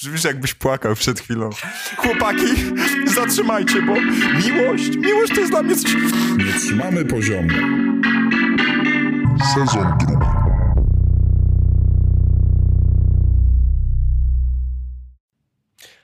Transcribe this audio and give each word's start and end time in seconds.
Brzmisz 0.00 0.24
jakbyś 0.24 0.54
płakał 0.54 0.94
przed 0.94 1.20
chwilą. 1.20 1.50
Chłopaki, 1.96 2.46
zatrzymajcie, 3.14 3.82
bo 3.82 3.94
miłość, 4.48 4.96
miłość 4.96 5.34
to 5.34 5.40
jest 5.40 5.52
dla 5.52 5.62
mnie 5.62 5.76
coś... 5.76 5.92
Nie 6.38 6.52
trzymamy 6.60 7.04
poziomu. 7.04 7.48
Sezon 9.54 9.98
drugi. 9.98 10.26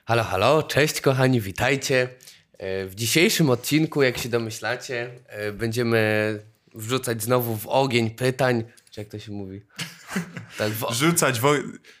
Halo, 0.05 0.23
halo, 0.23 0.63
cześć 0.63 1.01
kochani, 1.01 1.41
witajcie. 1.41 2.09
E, 2.57 2.85
W 2.87 2.95
dzisiejszym 2.95 3.49
odcinku, 3.49 4.01
jak 4.03 4.17
się 4.17 4.29
domyślacie, 4.29 5.09
e, 5.27 5.51
będziemy 5.51 5.99
wrzucać 6.75 7.23
znowu 7.23 7.55
w 7.57 7.67
ogień 7.67 8.09
pytań, 8.09 8.63
czy 8.91 9.01
jak 9.01 9.09
to 9.09 9.19
się 9.19 9.31
mówi? 9.31 9.61
Tak, 10.57 10.69
w, 10.71 10.93
Rzucać 10.93 11.39
wo... 11.39 11.53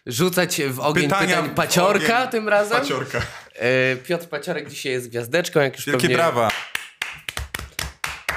rzucać 0.05 0.61
w 0.69 0.79
ogień 0.79 1.03
pytania 1.03 1.35
pytań 1.41 1.55
paciorka 1.55 2.17
ogień. 2.19 2.31
tym 2.31 2.49
razem. 2.49 2.81
Paciorka. 2.81 3.21
E, 3.55 3.95
Piotr 3.95 4.25
Paciorek 4.29 4.69
dzisiaj 4.69 4.91
jest 4.91 5.09
gwiazdeczką, 5.09 5.59
jak 5.59 5.75
już 5.75 5.85
Wielkie 5.85 6.01
pewnie 6.01 6.15
brawa. 6.15 6.49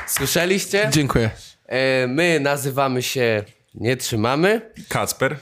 słyszeliście. 0.07 0.89
Dziękuję. 0.93 1.31
E, 1.67 2.07
My 2.07 2.41
nazywamy 2.41 3.03
się 3.03 3.45
Nie 3.75 3.97
Trzymamy. 3.97 4.73
Kacper. 4.89 5.37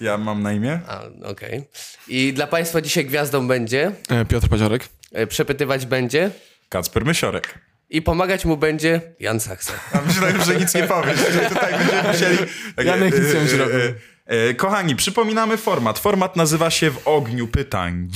Ja 0.00 0.18
mam 0.18 0.42
na 0.42 0.52
imię. 0.52 0.80
Okej. 1.24 1.64
I 2.08 2.32
dla 2.32 2.46
Państwa 2.46 2.80
dzisiaj 2.80 3.04
gwiazdą 3.04 3.48
będzie, 3.48 3.92
E, 4.10 4.24
Piotr 4.24 4.48
Paziorek. 4.48 4.88
e, 5.12 5.26
przepytywać 5.26 5.86
będzie 5.86 6.30
Kacper 6.68 7.04
Mysiorek. 7.04 7.58
I 7.94 8.02
pomagać 8.02 8.44
mu 8.44 8.56
będzie 8.56 9.00
Jan 9.20 9.40
Sachse. 9.40 9.72
A 9.92 10.00
myślałem, 10.00 10.44
że 10.44 10.56
nic 10.56 10.74
nie 10.74 10.82
powiesz, 10.82 11.18
że 11.32 11.40
tutaj 11.48 11.78
będziemy 11.78 12.12
musieli... 12.12 12.38
Janek 12.84 13.14
nic 13.18 13.34
nie 13.34 13.64
e, 13.64 13.94
e, 14.26 14.54
Kochani, 14.54 14.96
przypominamy 14.96 15.56
format. 15.56 15.98
Format 15.98 16.36
nazywa 16.36 16.70
się 16.70 16.90
W 16.90 17.08
ogniu 17.08 17.48
pytań. 17.48 18.08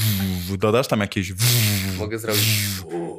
Dodasz 0.58 0.88
tam 0.88 1.00
jakieś... 1.00 1.32
Mogę 1.98 2.18
zrobić. 2.18 2.48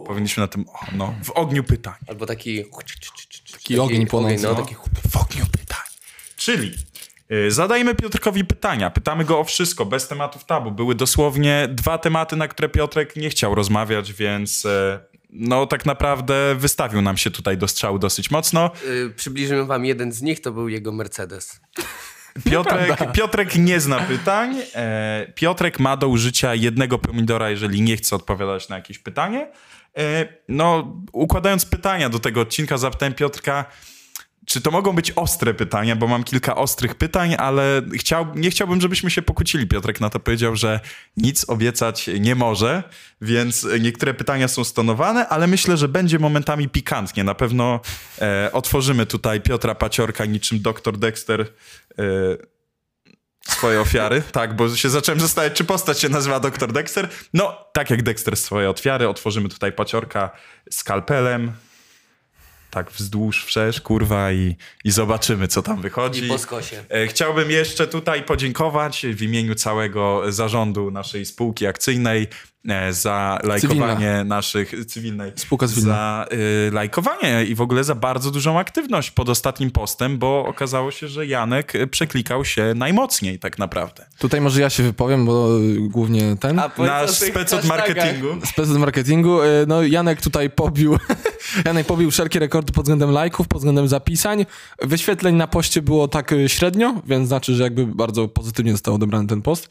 Powinniśmy 0.07 0.41
na 0.41 0.47
tym... 0.47 0.65
No, 0.91 1.15
w 1.23 1.31
ogniu 1.31 1.63
pytań. 1.63 1.93
Albo 2.07 2.25
taki. 2.25 2.65
Taki 3.51 3.79
ogień 3.79 4.07
płonący, 4.07 4.43
No, 4.43 4.49
no. 4.53 4.55
taki 4.55 4.75
W 5.09 5.17
ogniu 5.17 5.45
pytań. 5.45 5.85
Czyli 6.37 6.71
y, 7.31 7.51
zadajmy 7.51 7.95
Piotrkowi 7.95 8.45
pytania. 8.45 8.89
Pytamy 8.89 9.25
go 9.25 9.39
o 9.39 9.43
wszystko, 9.43 9.85
bez 9.85 10.07
tematów 10.07 10.45
tabu. 10.45 10.71
Były 10.71 10.95
dosłownie 10.95 11.67
dwa 11.71 11.97
tematy, 11.97 12.35
na 12.35 12.47
które 12.47 12.69
Piotrek 12.69 13.15
nie 13.15 13.29
chciał 13.29 13.55
rozmawiać, 13.55 14.13
więc 14.13 14.65
e, 14.65 15.09
no 15.29 15.65
tak 15.67 15.85
naprawdę 15.85 16.55
wystawił 16.55 17.01
nam 17.01 17.17
się 17.17 17.31
tutaj 17.31 17.57
do 17.57 17.67
strzału 17.67 17.99
dosyć 17.99 18.31
mocno. 18.31 18.71
y, 18.87 19.13
przybliżymy 19.15 19.65
wam 19.65 19.85
jeden 19.85 20.11
z 20.11 20.21
nich, 20.21 20.41
to 20.41 20.51
był 20.51 20.69
jego 20.69 20.91
Mercedes. 20.91 21.61
Piotrek, 22.43 23.11
Piotrek 23.11 23.55
nie 23.55 23.79
zna 23.79 23.99
pytań. 23.99 24.57
E, 24.75 25.33
Piotrek 25.35 25.79
ma 25.79 25.97
do 25.97 26.07
użycia 26.07 26.55
jednego 26.55 26.99
pomidora, 26.99 27.49
jeżeli 27.49 27.81
nie 27.81 27.97
chce 27.97 28.15
odpowiadać 28.15 28.69
na 28.69 28.75
jakieś 28.75 28.99
pytanie. 28.99 29.51
E, 29.97 30.27
no, 30.47 30.95
układając 31.11 31.65
pytania 31.65 32.09
do 32.09 32.19
tego 32.19 32.41
odcinka, 32.41 32.77
zapytałem 32.77 33.13
Piotrka, 33.13 33.65
czy 34.49 34.61
to 34.61 34.71
mogą 34.71 34.93
być 34.93 35.11
ostre 35.11 35.53
pytania, 35.53 35.95
bo 35.95 36.07
mam 36.07 36.23
kilka 36.23 36.55
ostrych 36.55 36.95
pytań, 36.95 37.35
ale 37.37 37.81
chciał, 37.93 38.27
nie 38.35 38.49
chciałbym, 38.49 38.81
żebyśmy 38.81 39.11
się 39.11 39.21
pokłócili. 39.21 39.67
Piotrek 39.67 40.01
na 40.01 40.09
to 40.09 40.19
powiedział, 40.19 40.55
że 40.55 40.79
nic 41.17 41.49
obiecać 41.49 42.09
nie 42.19 42.35
może, 42.35 42.83
więc 43.21 43.67
niektóre 43.79 44.13
pytania 44.13 44.47
są 44.47 44.63
stonowane, 44.63 45.27
ale 45.27 45.47
myślę, 45.47 45.77
że 45.77 45.87
będzie 45.87 46.19
momentami 46.19 46.69
pikantnie. 46.69 47.23
Na 47.23 47.35
pewno 47.35 47.79
e, 48.21 48.49
otworzymy 48.53 49.05
tutaj 49.05 49.41
Piotra 49.41 49.75
Paciorka 49.75 50.25
niczym 50.25 50.61
doktor 50.61 50.97
Dexter 50.97 51.41
e, 51.41 51.45
swoje 53.47 53.81
ofiary. 53.81 54.23
Tak, 54.31 54.55
bo 54.55 54.75
się 54.75 54.89
zacząłem 54.89 55.19
zastanawiać, 55.19 55.57
czy 55.57 55.63
postać 55.63 55.99
się 55.99 56.09
nazywa 56.09 56.39
doktor 56.39 56.73
Dexter. 56.73 57.09
No, 57.33 57.65
tak 57.73 57.89
jak 57.89 58.03
Dexter 58.03 58.37
swoje 58.37 58.69
ofiary, 58.69 59.07
otworzymy 59.07 59.49
tutaj 59.49 59.71
Paciorka 59.71 60.29
skalpelem. 60.69 61.51
Tak 62.69 62.91
wzdłuż, 62.91 63.45
wszerz, 63.45 63.81
kurwa 63.81 64.31
i, 64.31 64.55
i 64.83 64.91
zobaczymy, 64.91 65.47
co 65.47 65.61
tam 65.61 65.81
wychodzi. 65.81 66.25
I 66.25 66.27
po 66.27 66.37
skosie. 66.37 66.83
E, 66.89 67.07
Chciałbym 67.07 67.51
jeszcze 67.51 67.87
tutaj 67.87 68.23
podziękować 68.23 69.05
w 69.13 69.21
imieniu 69.21 69.55
całego 69.55 70.31
zarządu 70.31 70.91
naszej 70.91 71.25
spółki 71.25 71.67
akcyjnej 71.67 72.27
za 72.89 73.39
lajkowanie 73.43 74.23
naszych 74.25 74.85
cywilnej. 74.85 75.31
Spółka 75.35 75.67
cywilna. 75.67 75.93
Za 75.93 76.25
y, 76.67 76.71
lajkowanie 76.71 77.45
i 77.45 77.55
w 77.55 77.61
ogóle 77.61 77.83
za 77.83 77.95
bardzo 77.95 78.31
dużą 78.31 78.59
aktywność 78.59 79.11
pod 79.11 79.29
ostatnim 79.29 79.71
postem, 79.71 80.17
bo 80.17 80.45
okazało 80.45 80.91
się, 80.91 81.07
że 81.07 81.25
Janek 81.27 81.75
y, 81.75 81.87
przeklikał 81.87 82.45
się 82.45 82.73
najmocniej 82.75 83.39
tak 83.39 83.57
naprawdę. 83.57 84.05
Tutaj 84.19 84.41
może 84.41 84.61
ja 84.61 84.69
się 84.69 84.83
wypowiem, 84.83 85.25
bo 85.25 85.59
y, 85.59 85.79
głównie 85.89 86.35
ten. 86.39 86.61
powiedz 86.75 86.91
Nasz 86.91 87.11
spec 87.11 87.53
od 87.53 87.65
marketingu. 87.65 88.27
Spec 88.45 88.69
od 88.69 88.77
marketingu. 88.77 89.41
y, 89.43 89.45
No 89.67 89.83
Janek 89.83 90.21
tutaj 90.21 90.49
pobił 90.49 90.97
Janek 91.65 91.87
pobił 91.87 92.11
wszelkie 92.11 92.39
rekordy 92.39 92.73
pod 92.73 92.83
względem 92.83 93.11
lajków, 93.11 93.47
pod 93.47 93.57
względem 93.57 93.87
zapisań. 93.87 94.45
Wyświetleń 94.81 95.35
na 95.35 95.47
poście 95.47 95.81
było 95.81 96.07
tak 96.07 96.31
średnio, 96.47 97.01
więc 97.05 97.27
znaczy, 97.27 97.55
że 97.55 97.63
jakby 97.63 97.85
bardzo 97.85 98.27
pozytywnie 98.27 98.71
został 98.71 98.95
odebrany 98.95 99.27
ten 99.27 99.41
post. 99.41 99.69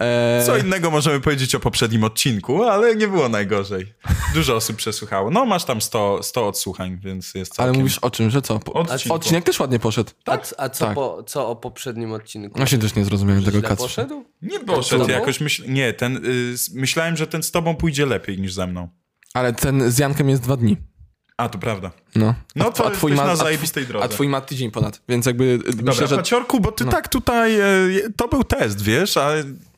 E, 0.00 0.42
Co 0.46 0.56
innego 0.58 0.90
możemy 0.90 1.20
powiedzieć 1.20 1.54
o 1.54 1.60
poprzednim 1.60 2.04
odcinku, 2.04 2.64
ale 2.64 2.96
nie 2.96 3.08
było 3.08 3.28
najgorzej. 3.28 3.94
Dużo 4.34 4.56
osób 4.56 4.76
przesłuchało. 4.76 5.30
No 5.30 5.46
masz 5.46 5.64
tam 5.64 5.80
100, 5.80 6.22
100 6.22 6.48
odsłuchań, 6.48 6.98
więc 7.02 7.34
jest 7.34 7.60
Ale 7.60 7.66
całkiem... 7.66 7.82
mówisz 7.82 7.98
o 7.98 8.10
czym, 8.10 8.30
że 8.30 8.42
co? 8.42 8.58
Po, 8.58 8.72
Odcinku. 8.72 9.14
odcinek 9.14 9.44
też 9.44 9.60
ładnie 9.60 9.78
poszedł. 9.78 10.10
A, 10.26 10.38
a 10.58 10.68
co, 10.68 10.84
tak. 10.86 10.94
po, 10.94 11.22
co 11.26 11.48
o 11.48 11.56
poprzednim 11.56 12.12
odcinku? 12.12 12.56
Właśnie 12.56 12.78
też 12.78 12.94
nie 12.94 13.04
zrozumiałem 13.04 13.44
tego 13.44 13.60
kacpra. 13.62 13.76
poszedł? 13.76 14.24
Nie 14.42 14.60
poszedł 14.60 15.10
jakoś, 15.10 15.40
myśl... 15.40 15.72
nie, 15.72 15.92
ten, 15.92 16.16
y, 16.16 16.54
myślałem, 16.74 17.16
że 17.16 17.26
ten 17.26 17.42
z 17.42 17.50
tobą 17.50 17.76
pójdzie 17.76 18.06
lepiej 18.06 18.38
niż 18.40 18.52
ze 18.52 18.66
mną. 18.66 18.88
Ale 19.34 19.52
ten 19.52 19.90
z 19.90 19.98
Jankiem 19.98 20.28
jest 20.28 20.42
dwa 20.42 20.56
dni. 20.56 20.76
A, 21.36 21.48
to 21.48 21.58
prawda. 21.58 21.90
No, 22.14 22.34
No 22.56 22.72
to 22.72 22.86
a 22.86 22.90
twój 22.90 23.12
ma- 23.12 23.24
na 23.26 23.36
zajebistej 23.36 23.86
drodze. 23.86 24.04
A 24.04 24.08
twój 24.08 24.28
ma 24.28 24.40
tydzień 24.40 24.70
ponad, 24.70 25.02
więc 25.08 25.26
jakby 25.26 25.44
y, 25.44 25.58
Dobra, 25.58 25.92
myślę, 25.92 26.06
że... 26.06 26.16
Paciorku, 26.16 26.60
bo 26.60 26.72
ty 26.72 26.84
tak 26.84 27.08
tutaj, 27.08 27.60
e, 27.60 27.66
to 28.16 28.28
był 28.28 28.44
test, 28.44 28.82
wiesz, 28.82 29.16
a 29.16 29.30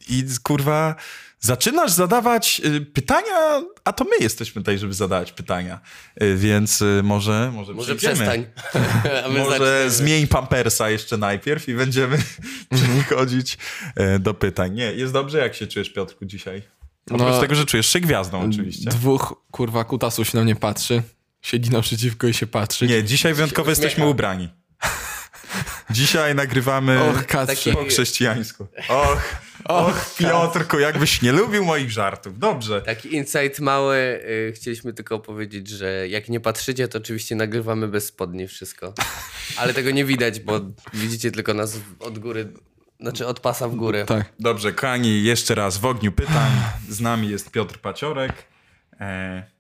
i 0.09 0.25
kurwa, 0.43 0.95
zaczynasz 1.41 1.91
zadawać 1.93 2.63
e, 2.65 2.81
pytania, 2.81 3.63
a 3.85 3.93
to 3.93 4.05
my 4.05 4.11
jesteśmy 4.21 4.63
tutaj, 4.63 4.79
żeby 4.79 4.95
zadawać 4.95 5.33
pytania, 5.33 5.81
E, 6.17 6.35
więc 6.35 6.83
e, 6.83 7.03
może, 7.03 7.51
może, 7.55 7.75
Może 7.75 7.97
przestań. 7.97 8.47
Może 9.39 9.51
zaczniemy. 9.51 9.91
zmień 9.91 10.27
pampersa 10.27 10.91
jeszcze 10.91 11.17
najpierw 11.17 11.69
i 11.69 11.75
będziemy 11.75 12.19
przechodzić 12.75 13.59
e, 13.97 14.19
do 14.19 14.35
pytań. 14.35 14.75
Nie, 14.75 14.93
jest 14.93 15.13
dobrze, 15.13 15.39
jak 15.39 15.55
się 15.55 15.67
czujesz, 15.67 15.91
Piotrku, 15.91 16.25
dzisiaj? 16.25 16.63
Oprócz 17.11 17.21
No, 17.29 17.41
tego, 17.41 17.55
że 17.55 17.67
czujesz 17.67 17.87
się 17.89 18.01
gwiazdą 18.01 18.49
oczywiście. 18.49 18.91
Dwóch, 18.91 19.35
kurwa, 19.51 19.85
kutasów 19.85 20.29
się 20.29 20.39
na 20.39 20.45
mnie 20.45 20.57
patrzy. 20.57 21.03
Siedzi 21.43 21.71
naprzeciwko 21.71 22.27
i 22.27 22.35
się 22.35 22.47
patrzy. 22.47 22.87
Nie, 22.87 23.05
dzisiaj 23.05 23.35
wyjątkowo 23.35 23.71
jesteśmy 23.71 24.07
ubrani. 24.07 24.49
Dzisiaj 25.95 26.35
nagrywamy 26.35 27.03
Och, 27.03 27.27
Kacprze. 27.27 27.73
po 27.73 27.85
chrześcijańsku. 27.85 28.67
Och, 28.89 29.23
och, 29.65 30.15
Piotrku, 30.19 30.79
jakbyś 30.79 31.23
nie 31.23 31.33
lubił 31.33 31.65
moich 31.65 31.91
żartów. 31.91 32.39
Dobrze. 32.39 32.83
Taki 32.83 33.15
insight 33.15 33.61
mały. 33.61 33.97
Y, 33.97 34.53
chcieliśmy 34.57 34.93
tylko 34.93 35.19
powiedzieć, 35.19 35.69
że 35.69 36.09
jak 36.09 36.29
nie 36.29 36.41
patrzycie, 36.41 36.89
to 36.89 36.99
oczywiście 36.99 37.37
nagrywamy 37.37 37.89
bez 37.89 38.07
spodni 38.07 38.49
wszystko. 38.49 38.95
Ale 39.57 39.75
tego 39.75 39.91
nie 39.91 40.05
widać, 40.05 40.41
bo 40.41 40.61
widzicie 40.95 41.31
tylko 41.31 41.55
nas 41.55 41.81
od 42.01 42.19
góry, 42.19 42.53
znaczy 43.01 43.27
od 43.27 43.41
pasa 43.41 43.69
w 43.69 43.75
górę. 43.75 44.05
Tak. 44.05 44.33
Dobrze, 44.41 44.73
kochani, 44.73 45.25
jeszcze 45.25 45.55
raz 45.55 45.79
w 45.79 45.85
ogniu 45.85 46.13
pytań. 46.13 46.51
Z 46.89 47.01
nami 47.01 47.29
jest 47.29 47.51
Piotr 47.51 47.79
Paciorek. 47.79 48.33
E, 49.01 49.54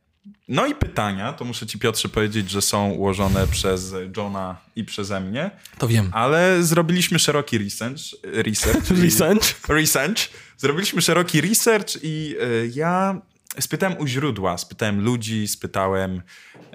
no 0.48 0.66
i 0.66 0.74
pytania, 0.74 1.32
to 1.32 1.44
muszę 1.44 1.66
ci 1.66 1.78
Piotrze 1.78 2.08
powiedzieć, 2.08 2.50
że 2.50 2.62
są 2.62 2.90
ułożone 2.90 3.46
przez 3.46 3.94
Johna 4.16 4.56
i 4.76 4.84
przeze 4.84 5.20
mnie, 5.20 5.50
To 5.78 5.88
wiem. 5.88 6.10
ale 6.12 6.62
zrobiliśmy 6.62 7.18
szeroki 7.18 7.58
research. 7.58 8.00
Research. 8.22 8.90
Research? 9.04 9.68
research. 9.68 10.18
Zrobiliśmy 10.56 11.02
szeroki 11.02 11.40
research 11.40 11.88
i 12.02 12.36
e, 12.40 12.66
ja 12.66 13.20
spytałem 13.60 13.98
u 13.98 14.06
źródła, 14.06 14.58
spytałem 14.58 15.00
ludzi, 15.04 15.48
spytałem 15.48 16.22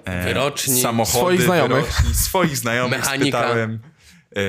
e, 0.04 0.24
Wyroczni. 0.24 0.80
samochody, 0.82 1.18
Swoich 1.18 1.42
znajomych. 1.42 1.84
wyroczni, 1.86 2.14
swoich 2.14 2.56
znajomych 2.56 2.98
Mechanika. 2.98 3.38
spytałem, 3.38 3.78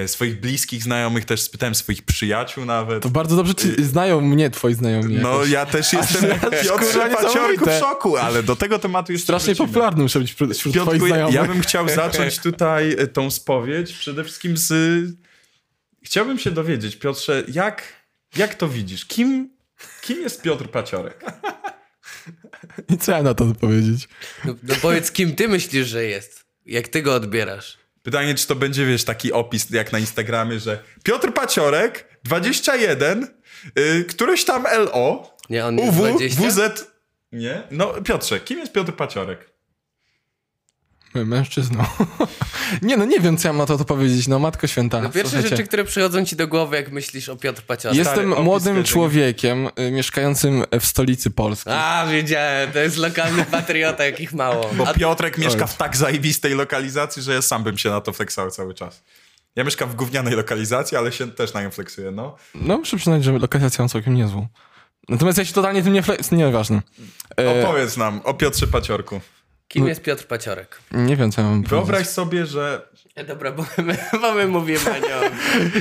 swoich 0.07 0.39
bliskich 0.39 0.83
znajomych 0.83 1.25
też 1.25 1.41
spytałem, 1.41 1.75
swoich 1.75 2.01
przyjaciół 2.01 2.65
nawet. 2.65 3.03
To 3.03 3.09
bardzo 3.09 3.35
dobrze 3.35 3.55
ci 3.55 3.83
znają 3.83 4.21
mnie 4.21 4.49
twoi 4.49 4.73
znajomi. 4.73 5.15
No 5.15 5.31
jakoś. 5.33 5.49
ja 5.49 5.65
też 5.65 5.93
jestem 5.93 6.21
kurwa, 6.39 6.49
Piotrze 6.63 7.09
Paciorku 7.09 7.65
w 7.65 7.79
szoku, 7.79 8.17
ale 8.17 8.43
do 8.43 8.55
tego 8.55 8.79
tematu 8.79 9.11
jeszcze 9.11 9.23
Strasznie 9.25 9.47
wrócimy. 9.55 9.67
popularny 9.67 10.03
muszę 10.03 10.19
być 10.19 10.33
wśród 10.33 10.57
wśród 10.57 10.73
twoich 10.75 10.85
Piotrku, 10.85 11.07
ja, 11.07 11.13
znajomych. 11.13 11.35
ja 11.35 11.43
bym 11.47 11.61
chciał 11.61 11.89
zacząć 12.03 12.39
tutaj 12.39 12.91
e, 12.91 13.07
tą 13.07 13.31
spowiedź 13.31 13.93
przede 13.93 14.23
wszystkim 14.23 14.57
z... 14.57 14.73
Chciałbym 16.03 16.39
się 16.39 16.51
dowiedzieć, 16.51 16.95
Piotrze, 16.95 17.43
jak, 17.47 17.83
jak 18.37 18.55
to 18.55 18.67
widzisz? 18.69 19.05
Kim, 19.05 19.49
kim 20.01 20.21
jest 20.21 20.41
Piotr 20.41 20.69
Paciorek? 20.69 21.25
I 22.89 22.97
co 22.97 23.11
ja 23.11 23.23
na 23.23 23.33
to 23.33 23.45
powiedzieć? 23.59 24.09
No, 24.45 24.55
no 24.63 24.75
powiedz, 24.81 25.11
kim 25.11 25.35
ty 25.35 25.47
myślisz, 25.47 25.87
że 25.87 26.03
jest? 26.03 26.45
Jak 26.65 26.87
ty 26.87 27.01
go 27.01 27.13
odbierasz? 27.15 27.80
Pytanie, 28.03 28.35
czy 28.35 28.47
to 28.47 28.55
będzie, 28.55 28.85
wiesz, 28.85 29.03
taki 29.03 29.33
opis 29.33 29.69
jak 29.69 29.91
na 29.91 29.99
Instagramie, 29.99 30.59
że 30.59 30.83
Piotr 31.03 31.33
Paciorek, 31.33 32.19
21, 32.23 33.27
y, 33.79 34.05
któreś 34.09 34.45
tam 34.45 34.63
LO, 34.63 35.37
Nie, 35.49 35.65
on 35.65 35.79
UW, 35.79 36.17
20? 36.17 36.41
WZ... 36.49 36.91
Nie? 37.31 37.63
No, 37.71 37.93
Piotrze, 38.03 38.39
kim 38.39 38.59
jest 38.59 38.73
Piotr 38.73 38.93
Paciorek? 38.93 39.50
Mężczyzną. 41.13 41.83
nie 42.81 42.97
no, 42.97 43.05
nie 43.05 43.19
wiem, 43.19 43.37
co 43.37 43.47
ja 43.47 43.53
mam 43.53 43.57
na 43.57 43.65
to, 43.65 43.77
to 43.77 43.85
powiedzieć. 43.85 44.27
No, 44.27 44.39
Matko 44.39 44.67
Święta. 44.67 45.01
No 45.01 45.09
pierwsze 45.09 45.29
słuchajcie. 45.29 45.49
rzeczy, 45.49 45.67
które 45.67 45.83
przychodzą 45.83 46.25
ci 46.25 46.35
do 46.35 46.47
głowy, 46.47 46.75
jak 46.75 46.91
myślisz 46.91 47.29
o 47.29 47.35
Piotr 47.35 47.61
Paciorek. 47.61 47.97
Jestem 47.97 48.43
młodym 48.43 48.83
człowiekiem 48.83 49.69
y, 49.79 49.91
mieszkającym 49.91 50.63
w 50.79 50.85
stolicy 50.85 51.31
Polski. 51.31 51.69
A, 51.69 52.07
wiedziałem, 52.11 52.71
to 52.71 52.79
jest 52.79 52.97
lokalny 52.97 53.45
patriota, 53.45 54.05
jakich 54.05 54.33
mało. 54.33 54.69
Bo 54.73 54.87
A, 54.87 54.93
Piotrek 54.93 55.37
mieszka 55.37 55.67
w 55.67 55.77
tak 55.77 55.97
zajebistej 55.97 56.55
lokalizacji, 56.55 57.21
że 57.21 57.33
ja 57.33 57.41
sam 57.41 57.63
bym 57.63 57.77
się 57.77 57.89
na 57.89 58.01
to 58.01 58.13
fleksał 58.13 58.51
cały 58.51 58.73
czas. 58.73 59.03
Ja 59.55 59.63
mieszkam 59.63 59.89
w 59.89 59.95
gównianej 59.95 60.35
lokalizacji, 60.35 60.97
ale 60.97 61.11
się 61.11 61.31
też 61.31 61.53
na 61.53 61.61
nią 61.61 61.71
fleksuję, 61.71 62.11
no. 62.11 62.35
No, 62.55 62.77
muszę 62.77 62.97
przyznać, 62.97 63.23
że 63.23 63.31
lokalizację 63.31 63.81
mam 63.81 63.89
całkiem 63.89 64.13
niezłą. 64.13 64.47
Natomiast 65.09 65.37
ja 65.37 65.45
się 65.45 65.53
totalnie 65.53 65.83
tym 65.83 65.93
nie 65.93 66.03
flex... 66.03 66.31
Nieważne. 66.31 66.81
E, 67.39 67.63
Opowiedz 67.63 67.97
nam 67.97 68.21
o 68.23 68.33
Piotrze 68.33 68.67
Paciorku. 68.67 69.21
Kim 69.73 69.87
jest 69.87 70.01
Piotr 70.01 70.25
Paciorek? 70.25 70.79
nie 70.91 71.15
wiem, 71.15 71.31
co 71.31 71.41
ja 71.41 71.47
mam 71.47 71.63
Wyobraź 71.63 71.87
powiedzieć. 71.89 72.13
sobie, 72.13 72.45
że 72.45 72.87
E, 73.15 73.23
Dobra, 73.25 73.51
bo 73.51 73.65
my, 73.77 73.97
bo 74.21 74.33
my 74.33 74.47
mówimy 74.47 74.79
o. 74.91 75.23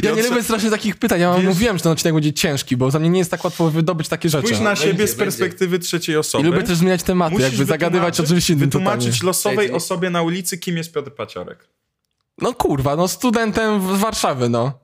Ja 0.03 0.13
nie 0.15 0.23
lubię 0.23 0.43
strasznie 0.43 0.71
takich 0.71 0.97
pytań. 0.97 1.21
Ja 1.21 1.35
Wiesz- 1.35 1.45
mówiłem, 1.45 1.77
że 1.79 1.83
ten 1.83 1.93
odcinek 1.93 2.15
będzie 2.15 2.33
ciężki, 2.33 2.77
bo 2.77 2.91
za 2.91 2.99
mnie 2.99 3.09
nie 3.09 3.19
jest 3.19 3.31
tak 3.31 3.45
łatwo 3.45 3.71
wydobyć 3.71 4.09
takie 4.09 4.29
rzeczy. 4.29 4.47
spójrz 4.47 4.61
na 4.61 4.71
będzie, 4.71 4.83
siebie 4.83 5.07
z 5.07 5.11
będzie. 5.11 5.17
perspektywy 5.25 5.79
trzeciej 5.79 6.15
I 6.15 6.19
osoby. 6.19 6.45
lubię 6.45 6.63
też 6.63 6.77
zmieniać 6.77 7.03
tematy, 7.03 7.33
Musisz 7.33 7.49
jakby 7.49 7.65
zagadywać 7.65 8.21
o 8.21 8.23
wytłumaczyć- 8.23 8.29
czymś 8.29 8.51
innym 8.51 8.61
Wytłumaczyć 8.69 9.05
totalnie. 9.07 9.27
losowej 9.27 9.73
osobie 9.73 10.11
na 10.11 10.23
ulicy, 10.23 10.59
kim 10.59 10.77
jest 10.77 10.93
Piotr 10.95 11.11
Paciorek. 11.15 11.59
No 12.39 12.55
kurwa, 12.55 12.97
no 12.97 13.09
studentem 13.09 13.81
w- 13.81 13.97
z 13.97 14.01
Warszawy, 14.01 14.49
no. 14.49 14.79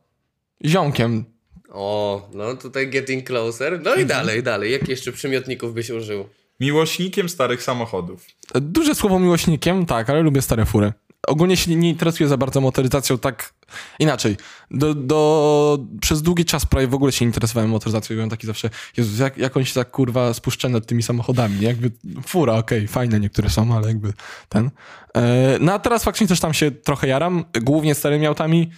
Ziomkiem. 0.65 1.25
O, 1.69 2.29
no 2.35 2.55
tutaj 2.57 2.91
getting 2.91 3.27
closer. 3.27 3.73
No 3.73 3.91
Mhm. 3.91 4.01
i 4.01 4.05
dalej, 4.07 4.43
dalej. 4.43 4.73
Jakich 4.73 4.89
jeszcze 4.89 5.13
przymiotników 5.13 5.75
byś 5.75 5.91
użył? 5.91 6.29
Miłośnikiem 6.61 7.29
starych 7.29 7.63
samochodów. 7.63 8.27
Duże 8.55 8.95
słowo 8.95 9.19
miłośnikiem, 9.19 9.87
tak, 9.87 10.11
ale 10.11 10.23
lubię 10.23 10.43
stare 10.43 10.67
fury. 10.67 10.93
Ogólnie 11.27 11.57
się 11.57 11.77
nie 11.77 11.89
interesuję 11.89 12.29
za 12.29 12.37
bardzo 12.37 12.61
motoryzacją, 12.61 13.19
tak 13.19 13.55
inaczej. 13.99 14.37
Do, 14.71 14.95
do, 14.95 15.79
przez 16.01 16.23
długi 16.23 16.45
czas 16.45 16.67
prawie 16.67 16.87
w 16.87 16.95
ogóle 16.95 17.13
się 17.13 17.25
nie 17.25 17.29
interesowałem 17.29 17.71
motoryzacją. 17.71 18.17
Byłem 18.17 18.31
taki 18.31 18.47
zawsze, 18.47 18.71
Jezus, 18.97 19.19
jak, 19.19 19.39
jak 19.39 19.57
oni 19.57 19.67
się 19.67 19.75
tak 19.75 19.91
kurwa 19.91 20.35
spuszcza 20.35 20.69
nad 20.69 20.87
tymi 20.87 21.03
samochodami. 21.03 21.61
Jakby 21.61 21.91
fura, 22.27 22.55
okej, 22.55 22.89
fajne 22.89 23.21
niektóre 23.21 23.51
są, 23.51 23.77
ale 23.77 23.89
jakby 23.89 24.13
ten. 24.49 24.71
E, 25.17 25.57
no 25.61 25.73
a 25.73 25.79
teraz 25.79 26.05
faktycznie 26.05 26.27
też 26.27 26.41
tam 26.41 26.55
się 26.55 26.71
trochę 26.71 27.09
jaram, 27.09 27.45
głównie 27.63 27.95
starymi 27.95 28.27
autami. 28.27 28.71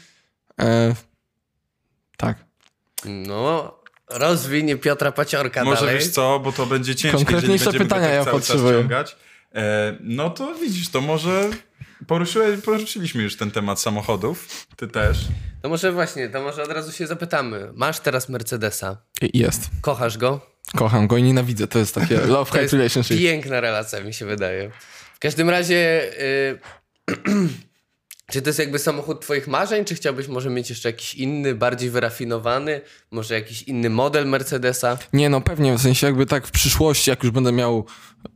E, 0.60 0.94
tak. 2.16 2.44
No, 3.04 3.77
rozwinie 4.10 4.76
Piotra 4.76 5.12
Paciorka 5.12 5.64
Może 5.64 5.80
dalej. 5.80 5.94
wiesz 5.94 6.08
co, 6.08 6.40
bo 6.40 6.52
to 6.52 6.66
będzie 6.66 6.94
ciężkie, 6.94 7.18
Konkretniejsze 7.18 7.64
będziemy 7.64 7.84
pytania 7.84 8.06
tak 8.06 8.26
ja 8.26 8.32
potrzebuję. 8.32 8.88
E, 9.54 9.96
no 10.00 10.30
to 10.30 10.54
widzisz, 10.54 10.88
to 10.88 11.00
może 11.00 11.50
poruszyłeś, 12.06 12.60
poruszyliśmy 12.60 13.22
już 13.22 13.36
ten 13.36 13.50
temat 13.50 13.80
samochodów. 13.80 14.66
Ty 14.76 14.88
też. 14.88 15.18
To 15.62 15.68
może 15.68 15.92
właśnie, 15.92 16.28
to 16.28 16.42
może 16.42 16.62
od 16.62 16.72
razu 16.72 16.92
się 16.92 17.06
zapytamy. 17.06 17.70
Masz 17.74 18.00
teraz 18.00 18.28
Mercedesa. 18.28 18.96
Jest. 19.34 19.70
Kochasz 19.80 20.18
go? 20.18 20.40
Kocham 20.76 21.06
go 21.06 21.16
i 21.16 21.22
nienawidzę. 21.22 21.66
To 21.66 21.78
jest 21.78 21.94
takie 21.94 22.18
To 22.18 22.26
love-hate 22.26 22.60
jest 22.60 22.72
relationship. 22.74 23.18
piękna 23.18 23.60
relacja, 23.60 24.00
mi 24.00 24.14
się 24.14 24.26
wydaje. 24.26 24.70
W 25.14 25.18
każdym 25.18 25.50
razie, 25.50 26.10
y, 26.22 26.58
czy 28.30 28.42
to 28.42 28.48
jest 28.48 28.58
jakby 28.58 28.78
samochód 28.78 29.20
twoich 29.20 29.48
marzeń, 29.48 29.84
czy 29.84 29.94
chciałbyś 29.94 30.28
może 30.28 30.50
mieć 30.50 30.70
jeszcze 30.70 30.88
jakiś 30.88 31.14
inny, 31.14 31.54
bardziej 31.54 31.90
wyrafinowany, 31.90 32.80
może 33.10 33.34
jakiś 33.34 33.62
inny 33.62 33.90
model 33.90 34.26
Mercedesa? 34.26 34.98
Nie, 35.12 35.28
no 35.28 35.40
pewnie, 35.40 35.78
w 35.78 35.80
sensie 35.82 36.06
jakby 36.06 36.26
tak 36.26 36.46
w 36.46 36.50
przyszłości, 36.50 37.10
jak 37.10 37.22
już 37.22 37.32
będę 37.32 37.52
miał, 37.52 37.86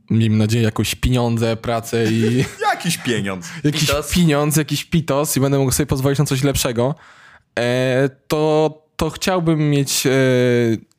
miejmy 0.09 0.37
nadzieję, 0.37 0.63
jakieś 0.63 0.95
pieniądze, 0.95 1.55
pracę 1.57 2.05
i 2.11 2.45
Jakiś 2.71 2.97
pieniądz. 2.97 3.47
jakiś 3.63 3.81
Pitos. 3.81 4.11
pieniądz, 4.11 4.55
jakiś 4.57 4.85
pitos 4.85 5.37
i 5.37 5.39
będę 5.39 5.57
mógł 5.59 5.71
sobie 5.71 5.87
pozwolić 5.87 6.19
na 6.19 6.25
coś 6.25 6.43
lepszego, 6.43 6.95
e, 7.59 8.09
to, 8.27 8.83
to 8.95 9.09
chciałbym 9.09 9.69
mieć... 9.69 10.07
E, 10.07 10.11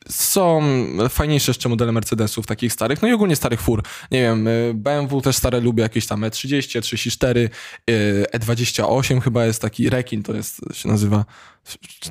są 0.09 0.63
fajniejsze 1.09 1.51
jeszcze 1.51 1.69
modele 1.69 1.93
Mercedesów, 1.93 2.47
takich 2.47 2.73
starych, 2.73 3.03
no 3.03 3.09
i 3.09 3.13
ogólnie 3.13 3.37
starych 3.37 3.61
fur. 3.61 3.83
Nie 4.11 4.23
wiem, 4.23 4.49
e, 4.49 4.51
BMW 4.75 5.21
też 5.21 5.37
stare 5.37 5.61
lubię, 5.61 5.83
jakieś 5.83 6.07
tam 6.07 6.25
E 6.25 6.31
E30, 6.31 6.81
E34, 6.81 7.49
e, 7.91 8.39
E28 8.39 9.21
chyba 9.21 9.47
jest 9.47 9.63
taki, 9.63 9.91
Rekin 9.91 10.23
to 10.23 10.35
jest, 10.35 10.61
się 10.73 10.89
nazywa. 10.89 11.25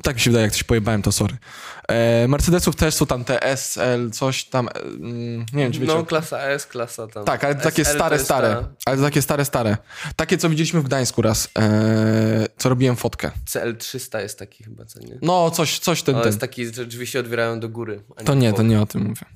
Tak 0.02 0.14
mi 0.16 0.20
się 0.20 0.30
wydaje, 0.30 0.44
jak 0.44 0.52
coś 0.52 0.62
pojebałem, 0.64 1.02
to 1.02 1.12
sorry. 1.12 1.36
E, 1.88 2.28
Mercedesów 2.28 2.76
też 2.76 2.94
są 2.94 3.06
tam 3.06 3.24
te 3.24 3.42
SL, 3.56 4.10
coś 4.12 4.44
tam, 4.44 4.68
mm, 4.84 5.38
nie 5.52 5.62
wiem 5.62 5.72
czy 5.72 5.80
wiecie. 5.80 5.94
No, 5.94 6.04
klasa 6.04 6.38
S, 6.40 6.66
klasa 6.66 7.06
tam. 7.06 7.24
Tak, 7.24 7.44
ale 7.44 7.54
takie 7.54 7.82
SL 7.84 7.90
to 7.92 7.98
stare, 7.98 8.14
jest 8.14 8.24
stare. 8.24 8.48
ta 8.54 8.68
Ale 8.86 9.02
takie 9.02 9.22
stare, 9.22 9.44
stare. 9.44 9.76
Takie, 10.16 10.38
co 10.38 10.48
widzieliśmy 10.50 10.80
w 10.80 10.84
Gdańsku 10.84 11.22
raz, 11.22 11.48
e, 11.58 12.46
co 12.58 12.68
robiłem 12.68 12.96
fotkę. 12.96 13.30
CL300 13.46 14.18
jest 14.20 14.38
taki 14.38 14.64
chyba, 14.64 14.84
co 14.84 15.00
nie? 15.00 15.18
No, 15.22 15.50
coś, 15.50 15.78
coś 15.78 16.02
ten, 16.02 16.14
To 16.14 16.20
ten. 16.20 16.28
jest 16.28 16.40
taki, 16.40 16.66
że 16.74 16.86
drzwi 16.86 17.06
się 17.06 17.20
otwierają 17.20 17.60
do 17.60 17.68
góry. 17.68 18.00
a 18.16 18.22
To 18.22 18.34
nie, 18.34 18.52
to 18.52 18.62
nie 18.62 18.80
o 18.80 18.86
tym 18.86 19.02
mówię. 19.02 19.22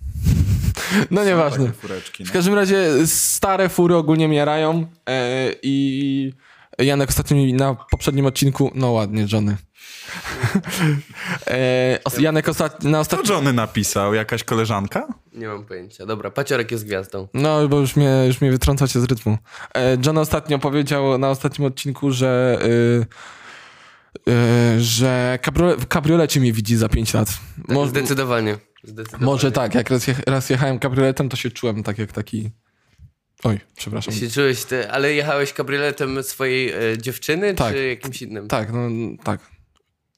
No 1.11 1.25
nieważne. 1.25 1.73
Fureczki. 1.73 2.25
W 2.25 2.29
No. 2.29 2.32
każdym 2.32 2.55
razie 2.55 3.06
stare 3.06 3.69
fury 3.69 3.97
ogólnie 3.97 4.29
miarają 4.29 4.87
e, 5.09 5.53
i 5.62 6.32
Janek 6.79 7.09
ostatnio 7.09 7.37
mi 7.37 7.55
na 7.55 7.75
poprzednim 7.91 8.26
odcinku, 8.26 8.71
no 8.75 8.91
ładnie, 8.93 9.26
Johnny. 9.32 9.56
e, 11.46 11.99
os- 12.05 12.19
Janek 12.19 12.49
ostat, 12.49 12.85
na 12.85 12.90
Co 12.93 13.00
ostatnim, 13.00 13.32
Johnny 13.32 13.52
napisał? 13.52 14.14
Jakaś 14.14 14.44
koleżanka? 14.44 15.06
Nie 15.32 15.49
mam 15.49 15.64
pojęcia. 15.64 16.06
Dobra, 16.06 16.31
Paciorek 16.31 16.70
jest 16.70 16.85
gwiazdą. 16.87 17.29
no 17.35 17.69
bo 17.69 17.81
już 17.81 17.96
mnie, 17.96 18.25
już 18.26 18.40
mnie 18.40 18.50
wytrącacie 18.50 19.00
z 19.00 19.05
rytmu. 19.05 19.38
E, 19.75 19.96
John 20.06 20.19
ostatnio 20.19 20.58
powiedział 20.58 21.19
na 21.19 21.31
ostatnim 21.31 21.67
odcinku, 21.69 22.11
że 22.12 22.58
y, 24.26 24.31
y, 24.76 24.81
że 24.81 25.38
kabriole, 25.43 25.76
w 25.76 25.87
kabriolecie 25.87 26.40
mnie 26.40 26.52
widzi 26.52 26.76
za 26.76 26.88
5 26.88 27.14
lat. 27.14 27.29
Mo- 27.69 27.87
Zdecydowanie. 27.87 28.56
Zdecydowanie. 28.85 29.25
może 29.25 29.52
tak, 29.52 29.75
jak 29.75 29.90
raz, 29.90 30.06
raz 30.26 30.50
jechałem 30.50 30.79
kabrioletem, 30.79 31.29
to 31.29 31.37
się 31.37 31.50
czułem 31.50 31.82
tak 31.82 31.99
jak 31.99 32.12
taki... 32.12 32.50
Oj, 33.44 33.61
przepraszam. 33.76 34.14
Się 34.14 34.31
czułeś 34.31 34.64
ty, 34.64 34.90
ale 34.90 35.12
jechałeś 35.14 35.52
kabrioletem 35.52 36.23
swojej 36.23 36.70
e, 36.93 36.99
dziewczyny, 36.99 37.55
Tak. 37.55 37.75
czy 37.75 37.87
jakimś 37.88 38.23
innym? 38.23 38.49
Tak, 38.49 38.73
no 38.73 38.79
tak. 39.25 39.40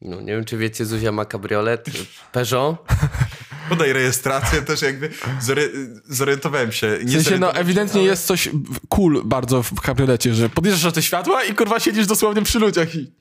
No, 0.03 0.21
nie 0.21 0.27
wiem, 0.33 0.45
czy 0.45 0.57
wiecie, 0.57 0.87
Zuzia 0.87 1.13
ma 1.13 1.25
kabriolet, 1.25 1.87
Peugeot. 2.33 2.77
Podaj 3.69 3.93
rejestrację 3.93 4.63
też 4.63 4.83
jakby 4.83 5.09
zory- 5.43 5.71
zorientowałem 6.09 6.73
się. 6.73 6.99
Nie 7.05 7.19
W 7.19 7.23
sensie, 7.23 7.39
no 7.39 7.55
ewidentnie 7.55 8.01
ale- 8.01 8.11
jest 8.11 8.27
coś 8.27 8.49
cool 8.89 9.23
bardzo 9.25 9.63
w 9.63 9.81
kabriolecie, 9.81 10.35
że 10.35 10.49
podjeżdżasz 10.49 10.85
na 10.85 10.93
te 10.93 11.03
światła 11.03 11.45
i 11.45 11.55
kurwa 11.55 11.81
siedzisz 11.81 12.07
dosłownie 12.07 12.43
przy 12.43 12.59
ludziach 12.59 12.95
i... 12.95 13.13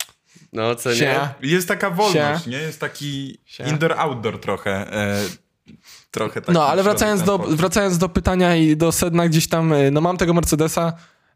No, 0.53 0.75
co 0.75 0.93
nie? 0.93 1.19
Jest 1.41 1.67
taka 1.67 1.89
wolność, 1.89 2.43
Sia. 2.43 2.49
nie? 2.51 2.57
Jest 2.57 2.79
taki 2.79 3.37
indoor-outdoor 3.67 4.39
trochę. 4.39 4.93
E, 4.93 5.21
trochę 6.11 6.41
taki 6.41 6.51
No, 6.53 6.67
ale 6.67 6.83
wracając 6.83 7.23
do, 7.23 7.37
wracając 7.37 7.97
do 7.97 8.09
pytania 8.09 8.55
i 8.55 8.77
do 8.77 8.91
sedna 8.91 9.27
gdzieś 9.27 9.47
tam, 9.47 9.73
e, 9.73 9.91
no 9.91 10.01
mam 10.01 10.17
tego 10.17 10.33
Mercedesa, 10.33 10.93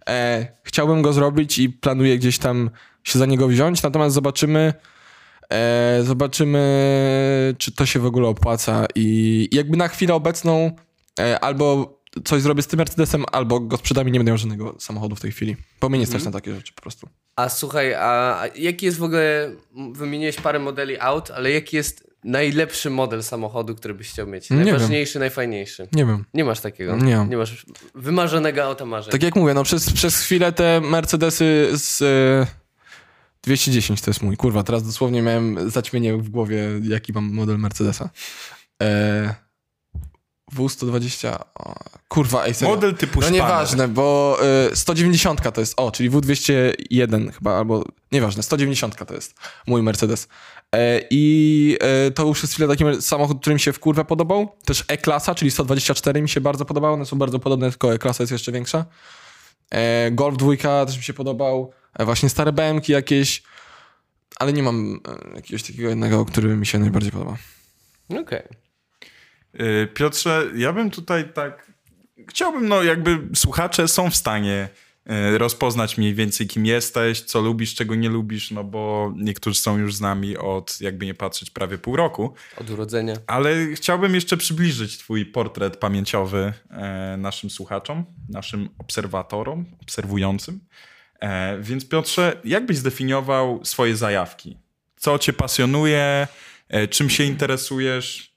e, 0.10 0.48
chciałbym 0.63 1.01
go 1.01 1.13
zrobić 1.13 1.60
i 1.60 1.70
planuję 1.70 2.18
gdzieś 2.18 2.38
tam 2.38 2.70
się 3.03 3.20
za 3.20 3.25
niego 3.25 3.48
wziąć, 3.48 3.84
natomiast 3.84 4.15
zobaczymy, 4.15 4.74
e, 5.50 6.00
zobaczymy, 6.04 7.56
czy 7.58 7.72
to 7.72 7.86
się 7.86 8.00
w 8.00 8.06
ogóle 8.06 8.28
opłaca 8.28 8.86
i 8.96 9.50
jakby 9.52 9.78
na 9.78 9.88
chwilę 9.88 10.14
obecną 10.14 10.72
e, 11.20 11.40
albo 11.40 12.00
coś 12.24 12.42
zrobię 12.42 12.62
z 12.62 12.68
tym 12.68 12.78
Mercedesem, 12.78 13.26
albo 13.32 13.60
go 13.60 13.78
sprzedam 13.78 14.08
i 14.08 14.12
nie 14.12 14.20
będę 14.20 14.32
miał 14.32 14.38
żadnego 14.38 14.76
samochodu 14.80 15.16
w 15.16 15.20
tej 15.20 15.32
chwili, 15.32 15.56
bo 15.82 15.90
mnie 15.90 16.00
nie 16.00 16.06
stać 16.06 16.24
na 16.24 16.32
takie 16.32 16.56
rzeczy 16.56 16.74
po 16.74 16.82
prostu. 16.82 17.10
A 17.36 17.50
słuchaj, 17.50 17.94
a 17.94 18.42
jaki 18.56 18.86
jest 18.86 18.98
w 18.98 19.04
ogóle, 19.04 19.56
wymieniłeś 19.92 20.36
parę 20.36 20.60
modeli 20.60 21.00
aut, 21.00 21.32
ale 21.32 21.52
jaki 21.52 21.76
jest 21.76 22.14
najlepszy 22.24 22.90
model 22.90 23.24
samochodu, 23.24 23.76
który 23.76 23.94
byś 23.94 24.10
chciał 24.10 24.28
mieć? 24.28 24.50
Najważniejszy, 24.50 25.20
najfajniejszy. 25.20 25.88
Nie 25.94 26.06
wiem. 26.06 26.26
Nie 26.34 26.44
masz 26.44 26.60
takiego? 26.60 26.98
Nie 26.98 27.18
mam. 27.18 27.30
Nie 27.30 27.38
masz 27.38 27.66
wymarzonego 27.96 28.64
auta 28.64 28.86
marzeń. 28.86 29.12
Tak 29.12 29.24
jak 29.24 29.36
mówię, 29.36 29.54
no 29.54 29.64
przez, 29.64 29.94
przez 29.94 30.20
chwilę 30.20 30.52
te 30.52 30.82
Mercedesy 30.82 31.70
z 31.74 32.02
e, 32.02 32.62
210 33.44 34.02
to 34.02 34.10
jest 34.12 34.22
mój. 34.22 34.38
Kurwa, 34.38 34.64
teraz 34.64 34.84
dosłownie 34.84 35.22
miałem 35.22 35.72
zaćmienie 35.72 36.18
w 36.18 36.30
głowie, 36.30 36.64
jaki 36.84 37.14
mam 37.14 37.34
model 37.34 37.58
Mercedesa. 37.60 38.10
E, 38.84 39.36
W120. 40.56 41.40
O, 41.56 41.76
kurwa, 42.08 42.46
ej, 42.46 42.54
serio. 42.54 42.76
Model 42.76 42.96
typu 42.96 43.20
No 43.20 43.28
szpaner. 43.28 43.42
nieważne, 43.42 43.88
bo 43.88 44.38
y, 44.72 44.76
190 44.76 45.52
to 45.54 45.62
jest, 45.62 45.74
o, 45.78 45.92
czyli 45.92 46.12
W201 46.12 47.32
chyba, 47.32 47.58
albo 47.58 47.84
nieważne, 48.12 48.44
190 48.44 49.06
to 49.08 49.14
jest 49.14 49.36
mój 49.68 49.82
Mercedes. 49.84 50.28
E, 50.76 51.02
I 51.10 51.78
e, 51.82 52.12
to 52.12 52.26
już 52.28 52.42
jest 52.42 52.54
chwilę 52.54 52.68
taki 52.78 53.02
samochód, 53.02 53.42
który 53.42 53.54
mi 53.54 53.60
się 53.60 53.74
w 53.74 53.80
kurwę 53.80 54.06
podobał. 54.06 54.56
Też 54.66 54.84
E-klasa, 54.88 55.36
czyli 55.36 55.52
124 55.52 56.22
mi 56.22 56.30
się 56.30 56.42
bardzo 56.42 56.66
podobało. 56.66 56.94
One 56.94 57.06
są 57.06 57.18
bardzo 57.18 57.40
podobne, 57.40 57.70
tylko 57.70 57.94
E-klasa 57.94 58.24
jest 58.24 58.32
jeszcze 58.32 58.52
większa. 58.52 58.86
E, 59.72 60.12
Golf 60.12 60.38
2 60.38 60.86
też 60.86 60.98
mi 60.98 61.04
się 61.04 61.14
podobał. 61.14 61.74
E, 61.94 62.06
właśnie 62.06 62.30
stare 62.30 62.52
BMki 62.52 62.92
jakieś, 62.92 63.44
ale 64.36 64.54
nie 64.54 64.64
mam 64.64 65.00
e, 65.34 65.36
jakiegoś 65.36 65.64
takiego 65.64 65.90
jednego, 65.90 66.26
który 66.26 66.56
mi 66.56 66.66
się 66.66 66.80
najbardziej 66.80 67.12
podoba. 67.12 67.38
Okej. 68.10 68.44
Y, 69.60 69.88
Piotrze, 69.94 70.46
ja 70.56 70.74
bym 70.74 70.92
tutaj 70.92 71.34
tak. 71.34 71.72
Chciałbym, 72.30 72.68
no 72.68 72.84
jakby 72.84 73.20
słuchacze 73.36 73.88
są 73.88 74.10
w 74.10 74.16
stanie 74.16 74.70
rozpoznać 75.38 75.98
mniej 75.98 76.14
więcej, 76.14 76.48
kim 76.48 76.66
jesteś, 76.66 77.22
co 77.22 77.42
lubisz, 77.42 77.76
czego 77.76 77.96
nie 77.96 78.10
lubisz, 78.10 78.52
no 78.52 78.64
bo 78.64 79.14
niektórzy 79.18 79.60
są 79.60 79.78
już 79.78 79.96
z 79.96 80.02
nami 80.02 80.38
od, 80.38 80.82
jakby 80.82 81.06
nie 81.06 81.14
patrzeć, 81.14 81.50
prawie 81.50 81.78
pół 81.78 81.96
roku. 81.96 82.34
Od 82.58 82.70
urodzenia. 82.70 83.16
Ale 83.28 83.56
chciałbym 83.76 84.16
jeszcze 84.16 84.38
przybliżyć 84.38 84.98
Twój 84.98 85.26
portret 85.26 85.78
pamięciowy 85.78 86.54
e, 86.70 87.18
naszym 87.18 87.50
słuchaczom, 87.50 88.06
naszym 88.30 88.70
obserwatorom, 88.78 89.66
obserwującym. 89.82 90.60
E, 91.20 91.58
więc 91.62 91.88
Piotrze, 91.89 92.41
jak 92.43 92.65
byś 92.65 92.77
zdefiniował 92.77 93.65
swoje 93.65 93.96
zajawki? 93.96 94.58
Co 94.96 95.20
Cię 95.20 95.34
pasjonuje? 95.34 96.27
E, 96.70 96.88
czym 96.88 97.10
się 97.10 97.24
interesujesz? 97.24 98.34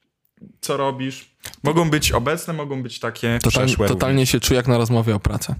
Co 0.61 0.77
robisz? 0.77 1.37
Mogą 1.63 1.91
być 1.91 2.13
obecne, 2.13 2.53
mogą 2.55 2.83
być 2.83 2.99
takie 3.01 3.39
Total, 3.43 3.67
przeszłe. 3.67 3.89
totalnie 3.89 4.27
się 4.27 4.41
czuję 4.41 4.57
jak 4.57 4.69
na 4.69 4.79
rozmowie 4.79 5.15
o 5.15 5.21
pracy. 5.21 5.55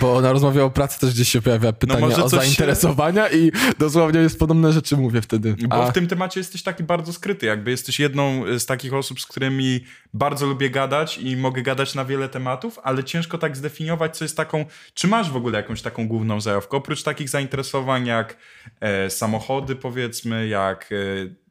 Bo 0.00 0.20
na 0.20 0.32
rozmowie 0.32 0.64
o 0.64 0.70
pracy 0.70 1.00
też 1.00 1.14
gdzieś 1.14 1.28
się 1.28 1.42
pojawia 1.42 1.72
pytanie 1.72 2.00
może 2.00 2.24
o 2.24 2.28
coś 2.28 2.40
się- 2.40 2.46
zainteresowania 2.46 3.28
i 3.28 3.52
dosłownie 3.78 4.20
jest 4.20 4.38
podobne 4.38 4.72
rzeczy 4.72 4.96
mówię 4.96 5.22
wtedy. 5.22 5.56
Bo 5.68 5.84
A, 5.86 5.90
w 5.90 5.92
tym 5.92 6.06
temacie 6.06 6.40
jesteś 6.40 6.62
taki 6.62 6.84
bardzo 6.84 7.12
skryty, 7.12 7.46
jakby 7.46 7.70
jesteś 7.70 8.00
jedną 8.00 8.42
z 8.58 8.66
takich 8.66 8.94
osób, 8.94 9.20
z 9.20 9.26
którymi 9.26 9.80
bardzo 10.14 10.46
lubię 10.46 10.70
gadać 10.70 11.18
i 11.18 11.36
mogę 11.36 11.62
gadać 11.62 11.94
na 11.94 12.04
wiele 12.04 12.28
tematów, 12.28 12.78
ale 12.82 13.04
ciężko 13.04 13.38
tak 13.38 13.56
zdefiniować, 13.56 14.16
co 14.16 14.24
jest 14.24 14.36
taką, 14.36 14.64
czy 14.94 15.08
masz 15.08 15.30
w 15.30 15.36
ogóle 15.36 15.56
jakąś 15.56 15.82
taką 15.82 16.08
główną 16.08 16.40
zajawkę, 16.40 16.76
oprócz 16.76 17.02
takich 17.02 17.28
zainteresowań 17.28 18.06
jak 18.06 18.36
e, 18.80 19.10
samochody 19.10 19.76
powiedzmy, 19.76 20.48
jak 20.48 20.92
e, 20.92 20.96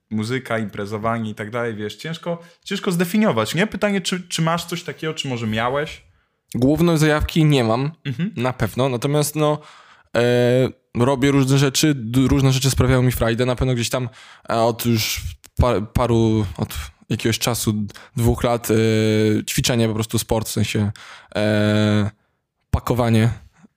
muzyka, 0.10 0.60
imprezowanie 0.60 1.30
i 1.32 1.36
tak 1.36 1.52
dalej, 1.52 1.76
wiesz, 1.76 1.96
ciężko, 1.96 2.42
ciężko 2.64 2.92
zdefiniować, 2.92 3.56
nie? 3.56 3.68
Pytanie, 3.68 4.02
czy, 4.02 4.28
czy 4.28 4.42
masz 4.42 4.66
coś 4.66 4.84
takiego, 4.84 5.14
czy 5.14 5.28
może 5.28 5.48
miałeś? 5.48 6.02
Głównej 6.56 6.98
zajawki 6.98 7.46
nie 7.46 7.64
mam, 7.64 7.92
Mhm. 8.06 8.32
na 8.38 8.54
pewno, 8.54 8.90
natomiast 8.90 9.36
no 9.36 9.58
e, 10.18 10.22
robię 10.98 11.32
różne 11.32 11.58
rzeczy, 11.58 11.96
różne 12.28 12.52
rzeczy 12.52 12.70
sprawiają 12.70 13.02
mi 13.02 13.12
frajdę, 13.12 13.46
na 13.46 13.56
pewno 13.56 13.74
gdzieś 13.74 13.90
tam 13.90 14.10
e, 14.50 14.56
od 14.62 14.86
już 14.86 15.22
pa, 15.62 15.82
paru, 15.82 16.46
od 16.58 16.74
jakiegoś 17.10 17.40
czasu, 17.40 17.74
dwóch 18.16 18.44
lat 18.44 18.68
e, 18.72 18.76
ćwiczenie, 19.46 19.88
po 19.88 19.94
prostu 19.94 20.20
sport, 20.20 20.48
w 20.48 20.52
sensie 20.52 20.92
e, 21.36 22.10
pakowanie. 22.72 23.30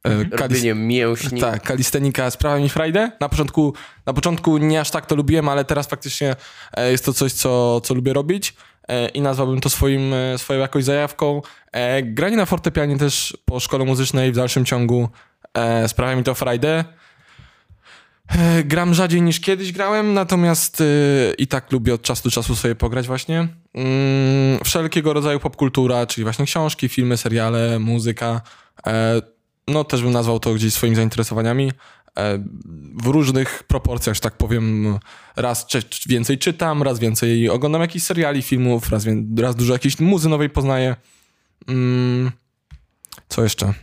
E, 0.04 0.24
kalis- 0.24 0.40
Robienie 0.40 0.74
mięśni. 0.74 1.40
tak, 1.40 1.62
kalistenika 1.62 2.30
sprawia 2.30 2.62
mi 2.62 2.68
frajdę. 2.68 3.12
Na 3.20 3.28
początku, 3.28 3.74
na 4.06 4.12
początku 4.12 4.58
nie 4.58 4.80
aż 4.80 4.90
tak 4.90 5.06
to 5.06 5.14
lubiłem, 5.16 5.48
ale 5.48 5.64
teraz 5.64 5.86
faktycznie 5.86 6.36
e, 6.76 6.90
jest 6.90 7.04
to 7.04 7.12
coś, 7.12 7.32
co, 7.32 7.80
co 7.80 7.94
lubię 7.94 8.12
robić 8.12 8.54
i 9.14 9.20
nazwałbym 9.20 9.60
to 9.60 9.70
swoim, 9.70 10.12
e, 10.14 10.38
swoją 10.38 10.60
jakąś 10.60 10.84
zajawką. 10.84 11.42
E, 11.72 12.02
Granie 12.02 12.36
na 12.36 12.46
fortepianie 12.46 12.98
też 12.98 13.36
po 13.44 13.60
szkole 13.60 13.84
muzycznej 13.84 14.32
w 14.32 14.36
dalszym 14.36 14.64
ciągu 14.64 15.08
e, 15.54 15.88
sprawia 15.88 16.16
mi 16.16 16.24
to 16.24 16.34
frajdę. 16.34 16.84
E, 18.28 18.64
Gram 18.64 18.94
rzadziej 18.94 19.22
niż 19.22 19.40
kiedyś 19.40 19.72
grałem, 19.72 20.14
natomiast 20.14 20.80
e, 20.80 20.84
i 21.38 21.46
tak 21.46 21.72
lubię 21.72 21.94
od 21.94 22.02
czasu 22.02 22.22
do 22.24 22.30
czasu 22.30 22.56
sobie 22.56 22.74
pograć 22.74 23.06
właśnie. 23.06 23.48
Mm, 23.74 24.58
Wszelkiego 24.64 25.12
rodzaju 25.12 25.40
popkultura, 25.40 26.06
czyli 26.06 26.24
właśnie 26.24 26.44
książki, 26.44 26.88
filmy, 26.88 27.16
seriale, 27.16 27.78
muzyka. 27.78 28.40
E, 28.86 29.22
No 29.68 29.84
też 29.84 30.02
bym 30.02 30.12
nazwał 30.12 30.40
to 30.40 30.54
gdzieś 30.54 30.74
swoimi 30.74 30.96
zainteresowaniami. 30.96 31.72
E, 32.18 32.38
W 33.02 33.06
różnych 33.06 33.62
proporcjach, 33.62 34.14
że 34.14 34.20
tak 34.20 34.36
powiem. 34.36 34.98
Raz 35.36 35.66
więcej 36.08 36.38
czytam, 36.38 36.82
raz 36.82 36.98
więcej 36.98 37.48
oglądam 37.48 37.80
jakichś 37.82 38.04
seriali, 38.04 38.42
filmów, 38.42 38.90
raz, 38.90 39.06
raz 39.38 39.56
dużo 39.56 39.72
jakiejś 39.72 40.00
muzy 40.00 40.28
nowej 40.28 40.50
poznaję. 40.50 40.96
Mm, 41.68 42.30
Co 43.28 43.42
jeszcze? 43.42 43.74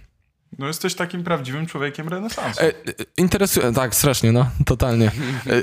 No 0.57 0.67
jesteś 0.67 0.95
takim 0.95 1.23
prawdziwym 1.23 1.65
człowiekiem 1.65 2.07
renesansu. 2.07 2.61
E, 2.61 2.67
e, 2.67 2.71
interesuje, 3.17 3.73
tak, 3.73 3.95
strasznie, 3.95 4.31
no, 4.31 4.49
totalnie. 4.65 5.11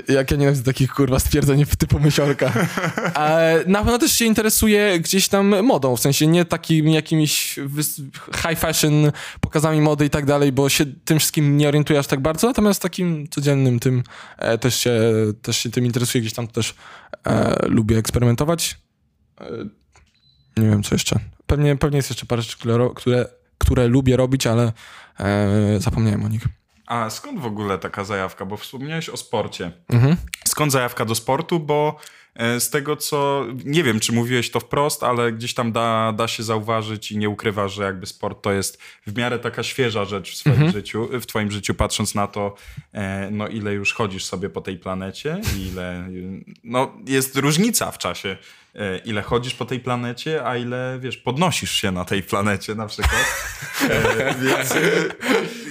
E, 0.08 0.12
jak 0.12 0.30
ja 0.30 0.37
nienawidzę 0.37 0.64
takich, 0.64 0.92
kurwa, 0.92 1.18
stwierdzeń 1.18 1.64
typu 1.78 2.00
myślorka. 2.00 2.52
E, 3.16 3.64
na 3.66 3.78
pewno 3.78 3.99
też 3.99 4.12
się 4.12 4.25
interesuje 4.25 5.00
gdzieś 5.00 5.28
tam 5.28 5.62
modą, 5.62 5.96
w 5.96 6.00
sensie 6.00 6.26
nie 6.26 6.44
takimi 6.44 6.94
jakimiś 6.94 7.58
high 8.34 8.58
fashion 8.58 9.12
pokazami 9.40 9.80
mody 9.80 10.04
i 10.04 10.11
tak 10.11 10.26
dalej, 10.26 10.52
bo 10.52 10.68
się 10.68 10.87
tym 11.04 11.18
wszystkim 11.18 11.56
nie 11.56 11.68
orientuję 11.68 11.99
aż 11.99 12.06
tak 12.06 12.20
bardzo, 12.20 12.46
natomiast 12.46 12.82
takim 12.82 13.28
codziennym 13.28 13.78
tym 13.78 14.02
e, 14.38 14.58
też, 14.58 14.76
się, 14.76 15.00
też 15.42 15.56
się 15.56 15.70
tym 15.70 15.87
interesuję, 15.87 16.22
gdzieś 16.22 16.34
tam 16.34 16.49
też 16.49 16.75
e, 17.26 17.66
lubię 17.66 17.99
eksperymentować. 17.99 18.78
E, 19.40 19.44
nie 20.56 20.68
wiem, 20.68 20.82
co 20.82 20.94
jeszcze. 20.94 21.18
Pewnie, 21.46 21.76
pewnie 21.76 21.96
jest 21.96 22.11
jeszcze 22.11 22.26
parę 22.26 22.42
rzeczy, 22.42 22.56
które, 22.94 23.26
które, 23.62 23.88
lubię 23.88 24.16
robić, 24.16 24.47
ale 24.47 24.73
e, 25.21 25.81
zapomniałem 25.81 26.25
o 26.25 26.28
nich. 26.28 26.42
A 26.87 27.11
skąd 27.11 27.40
w 27.40 27.47
ogóle 27.47 27.78
taka 27.78 28.04
zajawka? 28.04 28.47
Bo 28.47 28.57
wspomniałeś 28.57 29.09
o 29.09 29.16
sporcie. 29.16 29.73
Mhm. 29.88 30.16
Skąd 30.45 30.73
zajawka 30.73 31.04
do 31.04 31.14
sportu? 31.14 31.61
Bo 31.61 31.97
z 32.36 32.70
tego 32.70 32.96
co, 32.96 33.46
nie 33.64 33.82
wiem 33.82 34.00
czy 34.00 34.12
mówiłeś 34.12 34.50
to 34.50 34.60
wprost, 34.60 35.02
ale 35.02 35.32
gdzieś 35.32 35.54
tam 35.54 35.72
da, 35.72 36.12
da 36.12 36.28
się 36.28 36.42
zauważyć 36.42 37.12
i 37.12 37.18
nie 37.18 37.28
ukrywasz, 37.28 37.74
że 37.74 37.82
jakby 37.82 38.06
sport 38.06 38.42
to 38.42 38.52
jest 38.52 38.78
w 39.06 39.16
miarę 39.16 39.38
taka 39.38 39.62
świeża 39.62 40.04
rzecz 40.04 40.32
w 40.32 40.36
swoim 40.36 40.70
życiu, 40.72 41.08
w 41.12 41.26
twoim 41.26 41.50
życiu, 41.50 41.74
patrząc 41.74 42.14
na 42.14 42.26
to, 42.26 42.54
e, 42.92 43.28
no 43.30 43.48
ile 43.48 43.72
już 43.72 43.94
chodzisz 43.94 44.24
sobie 44.24 44.50
po 44.50 44.60
tej 44.60 44.78
planecie 44.78 45.40
i 45.56 45.66
ile, 45.66 46.08
no 46.64 46.92
jest 47.06 47.36
różnica 47.36 47.90
w 47.90 47.98
czasie, 47.98 48.36
e, 48.74 48.98
ile 48.98 49.22
chodzisz 49.22 49.54
po 49.54 49.64
tej 49.64 49.80
planecie, 49.80 50.46
a 50.46 50.56
ile, 50.56 50.98
wiesz, 51.00 51.16
podnosisz 51.16 51.70
się 51.70 51.92
na 51.92 52.04
tej 52.04 52.22
planecie 52.22 52.74
na 52.74 52.86
przykład. 52.86 53.26
E, 53.90 54.34
więc 54.34 54.72
e, 54.72 54.78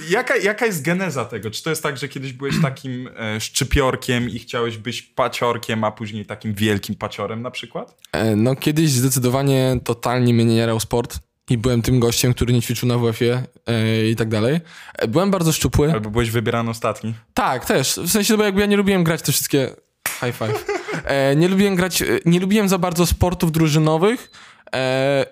jaka, 0.08 0.36
jaka 0.36 0.66
jest 0.66 0.82
geneza 0.84 1.24
tego? 1.24 1.50
Czy 1.50 1.62
to 1.62 1.70
jest 1.70 1.82
tak, 1.82 1.96
że 1.98 2.08
kiedyś 2.08 2.32
byłeś 2.32 2.54
takim 2.68 3.08
e, 3.16 3.40
szczypiorkiem 3.40 4.28
i 4.30 4.38
chciałeś 4.38 4.76
być 4.78 5.02
paciorkiem, 5.02 5.84
a 5.84 5.90
później 5.92 6.26
takim 6.26 6.54
wielkim 6.54 6.94
paciorem 6.94 7.42
na 7.42 7.50
przykład? 7.50 7.96
E, 8.12 8.36
No 8.36 8.56
kiedyś 8.56 8.90
zdecydowanie 8.90 9.80
totalnie 9.84 10.34
mnie 10.34 10.44
nie 10.44 10.56
jarał 10.56 10.80
sport 10.80 11.18
i 11.50 11.58
byłem 11.58 11.82
tym 11.82 12.00
gościem, 12.00 12.34
który 12.34 12.52
nie 12.52 12.62
ćwiczył 12.62 12.88
na 12.88 12.98
WF-ie 12.98 13.42
e, 13.66 14.08
i 14.08 14.16
tak 14.16 14.28
dalej. 14.28 14.60
E, 14.98 15.08
Byłem 15.08 15.30
bardzo 15.30 15.52
szczupły. 15.52 15.92
Albo 15.92 16.10
byłeś 16.10 16.30
wybierany 16.30 16.70
ostatni? 16.70 17.14
Tak, 17.34 17.64
też. 17.64 17.94
W 18.04 18.10
sensie, 18.10 18.36
bo 18.36 18.44
jakby 18.44 18.60
ja 18.60 18.66
nie 18.66 18.76
lubiłem 18.76 19.04
grać 19.04 19.22
te 19.22 19.32
wszystkie... 19.32 19.70
High 20.20 20.34
five. 20.36 20.64
E, 21.04 21.36
nie 21.36 21.48
lubiłem 21.48 21.74
grać... 21.76 22.02
e, 22.02 22.06
Nie 22.24 22.40
lubiłem 22.40 22.68
za 22.68 22.78
bardzo 22.78 23.06
sportów 23.06 23.52
drużynowych. 23.52 24.30
E, 24.74 25.26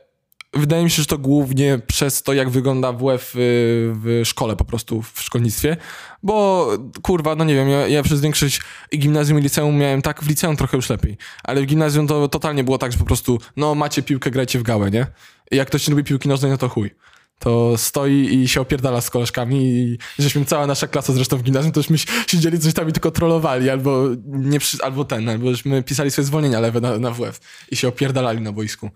wydaje 0.55 0.85
mi 0.85 0.91
się, 0.91 1.03
że 1.03 1.07
to 1.07 1.19
głównie 1.19 1.79
przez 1.87 2.23
to, 2.23 2.33
jak 2.33 2.51
wygląda 2.51 2.93
WF 2.93 3.31
w, 3.35 4.01
w 4.05 4.29
szkole 4.29 4.57
po 4.57 4.65
prostu, 4.65 5.03
w 5.03 5.23
szkolnictwie. 5.23 5.77
Bo 6.23 6.67
kurwa, 7.03 7.35
no 7.35 7.45
nie 7.45 7.55
wiem, 7.55 7.69
ja, 7.69 7.89
ja 7.89 8.03
przez 8.03 8.21
większość 8.21 8.61
i 8.93 8.99
gimnazjum 8.99 9.39
i 9.39 9.43
liceum 9.43 9.77
miałem 9.77 10.03
tak, 10.03 10.23
w 10.23 10.29
liceum 10.29 10.57
trochę 10.57 10.77
już 10.77 10.91
lepiej, 10.91 11.17
ale 11.45 11.63
w 11.63 11.67
gimnazjum 11.67 12.07
to 12.07 12.29
totalnie 12.29 12.65
było 12.65 12.79
tak, 12.79 12.93
że 12.93 12.99
po 12.99 13.05
prostu, 13.05 13.39
no 13.57 13.75
macie 13.75 14.03
piłkę, 14.03 14.31
grajcie 14.31 14.59
w 14.59 14.63
gałę, 14.63 14.91
nie? 14.91 15.07
I 15.51 15.57
jak 15.57 15.69
ktoś 15.69 15.89
nie 15.89 15.91
lubi 15.91 16.05
piłki 16.05 16.29
nożnej, 16.29 16.51
no 16.51 16.59
to 16.59 16.69
chuj. 16.69 16.91
To 17.39 17.79
stoi 17.79 18.35
i 18.35 18.49
się 18.49 18.61
opierdala 18.61 19.01
z 19.01 19.11
koleżkami 19.11 19.65
i 19.65 19.99
żeśmy 20.19 20.45
cała 20.45 20.67
nasza 20.67 20.89
klasa 20.89 21.13
zresztą 21.13 21.37
w 21.37 21.43
gimnazjum, 21.43 21.73
to 21.73 21.83
żeśmy 21.83 21.99
siedzieli 22.27 22.59
coś 22.59 22.75
tam 22.75 22.89
i 22.89 22.93
tylko 22.93 23.11
trollowali, 23.11 23.71
albo 23.71 24.09
nie 24.27 24.59
albo 24.83 25.05
ten, 25.05 25.29
albo 25.29 25.51
żeśmy 25.51 25.83
pisali 25.83 26.11
sobie 26.11 26.27
zwolnienia 26.27 26.61
lewe 26.61 26.81
na, 26.81 26.99
na 26.99 27.11
WF 27.11 27.41
i 27.71 27.77
się 27.77 27.89
opierdalali 27.89 28.41
na 28.41 28.53
boisku. 28.53 28.91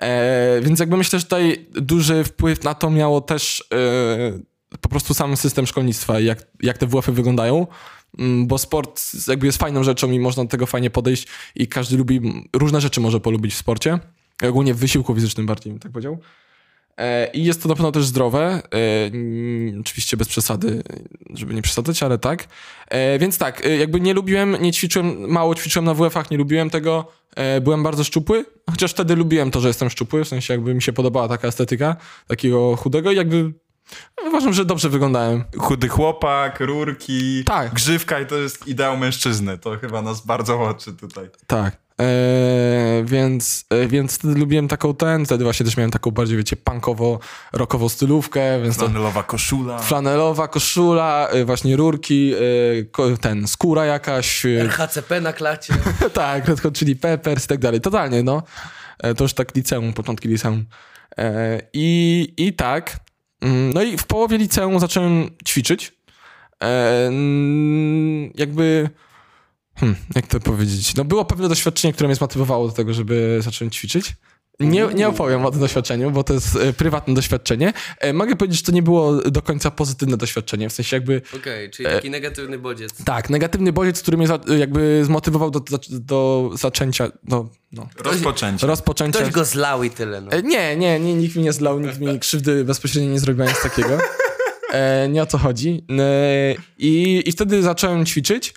E, 0.00 0.60
więc 0.62 0.80
jakby 0.80 0.96
myślę, 0.96 1.18
że 1.18 1.24
tutaj 1.24 1.66
duży 1.72 2.24
wpływ 2.24 2.64
na 2.64 2.74
to 2.74 2.90
miało 2.90 3.20
też 3.20 3.64
e, 3.74 4.78
po 4.80 4.88
prostu 4.88 5.14
sam 5.14 5.36
system 5.36 5.66
szkolnictwa 5.66 6.20
jak, 6.20 6.46
jak 6.62 6.78
te 6.78 6.86
WF-y 6.86 7.12
wyglądają, 7.12 7.66
Mm, 8.18 8.46
bo 8.46 8.58
sport 8.58 9.02
jakby 9.28 9.46
jest 9.46 9.58
fajną 9.58 9.82
rzeczą 9.82 10.10
i 10.10 10.20
można 10.20 10.44
do 10.44 10.50
tego 10.50 10.66
fajnie 10.66 10.90
podejść 10.90 11.26
i 11.54 11.68
każdy 11.68 11.96
lubi, 11.96 12.44
różne 12.52 12.80
rzeczy 12.80 13.00
może 13.00 13.20
polubić 13.20 13.54
w 13.54 13.58
sporcie, 13.58 13.98
ogólnie 14.48 14.74
w 14.74 14.78
wysiłku 14.78 15.14
fizycznym 15.14 15.46
bardziej 15.46 15.78
tak 15.78 15.92
powiedział. 15.92 16.18
E, 16.96 17.26
I 17.32 17.44
jest 17.44 17.62
to 17.62 17.68
na 17.68 17.74
pewno 17.74 17.92
też 17.92 18.04
zdrowe, 18.06 18.62
e, 19.74 19.80
oczywiście 19.80 20.16
bez 20.16 20.28
przesady, 20.28 20.82
żeby 21.34 21.54
nie 21.54 21.62
przesadzać, 21.62 22.02
ale 22.02 22.18
tak. 22.18 22.48
E, 22.88 23.18
Więc 23.18 23.38
tak, 23.38 23.62
jakby 23.78 24.00
nie 24.00 24.14
lubiłem, 24.14 24.56
nie 24.60 24.72
ćwiczyłem, 24.72 25.30
mało 25.30 25.54
ćwiczyłem 25.54 25.84
na 25.84 25.94
WF-ach, 25.94 26.30
nie 26.30 26.38
lubiłem 26.38 26.70
tego, 26.70 27.06
byłem 27.62 27.82
bardzo 27.82 28.04
szczupły, 28.04 28.44
chociaż 28.70 28.90
wtedy 28.90 29.16
lubiłem 29.16 29.50
to, 29.50 29.60
że 29.60 29.68
jestem 29.68 29.90
szczupły, 29.90 30.24
w 30.24 30.28
sensie 30.28 30.54
jakby 30.54 30.74
mi 30.74 30.82
się 30.82 30.92
podobała 30.92 31.28
taka 31.28 31.48
estetyka 31.48 31.96
takiego 32.26 32.76
chudego 32.76 33.12
i 33.12 33.16
jakby 33.16 33.52
uważam, 34.26 34.52
że 34.52 34.64
dobrze 34.64 34.88
wyglądałem. 34.88 35.44
Chudy 35.58 35.88
chłopak, 35.88 36.60
rurki, 36.60 37.44
Tak. 37.44 37.74
grzywka 37.74 38.20
i 38.20 38.26
to 38.26 38.36
jest 38.36 38.66
ideał 38.68 38.96
mężczyzny. 38.96 39.58
To 39.58 39.78
chyba 39.78 40.02
nas 40.02 40.26
bardzo 40.26 40.56
łączy 40.56 40.92
tutaj. 40.92 41.28
Tak. 41.46 41.76
Eee, 42.00 43.04
więc, 43.04 43.64
e, 43.70 43.86
więc 43.86 44.14
wtedy 44.14 44.34
lubiłem 44.34 44.68
taką 44.68 44.94
ten, 44.94 45.26
wtedy 45.26 45.44
właśnie 45.44 45.66
też 45.66 45.76
miałem 45.76 45.90
taką 45.90 46.10
bardziej, 46.10 46.36
wiecie, 46.36 46.56
punkowo-rockową 46.56 47.88
stylówkę, 47.88 48.62
więc 48.62 48.76
to 48.76 48.84
Flanelowa 48.84 49.22
koszula. 49.22 49.78
flanelowa 49.78 50.48
koszula, 50.48 51.28
e, 51.32 51.44
właśnie 51.44 51.76
rurki, 51.76 52.32
e, 52.34 52.38
ko- 52.84 53.16
ten, 53.16 53.48
skóra 53.48 53.84
jakaś, 53.84 54.46
e, 54.46 54.48
RHCP 54.60 55.20
na 55.20 55.32
klacie. 55.32 55.74
tak, 56.14 56.44
Chili 56.74 56.96
Peppers 56.96 57.44
i 57.44 57.48
tak 57.48 57.58
dalej, 57.58 57.80
totalnie, 57.80 58.22
no. 58.22 58.42
E, 58.98 59.14
To 59.14 59.24
już 59.24 59.34
tak 59.34 59.54
liceum, 59.54 59.92
początki 59.92 60.28
liceum. 60.28 60.64
E, 61.18 61.60
I, 61.72 62.34
i 62.36 62.52
tak, 62.52 62.96
mm, 63.40 63.72
no 63.72 63.82
i 63.82 63.98
w 63.98 64.04
połowie 64.06 64.38
liceum 64.38 64.80
zacząłem 64.80 65.30
ćwiczyć. 65.48 65.92
E, 66.62 67.10
Jakby, 68.34 68.90
hmm, 69.80 69.98
jak 70.14 70.26
to 70.26 70.40
powiedzieć, 70.40 70.94
no 70.94 71.04
było 71.04 71.24
pewne 71.24 71.48
doświadczenie, 71.48 71.92
które 71.94 72.08
mnie 72.08 72.14
zmotywowało 72.16 72.66
do 72.68 72.72
tego, 72.74 72.94
żeby 72.94 73.38
zacząć 73.42 73.76
ćwiczyć. 73.76 74.16
Nie, 74.60 74.86
nie 74.94 75.08
opowiem 75.08 75.46
o 75.46 75.50
tym 75.50 75.60
doświadczeniu, 75.60 76.10
bo 76.10 76.24
to 76.24 76.34
jest 76.34 76.56
e, 76.56 76.72
prywatne 76.72 77.14
doświadczenie. 77.14 77.72
E, 77.98 78.12
Mogę 78.12 78.36
powiedzieć, 78.36 78.58
że 78.58 78.64
to 78.66 78.72
nie 78.72 78.82
było 78.82 79.12
do 79.16 79.42
końca 79.42 79.70
pozytywne 79.70 80.16
doświadczenie, 80.16 80.68
w 80.68 80.72
sensie 80.72 80.96
jakby 80.96 81.22
Okej, 81.36 81.70
czyli 81.70 81.88
taki 81.88 82.10
negatywny 82.10 82.58
bodziec. 82.58 83.04
tak, 83.04 83.30
negatywny 83.30 83.72
bodziec, 83.72 84.02
który 84.02 84.16
mnie 84.16 84.26
za, 84.26 84.38
jakby 84.58 85.04
zmotywował 85.04 85.50
do, 85.50 85.60
do, 85.60 85.78
do 85.90 86.50
zaczęcia, 86.54 87.08
do 87.24 87.48
no, 87.72 87.88
Rozpoczęcie. 87.98 88.66
rozpoczęcia. 88.66 89.18
Ktoś 89.20 89.32
go 89.32 89.44
zlał 89.44 89.82
i 89.84 89.90
tyle, 89.90 90.20
no. 90.20 90.30
E, 90.30 90.42
Nie, 90.42 90.76
nie, 90.76 91.00
nie, 91.00 91.14
nikt 91.14 91.36
mi 91.36 91.42
nie 91.42 91.52
zlał, 91.52 91.80
nikt 91.80 91.98
mi 92.00 92.18
krzywdy 92.20 92.64
bezpośrednio 92.64 93.10
nie 93.10 93.20
zrobił 93.20 93.44
nic 93.44 93.62
takiego. 93.62 93.98
E, 94.72 95.08
nie 95.08 95.22
o 95.22 95.26
to 95.26 95.38
chodzi. 95.38 95.84
E, 95.98 96.54
i, 96.78 97.22
I 97.26 97.32
wtedy 97.32 97.62
zacząłem 97.62 98.06
ćwiczyć 98.06 98.54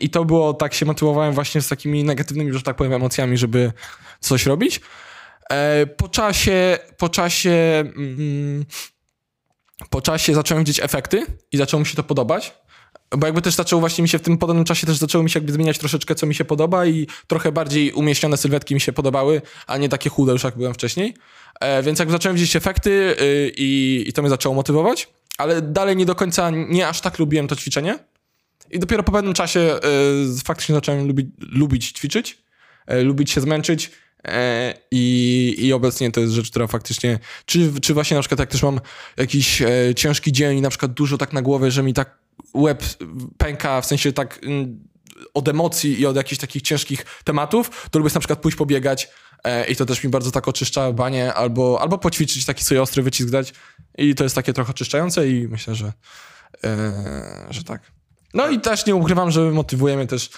i 0.00 0.10
to 0.10 0.24
było, 0.24 0.54
tak 0.54 0.74
się 0.74 0.86
motywowałem 0.86 1.34
właśnie 1.34 1.60
z 1.60 1.68
takimi 1.68 2.04
negatywnymi, 2.04 2.52
że 2.52 2.62
tak 2.62 2.76
powiem, 2.76 2.92
emocjami, 2.92 3.36
żeby 3.36 3.72
coś 4.20 4.46
robić. 4.46 4.80
E, 5.50 5.86
po 5.86 6.08
czasie, 6.08 6.78
po 6.98 7.08
czasie, 7.08 7.84
mm, 7.96 8.64
po 9.90 10.00
czasie 10.00 10.34
zacząłem 10.34 10.64
widzieć 10.64 10.80
efekty 10.80 11.26
i 11.52 11.56
zaczęło 11.56 11.80
mi 11.80 11.86
się 11.86 11.96
to 11.96 12.02
podobać. 12.02 12.54
Bo 13.10 13.26
jakby 13.26 13.42
też 13.42 13.54
zaczęło 13.54 13.80
właśnie 13.80 14.02
mi 14.02 14.08
się 14.08 14.18
w 14.18 14.22
tym 14.22 14.38
podobnym 14.38 14.64
czasie 14.64 14.86
też 14.86 14.96
zaczęło 14.96 15.24
mi 15.24 15.30
się 15.30 15.38
jakby 15.40 15.52
zmieniać 15.52 15.78
troszeczkę, 15.78 16.14
co 16.14 16.26
mi 16.26 16.34
się 16.34 16.44
podoba 16.44 16.86
i 16.86 17.06
trochę 17.26 17.52
bardziej 17.52 17.92
umieśnione 17.92 18.36
sylwetki 18.36 18.74
mi 18.74 18.80
się 18.80 18.92
podobały, 18.92 19.42
a 19.66 19.76
nie 19.76 19.88
takie 19.88 20.10
chude 20.10 20.32
już 20.32 20.44
jak 20.44 20.56
byłem 20.56 20.74
wcześniej. 20.74 21.14
E, 21.60 21.82
więc 21.82 21.98
jakby 21.98 22.12
zacząłem 22.12 22.36
widzieć 22.36 22.56
efekty 22.56 22.90
y, 23.20 23.52
i, 23.56 24.04
i 24.06 24.12
to 24.12 24.22
mnie 24.22 24.30
zaczęło 24.30 24.54
motywować, 24.54 25.08
ale 25.38 25.62
dalej 25.62 25.96
nie 25.96 26.06
do 26.06 26.14
końca, 26.14 26.50
nie 26.50 26.88
aż 26.88 27.00
tak 27.00 27.18
lubiłem 27.18 27.48
to 27.48 27.56
ćwiczenie. 27.56 27.98
I 28.74 28.78
dopiero 28.78 29.02
po 29.02 29.12
pewnym 29.12 29.34
czasie 29.34 29.60
y, 30.40 30.44
faktycznie 30.44 30.74
zacząłem 30.74 31.06
lubić, 31.06 31.26
lubić 31.38 31.92
ćwiczyć, 31.92 32.44
e, 32.86 33.02
lubić 33.02 33.30
się 33.30 33.40
zmęczyć 33.40 33.90
e, 34.24 34.74
i, 34.90 35.54
i 35.58 35.72
obecnie 35.72 36.10
to 36.10 36.20
jest 36.20 36.32
rzecz, 36.32 36.50
która 36.50 36.66
faktycznie, 36.66 37.18
czy, 37.46 37.80
czy 37.80 37.94
właśnie 37.94 38.14
na 38.14 38.20
przykład 38.20 38.40
jak 38.40 38.50
też 38.50 38.62
mam 38.62 38.80
jakiś 39.16 39.62
e, 39.62 39.68
ciężki 39.96 40.32
dzień 40.32 40.58
i 40.58 40.60
na 40.60 40.70
przykład 40.70 40.92
dużo 40.92 41.18
tak 41.18 41.32
na 41.32 41.42
głowie, 41.42 41.70
że 41.70 41.82
mi 41.82 41.94
tak 41.94 42.18
łeb 42.54 42.84
pęka, 43.38 43.80
w 43.80 43.86
sensie 43.86 44.12
tak 44.12 44.40
mm, 44.42 44.80
od 45.34 45.48
emocji 45.48 46.00
i 46.00 46.06
od 46.06 46.16
jakichś 46.16 46.40
takich 46.40 46.62
ciężkich 46.62 47.06
tematów, 47.24 47.88
to 47.90 47.98
lubię 47.98 48.10
na 48.14 48.20
przykład 48.20 48.38
pójść 48.38 48.58
pobiegać 48.58 49.08
e, 49.44 49.66
i 49.66 49.76
to 49.76 49.86
też 49.86 50.04
mi 50.04 50.10
bardzo 50.10 50.30
tak 50.30 50.48
oczyszcza 50.48 50.92
banie, 50.92 51.34
albo, 51.34 51.78
albo 51.80 51.98
poćwiczyć, 51.98 52.44
taki 52.44 52.64
sobie 52.64 52.82
ostry 52.82 53.02
wycisk 53.02 53.30
dać 53.30 53.52
i 53.98 54.14
to 54.14 54.24
jest 54.24 54.36
takie 54.36 54.52
trochę 54.52 54.70
oczyszczające 54.70 55.28
i 55.28 55.48
myślę, 55.48 55.74
że, 55.74 55.92
e, 56.64 57.46
że 57.50 57.64
tak. 57.64 57.94
No 58.34 58.48
i 58.48 58.60
też 58.60 58.86
nie 58.86 58.94
ukrywam, 58.94 59.30
że 59.30 59.40
motywuje 59.40 59.96
mnie 59.96 60.06
też 60.06 60.30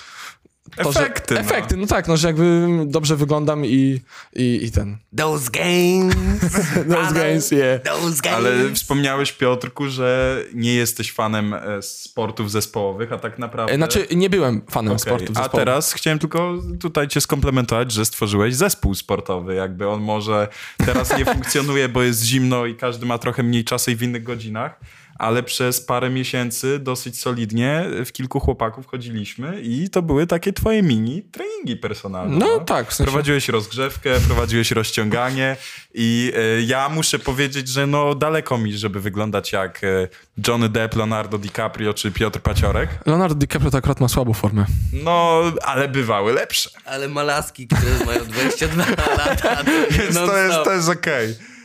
to, 0.83 0.91
Efekty, 0.91 1.35
Że, 1.35 1.43
no. 1.43 1.47
efekty, 1.47 1.76
no 1.76 1.87
tak, 1.87 2.09
no, 2.09 2.17
że 2.17 2.26
jakby 2.26 2.69
dobrze 2.87 3.17
wyglądam 3.17 3.65
i, 3.65 4.00
i, 4.33 4.65
i 4.65 4.71
ten. 4.71 4.97
Those 5.17 5.50
games. 5.50 6.15
Those 6.95 7.15
games, 7.15 7.53
yeah. 7.53 7.83
Those 7.83 8.23
games. 8.23 8.38
Ale 8.38 8.75
wspomniałeś, 8.75 9.33
Piotrku, 9.33 9.88
że 9.88 10.38
nie 10.55 10.75
jesteś 10.75 11.12
fanem 11.12 11.55
e, 11.55 11.83
sportów 11.83 12.50
zespołowych, 12.50 13.12
a 13.12 13.19
tak 13.19 13.38
naprawdę... 13.38 13.73
E, 13.73 13.76
Znaczy, 13.76 14.07
nie 14.17 14.31
byłem 14.31 14.62
fanem 14.71 14.93
Okej, 14.93 15.00
sportu. 15.00 15.33
A 15.37 15.49
teraz 15.49 15.93
chciałem 15.93 16.19
tylko 16.19 16.55
tutaj 16.81 17.09
cię 17.09 17.21
skomplementować, 17.21 17.93
że 17.93 18.05
stworzyłeś 18.05 18.55
zespół 18.55 18.95
sportowy. 18.95 19.55
Jakby 19.55 19.88
on 19.88 20.00
może 20.00 20.49
teraz 20.76 21.19
nie 21.19 21.25
funkcjonuje, 21.35 21.88
bo 21.88 22.03
jest 22.03 22.25
zimno 22.25 22.66
i 22.66 22.75
każdy 22.75 23.07
ma 23.07 23.18
trochę 23.18 23.42
mniej 23.42 23.64
czasu 23.64 23.90
i 23.90 23.97
w 23.97 24.03
innych 24.03 24.23
godzinach, 24.23 24.81
ale 25.18 25.42
przez 25.42 25.81
parę 25.81 26.11
miesięcy 26.11 26.79
dosyć 26.79 27.20
solidnie 27.20 27.85
w 28.07 28.12
kilku 28.12 28.40
chłopaków 28.40 28.87
chodziliśmy 28.87 29.61
i 29.62 29.90
to 29.90 30.02
były 30.02 30.26
takie 30.26 30.52
twoje 30.52 30.83
mini 30.83 31.22
treningi 31.22 31.76
personalne. 31.76 32.37
No 32.38 32.59
tak, 32.61 32.90
w 32.90 32.94
sensie- 32.94 33.11
Prowadziłeś 33.12 33.48
rozgrzewkę, 33.48 34.20
prowadziłeś 34.26 34.70
rozciąganie 34.70 35.57
i 35.94 36.33
e, 36.37 36.62
ja 36.62 36.88
muszę 36.88 37.18
powiedzieć, 37.18 37.68
że 37.68 37.87
no 37.87 38.14
daleko 38.14 38.59
mi, 38.59 38.72
żeby 38.79 39.00
wyglądać 39.00 39.52
jak 39.52 39.85
e, 39.85 40.09
Johnny 40.48 40.68
Depp, 40.68 40.96
Leonardo 40.98 41.38
DiCaprio 41.38 41.94
czy 41.94 42.11
Piotr 42.12 42.40
Paciorek. 42.40 42.90
Leonardo 43.07 43.35
DiCaprio 43.35 43.70
to 43.70 43.79
akurat 43.79 44.00
ma 44.00 44.09
słabą 44.09 44.33
formę. 44.33 44.66
No, 44.92 45.42
ale 45.62 45.88
bywały 45.88 46.33
lepsze. 46.33 46.70
Ale 46.85 47.09
malaski, 47.09 47.66
które 47.68 48.05
mają 48.07 48.24
22 48.24 48.85
lata. 49.16 49.57
To 49.57 49.70
Więc 49.90 50.14
to 50.14 50.37
jest, 50.38 50.59
to 50.64 50.72
jest 50.72 50.88
okej. 50.88 51.31
E, 51.31 51.56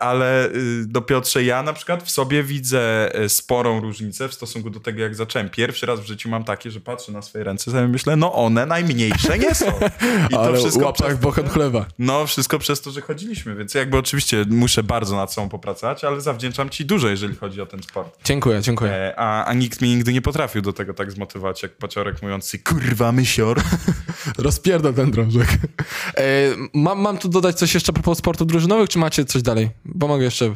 Ale 0.00 0.48
y, 0.48 0.86
do 0.86 1.02
Piotrze, 1.02 1.44
ja 1.44 1.62
na 1.62 1.72
przykład 1.72 2.02
w 2.02 2.10
sobie 2.10 2.42
widzę 2.42 3.14
e, 3.14 3.28
sporą 3.28 3.80
różnicę 3.80 4.28
w 4.28 4.34
stosunku 4.34 4.70
do 4.70 4.80
tego, 4.80 5.02
jak 5.02 5.14
zacząłem. 5.14 5.50
Pierwszy 5.50 5.86
raz 5.86 6.00
w 6.00 6.04
życiu 6.04 6.28
mam 6.28 6.44
takie, 6.44 6.70
że 6.70 6.80
patrzę 6.80 7.12
na 7.12 7.22
swoje 7.22 7.44
ręce 7.44 7.70
sobie 7.70 7.88
myślę, 7.88 8.16
no 8.16 8.32
one 8.32 8.66
najmniejsze 8.66 9.38
nie 9.38 9.54
są. 9.54 9.66
I 10.30 10.34
Ale 10.36 10.52
to 10.52 10.56
wszystko 10.56 10.92
przez, 10.92 11.18
bochen 11.18 11.48
chleba. 11.48 11.86
no, 11.98 12.26
wszystko 12.26 12.58
przez 12.58 12.80
to, 12.80 12.90
że 12.90 13.00
chodziliśmy, 13.00 13.54
więc 13.54 13.74
jakby 13.74 13.98
oczywiście 13.98 14.44
muszę 14.48 14.82
bardzo 14.82 15.16
nad 15.16 15.32
sobą 15.32 15.48
popracować, 15.48 16.04
ale 16.04 16.20
zawdzięczam 16.20 16.70
ci 16.70 16.84
dużo, 16.84 17.08
jeżeli 17.08 17.36
chodzi 17.36 17.60
o 17.60 17.66
ten 17.66 17.82
sport. 17.82 18.18
Dziękuję, 18.24 18.60
dziękuję. 18.60 18.90
E, 18.92 19.14
A, 19.16 19.44
a 19.44 19.54
nikt 19.54 19.80
mnie 19.80 19.96
nigdy 19.96 20.12
nie 20.12 20.22
potrafił 20.22 20.62
do 20.62 20.72
tego 20.72 20.94
tak 20.94 21.12
zmotywować, 21.12 21.62
jak 21.62 21.72
Paciorek 21.72 22.22
mówiący, 22.22 22.58
kurwa 22.58 23.12
mysior. 23.12 23.60
Rozpierdol 24.38 24.94
ten 24.94 25.10
drążek. 25.10 25.48
E, 26.16 26.24
mam, 26.74 27.00
mam 27.00 27.18
tu 27.18 27.28
dodać 27.28 27.58
coś 27.58 27.74
jeszcze 27.74 27.92
a 27.92 27.92
propos 27.92 28.18
sportów 28.18 28.46
drużynowych, 28.46 28.88
czy 28.88 28.98
macie 28.98 29.24
coś 29.24 29.42
dalej? 29.44 29.70
Bo 29.84 30.08
mogę 30.08 30.24
jeszcze... 30.24 30.54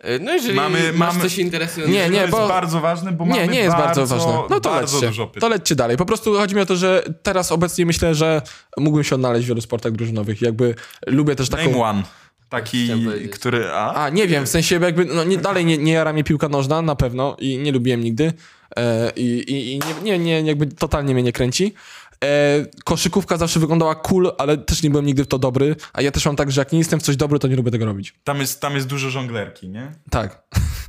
E, 0.00 0.18
No 0.18 0.32
jeżeli 0.32 0.54
Mamy- 0.54 0.92
masz 0.92 1.14
mamy- 1.14 1.22
coś 1.24 1.38
interesującego. 1.38 1.98
Nie, 1.98 2.04
to 2.06 2.12
nie, 2.12 2.18
jest 2.20 2.30
bo- 2.30 2.48
bardzo 2.48 2.80
ważne, 2.80 3.12
bo 3.12 3.24
Nie, 3.24 3.30
mamy 3.30 3.48
nie 3.48 3.58
jest 3.58 3.76
bardzo, 3.76 4.00
bardzo 4.00 4.16
ważne. 4.16 4.42
No 4.50 4.60
to 4.60 4.80
lećcie. 4.80 5.10
To 5.40 5.48
lećcie 5.48 5.74
dalej. 5.74 5.96
Po 5.96 6.06
prostu 6.06 6.34
chodzi 6.34 6.54
mi 6.54 6.60
o 6.60 6.66
to, 6.66 6.76
że 6.76 7.02
teraz 7.22 7.52
obecnie 7.52 7.86
myślę, 7.86 8.14
że 8.14 8.42
mógłbym 8.76 9.04
się 9.04 9.14
odnaleźć 9.14 9.44
w 9.46 9.48
wielu 9.48 9.60
sportach 9.60 9.92
drużynowych. 9.92 10.42
Jakby 10.42 10.74
lubię 11.06 11.34
też 11.36 11.48
taką... 11.48 11.62
Name 11.70 11.82
one. 11.84 12.02
Taki, 12.48 12.88
który... 13.32 13.68
A? 13.72 13.94
A, 14.04 14.08
nie 14.08 14.26
wiem, 14.28 14.46
w 14.46 14.48
sensie 14.48 14.80
jakby, 14.80 15.04
no 15.04 15.24
nie, 15.24 15.36
dalej 15.38 15.64
nie, 15.64 15.78
nie 15.78 15.92
jara 15.92 16.12
mnie 16.12 16.24
piłka 16.24 16.48
nożna, 16.48 16.82
na 16.82 16.96
pewno 16.96 17.36
i 17.38 17.58
nie 17.58 17.72
lubiłem 17.72 18.00
nigdy 18.04 18.32
e, 18.76 19.12
i, 19.16 19.22
i, 19.22 19.72
i 19.74 19.80
nie, 20.04 20.18
nie, 20.18 20.18
nie, 20.18 20.48
jakby 20.48 20.66
totalnie 20.66 21.14
mnie 21.14 21.22
nie 21.22 21.32
kręci. 21.32 21.74
E, 22.22 22.66
koszykówka 22.84 23.36
zawsze 23.36 23.60
wyglądała 23.60 23.94
cool, 23.94 24.32
ale 24.38 24.58
też 24.58 24.82
nie 24.82 24.90
byłem 24.90 25.06
nigdy 25.06 25.24
w 25.24 25.26
to 25.26 25.38
dobry, 25.38 25.76
a 25.92 26.02
ja 26.02 26.10
też 26.10 26.26
mam 26.26 26.36
tak, 26.36 26.52
że 26.52 26.60
jak 26.60 26.72
nie 26.72 26.78
jestem 26.78 27.00
w 27.00 27.02
coś 27.02 27.16
dobry, 27.16 27.38
to 27.38 27.48
nie 27.48 27.56
lubię 27.56 27.70
tego 27.70 27.84
robić. 27.84 28.14
Tam, 28.24 28.40
jest, 28.40 28.60
tam 28.60 28.74
jest 28.74 28.86
dużo 28.86 29.10
żonglerki, 29.10 29.68
nie? 29.68 29.92
Tak. 30.10 30.42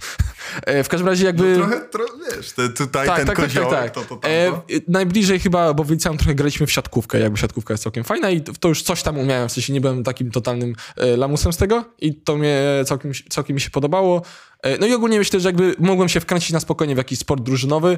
e, 0.66 0.84
w 0.84 0.90
każdym 0.90 1.08
razie 1.08 1.26
jakby... 1.26 1.56
Trochę, 1.56 1.82
tro, 1.82 2.06
wiesz, 2.30 2.52
te, 2.52 2.70
tutaj 2.70 3.26
ten 3.26 3.36
koziołek, 3.36 3.92
to, 3.94 4.02
to, 4.02 4.16
to, 4.18 4.28
E, 4.28 4.52
to. 4.52 4.64
najbliżej 4.88 5.40
chyba, 5.40 5.74
bo 5.74 5.84
w 5.84 5.92
liceum 5.92 6.18
trochę 6.18 6.36
graliśmy 6.36 6.68
w 6.68 6.72
siatkówkę, 6.72 7.20
jakby 7.20 7.38
siatkówka 7.38 7.74
jest 7.74 7.84
całkiem 7.84 8.04
fajna 8.04 8.30
i 8.30 8.42
to 8.42 8.70
już 8.70 8.84
coś 8.84 9.04
tam 9.04 9.18
umiałem, 9.18 9.50
w 9.50 9.52
sensie 9.52 9.74
nie 9.74 9.82
byłem 9.82 10.04
takim 10.04 10.32
totalnym 10.32 10.76
e, 10.98 11.18
lamusem 11.18 11.54
z 11.54 11.58
tego 11.58 11.86
i 12.00 12.16
to 12.16 12.36
mnie 12.36 12.64
całkiem, 12.86 13.12
całkiem 13.30 13.54
mi 13.54 13.62
się 13.62 13.70
podobało. 13.70 14.22
E, 14.62 14.78
no 14.78 14.88
i 14.88 14.94
ogólnie 14.94 15.20
myślę, 15.20 15.40
że 15.40 15.50
jakby 15.50 15.76
mogłem 15.80 16.10
się 16.10 16.20
wkręcić 16.20 16.52
na 16.52 16.60
spokojnie 16.60 16.96
w 16.96 16.98
jakiś 16.98 17.20
sport 17.20 17.44
drużynowy, 17.44 17.98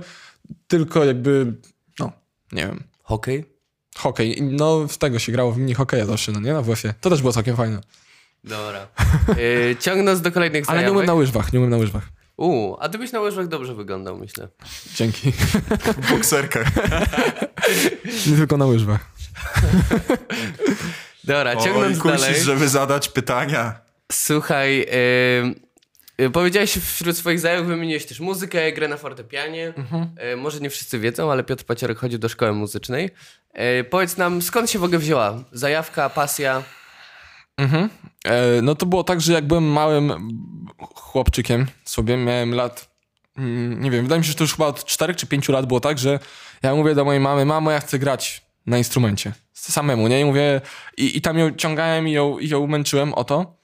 tylko 0.68 1.06
jakby, 1.06 1.54
no, 2.00 2.12
nie 2.52 2.68
wiem, 2.68 2.84
Hokej? 3.06 3.46
hokej. 3.98 4.42
No 4.42 4.88
w 4.88 4.98
tego 4.98 5.20
się 5.20 5.32
grało 5.32 5.52
w 5.52 5.58
mini 5.58 5.74
hokeja 5.74 6.06
zawsze, 6.06 6.32
no 6.32 6.40
nie, 6.40 6.54
na 6.54 6.62
WF-ie. 6.62 6.94
To 7.02 7.10
też 7.10 7.22
było 7.22 7.34
całkiem 7.34 7.56
fajne. 7.56 7.82
Dobra. 8.44 8.88
E, 9.72 9.76
ciągnąc 9.76 10.22
do 10.22 10.32
kolejnych 10.32 10.64
Ale 10.68 10.84
nie 10.84 10.92
umiem 10.92 11.06
na 11.06 11.14
łyżwach, 11.14 11.54
nie 11.54 11.60
umiem 11.60 11.70
na 11.72 11.78
łyżwach. 11.78 12.04
U, 12.38 12.76
a 12.80 12.90
ty 12.90 12.98
byś 12.98 13.12
na 13.12 13.20
łyżwach 13.20 13.48
dobrze 13.48 13.76
wyglądał, 13.76 14.18
myślę. 14.18 14.48
Dzięki. 14.96 15.32
W 16.02 16.10
bokserkach. 16.10 16.68
nie 18.28 18.38
tylko 18.38 18.58
na 18.58 18.66
łyżwach. 18.66 19.12
Dobra, 21.24 21.54
Oj, 21.58 21.64
ciągnąc 21.64 22.00
kusisz, 22.00 22.22
dalej. 22.22 22.42
żeby 22.42 22.70
zadać 22.70 23.10
pytania. 23.10 23.80
Słuchaj, 24.12 24.82
e, 24.82 24.86
powiedziałeś 26.34 26.78
wśród 26.78 27.18
swoich 27.18 27.40
zajawek, 27.40 27.66
wymieniłeś 27.66 28.06
też 28.06 28.20
muzykę, 28.20 28.72
grę 28.72 28.88
na 28.88 28.98
fortepianie. 28.98 29.74
E, 30.18 30.36
może 30.36 30.60
nie 30.60 30.70
wszyscy 30.70 31.00
wiedzą, 31.00 31.32
ale 31.32 31.44
Piotr 31.44 31.64
Paciorek 31.64 31.98
chodził 31.98 32.20
do 32.20 32.30
szkoły 32.30 32.54
muzycznej. 32.54 33.10
E, 33.54 33.84
powiedz 33.84 34.18
nam, 34.18 34.42
skąd 34.42 34.72
się 34.72 34.80
w 34.80 34.84
ogóle 34.84 35.00
wzięła 35.00 35.44
zajawka, 35.52 36.10
pasja? 36.10 36.64
Mhm. 37.58 37.90
E, 38.26 38.62
no 38.62 38.76
to 38.76 38.86
było 38.86 39.04
tak, 39.04 39.22
że 39.22 39.34
jak 39.34 39.48
byłem 39.48 39.64
małym 39.64 40.14
chłopczykiem 40.96 41.66
sobie, 41.86 42.18
miałem 42.18 42.54
lat, 42.54 42.90
mm, 43.38 43.84
nie 43.84 43.92
wiem, 43.92 44.04
wydaje 44.04 44.20
mi 44.20 44.26
się, 44.26 44.32
że 44.32 44.38
to 44.38 44.44
już 44.44 44.52
chyba 44.52 44.68
od 44.68 44.86
4 44.86 45.16
czy 45.16 45.28
5 45.28 45.50
lat 45.50 45.66
było 45.66 45.80
tak, 45.80 46.00
że 46.00 46.20
ja 46.64 46.76
mówię 46.76 46.96
do 46.96 47.06
mojej 47.06 47.22
mamy, 47.22 47.46
mamo, 47.46 47.72
ja 47.72 47.80
chcę 47.80 48.00
grać 48.00 48.46
na 48.66 48.78
instrumencie. 48.78 49.34
Samemu, 49.54 50.08
nie? 50.08 50.22
I 50.22 50.26
mówię, 50.26 50.62
i, 50.98 51.18
i 51.18 51.22
tam 51.22 51.38
ją 51.38 51.56
ciągałem 51.56 52.08
i 52.08 52.12
ją, 52.12 52.40
i 52.40 52.50
ją 52.50 52.68
męczyłem 52.68 53.14
o 53.14 53.24
to. 53.24 53.58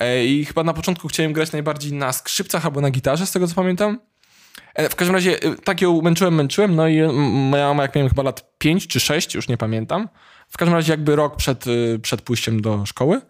E, 0.00 0.24
I 0.24 0.44
chyba 0.44 0.64
na 0.64 0.72
początku 0.74 1.08
chciałem 1.08 1.32
grać 1.32 1.52
najbardziej 1.52 1.92
na 1.92 2.12
skrzypcach 2.12 2.64
albo 2.64 2.80
na 2.80 2.90
gitarze, 2.90 3.26
z 3.26 3.32
tego 3.32 3.46
co 3.46 3.54
pamiętam. 3.54 3.98
E, 4.74 4.88
W 4.88 4.96
każdym 4.96 5.14
razie 5.14 5.42
e, 5.42 5.54
tak 5.64 5.80
ją 5.80 6.02
męczyłem, 6.02 6.34
męczyłem, 6.34 6.76
no 6.76 6.88
i 6.88 7.02
moja 7.32 7.68
mama 7.68 7.82
jak 7.82 7.94
miałem 7.94 8.08
chyba 8.08 8.22
lat 8.22 8.58
5 8.58 8.86
czy 8.86 9.00
6, 9.00 9.34
już 9.34 9.48
nie 9.48 9.56
pamiętam. 9.56 10.08
W 10.48 10.56
każdym 10.56 10.74
razie 10.74 10.92
jakby 10.92 11.16
rok 11.16 11.36
przed, 11.36 11.64
przed 12.02 12.22
pójściem 12.22 12.62
do 12.62 12.86
szkoły. 12.86 13.20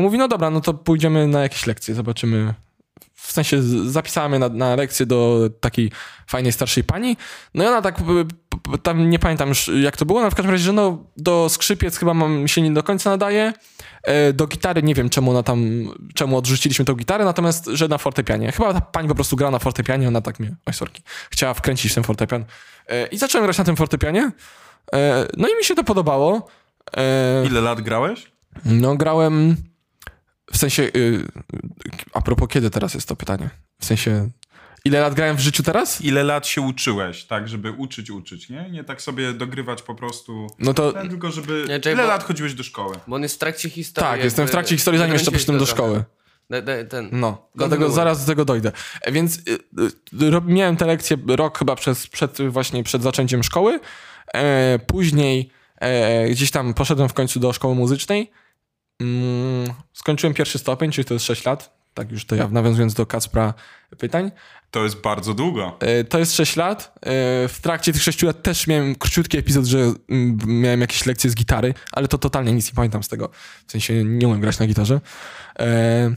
Mówi, 0.00 0.18
no 0.18 0.28
dobra, 0.28 0.50
no 0.50 0.60
to 0.60 0.74
pójdziemy 0.74 1.26
na 1.26 1.42
jakieś 1.42 1.66
lekcje, 1.66 1.94
zobaczymy. 1.94 2.54
W 3.26 3.32
sensie 3.32 3.62
z- 3.62 3.86
zapisała 3.92 4.28
mnie 4.28 4.38
na, 4.38 4.48
na 4.48 4.76
lekcję 4.76 5.06
do 5.06 5.50
takiej 5.60 5.90
fajnej 6.26 6.52
starszej 6.52 6.84
pani. 6.84 7.16
No 7.54 7.64
i 7.64 7.66
ona 7.66 7.82
tak, 7.82 8.00
tam 8.82 9.10
nie 9.10 9.18
pamiętam 9.18 9.48
już 9.48 9.70
jak 9.82 9.96
to 9.96 10.04
było, 10.06 10.20
no 10.22 10.30
w 10.30 10.34
każdym 10.34 10.50
razie, 10.52 10.64
że 10.64 10.72
no 10.72 11.04
do 11.16 11.48
skrzypiec 11.48 11.96
chyba 11.96 12.14
mam, 12.14 12.48
się 12.48 12.62
nie 12.62 12.70
do 12.70 12.82
końca 12.82 13.10
nadaje. 13.10 13.52
E, 14.02 14.32
Do 14.32 14.46
gitary 14.46 14.82
nie 14.82 14.94
wiem 14.94 15.10
czemu 15.10 15.30
ona 15.30 15.42
tam, 15.42 15.64
czemu 16.14 16.36
odrzuciliśmy 16.36 16.84
tą 16.84 16.94
gitarę, 16.94 17.24
natomiast, 17.24 17.66
że 17.72 17.88
na 17.88 17.98
fortepianie. 17.98 18.52
Chyba 18.52 18.74
ta 18.74 18.80
pani 18.80 19.08
po 19.08 19.14
prostu 19.14 19.36
gra 19.36 19.50
na 19.50 19.58
fortepianie, 19.58 20.08
ona 20.08 20.20
tak 20.20 20.40
mnie, 20.40 20.56
oj 20.66 20.72
sorki, 20.74 21.02
chciała 21.30 21.54
wkręcić 21.54 21.94
ten 21.94 22.04
fortepian. 22.04 22.44
E, 22.88 23.06
I 23.06 23.18
zacząłem 23.18 23.46
grać 23.46 23.58
na 23.58 23.64
tym 23.64 23.76
fortepianie. 23.76 24.30
E, 24.94 25.26
No 25.36 25.48
i 25.48 25.56
mi 25.56 25.64
się 25.64 25.74
to 25.74 25.84
podobało. 25.84 26.46
Ile 27.46 27.60
lat 27.60 27.80
grałeś? 27.80 28.32
No 28.64 28.96
grałem, 28.96 29.56
w 30.52 30.56
sensie, 30.56 30.82
y, 30.82 31.24
a 32.12 32.20
propos 32.20 32.48
kiedy 32.48 32.70
teraz 32.70 32.94
jest 32.94 33.08
to 33.08 33.16
pytanie? 33.16 33.50
W 33.80 33.84
sensie, 33.84 34.30
ile 34.84 35.00
lat 35.00 35.14
grałem 35.14 35.36
w 35.36 35.40
życiu 35.40 35.62
teraz? 35.62 36.00
Ile 36.00 36.24
lat 36.24 36.46
się 36.46 36.60
uczyłeś, 36.60 37.24
tak, 37.24 37.48
żeby 37.48 37.72
uczyć, 37.72 38.10
uczyć, 38.10 38.48
nie? 38.48 38.70
Nie 38.70 38.84
tak 38.84 39.02
sobie 39.02 39.32
dogrywać 39.32 39.82
po 39.82 39.94
prostu, 39.94 40.46
No 40.58 40.74
to, 40.74 40.92
ten, 40.92 41.08
tylko 41.08 41.30
żeby... 41.30 41.64
Nie, 41.68 41.80
czekaj, 41.80 41.92
Ile 41.92 42.02
bo- 42.02 42.08
lat 42.08 42.24
chodziłeś 42.24 42.54
do 42.54 42.62
szkoły? 42.62 42.96
Bo 43.06 43.16
on 43.16 43.22
jest 43.22 43.34
w 43.34 43.38
trakcie 43.38 43.70
historii. 43.70 44.10
tak, 44.10 44.24
jestem 44.24 44.46
w 44.46 44.50
trakcie 44.50 44.76
historii, 44.76 44.98
zanim 44.98 45.12
jeszcze 45.14 45.30
poszedłem 45.30 45.58
do 45.58 45.66
szkoły. 45.66 46.04
Da, 46.50 46.62
da, 46.62 46.84
ten. 46.84 47.08
No, 47.12 47.48
dlatego 47.54 47.76
Kontynuuj. 47.76 47.94
zaraz 47.94 48.20
do 48.20 48.26
tego 48.26 48.44
dojdę. 48.44 48.72
Więc 49.12 49.38
y, 49.38 49.58
y, 50.22 50.40
miałem 50.46 50.76
te 50.76 50.86
lekcje 50.86 51.16
rok 51.28 51.58
chyba 51.58 51.76
przez, 51.76 52.06
przed, 52.06 52.38
właśnie 52.48 52.84
przed 52.84 53.02
zaczęciem 53.02 53.42
szkoły. 53.42 53.80
E, 54.34 54.78
później 54.86 55.50
e, 55.80 56.28
gdzieś 56.28 56.50
tam 56.50 56.74
poszedłem 56.74 57.08
w 57.08 57.12
końcu 57.14 57.40
do 57.40 57.52
szkoły 57.52 57.74
muzycznej. 57.74 58.30
Mm, 59.00 59.74
skończyłem 59.92 60.34
pierwszy 60.34 60.58
stopień, 60.58 60.90
czyli 60.90 61.04
to 61.04 61.14
jest 61.14 61.26
6 61.26 61.44
lat. 61.44 61.76
Tak 61.94 62.12
już 62.12 62.24
to 62.24 62.36
ja 62.36 62.48
nawiązując 62.48 62.94
do 62.94 63.06
Kacpra 63.06 63.54
pytań. 63.98 64.30
To 64.70 64.84
jest 64.84 65.00
bardzo 65.00 65.34
długo. 65.34 65.76
E, 65.80 66.04
To 66.04 66.18
jest 66.18 66.34
6 66.36 66.56
lat. 66.56 66.92
E, 66.96 67.00
W 67.48 67.58
trakcie 67.62 67.92
tych 67.92 68.02
6 68.02 68.22
lat 68.22 68.42
też 68.42 68.66
miałem 68.66 68.94
króciutki 68.94 69.38
epizod, 69.38 69.64
że 69.64 69.78
mm, 69.78 70.38
miałem 70.46 70.80
jakieś 70.80 71.06
lekcje 71.06 71.30
z 71.30 71.34
gitary, 71.34 71.74
ale 71.92 72.08
to 72.08 72.18
totalnie 72.18 72.52
nic 72.52 72.66
nie 72.66 72.74
pamiętam 72.74 73.02
z 73.02 73.08
tego. 73.08 73.30
W 73.66 73.72
sensie 73.72 74.04
nie 74.04 74.28
umiem 74.28 74.40
grać 74.40 74.58
na 74.58 74.66
gitarze. 74.66 75.00
E, 75.58 76.14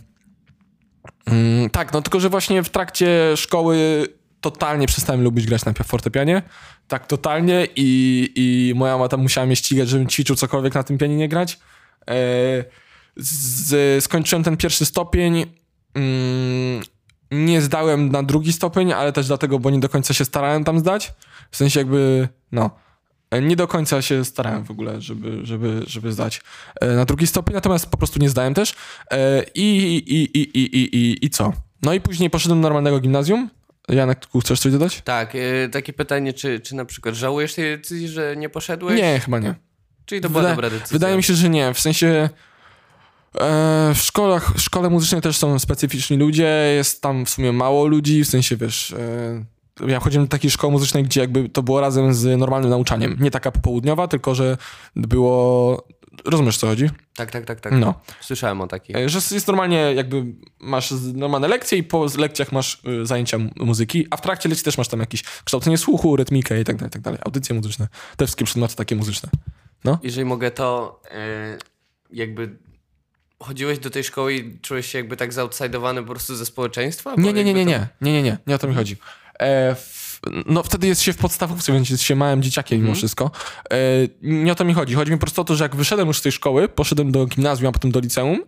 mm, 1.26 1.70
Tak, 1.70 1.94
no 1.94 2.02
tylko, 2.02 2.20
że 2.20 2.30
właśnie 2.30 2.64
w 2.64 2.70
trakcie 2.70 3.34
szkoły 3.36 4.08
totalnie 4.42 4.88
przestałem 4.88 5.22
lubić 5.24 5.46
grać 5.48 5.66
na 5.66 5.74
fortepianie. 5.74 6.42
Tak 6.88 7.08
totalnie 7.08 7.68
i, 7.76 8.32
i 8.36 8.74
moja 8.76 8.94
mama 8.94 9.08
tam 9.08 9.22
musiała 9.22 9.48
mnie 9.48 9.56
ścigać, 9.56 9.90
żebym 9.90 10.08
ćwiczył 10.08 10.36
cokolwiek 10.36 10.76
na 10.76 10.84
tym 10.84 10.98
pianinie 10.98 11.30
grać. 11.30 11.60
E, 12.10 12.14
z, 13.16 14.04
skończyłem 14.04 14.44
ten 14.44 14.58
pierwszy 14.58 14.86
stopień. 14.86 15.46
Mm, 15.96 16.84
nie 17.32 17.62
zdałem 17.62 18.12
na 18.12 18.24
drugi 18.24 18.54
stopień, 18.54 18.94
ale 18.94 19.14
też 19.14 19.28
dlatego, 19.28 19.60
bo 19.60 19.70
nie 19.70 19.80
do 19.80 19.90
końca 19.90 20.14
się 20.14 20.26
starałem 20.26 20.64
tam 20.64 20.80
zdać. 20.80 21.14
W 21.52 21.58
sensie 21.58 21.80
jakby, 21.80 22.28
no, 22.52 22.70
nie 23.42 23.56
do 23.56 23.68
końca 23.68 24.02
się 24.02 24.26
starałem 24.26 24.64
w 24.64 24.72
ogóle, 24.72 25.02
żeby, 25.02 25.46
żeby, 25.46 25.82
żeby 25.88 26.12
zdać 26.12 26.42
e, 26.82 26.88
na 26.88 27.06
drugi 27.06 27.28
stopień, 27.28 27.56
natomiast 27.56 27.86
po 27.86 27.98
prostu 27.98 28.20
nie 28.20 28.30
zdałem 28.30 28.54
też. 28.54 28.76
E, 29.12 29.44
I, 29.56 29.96
i, 29.98 30.14
i, 30.14 30.40
i, 30.40 30.60
i, 30.60 30.96
i, 30.98 31.26
i 31.26 31.30
co? 31.30 31.54
No 31.82 31.94
i 31.94 32.02
później 32.02 32.30
poszedłem 32.30 32.60
do 32.60 32.62
normalnego 32.62 33.00
gimnazjum. 33.00 33.50
Janek, 33.90 34.26
chcesz 34.44 34.60
coś 34.60 34.72
dodać? 34.72 35.02
Tak, 35.02 35.34
takie 35.72 35.94
pytanie, 35.94 36.34
czy, 36.34 36.60
czy 36.60 36.76
na 36.76 36.86
przykład 36.86 37.16
żałujesz 37.16 37.54
tej 37.54 37.78
decyzji, 37.78 38.08
że 38.08 38.38
nie 38.38 38.50
poszedłeś? 38.50 39.02
Nie, 39.02 39.20
chyba 39.20 39.40
nie. 39.40 39.56
Czyli 40.10 40.22
to 40.22 40.30
była 40.30 40.44
Wyda- 40.44 40.50
dobra 40.50 40.70
decyzja. 40.70 40.94
Wydaje 40.96 41.18
mi 41.18 41.24
się, 41.24 41.34
że 41.34 41.50
nie. 41.50 41.74
W 41.74 41.80
sensie 41.80 42.30
e, 43.40 43.94
w 43.96 43.98
szkołach, 44.02 44.54
w 44.56 44.62
szkole 44.62 44.90
muzycznej 44.90 45.22
też 45.22 45.38
są 45.38 45.60
specyficzni 45.60 46.18
ludzie, 46.18 46.74
jest 46.76 47.02
tam 47.02 47.26
w 47.26 47.30
sumie 47.30 47.52
mało 47.52 47.86
ludzi, 47.88 48.24
w 48.24 48.28
sensie 48.28 48.58
wiesz. 48.58 48.94
E, 49.82 49.88
ja 49.88 50.00
chodziłem 50.00 50.26
do 50.28 50.32
takiej 50.32 50.52
szkoły 50.52 50.72
muzycznej, 50.74 51.04
gdzie 51.04 51.22
jakby 51.22 51.50
to 51.50 51.64
było 51.64 51.82
razem 51.82 52.14
z 52.14 52.40
normalnym 52.40 52.70
nauczaniem. 52.70 53.18
Nie 53.20 53.32
taka 53.32 53.52
popołudniowa, 53.52 54.08
tylko 54.08 54.36
że 54.36 54.58
było. 54.96 55.88
Rozumiesz 56.26 56.58
co 56.58 56.68
chodzi? 56.68 56.90
Tak, 57.16 57.32
tak, 57.32 57.46
tak, 57.46 57.60
tak. 57.62 57.74
No. 57.74 57.94
Słyszałem 58.22 58.62
o 58.62 58.68
takich. 58.68 58.96
E, 58.96 59.10
Że 59.10 59.20
jest 59.32 59.48
normalnie 59.48 59.94
jakby 59.96 60.26
masz 60.60 60.94
normalne 61.14 61.48
lekcje 61.48 61.78
i 61.78 61.84
po 61.84 62.06
lekcjach 62.18 62.52
masz 62.52 62.82
y, 63.02 63.06
zajęcia 63.06 63.38
muzyki, 63.56 64.08
a 64.10 64.18
w 64.18 64.22
trakcie 64.22 64.50
lekcji 64.50 64.66
też 64.66 64.78
masz 64.78 64.88
tam 64.88 65.00
jakieś 65.00 65.24
kształcenie 65.24 65.78
słuchu, 65.78 66.16
rytmikę 66.16 66.62
i 66.62 66.64
tak 66.64 66.76
dalej, 66.76 66.92
tak 66.92 67.02
dalej. 67.02 67.20
Audycje 67.26 67.56
muzyczne. 67.56 67.88
Te 68.18 68.26
wszystkie 68.26 68.46
przedmioty 68.46 68.76
takie 68.76 68.96
muzyczne. 68.96 69.30
Jeżeli 70.04 70.26
mogę, 70.26 70.52
to 70.52 71.00
e, 71.12 71.58
jakby 72.12 72.58
chodziłeś 73.40 73.80
do 73.80 73.90
tej 73.90 74.04
szkoły 74.04 74.34
i 74.34 74.60
czułeś 74.60 74.86
się 74.92 74.98
jakby 74.98 75.18
tak 75.18 75.34
zautsajdowany 75.34 76.02
po 76.02 76.08
prostu 76.08 76.36
ze 76.36 76.46
społeczeństwa? 76.46 77.14
Nie, 77.18 77.34
nie, 77.34 77.44
nie, 77.44 77.54
nie, 77.54 77.66
nie, 77.66 77.88
nie, 78.02 78.14
nie, 78.14 78.24
nie, 78.24 78.38
nie 78.48 78.56
o 78.56 78.58
to 78.58 78.68
mi 78.68 78.76
chodzi. 78.76 78.98
E, 79.40 79.76
w, 79.76 80.20
no 80.46 80.64
wtedy 80.64 80.88
jest 80.88 81.02
się 81.02 81.14
w 81.14 81.18
podstawówce, 81.18 81.74
więc 81.74 81.90
jest 81.90 82.04
się 82.04 82.16
małym 82.16 82.44
dzieciakiem 82.44 82.82
mimo 82.82 82.96
wszystko. 82.96 83.32
E, 83.72 83.78
nie 84.22 84.52
o 84.52 84.56
to 84.56 84.66
mi 84.66 84.74
chodzi. 84.74 84.96
Chodzi 84.96 85.12
mi 85.12 85.18
po 85.18 85.26
prostu 85.26 85.42
o 85.42 85.44
to, 85.44 85.56
że 85.56 85.64
jak 85.64 85.76
wyszedłem 85.76 86.08
już 86.08 86.18
z 86.18 86.22
tej 86.22 86.32
szkoły, 86.32 86.70
poszedłem 86.70 87.12
do 87.12 87.26
gimnazjum, 87.26 87.70
a 87.70 87.72
potem 87.72 87.92
do 87.92 88.00
liceum, 88.00 88.44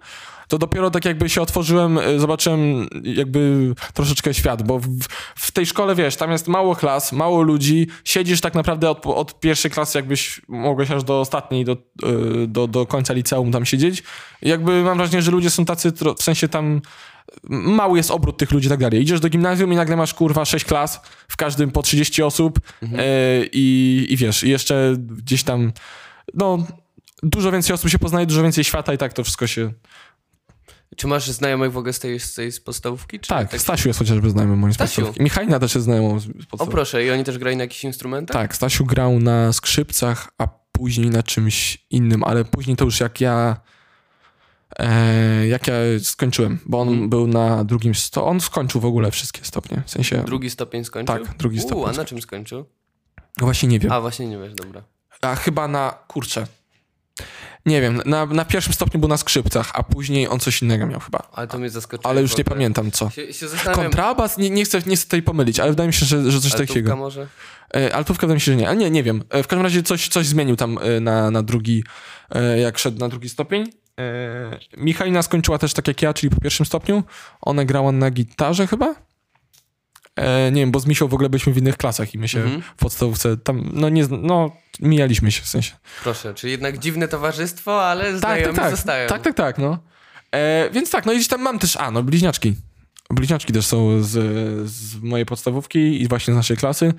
to 0.52 0.58
dopiero 0.58 0.92
tak 0.92 1.06
jakby 1.06 1.30
się 1.30 1.42
otworzyłem, 1.42 1.98
e, 1.98 2.20
zobaczyłem 2.20 2.88
jakby 3.04 3.74
troszeczkę 3.94 4.34
świat, 4.34 4.64
bo 4.64 4.80
w, 4.80 4.88
w 5.36 5.52
tej 5.52 5.66
szkole, 5.66 5.96
wiesz, 5.96 6.16
tam 6.16 6.32
jest 6.32 6.48
mało 6.48 6.76
klas, 6.76 7.12
mało 7.12 7.42
ludzi, 7.42 7.88
siedzisz 8.04 8.42
tak 8.42 8.54
naprawdę 8.54 8.90
od, 8.90 9.06
od 9.06 9.40
pierwszej 9.40 9.72
klasy, 9.72 9.98
jakbyś 9.98 10.42
mogłeś 10.48 10.92
aż 10.92 11.04
do 11.04 11.20
ostatniej, 11.20 11.66
do, 11.66 11.72
e, 11.74 11.78
do, 12.48 12.68
do 12.68 12.86
końca 12.86 13.14
liceum 13.14 13.52
tam 13.52 13.66
siedzieć. 13.66 14.04
Jakby 14.42 14.84
mam 14.84 14.98
wrażenie, 14.98 15.22
że 15.22 15.32
ludzie 15.32 15.50
są 15.50 15.66
tacy, 15.66 15.94
w 16.18 16.24
sensie 16.24 16.48
tam 16.48 16.82
mały 17.50 17.98
jest 17.98 18.12
obrót 18.12 18.38
tych 18.38 18.52
ludzi 18.52 18.68
i 18.68 18.70
tak 18.70 18.80
dalej. 18.80 19.02
Idziesz 19.02 19.20
do 19.20 19.30
gimnazjum 19.30 19.74
i 19.74 19.76
nagle 19.76 19.96
masz 19.96 20.14
kurwa 20.14 20.46
6 20.46 20.66
klas, 20.66 21.02
w 21.28 21.38
każdym 21.38 21.72
po 21.72 21.82
30 21.82 22.24
osób 22.24 22.60
e, 22.82 22.88
i, 23.52 24.08
i 24.10 24.18
wiesz, 24.18 24.44
i 24.44 24.50
jeszcze 24.50 24.96
gdzieś 24.98 25.44
tam 25.44 25.72
no 26.34 26.58
dużo 27.24 27.52
więcej 27.52 27.74
osób 27.74 27.90
się 27.90 28.00
poznaje, 28.00 28.26
dużo 28.26 28.44
więcej 28.44 28.64
świata 28.64 28.94
i 28.94 28.98
tak 28.98 29.14
to 29.14 29.24
wszystko 29.24 29.48
się... 29.48 29.72
Czy 31.02 31.08
masz 31.08 31.28
znajomych 31.32 31.72
w 31.72 31.78
ogóle 31.78 31.94
z 31.94 32.00
tej, 32.00 32.20
z 32.20 32.34
tej 32.34 32.52
z 32.52 32.60
podstawówki? 32.60 33.20
Czy 33.20 33.30
Tak, 33.30 33.62
Stasiu 33.62 33.88
jest 33.90 34.00
chociażby 34.00 34.30
znajomym 34.30 34.60
moim 34.60 34.74
z 34.74 34.76
Stasiu? 34.76 34.90
podstawówki. 34.96 35.24
Michałina 35.24 35.60
też 35.60 35.76
jest 35.76 35.86
znajomą 35.86 36.20
z 36.20 36.24
O 36.24 36.28
podstawówki. 36.34 36.72
proszę, 36.72 37.06
i 37.06 37.12
oni 37.12 37.24
też 37.24 37.38
grali 37.38 37.58
na 37.58 37.64
jakichś 37.64 37.84
instrumentach? 37.84 38.34
Tak, 38.34 38.56
Stasiu 38.56 38.86
grał 38.86 39.20
na 39.20 39.54
skrzypcach, 39.54 40.30
a 40.38 40.48
później 40.72 41.10
na 41.10 41.24
czymś 41.24 41.86
innym, 41.90 42.24
ale 42.24 42.46
później 42.46 42.76
to 42.78 42.86
już 42.86 43.00
jak 43.00 43.22
ja 43.22 43.58
e, 44.80 45.48
jak 45.48 45.68
ja 45.68 45.74
skończyłem, 46.04 46.60
bo 46.66 46.82
on 46.82 46.88
Mhm. 46.90 47.10
był 47.10 47.28
na 47.28 47.64
drugim 47.64 47.96
sto, 47.96 48.26
on 48.26 48.42
skończył 48.42 48.82
w 48.82 48.86
ogóle 48.86 49.12
wszystkie 49.12 49.46
stopnie, 49.46 49.84
w 49.86 49.92
sensie 49.92 50.24
Drugi 50.26 50.50
stopień 50.50 50.86
skończył? 50.86 51.26
Tak, 51.26 51.38
drugi 51.38 51.60
stopień 51.60 51.86
a 51.90 51.92
na 51.92 52.06
czym 52.06 52.22
skończył? 52.22 52.66
właśnie 53.40 53.70
nie 53.70 53.80
wiem. 53.80 53.92
A, 53.92 54.02
właśnie 54.02 54.28
nie 54.28 54.38
wiesz, 54.38 54.54
dobra. 54.54 54.84
A 55.22 55.36
chyba 55.36 55.68
na, 55.68 55.90
kurczę, 56.08 56.48
nie 57.66 57.82
wiem, 57.82 58.02
na, 58.06 58.26
na 58.26 58.46
pierwszym 58.46 58.74
stopniu 58.74 59.00
był 59.00 59.10
na 59.10 59.18
skrzypcach, 59.18 59.72
a 59.74 59.84
później 59.84 60.28
on 60.28 60.40
coś 60.40 60.62
innego 60.62 60.88
miał 60.88 61.00
chyba. 61.00 61.20
Ale 61.34 61.48
to 61.48 61.60
mnie 61.60 61.70
zaskoczyło. 61.70 62.10
Ale 62.10 62.22
już 62.22 62.38
nie 62.38 62.44
pamiętam 62.44 62.92
co. 62.92 63.10
Się, 63.10 63.34
się 63.34 63.48
Kontrabas? 63.74 64.38
Nie, 64.38 64.50
nie, 64.50 64.66
chcę, 64.66 64.82
nie 64.86 64.96
chcę 64.96 65.06
tutaj 65.06 65.22
pomylić, 65.22 65.60
ale 65.60 65.70
wydaje 65.70 65.88
mi 65.88 65.94
się, 65.94 66.06
że, 66.06 66.32
że 66.32 66.42
coś 66.42 66.52
altówka 66.52 66.68
takiego. 66.68 66.96
może? 66.96 67.28
E, 67.76 67.96
altówka 67.96 68.28
wydaje 68.28 68.36
mi 68.36 68.42
się, 68.42 68.52
że 68.52 68.56
nie. 68.56 68.70
A 68.70 68.74
nie, 68.74 68.92
nie 68.92 69.04
wiem. 69.04 69.24
E, 69.30 69.44
w 69.44 69.48
każdym 69.48 69.64
razie 69.64 69.84
coś, 69.84 70.08
coś 70.08 70.28
zmienił 70.28 70.56
tam 70.56 70.78
e, 70.78 71.00
na, 71.00 71.32
na 71.32 71.44
drugi, 71.44 71.84
e, 72.30 72.60
jak 72.60 72.78
szedł 72.78 73.00
na 73.00 73.10
drugi 73.10 73.30
stopień. 73.30 73.72
E, 74.00 74.60
Michalina 74.78 75.22
skończyła 75.22 75.58
też 75.58 75.74
tak 75.74 75.88
jak 75.88 76.02
ja, 76.02 76.14
czyli 76.14 76.30
po 76.36 76.42
pierwszym 76.42 76.66
stopniu. 76.66 77.04
Ona 77.42 77.66
grała 77.66 77.92
na 77.92 78.12
gitarze 78.12 78.68
chyba. 78.68 78.96
E, 80.16 80.52
nie 80.52 80.62
wiem, 80.62 80.72
bo 80.72 80.80
z 80.80 80.86
Misią 80.86 81.08
w 81.08 81.14
ogóle 81.14 81.30
byliśmy 81.30 81.54
w 81.54 81.58
innych 81.58 81.78
klasach 81.78 82.14
i 82.14 82.18
my 82.18 82.28
się 82.28 82.40
Mhm. 82.42 82.62
w 82.62 82.76
podstawówce 82.76 83.38
tam, 83.38 83.70
no 83.74 83.90
nie, 83.90 84.08
no 84.08 84.52
mijaliśmy 84.80 85.32
się 85.32 85.42
w 85.42 85.48
sensie. 85.48 85.72
Proszę, 86.04 86.34
czyli 86.34 86.52
jednak 86.52 86.78
dziwne 86.78 87.08
towarzystwo, 87.08 87.86
ale 87.86 88.04
Tak, 88.04 88.12
tak, 88.12 88.20
znajomi 88.20 88.56
tak. 88.56 88.72
zostają. 88.72 89.10
Tak, 89.10 89.22
tak, 89.22 89.36
tak, 89.36 89.58
no. 89.58 89.78
E, 90.32 90.70
więc 90.70 90.90
tak, 90.92 91.06
no 91.06 91.12
i 91.14 91.16
gdzieś 91.16 91.28
tam 91.28 91.42
mam 91.42 91.60
też, 91.60 91.76
a 91.78 91.92
no, 91.92 92.04
bliźniaczki. 92.04 92.56
Bliźniaczki 93.10 93.54
też 93.54 93.66
są 93.66 94.04
z, 94.04 94.10
z 94.70 94.96
mojej 95.02 95.26
podstawówki 95.26 96.02
i 96.02 96.08
właśnie 96.08 96.34
z 96.34 96.38
naszej 96.38 96.58
klasy. 96.58 96.94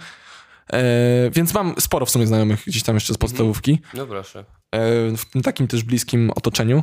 E, 0.72 0.82
więc 1.30 1.54
mam 1.54 1.74
sporo 1.80 2.06
w 2.06 2.10
sumie 2.10 2.26
znajomych 2.26 2.62
gdzieś 2.66 2.82
tam 2.82 2.94
jeszcze 2.96 3.14
z 3.14 3.18
podstawówki. 3.18 3.78
No 3.94 4.06
proszę. 4.06 4.38
E, 4.40 4.80
w 5.16 5.24
tym 5.32 5.42
takim 5.42 5.68
też 5.68 5.82
bliskim 5.82 6.30
otoczeniu. 6.30 6.82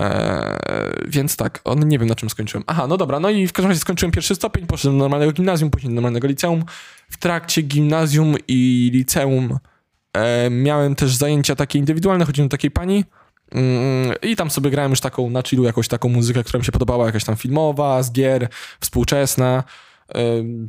E, 0.00 0.58
więc 1.08 1.36
tak, 1.36 1.60
on 1.64 1.88
nie 1.88 1.98
wiem 1.98 2.08
na 2.08 2.14
czym 2.14 2.30
skończyłem. 2.30 2.64
Aha, 2.66 2.86
no 2.86 2.96
dobra, 2.96 3.20
no 3.20 3.30
i 3.30 3.46
w 3.46 3.52
każdym 3.52 3.68
razie 3.68 3.80
skończyłem 3.80 4.12
pierwszy 4.12 4.34
stopień, 4.34 4.66
poszedłem 4.66 4.98
do 4.98 5.04
normalnego 5.04 5.32
gimnazjum, 5.32 5.70
później 5.70 5.90
do 5.90 5.94
normalnego 5.94 6.28
liceum. 6.28 6.64
W 7.10 7.16
trakcie 7.16 7.62
gimnazjum 7.62 8.36
i 8.48 8.90
liceum 8.92 9.58
E, 10.12 10.50
miałem 10.50 10.94
też 10.94 11.16
zajęcia 11.16 11.56
takie 11.56 11.78
indywidualne, 11.78 12.24
chodziłem 12.24 12.48
do 12.48 12.50
takiej 12.50 12.70
pani 12.70 13.04
mm, 13.50 14.14
i 14.22 14.36
tam 14.36 14.50
sobie 14.50 14.70
grałem 14.70 14.90
już 14.90 15.00
taką 15.00 15.30
na 15.30 15.42
chillu 15.42 15.64
jakąś 15.64 15.88
taką 15.88 16.08
muzykę, 16.08 16.44
która 16.44 16.58
mi 16.58 16.64
się 16.64 16.72
podobała, 16.72 17.06
jakaś 17.06 17.24
tam 17.24 17.36
filmowa, 17.36 18.02
z 18.02 18.12
gier, 18.12 18.48
współczesna. 18.80 19.64
Ym, 20.16 20.68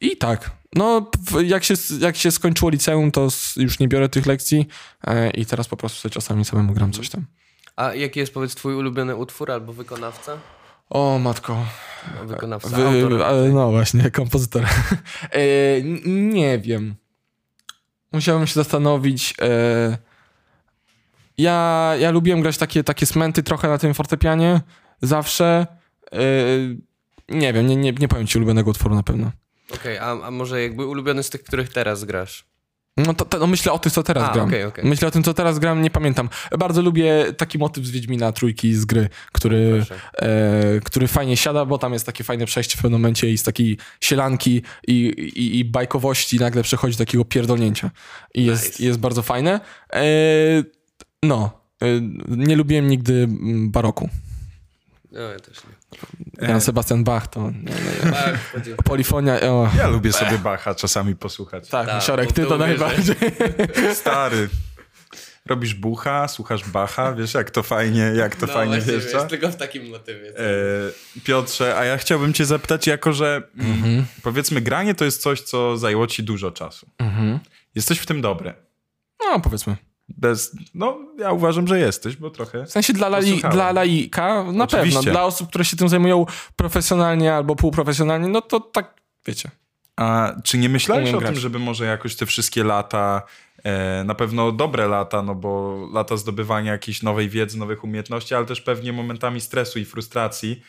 I 0.00 0.16
tak. 0.16 0.50
No, 0.76 1.10
jak 1.44 1.64
się, 1.64 1.74
jak 2.00 2.16
się 2.16 2.30
skończyło 2.30 2.70
liceum, 2.70 3.10
to 3.10 3.28
już 3.56 3.78
nie 3.78 3.88
biorę 3.88 4.08
tych 4.08 4.26
lekcji 4.26 4.66
i 5.34 5.46
teraz 5.46 5.68
po 5.68 5.76
prostu 5.76 6.00
sobie 6.00 6.12
czasami 6.12 6.44
samemu 6.44 6.72
gram 6.72 6.92
coś 6.92 7.08
tam. 7.08 7.26
A 7.76 7.94
jaki 7.94 8.20
jest 8.20 8.34
powiedz 8.34 8.54
twój 8.54 8.74
ulubiony 8.74 9.16
utwór 9.16 9.50
albo 9.52 9.72
wykonawca? 9.72 10.38
O, 10.90 11.18
matko. 11.18 11.66
Wykonawca, 12.24 12.68
Wy, 12.68 13.02
autor. 13.02 13.22
ale 13.22 13.48
no 13.48 13.70
właśnie, 13.70 14.10
kompozytor. 14.20 14.64
e, 15.30 15.82
nie 16.06 16.58
wiem. 16.58 16.94
Musiałbym 18.12 18.46
się 18.46 18.54
zastanowić. 18.54 19.34
E, 19.42 19.98
ja, 21.38 21.92
ja 21.98 22.10
lubiłem 22.10 22.42
grać 22.42 22.58
takie, 22.58 22.84
takie 22.84 23.06
smęty 23.06 23.42
trochę 23.42 23.68
na 23.68 23.78
tym 23.78 23.94
fortepianie. 23.94 24.60
Zawsze. 25.02 25.66
E, 26.12 26.18
nie 27.28 27.52
wiem, 27.52 27.66
nie, 27.66 27.76
nie, 27.76 27.92
nie 27.92 28.08
powiem 28.08 28.26
ci 28.26 28.38
ulubionego 28.38 28.70
utworu 28.70 28.94
na 28.94 29.02
pewno. 29.02 29.30
Okej, 29.74 29.98
a, 29.98 30.10
a 30.10 30.30
może 30.30 30.62
jakby 30.62 30.86
ulubiony 30.86 31.22
z 31.22 31.30
tych, 31.30 31.42
których 31.44 31.68
teraz 31.68 32.04
grasz? 32.04 32.44
No, 32.96 33.14
to, 33.14 33.24
to, 33.24 33.38
no 33.38 33.46
myślę 33.46 33.72
o 33.72 33.78
tym, 33.78 33.92
co 33.92 34.02
teraz 34.02 34.30
A, 34.30 34.32
gram. 34.32 34.48
okej, 34.48 34.64
okej. 34.64 34.84
Myślę 34.84 35.08
o 35.08 35.10
tym, 35.10 35.22
co 35.22 35.34
teraz 35.34 35.58
gram, 35.58 35.82
nie 35.82 35.90
pamiętam. 35.90 36.28
Bardzo 36.58 36.82
lubię 36.82 37.32
taki 37.36 37.58
motyw 37.58 37.86
z 37.86 37.90
Wiedźmina 37.90 38.32
trójki 38.32 38.74
z 38.74 38.84
gry, 38.84 39.08
który, 39.32 39.84
e, 40.18 40.80
który 40.84 41.08
fajnie 41.08 41.36
siada, 41.36 41.64
bo 41.64 41.78
tam 41.78 41.92
jest 41.92 42.06
takie 42.06 42.24
fajne 42.24 42.46
przejście 42.46 42.78
w 42.78 42.82
pewnym 42.82 43.00
momencie 43.00 43.30
i 43.30 43.38
z 43.38 43.42
takiej 43.42 43.78
sielanki 44.00 44.62
i, 44.88 44.92
i, 45.36 45.58
i 45.58 45.64
bajkowości 45.64 46.38
nagle 46.38 46.62
przechodzi 46.62 46.96
do 46.96 47.04
takiego 47.04 47.24
pierdolnięcia. 47.24 47.90
I 48.34 48.44
jest, 48.44 48.64
Nice. 48.64 48.84
jest 48.84 48.98
bardzo 48.98 49.22
fajne. 49.22 49.60
E, 49.92 50.04
no, 51.22 51.60
e, 51.82 51.86
nie 52.28 52.56
lubiłem 52.56 52.88
nigdy 52.88 53.14
mm, 53.14 53.70
baroku. 53.70 54.08
No, 55.12 55.20
ja 55.20 55.38
też 55.40 55.64
nie. 55.64 55.73
Jan 56.42 56.60
Sebastian 56.60 57.04
Bach 57.04 57.26
to... 57.26 57.52
Chodziło. 58.52 58.76
polifonia... 58.84 59.40
O, 59.40 59.70
Ja 59.78 59.88
lubię 59.88 60.12
sobie 60.12 60.38
Bacha 60.38 60.74
czasami 60.74 61.16
posłuchać. 61.16 61.68
tak, 61.68 61.86
Tak, 61.86 62.02
Siorek, 62.02 62.26
bo 62.26 62.32
ty 62.34 62.46
to 62.46 62.58
najbardziej. 62.58 63.16
Stary. 63.94 64.48
Robisz 65.46 65.74
bucha, 65.74 66.28
słuchasz 66.28 66.68
Bacha, 66.68 67.12
wiesz 67.12 67.34
jak 67.34 67.50
to 67.50 67.62
fajnie, 67.62 68.00
jak 68.16 68.36
to 68.36 68.46
no, 68.46 68.52
fajnie 68.52 68.80
wiesz, 68.80 69.04
tylko 69.28 69.48
w 69.48 69.56
takim 69.56 69.90
motywie. 69.90 70.28
E, 70.38 71.20
Piotrze, 71.24 71.76
a 71.76 71.84
ja 71.84 71.96
chciałbym 71.96 72.32
cię 72.32 72.44
zapytać, 72.44 72.86
jako 72.86 73.12
że 73.12 73.42
mm, 73.58 74.04
powiedzmy 74.22 74.60
granie 74.60 74.94
to 74.94 75.04
jest 75.04 75.22
coś, 75.22 75.40
co 75.40 75.76
zajęło 75.76 76.06
ci 76.06 76.22
dużo 76.22 76.50
czasu. 76.50 76.86
Mhm. 76.98 77.38
Jesteś 77.74 77.98
w 77.98 78.06
tym 78.06 78.20
dobry. 78.20 78.54
No, 79.20 79.40
powiedzmy. 79.40 79.76
Bez, 80.08 80.56
no, 80.74 80.98
ja 81.18 81.32
uważam, 81.32 81.66
że 81.66 81.78
jesteś, 81.78 82.16
bo 82.16 82.30
trochę... 82.30 82.66
W 82.66 82.70
sensie 82.70 82.92
dla, 82.92 83.10
Posłuchałem. 83.10 83.56
dla 83.56 83.72
laika 83.72 84.44
na 84.52 84.64
Oczywiście. 84.64 84.98
pewno. 84.98 85.12
Dla 85.12 85.24
osób, 85.24 85.48
które 85.48 85.64
się 85.64 85.76
tym 85.76 85.88
zajmują 85.88 86.26
profesjonalnie 86.56 87.34
albo 87.34 87.56
półprofesjonalnie, 87.56 88.28
no 88.28 88.40
to 88.40 88.60
tak, 88.60 88.94
wiecie. 89.26 89.50
A 89.96 90.32
czy 90.44 90.58
nie 90.58 90.68
myślałeś 90.68 91.14
o 91.14 91.18
grać. 91.18 91.32
tym, 91.32 91.40
żeby 91.40 91.58
może 91.58 91.84
jakoś 91.84 92.16
te 92.16 92.26
wszystkie 92.26 92.64
lata, 92.64 93.22
e, 93.64 94.04
na 94.04 94.14
pewno 94.14 94.52
dobre 94.52 94.88
lata, 94.88 95.22
no 95.22 95.34
bo 95.34 95.78
lata 95.92 96.16
zdobywania 96.16 96.72
jakiejś 96.72 97.02
nowej 97.02 97.28
wiedzy, 97.28 97.58
nowych 97.58 97.84
umiejętności, 97.84 98.34
ale 98.34 98.46
też 98.46 98.60
pewnie 98.60 98.92
momentami 98.92 99.40
stresu 99.40 99.78
i 99.78 99.84
frustracji, 99.84 100.62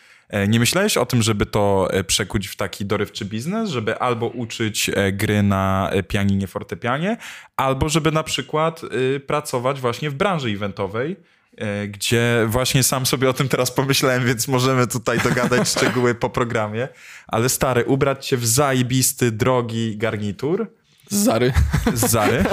nie 0.47 0.59
myślałeś 0.59 0.97
o 0.97 1.05
tym, 1.05 1.21
żeby 1.21 1.45
to 1.45 1.87
e, 1.91 2.03
przekuć 2.03 2.47
w 2.47 2.55
taki 2.55 2.85
dorywczy 2.85 3.25
biznes, 3.25 3.69
żeby 3.69 3.99
albo 3.99 4.27
uczyć 4.27 4.89
e, 4.89 5.11
gry 5.11 5.43
na 5.43 5.89
e, 5.91 6.03
pianinie, 6.03 6.47
fortepianie, 6.47 7.17
albo 7.55 7.89
żeby 7.89 8.11
na 8.11 8.23
przykład 8.23 8.81
e, 9.15 9.19
pracować 9.19 9.81
właśnie 9.81 10.09
w 10.09 10.13
branży 10.13 10.49
eventowej, 10.49 11.15
e, 11.57 11.87
gdzie 11.87 12.45
właśnie 12.47 12.83
sam 12.83 13.05
sobie 13.05 13.29
o 13.29 13.33
tym 13.33 13.49
teraz 13.49 13.71
pomyślałem, 13.71 14.25
więc 14.25 14.47
możemy 14.47 14.87
tutaj 14.87 15.19
dogadać 15.19 15.69
szczegóły 15.77 16.15
po 16.15 16.29
programie. 16.29 16.87
Ale 17.27 17.49
stary, 17.49 17.85
ubrać 17.85 18.27
się 18.27 18.37
w 18.37 18.47
zajebisty, 18.47 19.31
drogi 19.31 19.97
garnitur 19.97 20.67
Zary. 21.09 21.53
Zary, 21.93 22.43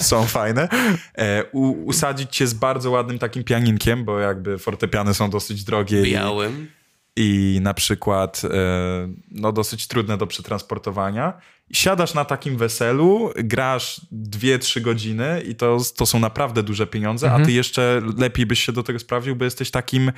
są 0.00 0.26
fajne, 0.26 0.68
e, 1.18 1.44
u, 1.52 1.70
usadzić 1.70 2.36
cię 2.36 2.46
z 2.46 2.54
bardzo 2.54 2.90
ładnym 2.90 3.18
takim 3.18 3.44
pianinkiem, 3.44 4.04
bo 4.04 4.18
jakby 4.18 4.58
fortepiany 4.58 5.14
są 5.14 5.30
dosyć 5.30 5.64
drogie 5.64 6.02
i, 6.02 6.12
Białym. 6.12 6.77
I 7.18 7.58
na 7.62 7.74
przykład 7.74 8.42
e, 8.44 8.48
no 9.30 9.52
dosyć 9.52 9.86
trudne 9.86 10.18
do 10.18 10.26
przetransportowania. 10.26 11.32
Siadasz 11.72 12.14
na 12.14 12.24
takim 12.24 12.56
weselu, 12.56 13.32
grasz 13.36 14.00
2-3 14.12 14.80
godziny 14.80 15.42
i 15.48 15.54
to, 15.54 15.78
to 15.96 16.06
są 16.06 16.18
naprawdę 16.18 16.62
duże 16.62 16.86
pieniądze, 16.86 17.32
a 17.32 17.44
ty 17.44 17.52
jeszcze 17.52 18.02
lepiej 18.16 18.46
byś 18.46 18.64
się 18.64 18.72
do 18.72 18.82
tego 18.82 18.98
sprawdził, 18.98 19.36
bo 19.36 19.44
jesteś 19.44 19.70
takim, 19.70 20.12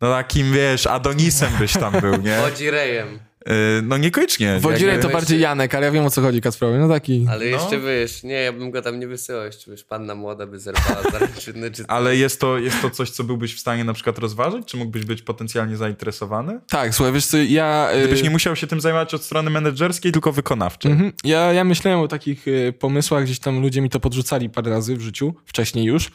no 0.00 0.10
takim, 0.10 0.52
wiesz, 0.52 0.86
Adonisem 0.86 1.52
byś 1.58 1.72
tam 1.72 2.00
był, 2.00 2.16
nie? 2.22 2.36
Chodzi 2.36 2.70
rejem. 2.70 3.29
E, 3.46 3.82
no 3.82 3.96
niekoniecznie. 3.96 4.58
Wodzirej 4.60 5.00
to 5.00 5.08
bardziej 5.08 5.40
Janek, 5.40 5.74
ale 5.74 5.86
ja 5.86 5.92
wiem 5.92 6.04
o 6.04 6.10
co 6.10 6.22
chodzi, 6.22 6.40
Kacprowie. 6.40 6.78
No 6.78 6.88
taki... 6.88 7.26
Ale 7.30 7.46
jeszcze 7.46 7.80
wiesz, 7.80 8.22
nie, 8.22 8.34
ja 8.34 8.52
bym 8.52 8.70
go 8.70 8.82
tam 8.82 9.00
nie 9.00 9.06
wysyłał. 9.08 9.44
Jeszcze 9.44 9.70
wiesz, 9.70 9.84
panna 9.84 10.14
młoda 10.14 10.46
by 10.46 10.58
zerwała 10.58 11.02
zaręczyny, 11.12 11.70
czy 11.70 11.84
Ale 11.88 12.16
jest 12.16 12.40
to, 12.40 12.58
jest 12.58 12.82
to 12.82 12.90
coś, 12.90 13.10
co 13.10 13.24
byłbyś 13.24 13.54
w 13.54 13.60
stanie 13.60 13.84
na 13.84 13.92
przykład 13.92 14.18
rozważyć? 14.18 14.66
Czy 14.66 14.76
mógłbyś 14.76 15.04
być 15.04 15.22
potencjalnie 15.22 15.76
zainteresowany? 15.76 16.60
Tak, 16.68 16.94
słuchaj, 16.94 17.12
wiesz 17.12 17.26
co, 17.26 17.36
ja... 17.36 17.90
y, 17.94 17.98
Gdybyś 17.98 18.22
nie 18.22 18.30
musiał 18.30 18.56
się 18.56 18.66
tym 18.66 18.80
zajmować 18.80 19.14
od 19.14 19.22
strony 19.22 19.50
menedżerskiej, 19.50 20.12
tylko 20.12 20.32
wykonawczej. 20.32 20.92
Mhm. 20.92 21.12
Ja, 21.24 21.52
ja 21.52 21.64
myślałem 21.64 22.00
o 22.00 22.08
takich 22.08 22.48
y, 22.48 22.74
pomysłach, 22.78 23.24
gdzieś 23.24 23.38
tam 23.38 23.60
ludzie 23.62 23.80
mi 23.80 23.90
to 23.90 24.00
podrzucali 24.00 24.50
parę 24.50 24.70
razy 24.70 24.96
w 24.96 25.00
życiu, 25.00 25.34
wcześniej 25.46 25.84
już. 25.84 26.10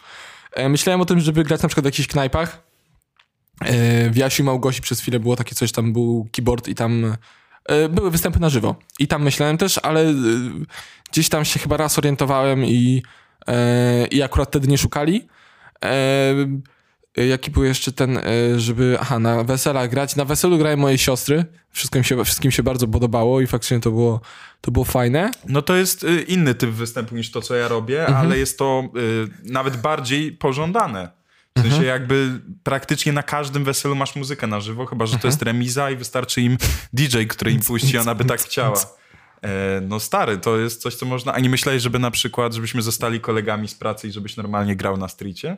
E, 0.51 0.69
myślałem 0.69 1.01
o 1.01 1.05
tym, 1.05 1.19
żeby 1.19 1.43
grać 1.43 1.61
na 1.61 1.69
przykład 1.69 1.83
w 1.83 1.85
jakichś 1.85 2.07
knajpach. 2.07 2.74
E, 3.61 4.09
w 4.09 4.17
Jasiu 4.17 4.43
Małgosi 4.43 4.81
przez 4.81 5.01
chwilę 5.01 5.19
było 5.19 5.35
takie 5.35 5.55
coś, 5.55 5.71
tam 5.71 5.93
był 5.93 6.27
keyboard 6.31 6.67
i 6.67 6.75
tam 6.75 7.15
e, 7.65 7.89
były 7.89 8.11
występy 8.11 8.39
na 8.39 8.49
żywo. 8.49 8.75
I 8.99 9.07
tam 9.07 9.23
myślałem 9.23 9.57
też, 9.57 9.79
ale 9.83 10.09
y, 10.09 10.13
gdzieś 11.11 11.29
tam 11.29 11.45
się 11.45 11.59
chyba 11.59 11.77
raz 11.77 11.97
orientowałem 11.97 12.65
i, 12.65 13.03
e, 13.47 14.07
i 14.07 14.21
akurat 14.21 14.49
wtedy 14.49 14.67
nie 14.67 14.77
szukali. 14.77 15.27
E, 15.85 17.25
jaki 17.27 17.51
był 17.51 17.63
jeszcze 17.63 17.91
ten, 17.91 18.17
e, 18.17 18.23
żeby, 18.59 18.97
aha, 18.99 19.19
na 19.19 19.43
weselach 19.43 19.89
grać. 19.89 20.15
Na 20.15 20.25
weselu 20.25 20.57
grają 20.57 20.77
moje 20.77 20.97
siostry. 20.97 21.45
Wszystkim 21.71 22.03
się, 22.03 22.25
wszystkim 22.25 22.51
się 22.51 22.63
bardzo 22.63 22.87
podobało 22.87 23.41
i 23.41 23.47
faktycznie 23.47 23.79
to 23.79 23.91
było, 23.91 24.21
to 24.61 24.71
było 24.71 24.85
fajne. 24.85 25.31
No 25.47 25.61
to 25.61 25.75
jest 25.75 26.05
inny 26.27 26.55
typ 26.55 26.69
występu 26.69 27.15
niż 27.15 27.31
to, 27.31 27.41
co 27.41 27.55
ja 27.55 27.67
robię, 27.67 28.07
ale 28.07 28.37
jest 28.37 28.57
to 28.57 28.83
nawet 29.43 29.77
bardziej 29.77 30.31
pożądane. 30.31 31.24
W 31.57 31.61
sensie 31.61 31.83
jakby 31.83 32.39
praktycznie 32.63 33.11
na 33.11 33.23
każdym 33.23 33.63
weselu 33.63 33.95
masz 33.95 34.15
muzykę 34.15 34.47
na 34.47 34.59
żywo, 34.59 34.85
chyba 34.85 35.05
że 35.05 35.19
to 35.19 35.27
jest 35.27 35.41
remiza 35.41 35.91
i 35.91 35.95
wystarczy 35.95 36.41
im 36.41 36.57
DJ, 36.93 37.23
który 37.27 37.51
im 37.51 37.61
puści, 37.61 37.97
ona 37.97 38.15
by 38.15 38.25
tak 38.25 38.41
chciała. 38.41 38.79
E, 39.41 39.81
no 39.81 39.99
stary, 39.99 40.37
to 40.37 40.57
jest 40.57 40.81
coś, 40.81 40.95
co 40.95 41.05
można... 41.05 41.33
A 41.33 41.39
nie 41.39 41.49
myślałeś, 41.49 41.81
żeby 41.81 41.99
na 41.99 42.11
przykład, 42.11 42.53
żebyśmy 42.53 42.81
zostali 42.81 43.19
kolegami 43.21 43.67
z 43.67 43.75
pracy 43.75 44.07
i 44.07 44.11
żebyś 44.11 44.37
normalnie 44.37 44.75
grał 44.75 44.97
na 44.97 45.07
stricie? 45.07 45.57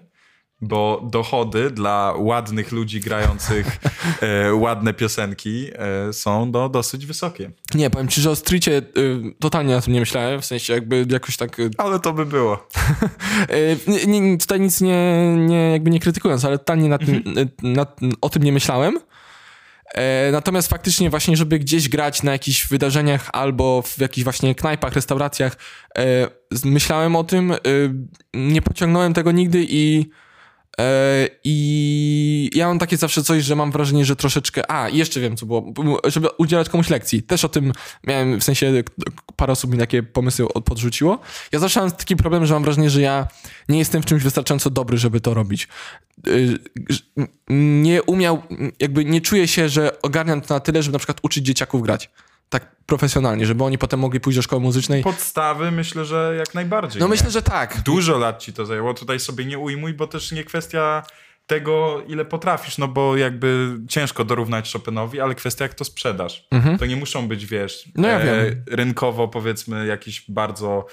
Bo 0.62 1.02
dochody 1.12 1.72
dla 1.72 2.14
ładnych 2.18 2.72
ludzi 2.72 3.00
grających 3.00 3.78
e, 4.22 4.54
ładne 4.54 4.94
piosenki 4.94 5.68
e, 5.74 6.14
są 6.14 6.46
no, 6.46 6.70
dosyć 6.70 7.06
wysokie. 7.06 7.52
Nie, 7.76 7.90
powiem 7.90 8.08
ci, 8.08 8.22
że 8.22 8.32
o 8.32 8.36
Streetie 8.36 8.78
y, 8.98 9.22
totalnie 9.40 9.76
na 9.76 9.82
tym 9.82 9.94
nie 9.94 10.00
myślałem, 10.00 10.42
w 10.42 10.46
sensie 10.46 10.74
jakby 10.74 11.06
jakoś 11.10 11.38
tak... 11.38 11.60
Y, 11.60 11.72
Ale 11.78 12.00
to 12.00 12.14
by 12.14 12.26
było. 12.26 12.68
y, 13.50 14.08
nie, 14.08 14.38
tutaj 14.38 14.60
nic 14.60 14.82
nie, 14.82 15.36
nie, 15.38 15.72
jakby 15.72 15.90
nie 15.90 16.00
krytykując, 16.00 16.46
ale 16.46 16.58
totalnie 16.58 16.90
nad 16.90 17.06
tym, 17.06 17.16
y, 17.38 17.50
nad, 17.64 18.00
o 18.22 18.30
tym 18.30 18.44
nie 18.44 18.52
myślałem. 18.52 19.00
E, 19.94 20.32
natomiast 20.32 20.70
faktycznie 20.70 21.10
właśnie, 21.10 21.38
żeby 21.38 21.60
gdzieś 21.60 21.90
grać 21.90 22.24
na 22.24 22.32
jakichś 22.32 22.68
wydarzeniach 22.68 23.30
albo 23.34 23.82
w 23.82 24.00
jakichś 24.00 24.24
właśnie 24.24 24.56
knajpach, 24.56 24.94
restauracjach, 24.94 25.58
e, 25.98 26.28
myślałem 26.66 27.16
o 27.16 27.24
tym, 27.24 27.52
y, 27.52 27.58
nie 28.34 28.62
pociągnąłem 28.62 29.14
tego 29.14 29.32
nigdy 29.32 29.66
i 29.70 30.10
I 31.44 32.50
ja 32.56 32.68
mam 32.68 32.80
takie 32.80 32.98
zawsze 32.98 33.24
coś, 33.24 33.44
że 33.44 33.56
mam 33.56 33.72
wrażenie, 33.72 34.06
że 34.06 34.16
troszeczkę. 34.16 34.72
A, 34.72 34.90
jeszcze 34.90 35.20
wiem, 35.20 35.38
co 35.38 35.46
było. 35.46 35.74
Żeby 36.06 36.28
udzielać 36.38 36.70
komuś 36.70 36.90
lekcji. 36.90 37.24
Też 37.24 37.46
o 37.46 37.50
tym 37.50 37.72
miałem, 38.08 38.40
w 38.40 38.44
sensie 38.44 38.84
parę 39.36 39.54
osób 39.54 39.72
mi 39.72 39.78
takie 39.78 40.04
pomysły 40.04 40.54
od- 40.54 40.66
podrzuciło. 40.66 41.20
Ja 41.52 41.60
zawsze 41.60 41.80
mam 41.80 41.92
taki 41.92 42.16
problem, 42.16 42.46
że 42.46 42.54
mam 42.54 42.64
wrażenie, 42.64 42.90
że 42.90 43.02
ja 43.02 43.28
nie 43.70 43.80
jestem 43.80 44.02
w 44.02 44.06
czymś 44.06 44.24
wystarczająco 44.24 44.70
dobry, 44.70 44.98
żeby 44.98 45.22
to 45.22 45.34
robić. 45.34 45.68
Y, 46.28 46.60
Nie 47.50 48.04
umiał, 48.04 48.42
jakby 48.80 49.06
nie 49.06 49.22
czuję 49.22 49.48
się, 49.48 49.70
że 49.70 50.02
ogarniam 50.02 50.42
to 50.42 50.54
na 50.54 50.60
tyle, 50.60 50.84
żeby 50.84 50.94
na 50.94 51.00
przykład 51.00 51.20
uczyć 51.24 51.46
dzieciaków 51.46 51.82
grać. 51.82 52.10
Tak 52.50 52.76
profesjonalnie, 52.86 53.46
żeby 53.46 53.64
oni 53.64 53.78
potem 53.78 54.00
mogli 54.00 54.20
pójść 54.20 54.36
do 54.36 54.42
szkoły 54.42 54.62
muzycznej. 54.62 55.04
Podstawy 55.04 55.72
myślę, 55.72 56.06
że 56.06 56.36
jak 56.40 56.54
najbardziej. 56.54 57.00
No 57.00 57.06
nie? 57.06 57.10
myślę, 57.10 57.32
że 57.32 57.42
tak. 57.42 57.82
Dużo 57.82 58.18
lat 58.18 58.40
ci 58.44 58.54
to 58.54 58.66
zajęło. 58.66 58.94
Tutaj 58.94 59.20
sobie 59.20 59.46
nie 59.46 59.60
ujmuj, 59.60 59.94
bo 59.94 60.08
też 60.08 60.32
nie 60.32 60.44
kwestia 60.44 61.04
tego, 61.48 62.02
ile 62.08 62.26
potrafisz, 62.26 62.78
no 62.78 62.88
bo 62.88 63.18
jakby 63.18 63.78
ciężko 63.88 64.24
dorównać 64.26 64.74
Chopinowi, 64.74 65.20
ale 65.22 65.36
kwestia, 65.36 65.66
jak 65.66 65.74
to 65.74 65.86
sprzedasz. 65.86 66.48
To 66.80 66.86
nie 66.86 66.96
muszą 66.96 67.28
być, 67.28 67.46
wiesz, 67.46 67.84
Mhm. 67.88 68.02
No 68.02 68.08
ja 68.08 68.20
wiem. 68.44 68.64
rynkowo 68.68 69.28
powiedzmy 69.28 69.86
jakieś 69.88 70.32
bardzo 70.32 70.86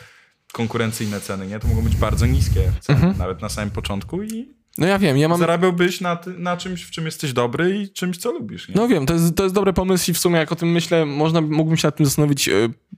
konkurencyjne 0.52 1.20
ceny, 1.20 1.46
nie? 1.46 1.58
To 1.60 1.68
mogą 1.68 1.82
być 1.82 1.96
bardzo 1.96 2.26
niskie 2.26 2.72
ceny, 2.80 2.98
Mhm. 2.98 3.18
nawet 3.18 3.42
na 3.42 3.48
samym 3.48 3.70
początku 3.70 4.22
i 4.22 4.48
No 4.78 4.86
ja 4.86 4.98
wiem, 4.98 5.18
ja 5.18 5.28
mam... 5.28 5.38
zarabiałbyś 5.38 6.00
na, 6.00 6.16
ty- 6.16 6.38
na 6.38 6.56
czymś, 6.56 6.82
w 6.82 6.90
czym 6.90 7.04
jesteś 7.04 7.32
dobry 7.32 7.78
i 7.78 7.88
czymś, 7.88 8.16
co 8.16 8.32
lubisz, 8.32 8.68
nie? 8.68 8.74
No 8.74 8.88
wiem, 8.88 9.06
to 9.06 9.14
jest, 9.14 9.36
to 9.36 9.42
jest 9.42 9.54
dobry 9.54 9.72
pomysł 9.72 10.10
i 10.10 10.14
w 10.14 10.18
sumie 10.18 10.38
jak 10.38 10.52
o 10.52 10.56
tym 10.56 10.72
myślę, 10.72 11.06
można, 11.06 11.40
mógłbym 11.40 11.76
się 11.76 11.88
nad 11.88 11.96
tym 11.96 12.06
zastanowić 12.06 12.48
e, 12.48 12.52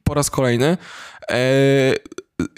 po 0.04 0.14
raz 0.14 0.30
kolejny. 0.30 0.78
E, 1.30 1.36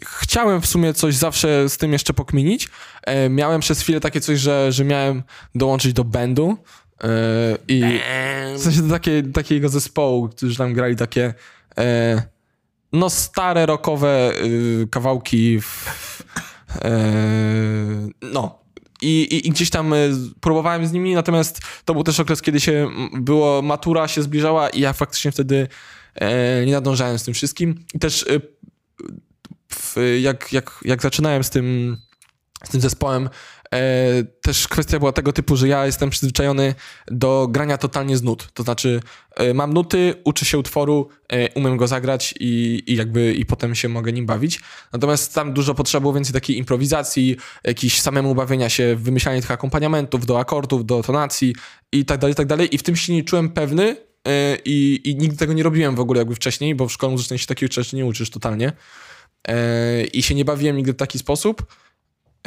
chciałem 0.02 0.60
w 0.60 0.66
sumie 0.66 0.94
coś 0.94 1.14
zawsze 1.14 1.68
z 1.68 1.76
tym 1.76 1.92
jeszcze 1.92 2.14
pokminić. 2.14 2.68
E, 3.04 3.28
miałem 3.28 3.60
przez 3.60 3.80
chwilę 3.80 4.00
takie 4.00 4.20
coś, 4.20 4.38
że, 4.40 4.72
że 4.72 4.84
miałem 4.84 5.22
dołączyć 5.54 5.92
do 5.92 6.04
bandu 6.04 6.58
e, 7.04 7.08
i 7.68 8.00
w 8.56 8.62
sensie 8.62 8.82
do 8.82 8.94
takie, 8.94 9.22
takiego 9.22 9.68
zespołu, 9.68 10.28
którzy 10.28 10.56
tam 10.56 10.72
grali 10.72 10.96
takie 10.96 11.34
e, 11.78 12.22
no 12.92 13.10
stare 13.10 13.66
rockowe 13.66 14.32
y, 14.44 14.88
kawałki 14.90 15.60
w, 15.60 15.86
e, 16.84 16.90
no 18.22 18.58
i, 19.02 19.22
i, 19.22 19.46
I 19.46 19.50
gdzieś 19.50 19.70
tam 19.70 19.92
y, 19.92 20.10
próbowałem 20.40 20.86
z 20.86 20.92
nimi, 20.92 21.14
natomiast 21.14 21.60
to 21.84 21.94
był 21.94 22.04
też 22.04 22.20
okres, 22.20 22.42
kiedy 22.42 22.60
się 22.60 22.90
było, 23.12 23.62
matura 23.62 24.08
się 24.08 24.22
zbliżała 24.22 24.68
i 24.68 24.80
ja 24.80 24.92
faktycznie 24.92 25.32
wtedy 25.32 25.68
e, 26.14 26.66
nie 26.66 26.72
nadążałem 26.72 27.18
z 27.18 27.24
tym 27.24 27.34
wszystkim. 27.34 27.84
I 27.94 27.98
też 27.98 28.22
y, 28.22 28.40
w, 29.68 29.96
jak, 30.20 30.52
jak, 30.52 30.80
jak 30.84 31.02
zaczynałem 31.02 31.44
z 31.44 31.50
tym, 31.50 31.96
z 32.64 32.68
tym 32.68 32.80
zespołem, 32.80 33.28
e, 33.74 34.24
też 34.24 34.68
kwestia 34.68 34.98
była 34.98 35.12
tego 35.12 35.32
typu, 35.32 35.56
że 35.56 35.68
ja 35.68 35.86
jestem 35.86 36.10
przyzwyczajony 36.10 36.74
do 37.06 37.48
grania 37.50 37.78
totalnie 37.78 38.16
z 38.16 38.22
nut. 38.22 38.48
To 38.54 38.62
znaczy, 38.62 39.00
e, 39.36 39.54
mam 39.54 39.72
nuty, 39.72 40.14
uczę 40.24 40.44
się 40.44 40.58
utworu, 40.58 41.08
e, 41.28 41.52
umiem 41.52 41.76
go 41.76 41.86
zagrać 41.86 42.34
i, 42.40 42.82
i 42.86 42.96
jakby 42.96 43.34
i 43.34 43.46
potem 43.46 43.74
się 43.74 43.88
mogę 43.88 44.12
nim 44.12 44.26
bawić. 44.26 44.60
Natomiast 44.92 45.34
tam 45.34 45.52
dużo 45.52 45.74
potrzeba 45.74 46.00
było 46.00 46.12
więcej 46.12 46.32
takiej 46.32 46.58
improwizacji, 46.58 47.36
jakiś 47.64 48.00
samemu 48.00 48.34
bawienia 48.34 48.68
się, 48.68 48.96
wymyślanie 48.96 49.40
tych 49.40 49.50
akompaniamentów 49.50 50.26
do 50.26 50.40
akordów, 50.40 50.86
do 50.86 51.02
tonacji 51.02 51.54
i 51.92 52.04
tak 52.04 52.20
dalej, 52.20 52.32
i 52.32 52.36
tak 52.36 52.46
dalej. 52.46 52.74
I 52.74 52.78
w 52.78 52.82
tym 52.82 52.96
się 52.96 53.12
nie 53.12 53.24
czułem 53.24 53.48
pewny 53.48 53.96
e, 54.28 54.58
i, 54.64 55.00
i 55.04 55.16
nigdy 55.16 55.36
tego 55.36 55.52
nie 55.52 55.62
robiłem 55.62 55.94
w 55.96 56.00
ogóle 56.00 56.18
jakby 56.18 56.34
wcześniej, 56.34 56.74
bo 56.74 56.88
w 56.88 56.92
szkole 56.92 57.12
muzycznej 57.12 57.38
się 57.38 57.46
takich 57.46 57.72
rzeczy 57.72 57.96
nie 57.96 58.06
uczysz 58.06 58.30
totalnie. 58.30 58.72
E, 59.48 60.04
I 60.04 60.22
się 60.22 60.34
nie 60.34 60.44
bawiłem 60.44 60.76
nigdy 60.76 60.92
w 60.92 60.96
taki 60.96 61.18
sposób. 61.18 61.66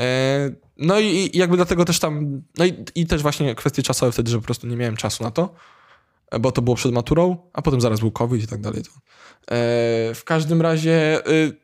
E, 0.01 0.51
No 0.77 0.99
i, 0.99 1.29
jakby 1.33 1.55
dlatego 1.55 1.85
też 1.85 1.99
tam, 1.99 2.41
no 2.57 2.65
i, 2.65 2.85
i 2.95 3.05
też 3.05 3.21
właśnie 3.21 3.55
kwestie 3.55 3.83
czasowe 3.83 4.11
wtedy, 4.11 4.31
że 4.31 4.37
po 4.37 4.43
prostu 4.43 4.67
nie 4.67 4.75
miałem 4.75 4.95
czasu 4.97 5.23
na 5.23 5.31
to, 5.31 5.55
bo 6.39 6.51
to 6.51 6.61
było 6.61 6.75
przed 6.75 6.91
maturą, 6.91 7.37
a 7.53 7.61
potem 7.61 7.81
zaraz 7.81 7.99
był 7.99 8.11
COVID 8.11 8.43
i 8.43 8.47
tak 8.47 8.61
dalej. 8.61 8.81
E, 8.81 8.83
W 10.15 10.21
każdym 10.25 10.61
razie 10.61 11.27
y, 11.27 11.57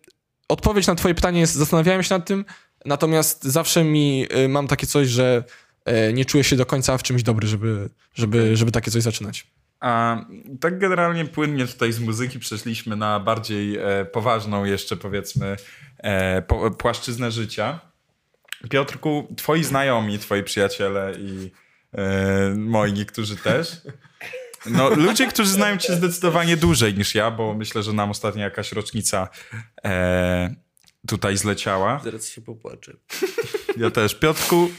odpowiedź 0.47 0.88
na 0.88 0.95
twoje 0.95 1.15
pytanie 1.15 1.39
jest, 1.39 1.56
zastanawiałem 1.56 2.04
się 2.04 2.15
nad 2.15 2.26
tym, 2.26 2.45
natomiast 2.86 3.43
zawsze 3.43 3.84
mi, 3.84 4.26
y, 4.38 4.47
mam 4.50 4.67
takie 4.67 4.88
coś, 4.88 5.08
że 5.08 5.43
e, 5.86 6.13
nie 6.13 6.26
czuję 6.26 6.43
się 6.43 6.56
do 6.56 6.65
końca 6.65 6.97
w 6.97 7.04
czymś 7.04 7.23
dobry, 7.23 7.47
żeby, 7.47 7.89
żeby, 8.13 8.58
żeby 8.58 8.71
takie 8.71 8.91
coś 8.91 9.04
zaczynać. 9.04 9.47
A 9.80 10.26
tak 10.60 10.80
generalnie 10.80 11.26
płynnie 11.26 11.67
tutaj 11.67 11.91
z 11.91 12.00
muzyki 12.00 12.39
przeszliśmy 12.39 12.95
na 12.95 13.19
bardziej 13.19 13.78
e, 13.78 14.06
poważną 14.06 14.65
jeszcze 14.65 14.97
powiedzmy 14.97 15.56
e, 15.97 16.41
po, 16.41 16.71
płaszczyznę 16.71 17.32
życia. 17.32 17.80
Piotrku, 18.70 19.34
twoi 19.38 19.63
znajomi, 19.63 20.20
twoi 20.20 20.43
przyjaciele 20.43 21.13
i 21.20 21.52
e, 21.93 22.54
moi 22.56 22.93
niektórzy 22.93 23.36
też. 23.38 23.82
No, 24.65 24.89
ludzie, 24.89 25.28
którzy 25.28 25.50
znają 25.50 25.78
cię 25.78 25.96
zdecydowanie 25.96 26.58
dłużej 26.58 26.93
niż 26.93 27.15
ja, 27.15 27.32
bo 27.32 27.54
myślę, 27.54 27.84
że 27.84 27.93
nam 27.93 28.12
ostatnio 28.12 28.41
jakaś 28.41 28.72
rocznica 28.72 29.30
e, 29.84 30.56
tutaj 31.08 31.38
zleciała. 31.38 32.02
Zaraz 32.04 32.30
się 32.30 32.41
popłaczę. 32.41 32.93
Ja 33.78 33.91
też. 33.91 34.15
Piotrku, 34.15 34.70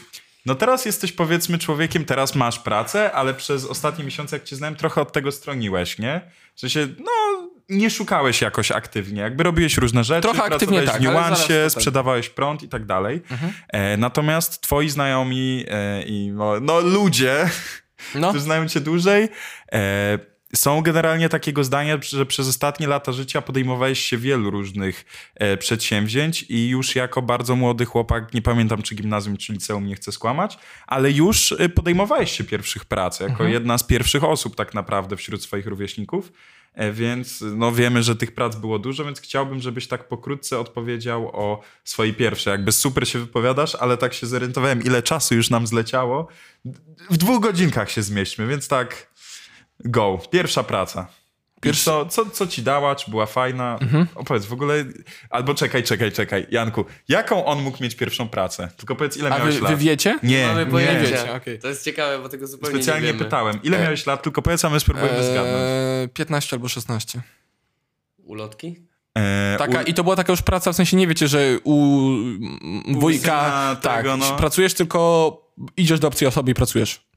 no 0.45 0.55
teraz 0.55 0.85
jesteś 0.85 1.11
powiedzmy 1.11 1.57
człowiekiem, 1.57 2.05
teraz 2.05 2.35
masz 2.35 2.59
pracę, 2.59 3.11
ale 3.11 3.33
przez 3.33 3.65
ostatnie 3.65 4.03
miesiące, 4.03 4.35
jak 4.35 4.43
cię 4.43 4.55
znałem, 4.55 4.75
trochę 4.75 5.01
od 5.01 5.11
tego 5.11 5.31
stroniłeś, 5.31 5.99
nie? 5.99 6.21
Że 6.55 6.69
się, 6.69 6.87
no, 6.99 7.49
nie 7.69 7.89
szukałeś 7.89 8.41
jakoś 8.41 8.71
aktywnie. 8.71 9.21
Jakby 9.21 9.43
robiłeś 9.43 9.77
różne 9.77 10.03
rzeczy, 10.03 10.21
Trochę 10.21 10.43
aktywnie 10.43 10.81
pracowałeś 10.81 10.89
tak, 10.89 11.01
w 11.01 11.03
niuansie, 11.03 11.69
sprzedawałeś 11.69 12.29
prąd 12.29 12.63
i 12.63 12.69
tak 12.69 12.85
dalej. 12.85 13.21
E, 13.67 13.97
natomiast 13.97 14.61
twoi 14.61 14.89
znajomi 14.89 15.65
e, 15.67 16.03
i 16.03 16.31
no, 16.31 16.59
no 16.59 16.79
ludzie, 16.79 17.49
No, 18.15 18.29
którzy 18.29 18.43
znają 18.43 18.67
cię 18.67 18.79
dłużej, 18.79 19.29
e, 19.71 20.19
są 20.55 20.81
generalnie 20.81 21.29
takiego 21.29 21.63
zdania, 21.63 21.97
że 22.01 22.25
przez 22.25 22.47
ostatnie 22.47 22.87
lata 22.87 23.11
życia 23.11 23.41
podejmowałeś 23.41 23.99
się 23.99 24.17
wielu 24.17 24.51
różnych 24.51 25.05
e, 25.35 25.57
przedsięwzięć 25.57 26.45
i 26.49 26.69
już 26.69 26.95
jako 26.95 27.21
bardzo 27.21 27.55
młody 27.55 27.85
chłopak, 27.85 28.33
nie 28.33 28.41
pamiętam 28.41 28.81
czy 28.81 28.95
gimnazjum, 28.95 29.37
czy 29.37 29.53
liceum, 29.53 29.87
nie 29.87 29.95
chcę 29.95 30.11
skłamać, 30.11 30.57
ale 30.87 31.11
już 31.11 31.51
e, 31.51 31.69
podejmowałeś 31.69 32.31
się 32.31 32.43
pierwszych 32.43 32.85
prac, 32.85 33.19
jako 33.19 33.43
jedna 33.43 33.77
z 33.77 33.83
pierwszych 33.83 34.23
osób 34.23 34.55
tak 34.55 34.73
naprawdę 34.73 35.17
wśród 35.17 35.43
swoich 35.43 35.65
rówieśników. 35.67 36.31
E, 36.73 36.91
Więc 36.91 37.43
no 37.55 37.71
wiemy, 37.71 38.03
że 38.03 38.15
tych 38.15 38.31
prac 38.31 38.55
było 38.55 38.79
dużo, 38.79 39.05
więc 39.05 39.21
chciałbym, 39.21 39.59
żebyś 39.59 39.87
tak 39.87 40.07
pokrótce 40.07 40.59
odpowiedział 40.59 41.27
o 41.33 41.61
swojej 41.83 42.13
pierwszej. 42.13 42.51
Jakby 42.51 42.71
super 42.71 43.07
się 43.07 43.19
wypowiadasz, 43.19 43.75
ale 43.75 43.97
tak 43.97 44.13
się 44.13 44.27
zorientowałem, 44.27 44.83
ile 44.83 45.03
czasu 45.03 45.35
już 45.35 45.49
nam 45.49 45.67
zleciało. 45.67 46.27
W 47.09 47.17
dwóch 47.17 47.41
godzinkach 47.41 47.91
się 47.91 48.01
zmieśćmy, 48.01 48.47
więc 48.47 48.67
tak 48.67 49.09
go. 49.85 50.19
Pierwsza 50.31 50.63
praca. 50.63 51.07
Pierwsza... 51.61 51.91
Co, 51.91 52.05
co, 52.05 52.25
co 52.29 52.47
ci 52.47 52.61
dała, 52.63 52.95
czy 52.95 53.11
była 53.11 53.25
fajna? 53.25 53.77
Mhm. 53.81 54.07
Opowiedz 54.15 54.45
w 54.45 54.53
ogóle, 54.53 54.85
albo 55.29 55.53
czekaj, 55.55 55.83
czekaj, 55.83 56.11
czekaj. 56.11 56.47
Janku, 56.51 56.85
jaką 57.09 57.45
on 57.45 57.61
mógł 57.61 57.83
mieć 57.83 57.95
pierwszą 57.95 58.29
pracę? 58.29 58.69
Tylko 58.77 58.95
powiedz, 58.95 59.17
ile 59.17 59.29
a 59.29 59.37
miałeś 59.37 59.55
wy, 59.55 59.61
lat? 59.61 59.71
wy 59.71 59.77
wiecie? 59.77 60.19
Nie, 60.23 60.47
Mamy 60.47 60.65
nie. 60.65 60.71
pojęcia. 60.71 61.17
wiecie, 61.17 61.33
okej. 61.33 61.59
To 61.59 61.67
jest 61.67 61.85
ciekawe, 61.85 62.19
bo 62.19 62.29
tego 62.29 62.47
zupełnie 62.47 62.75
Specjalnie 62.75 63.07
nie 63.07 63.13
wiemy. 63.13 63.25
pytałem, 63.25 63.59
ile 63.63 63.79
miałeś 63.81 64.05
lat? 64.05 64.23
Tylko 64.23 64.41
powiedz, 64.41 64.65
a 64.65 64.69
my 64.69 64.79
spróbujemy 64.79 65.23
zgadnąć. 65.23 65.63
Eee, 66.01 66.09
15 66.09 66.55
albo 66.55 66.67
16. 66.67 67.21
Ulotki? 68.23 68.75
E, 69.17 69.55
Taka, 69.57 69.79
u- 69.81 69.83
I 69.83 69.93
to 69.93 70.03
była 70.03 70.15
taka 70.15 70.33
już 70.33 70.41
praca, 70.41 70.71
w 70.73 70.75
sensie 70.75 70.97
nie 70.97 71.07
wiecie, 71.07 71.27
że 71.27 71.57
u 71.63 72.09
wujka 72.87 73.19
syna 73.19 73.77
tak, 73.81 73.97
tego, 73.97 74.17
no. 74.17 74.35
pracujesz, 74.35 74.73
tylko 74.73 75.31
idziesz 75.77 75.99
do 75.99 76.07
obcej 76.07 76.27
osoby 76.27 76.51
i 76.51 76.53
pracujesz. 76.53 77.08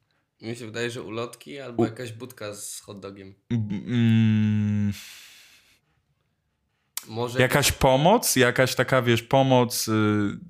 Mi 0.43 0.57
się 0.57 0.67
wydaje, 0.67 0.91
że 0.91 1.03
ulotki 1.03 1.61
albo 1.61 1.85
jakaś 1.85 2.13
budka 2.13 2.55
z 2.55 2.81
hot 2.81 3.01
dogiem. 3.01 3.35
Mm, 3.51 4.93
Może 7.09 7.41
jakaś 7.41 7.73
pomoc? 7.73 8.37
Jakaś 8.37 8.75
taka, 8.75 9.03
wiesz, 9.03 9.23
pomoc, 9.23 9.89
y, 9.89 9.93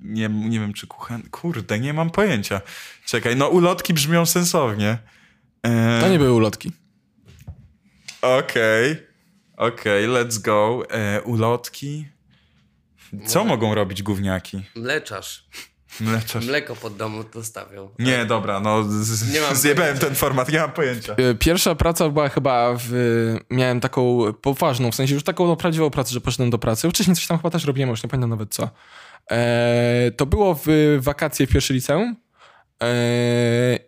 nie, 0.01 0.29
nie 0.29 0.59
wiem, 0.59 0.73
czy 0.73 0.87
kuchen... 0.87 1.29
Kurde, 1.29 1.79
nie 1.79 1.93
mam 1.93 2.09
pojęcia. 2.09 2.61
Czekaj, 3.05 3.35
no 3.35 3.47
ulotki 3.47 3.93
brzmią 3.93 4.25
sensownie. 4.25 4.97
E, 5.63 6.01
To 6.01 6.09
nie 6.09 6.17
były 6.19 6.33
ulotki. 6.33 6.71
Okej, 8.21 8.95
okej, 9.57 10.07
let's 10.07 10.41
go. 10.41 10.83
E, 10.91 11.21
ulotki. 11.21 12.07
Co 13.25 13.43
mogą 13.45 13.75
robić 13.75 14.03
gówniaki? 14.03 14.63
mleczarz. 14.75 15.47
Mleczarz. 16.01 16.45
Mleko 16.45 16.75
pod 16.75 16.95
domu 16.97 17.23
dostawiał. 17.33 17.89
Nie, 17.99 18.25
dobra, 18.25 18.59
no 18.59 18.83
z, 18.83 19.33
Nie 19.33 19.41
mam 19.41 19.55
zjebałem 19.55 19.89
pojęcia. 19.89 20.07
ten 20.07 20.15
format, 20.15 20.51
nie 20.51 20.59
mam 20.59 20.71
pojęcia. 20.71 21.15
E, 21.15 21.35
Pierwsza 21.35 21.75
praca 21.75 22.09
była 22.09 22.29
chyba 22.29 22.73
w... 22.77 22.89
Miałem 23.49 23.79
taką 23.79 24.19
poważną, 24.41 24.91
w 24.91 24.95
sensie 24.95 25.13
już 25.13 25.23
taką 25.23 25.47
no, 25.47 25.55
prawdziwą 25.55 25.89
pracę, 25.89 26.13
że 26.13 26.21
poszedłem 26.21 26.49
do 26.49 26.57
pracy. 26.57 26.89
Wcześniej 26.89 27.15
coś 27.15 27.27
tam 27.27 27.37
chyba 27.37 27.49
też 27.49 27.65
robiłem, 27.65 27.89
już 27.89 28.03
nie 28.03 28.09
pamiętam 28.09 28.29
nawet 28.29 28.53
co. 28.53 28.69
E, 29.31 30.11
to 30.17 30.25
było 30.25 30.59
w 30.65 30.97
wakacje 30.99 31.47
w 31.47 31.49
pierwszym 31.49 31.75
liceum 31.75 32.15
e, 32.83 32.85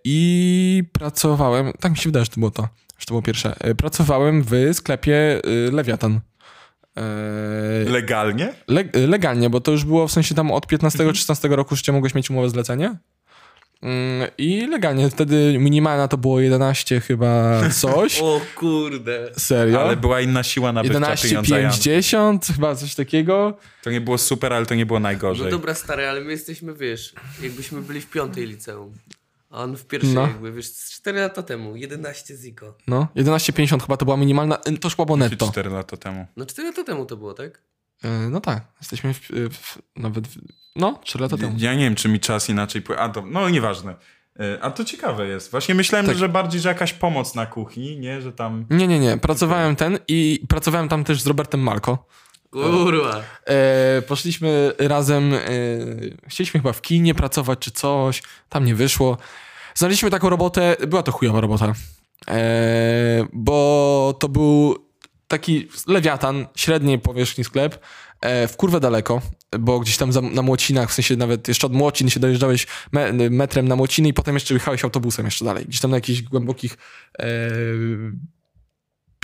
i 0.04 0.84
pracowałem... 0.94 1.74
Tak 1.80 1.91
mi 1.91 1.98
się 1.98 2.10
wydaje, 2.10 2.26
że 2.26 2.32
to 2.32 2.39
było 2.39 2.52
to. 2.52 2.68
Że 3.00 3.06
to 3.06 3.12
było 3.12 3.22
pierwsze. 3.22 3.56
E, 3.60 3.76
pracowałem 3.76 4.44
w 4.44 4.52
sklepie 4.74 5.15
e, 5.68 5.72
Lewiatan. 5.72 6.20
E, 6.98 7.90
Legalnie? 7.90 8.54
Le 8.68 8.84
legalnie, 9.08 9.50
bo 9.50 9.62
to 9.62 9.72
już 9.72 9.84
było 9.84 10.08
w 10.08 10.12
sensie 10.12 10.36
tam 10.36 10.52
od 10.52 10.68
15-16 10.68 11.52
roku 11.52 11.76
życia 11.76 11.94
mogłeś 11.94 12.16
mieć 12.16 12.30
umowę 12.30 12.50
zlecenie. 12.50 12.96
Mm, 13.82 14.28
I 14.38 14.68
legalnie, 14.68 15.10
wtedy 15.10 15.56
minimalna 15.60 16.08
to 16.08 16.18
było 16.18 16.40
11 16.40 17.00
chyba 17.02 17.62
coś. 17.70 18.20
O 18.22 18.42
kurde. 18.56 19.30
Serio? 19.38 19.82
Ale 19.82 19.96
była 19.98 20.22
inna 20.22 20.44
siła 20.44 20.72
nabywcza 20.72 20.94
11, 21.00 21.28
pieniądza. 21.28 21.60
Jan. 21.60 21.72
50, 21.72 22.46
chyba 22.56 22.76
coś 22.76 22.96
takiego. 22.96 23.58
To 23.84 23.91
nie 23.91 24.02
było 24.02 24.18
super, 24.18 24.54
ale 24.54 24.66
to 24.66 24.76
nie 24.76 24.86
było 24.86 25.00
No 25.00 25.04
najgorzej. 25.04 25.52
dobra, 25.52 25.74
stary, 25.74 26.08
ale 26.08 26.22
my 26.22 26.32
jesteśmy, 26.32 26.74
wiesz, 26.74 27.14
jakbyśmy 27.41 27.82
byli 27.82 28.02
w 28.02 28.10
piątej 28.10 28.48
liceum. 28.48 28.93
A 29.56 29.60
on 29.64 29.76
w 29.78 29.86
pierwszej, 29.86 30.14
No. 30.14 30.22
jakby, 30.22 30.51
wiesz, 30.51 30.72
4 30.91 31.20
lata 31.20 31.43
temu, 31.43 31.76
11 31.76 32.36
ziko. 32.38 32.78
No, 32.88 33.08
11,50 33.16 33.82
chyba 33.82 33.97
to 33.97 34.06
była 34.06 34.18
minimalna, 34.18 34.58
y, 34.70 34.78
to 34.78 34.89
szło 34.89 35.06
było 35.06 35.18
netto. 35.18 35.47
4 35.51 35.70
lata 35.70 35.97
temu. 35.97 36.26
No 36.38 36.45
4 36.45 36.68
lata 36.70 36.84
temu 36.84 37.06
to 37.06 37.18
było, 37.18 37.34
tak? 37.34 37.62
Y, 38.06 38.08
No 38.30 38.41
tak, 38.41 38.64
jesteśmy 38.82 39.14
w, 39.14 39.20
w, 39.51 39.78
nawet, 39.95 40.28
w, 40.28 40.38
no, 40.76 40.99
3 41.03 41.20
lata 41.20 41.38
temu. 41.38 41.56
Ja 41.58 41.74
nie 41.74 41.84
wiem, 41.84 41.95
czy 41.95 42.10
mi 42.10 42.20
czas 42.20 42.49
inaczej 42.49 42.82
pływa. 42.82 43.01
A 43.01 43.10
to, 43.10 43.22
no 43.26 43.49
nieważne. 43.49 43.95
E, 44.39 44.64
A 44.64 44.72
to 44.72 44.86
ciekawe 44.86 45.28
jest. 45.28 45.51
Właśnie 45.51 45.76
myślałem, 45.76 46.06
Tak. 46.08 46.18
że 46.18 46.30
bardziej, 46.30 46.62
że 46.62 46.70
jakaś 46.70 46.93
pomoc 46.93 47.36
na 47.36 47.45
kuchni, 47.45 47.99
nie? 47.99 48.22
Że 48.22 48.32
tam... 48.34 48.66
Nie, 48.70 48.88
nie, 48.88 48.99
nie, 48.99 49.18
pracowałem 49.18 49.76
ten 49.76 49.99
i 50.08 50.45
pracowałem 50.49 50.89
tam 50.89 51.03
też 51.03 51.22
z 51.22 51.28
Robertem 51.28 51.60
Malko. 51.60 52.08
Kurwa. 52.51 53.22
E, 53.45 54.01
poszliśmy 54.01 54.74
razem, 54.80 55.34
e, 55.34 55.39
chcieliśmy 56.28 56.60
chyba 56.60 56.74
w 56.74 56.82
kinie 56.82 57.16
pracować 57.16 57.60
czy 57.60 57.72
coś, 57.72 58.24
tam 58.49 58.66
nie 58.66 58.76
wyszło. 58.76 59.18
Znaleźliśmy 59.76 60.09
taką 60.09 60.30
robotę, 60.30 60.76
była 60.88 61.03
to 61.03 61.11
chujowa 61.11 61.41
robota, 61.41 61.73
e, 62.28 63.28
bo 63.34 64.17
to 64.19 64.30
był 64.30 64.76
taki 65.28 65.67
lewiatan, 65.88 66.47
średniej 66.55 66.99
powierzchni 66.99 67.43
sklep, 67.43 67.80
e, 68.21 68.47
w 68.47 68.57
kurwę 68.57 68.80
daleko, 68.80 69.21
bo 69.59 69.80
gdzieś 69.80 69.97
tam 69.97 70.11
za, 70.11 70.21
na 70.21 70.41
Młocinach, 70.41 70.89
w 70.89 70.93
sensie 70.93 71.15
nawet 71.15 71.47
jeszcze 71.47 71.67
od 71.67 71.73
Młocin 71.73 72.09
się 72.09 72.19
dojeżdżałeś 72.19 72.67
me, 72.91 73.13
metrem 73.13 73.67
na 73.67 73.76
Młociny 73.76 74.07
i 74.07 74.13
potem 74.13 74.36
jeszcze 74.36 74.53
jechałeś 74.53 74.84
autobusem 74.84 75.26
jeszcze 75.26 75.45
dalej, 75.45 75.65
gdzieś 75.65 75.82
tam 75.82 75.91
na 75.91 75.97
jakichś 75.97 76.21
głębokich 76.21 76.78
e, 77.19 77.26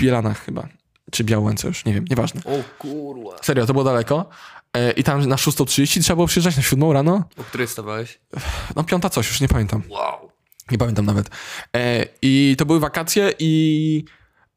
Bielanach 0.02 0.46
chyba, 0.46 0.68
czy 1.12 1.24
Białęce 1.24 1.68
już, 1.68 1.86
nie 1.86 1.94
wiem, 1.94 2.06
nieważne. 2.10 2.42
O 2.46 2.80
kurwa. 2.80 3.38
Serio, 3.44 3.66
to 3.66 3.74
było 3.74 3.86
daleko. 3.86 4.30
E, 4.74 4.92
I 4.92 5.04
tam 5.04 5.28
na 5.28 5.36
6.30 5.36 6.02
trzeba 6.02 6.16
było 6.16 6.28
przyjeżdżać 6.28 6.58
na 6.58 6.64
7 6.64 6.92
rano. 6.92 7.24
O 7.38 7.44
której 7.44 7.68
stawałeś? 7.68 8.20
No 8.76 8.84
piąta 8.84 9.10
coś, 9.10 9.28
już 9.28 9.42
nie 9.42 9.48
pamiętam. 9.48 9.84
Wow. 9.90 10.31
Nie 10.72 10.78
pamiętam 10.78 11.06
nawet. 11.06 11.30
E, 11.76 12.06
I 12.22 12.56
to 12.58 12.66
były 12.66 12.80
wakacje 12.80 13.34
i... 13.40 14.06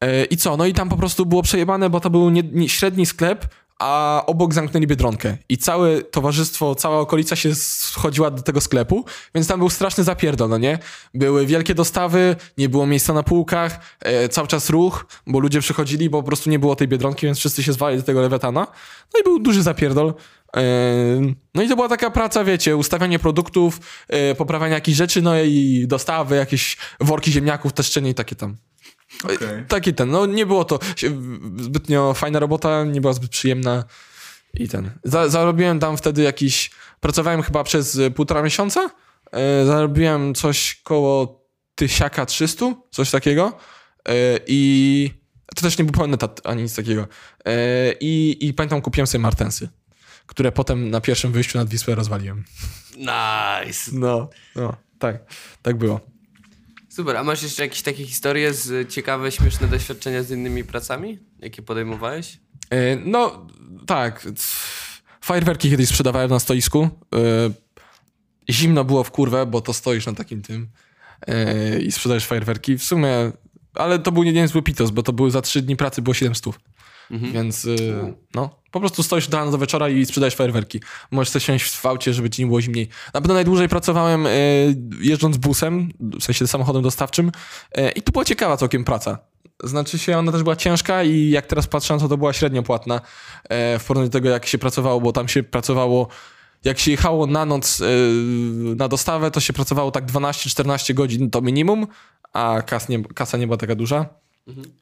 E, 0.01 0.25
I 0.25 0.37
co? 0.37 0.57
No 0.57 0.65
i 0.65 0.73
tam 0.73 0.89
po 0.89 0.97
prostu 0.97 1.25
było 1.25 1.41
przejebane, 1.41 1.89
bo 1.89 1.99
to 1.99 2.09
był 2.09 2.29
nie, 2.29 2.43
nie, 2.43 2.69
średni 2.69 3.05
sklep, 3.05 3.47
a 3.79 4.23
obok 4.25 4.53
zamknęli 4.53 4.87
Biedronkę. 4.87 5.37
I 5.49 5.57
całe 5.57 6.01
towarzystwo, 6.01 6.75
cała 6.75 6.99
okolica 6.99 7.35
się 7.35 7.55
schodziła 7.55 8.31
do 8.31 8.41
tego 8.41 8.61
sklepu, 8.61 9.05
więc 9.35 9.47
tam 9.47 9.59
był 9.59 9.69
straszny 9.69 10.03
zapierdol, 10.03 10.49
no 10.49 10.57
nie? 10.57 10.79
Były 11.13 11.45
wielkie 11.45 11.75
dostawy, 11.75 12.35
nie 12.57 12.69
było 12.69 12.85
miejsca 12.87 13.13
na 13.13 13.23
półkach, 13.23 13.79
e, 13.99 14.29
cały 14.29 14.47
czas 14.47 14.69
ruch, 14.69 15.05
bo 15.27 15.39
ludzie 15.39 15.59
przychodzili, 15.59 16.09
bo 16.09 16.21
po 16.21 16.27
prostu 16.27 16.49
nie 16.49 16.59
było 16.59 16.75
tej 16.75 16.87
Biedronki, 16.87 17.25
więc 17.25 17.39
wszyscy 17.39 17.63
się 17.63 17.73
zwali 17.73 17.97
do 17.97 18.03
tego 18.03 18.21
lewiatana. 18.21 18.67
No 19.13 19.19
i 19.19 19.23
był 19.23 19.39
duży 19.39 19.63
zapierdol. 19.63 20.13
E, 20.55 20.61
No 21.55 21.63
i 21.63 21.69
to 21.69 21.75
była 21.75 21.89
taka 21.89 22.11
praca, 22.11 22.43
wiecie, 22.43 22.75
ustawianie 22.75 23.19
produktów, 23.19 23.79
e, 24.07 24.35
poprawianie 24.35 24.73
jakichś 24.73 24.97
rzeczy, 24.97 25.21
no 25.21 25.39
i 25.39 25.85
dostawy, 25.87 26.35
jakieś 26.35 26.77
worki 26.99 27.31
ziemniaków, 27.31 27.73
teszczenie 27.73 28.09
i 28.09 28.13
takie 28.13 28.35
tam. 28.35 28.55
Okej. 29.23 29.65
Taki 29.67 29.93
ten, 29.93 30.09
no 30.09 30.25
nie 30.25 30.45
było 30.45 30.65
to 30.65 30.79
zbytnio 31.57 32.13
fajna 32.13 32.39
robota, 32.39 32.83
nie 32.83 33.01
była 33.01 33.13
zbyt 33.13 33.31
przyjemna 33.31 33.83
i 34.53 34.67
ten. 34.69 34.91
Za, 35.03 35.29
zarobiłem 35.29 35.79
tam 35.79 35.97
wtedy 35.97 36.21
jakiś, 36.21 36.71
pracowałem 36.99 37.41
chyba 37.41 37.63
przez 37.63 37.99
e, 37.99 38.11
półtora 38.11 38.41
miesiąca, 38.41 38.89
e, 39.31 39.65
zarobiłem 39.65 40.33
coś 40.33 40.81
koło 40.83 41.45
tysiaka 41.75 42.25
300, 42.25 42.65
coś 42.91 43.11
takiego 43.11 43.57
e, 44.07 44.39
i 44.47 45.11
to 45.55 45.61
też 45.61 45.77
nie 45.77 45.85
był 45.85 45.93
pełny 45.93 46.13
etat 46.13 46.41
ani 46.43 46.63
nic 46.63 46.75
takiego. 46.75 47.07
E, 47.45 47.55
i, 47.99 48.37
I 48.41 48.53
pamiętam 48.53 48.81
kupiłem 48.81 49.07
sobie 49.07 49.21
martensy, 49.21 49.69
które 50.27 50.51
potem 50.51 50.89
na 50.89 51.01
pierwszym 51.01 51.31
wyjściu 51.31 51.57
nad 51.57 51.69
Wisłę 51.69 51.95
rozwaliłem. 51.95 52.43
Nice. 52.97 53.91
No, 53.93 54.29
no, 54.55 54.75
tak, 54.99 55.17
tak 55.61 55.77
było. 55.77 55.99
Super, 56.89 57.17
a 57.17 57.23
masz 57.23 57.43
jeszcze 57.43 57.63
jakieś 57.63 57.81
takie 57.81 58.05
historie 58.05 58.53
z 58.53 58.93
ciekawe, 58.93 59.31
śmieszne 59.31 59.67
doświadczenia 59.67 60.23
z 60.23 60.31
innymi 60.31 60.63
pracami? 60.63 61.19
Jakie 61.39 61.61
podejmowałeś? 61.61 62.39
E, 62.69 62.95
No, 62.95 63.47
tak. 63.87 64.27
Fajerwerki 65.21 65.69
kiedyś 65.69 65.89
sprzedawałem 65.89 66.29
na 66.29 66.39
stoisku. 66.39 66.89
E, 67.15 67.19
Zimno 68.49 68.83
było 68.83 69.03
w 69.03 69.11
kurwę, 69.11 69.45
bo 69.45 69.61
to 69.61 69.73
stoisz 69.73 70.05
na 70.05 70.13
takim 70.13 70.41
tym 70.41 70.67
e, 71.27 71.79
i 71.79 71.91
sprzedajesz 71.91 72.25
fajerwerki. 72.25 72.77
W 72.77 72.83
sumie, 72.83 73.31
ale 73.73 73.99
to 73.99 74.11
był 74.11 74.23
nie 74.23 74.33
niezły 74.33 74.61
pitos, 74.63 74.91
bo 74.91 75.03
to 75.03 75.13
były 75.13 75.31
za 75.31 75.41
trzy 75.41 75.61
dni 75.61 75.75
pracy, 75.75 76.01
było 76.01 76.13
700. 76.13 76.55
Więc 77.11 77.65
e, 77.65 77.69
no, 78.35 78.49
po 78.71 78.79
prostu 78.79 79.03
stoisz 79.03 79.27
do 79.27 79.37
rana 79.37 79.51
do 79.51 79.57
wieczora 79.57 79.89
i 79.89 80.05
sprzedajesz 80.05 80.35
fajerwerki. 80.35 80.79
Możesz 81.11 81.29
sobie 81.29 81.45
siąść 81.45 81.75
w 81.75 81.85
aucie, 81.85 82.13
żeby 82.13 82.29
ci 82.29 82.41
nie 82.41 82.47
było 82.47 82.61
zimniej. 82.61 82.89
Na 83.13 83.21
pewno 83.21 83.33
najdłużej 83.33 83.69
pracowałem 83.69 84.27
e, 84.27 84.31
jeżdżąc 85.01 85.37
busem, 85.37 85.91
w 85.99 86.23
sensie 86.23 86.47
samochodem 86.47 86.81
dostawczym 86.81 87.31
e, 87.71 87.91
i 87.91 88.01
to 88.01 88.11
była 88.11 88.25
ciekawa 88.25 88.57
całkiem 88.57 88.83
praca. 88.83 89.17
Znaczy 89.63 89.99
się, 89.99 90.17
ona 90.17 90.31
też 90.31 90.43
była 90.43 90.55
ciężka 90.55 91.03
i 91.03 91.29
jak 91.29 91.45
teraz 91.45 91.67
patrzę, 91.67 91.97
to 91.99 92.07
to 92.07 92.17
była 92.17 92.33
średnio 92.33 92.63
płatna 92.63 93.01
w 93.49 93.83
porównaniu 93.87 94.09
do 94.09 94.13
tego, 94.13 94.29
jak 94.29 94.45
się 94.45 94.57
pracowało, 94.57 95.01
bo 95.01 95.11
tam 95.11 95.27
się 95.27 95.43
pracowało, 95.43 96.07
jak 96.63 96.79
się 96.79 96.91
jechało 96.91 97.27
na 97.27 97.45
noc 97.45 97.81
na 98.75 98.87
dostawę, 98.87 99.31
to 99.31 99.39
się 99.39 99.53
pracowało 99.53 99.91
tak 99.91 100.05
12-14 100.05 100.93
godzin 100.93 101.29
to 101.29 101.41
minimum, 101.41 101.87
a 102.33 102.61
kas 102.61 102.89
nie, 102.89 103.03
kasa 103.03 103.37
nie 103.37 103.47
była 103.47 103.57
taka 103.57 103.75
duża. 103.75 104.05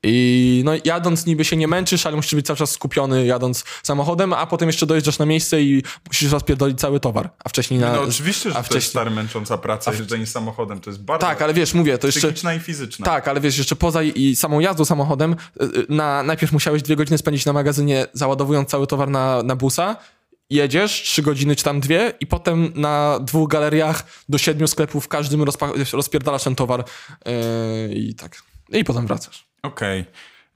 I 0.03 0.61
no, 0.65 0.71
jadąc 0.85 1.25
niby 1.25 1.45
się 1.45 1.55
nie 1.57 1.67
męczysz, 1.67 2.05
ale 2.05 2.15
musisz 2.15 2.35
być 2.35 2.45
cały 2.45 2.57
czas 2.57 2.71
skupiony 2.71 3.25
jadąc 3.25 3.63
samochodem, 3.83 4.33
a 4.33 4.47
potem 4.47 4.69
jeszcze 4.69 4.85
dojeżdżasz 4.85 5.19
na 5.19 5.25
miejsce 5.25 5.61
i 5.61 5.83
musisz 6.07 6.31
rozpierdolić 6.31 6.79
cały 6.79 6.99
towar. 6.99 7.29
A 7.45 7.49
wcześniej 7.49 7.79
na... 7.79 7.93
No 7.93 8.01
oczywiście, 8.01 8.51
że 8.51 8.57
a 8.57 8.63
to 8.63 8.75
jest 8.75 8.87
stary 8.87 9.11
męcząca 9.11 9.57
praca, 9.57 9.91
jeżdżenie 9.91 10.25
samochodem, 10.25 10.79
to 10.79 10.89
jest 10.89 11.01
bardzo 11.03 11.27
Tak, 11.27 11.41
ale 11.41 11.53
wiesz, 11.53 11.73
mówię, 11.73 11.97
to 11.97 12.07
jeszcze... 12.07 12.19
psychiczna 12.21 12.53
i 12.53 12.59
fizyczna. 12.59 13.05
Tak, 13.05 13.27
ale 13.27 13.41
wiesz, 13.41 13.57
jeszcze 13.57 13.75
poza 13.75 14.03
i 14.03 14.23
i 14.23 14.35
samą 14.35 14.59
jazdą 14.59 14.85
samochodem, 14.85 15.35
y, 15.61 15.63
y, 15.65 15.85
na, 15.89 16.23
najpierw 16.23 16.51
musiałeś 16.51 16.81
dwie 16.81 16.95
godziny 16.95 17.17
spędzić 17.17 17.45
na 17.45 17.53
magazynie, 17.53 18.07
załadowując 18.13 18.69
cały 18.69 18.87
towar 18.87 19.09
na, 19.09 19.43
na 19.43 19.55
busa. 19.55 19.95
Jedziesz 20.49 20.91
trzy 20.91 21.21
godziny 21.21 21.55
czy 21.55 21.63
tam 21.63 21.79
dwie 21.79 22.13
i 22.19 22.27
potem 22.27 22.71
na 22.75 23.19
dwóch 23.19 23.49
galeriach 23.49 24.03
do 24.29 24.37
siedmiu 24.37 24.67
sklepów 24.67 25.05
w 25.05 25.07
każdym 25.07 25.41
rozpa- 25.43 25.93
rozpierdalasz 25.93 26.43
ten 26.43 26.55
towar 26.55 26.85
yy, 27.25 27.93
i 27.95 28.15
tak. 28.15 28.41
I 28.69 28.83
potem 28.83 29.07
wracasz. 29.07 29.52
Okej. 29.63 30.05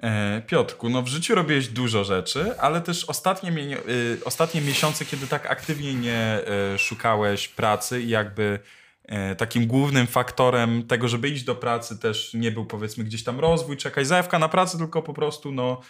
E, 0.03 0.41
Piotrku, 0.47 0.89
no 0.89 1.01
w 1.01 1.07
życiu 1.07 1.35
robiłeś 1.35 1.67
dużo 1.67 2.03
rzeczy, 2.03 2.59
ale 2.59 2.81
też 2.81 3.05
ostatnie, 3.05 3.51
mie- 3.51 3.89
y, 3.89 4.19
ostatnie 4.25 4.61
miesiące, 4.61 5.05
kiedy 5.05 5.27
tak 5.27 5.45
aktywnie 5.51 5.93
nie 5.93 6.39
y, 6.75 6.77
szukałeś 6.79 7.47
pracy 7.47 8.01
i 8.01 8.09
jakby 8.09 8.59
e, 9.05 9.35
takim 9.35 9.67
głównym 9.67 10.07
faktorem 10.07 10.83
tego, 10.83 11.07
żeby 11.07 11.29
iść 11.29 11.43
do 11.43 11.55
pracy 11.55 11.99
też 11.99 12.33
nie 12.33 12.51
był 12.51 12.65
powiedzmy 12.65 13.03
gdzieś 13.03 13.23
tam 13.23 13.39
rozwój 13.39 13.77
czy 13.77 13.87
jakaś 13.87 14.07
zajawka 14.07 14.39
na 14.39 14.49
pracę, 14.49 14.77
tylko 14.77 15.01
po 15.01 15.13
prostu 15.13 15.51
no 15.51 15.81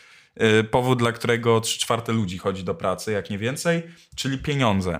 powód, 0.72 0.99
dla 0.99 1.11
którego 1.11 1.61
trzy 1.61 1.80
czwarte 1.80 2.13
ludzi 2.13 2.38
chodzi 2.38 2.63
do 2.63 2.76
pracy, 2.76 3.11
jak 3.11 3.30
nie 3.30 3.38
więcej, 3.38 3.84
czyli 4.15 4.38
pieniądze. 4.38 4.99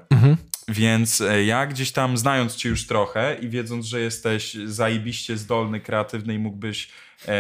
Więc 0.68 1.22
e, 1.22 1.44
ja 1.44 1.66
gdzieś 1.66 1.92
tam 1.92 2.18
znając 2.18 2.56
cię 2.56 2.70
już 2.70 2.88
trochę 2.88 3.38
i 3.42 3.50
wiedząc, 3.50 3.86
że 3.86 4.00
jesteś 4.02 4.54
zajebiście 4.66 5.38
zdolny, 5.38 5.80
kreatywny 5.80 6.34
i 6.34 6.40
mógłbyś 6.40 6.86
e, 6.88 6.90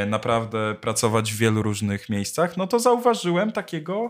naprawdę 0.07 0.75
pracować 0.81 1.33
w 1.33 1.37
wielu 1.37 1.63
różnych 1.63 2.09
miejscach, 2.09 2.57
no 2.57 2.67
to 2.67 2.79
zauważyłem 2.79 3.51
takiego 3.51 4.09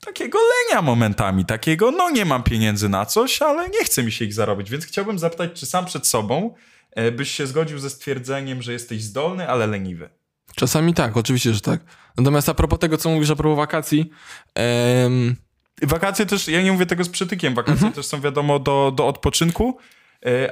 takiego 0.00 0.38
lenia 0.38 0.82
momentami, 0.82 1.44
takiego 1.44 1.90
no 1.90 2.10
nie 2.10 2.24
mam 2.24 2.42
pieniędzy 2.42 2.88
na 2.88 3.06
coś, 3.06 3.42
ale 3.42 3.68
nie 3.68 3.84
chce 3.84 4.02
mi 4.02 4.12
się 4.12 4.24
ich 4.24 4.34
zarobić, 4.34 4.70
więc 4.70 4.86
chciałbym 4.86 5.18
zapytać, 5.18 5.50
czy 5.52 5.66
sam 5.66 5.84
przed 5.84 6.06
sobą 6.06 6.54
e, 6.90 7.12
byś 7.12 7.30
się 7.30 7.46
zgodził 7.46 7.78
ze 7.78 7.90
stwierdzeniem, 7.90 8.62
że 8.62 8.72
jesteś 8.72 9.02
zdolny, 9.02 9.48
ale 9.48 9.66
leniwy. 9.66 10.08
Czasami 10.54 10.94
tak, 10.94 11.16
oczywiście, 11.16 11.54
że 11.54 11.60
tak. 11.60 11.80
Natomiast 12.16 12.48
a 12.48 12.54
propos 12.54 12.78
tego, 12.78 12.98
co 12.98 13.10
mówisz 13.10 13.30
a 13.30 13.36
propos 13.36 13.56
wakacji, 13.56 14.10
em, 14.54 15.36
Wakacje 15.82 16.26
też, 16.26 16.48
ja 16.48 16.62
nie 16.62 16.72
mówię 16.72 16.86
tego 16.86 17.04
z 17.04 17.08
przytykiem, 17.08 17.54
wakacje 17.54 17.92
też 17.92 18.06
są 18.06 18.20
wiadomo 18.20 18.58
do, 18.58 18.92
do 18.96 19.06
odpoczynku, 19.08 19.78
e, 19.78 19.82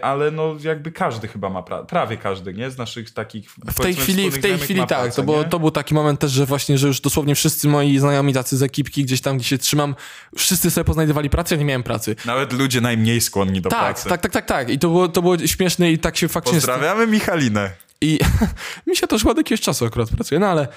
ale 0.02 0.30
no 0.30 0.56
jakby 0.64 0.92
każdy 0.92 1.28
chyba 1.28 1.50
ma, 1.50 1.60
pra- 1.60 1.86
prawie 1.86 2.16
każdy, 2.16 2.54
nie? 2.54 2.70
Z 2.70 2.78
naszych 2.78 3.10
takich 3.10 3.50
W 3.50 3.74
tej 3.74 3.94
chwili, 3.94 4.30
w 4.30 4.40
tej 4.40 4.58
chwili 4.58 4.86
tak, 4.86 5.14
to, 5.14 5.22
było, 5.22 5.42
nie? 5.42 5.48
to 5.48 5.58
był 5.58 5.70
taki 5.70 5.94
moment 5.94 6.20
też, 6.20 6.32
że 6.32 6.46
właśnie, 6.46 6.78
że 6.78 6.86
już 6.86 7.00
dosłownie 7.00 7.34
wszyscy 7.34 7.68
moi 7.68 7.98
znajomi 7.98 8.32
tacy 8.32 8.56
z 8.56 8.62
ekipki, 8.62 9.04
gdzieś 9.04 9.20
tam, 9.20 9.38
gdzie 9.38 9.46
się 9.48 9.58
trzymam, 9.58 9.94
wszyscy 10.36 10.70
sobie 10.70 10.84
poznajdowali 10.84 11.30
pracę, 11.30 11.54
ja 11.54 11.58
nie 11.58 11.64
miałem 11.64 11.82
pracy. 11.82 12.16
Nawet 12.24 12.52
ludzie 12.52 12.80
najmniej 12.80 13.20
skłonni 13.20 13.60
do 13.60 13.70
Tak, 13.70 13.80
pracy. 13.80 14.08
tak, 14.08 14.20
tak, 14.20 14.32
tak, 14.32 14.46
tak. 14.46 14.70
I 14.70 14.78
to 14.78 14.88
było, 14.88 15.08
to 15.08 15.22
było 15.22 15.38
śmieszne 15.46 15.92
i 15.92 15.98
tak 15.98 16.16
się 16.16 16.28
faktycznie... 16.28 16.58
Pozdrawiamy 16.60 17.06
Michalinę. 17.06 17.70
I 18.00 18.18
mi 18.86 18.96
się 18.96 19.06
to 19.06 19.16
już 19.16 19.26
od 19.26 19.36
jakiegoś 19.36 19.60
czasu 19.60 19.84
akurat 19.84 20.10
pracuje, 20.10 20.38
no 20.38 20.46
ale 20.46 20.62
e, 20.62 20.68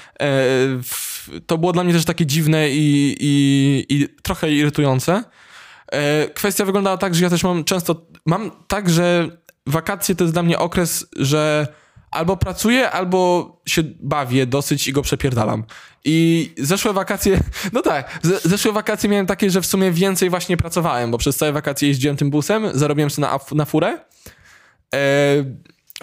w, 0.84 1.30
to 1.48 1.58
było 1.58 1.74
dla 1.74 1.84
mnie 1.84 1.94
też 1.94 2.06
takie 2.06 2.26
dziwne 2.26 2.70
i, 2.70 3.16
i, 3.20 3.86
i 3.90 4.08
trochę 4.22 4.52
irytujące. 4.52 5.24
E, 5.92 6.30
kwestia 6.30 6.66
wyglądała 6.66 6.98
tak, 6.98 7.16
że 7.16 7.24
ja 7.24 7.30
też 7.30 7.44
mam 7.44 7.64
często, 7.64 8.06
mam 8.26 8.52
tak, 8.68 8.90
że 8.90 9.30
wakacje 9.68 10.16
to 10.16 10.24
jest 10.24 10.34
dla 10.34 10.44
mnie 10.44 10.60
okres, 10.60 11.08
że 11.16 11.68
albo 12.12 12.38
pracuję, 12.38 12.92
albo 12.92 13.52
się 13.66 13.84
bawię 14.00 14.46
dosyć 14.46 14.88
i 14.88 14.94
go 14.94 15.02
przepierdalam. 15.02 15.64
I 16.06 16.52
zeszłe 16.58 16.94
wakacje, 16.94 17.40
no 17.74 17.82
tak, 17.82 18.20
ze, 18.24 18.40
zeszłe 18.40 18.72
wakacje 18.72 19.10
miałem 19.10 19.26
takie, 19.26 19.50
że 19.50 19.62
w 19.62 19.66
sumie 19.66 19.92
więcej 19.92 20.30
właśnie 20.30 20.58
pracowałem, 20.58 21.12
bo 21.12 21.18
przez 21.18 21.38
całe 21.38 21.52
wakacje 21.52 21.88
jeździłem 21.88 22.18
tym 22.18 22.30
busem, 22.30 22.70
zarobiłem 22.74 23.10
sobie 23.10 23.28
na, 23.28 23.40
na 23.52 23.66
furę. 23.66 24.00
E, 24.94 25.00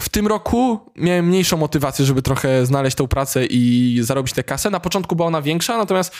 w 0.02 0.08
tym 0.08 0.26
roku 0.26 0.80
miałem 0.96 1.26
mniejszą 1.26 1.56
motywację, 1.56 2.04
żeby 2.04 2.22
trochę 2.22 2.66
znaleźć 2.66 2.96
tą 2.96 3.08
pracę 3.08 3.46
i 3.46 3.98
zarobić 4.02 4.34
tę 4.34 4.44
kasę. 4.44 4.70
Na 4.70 4.80
początku 4.80 5.16
była 5.16 5.28
ona 5.28 5.42
większa, 5.42 5.78
natomiast 5.78 6.14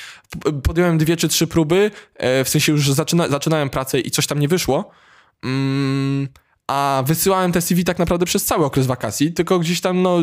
podjąłem 0.62 0.99
dwie 0.99 1.16
czy 1.16 1.28
trzy 1.28 1.47
próby, 1.47 1.91
e, 2.16 2.45
w 2.45 2.49
sensie 2.49 2.72
już 2.72 2.93
zaczyna, 2.93 3.28
zaczynałem 3.28 3.70
pracę 3.70 4.01
i 4.01 4.11
coś 4.11 4.26
tam 4.26 4.39
nie 4.39 4.49
wyszło. 4.49 4.91
Mm, 5.45 6.28
a 6.66 7.03
wysyłałem 7.07 7.53
te 7.53 7.61
CV 7.61 7.85
tak 7.85 7.99
naprawdę 7.99 8.26
przez 8.26 8.45
cały 8.45 8.64
okres 8.64 8.87
wakacji, 8.87 9.33
tylko 9.33 9.59
gdzieś 9.59 9.80
tam, 9.80 10.03
no, 10.03 10.18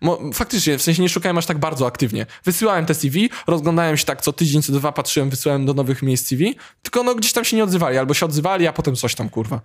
mo, 0.00 0.18
faktycznie, 0.34 0.78
w 0.78 0.82
sensie 0.82 1.02
nie 1.02 1.08
szukałem 1.08 1.38
aż 1.38 1.46
tak 1.46 1.58
bardzo 1.58 1.86
aktywnie. 1.86 2.26
Wysyłałem 2.44 2.86
te 2.86 2.94
CV, 2.94 3.30
rozglądałem 3.46 3.96
się 3.96 4.04
tak 4.04 4.22
co 4.22 4.32
tydzień, 4.32 4.62
co 4.62 4.72
dwa, 4.72 4.92
patrzyłem, 4.92 5.30
wysyłałem 5.30 5.66
do 5.66 5.74
nowych 5.74 6.02
miejsc 6.02 6.26
CV, 6.26 6.56
tylko 6.82 7.02
no 7.02 7.14
gdzieś 7.14 7.32
tam 7.32 7.44
się 7.44 7.56
nie 7.56 7.64
odzywali, 7.64 7.98
albo 7.98 8.14
się 8.14 8.26
odzywali, 8.26 8.66
a 8.66 8.72
potem 8.72 8.96
coś 8.96 9.14
tam, 9.14 9.28
kurwa. 9.28 9.60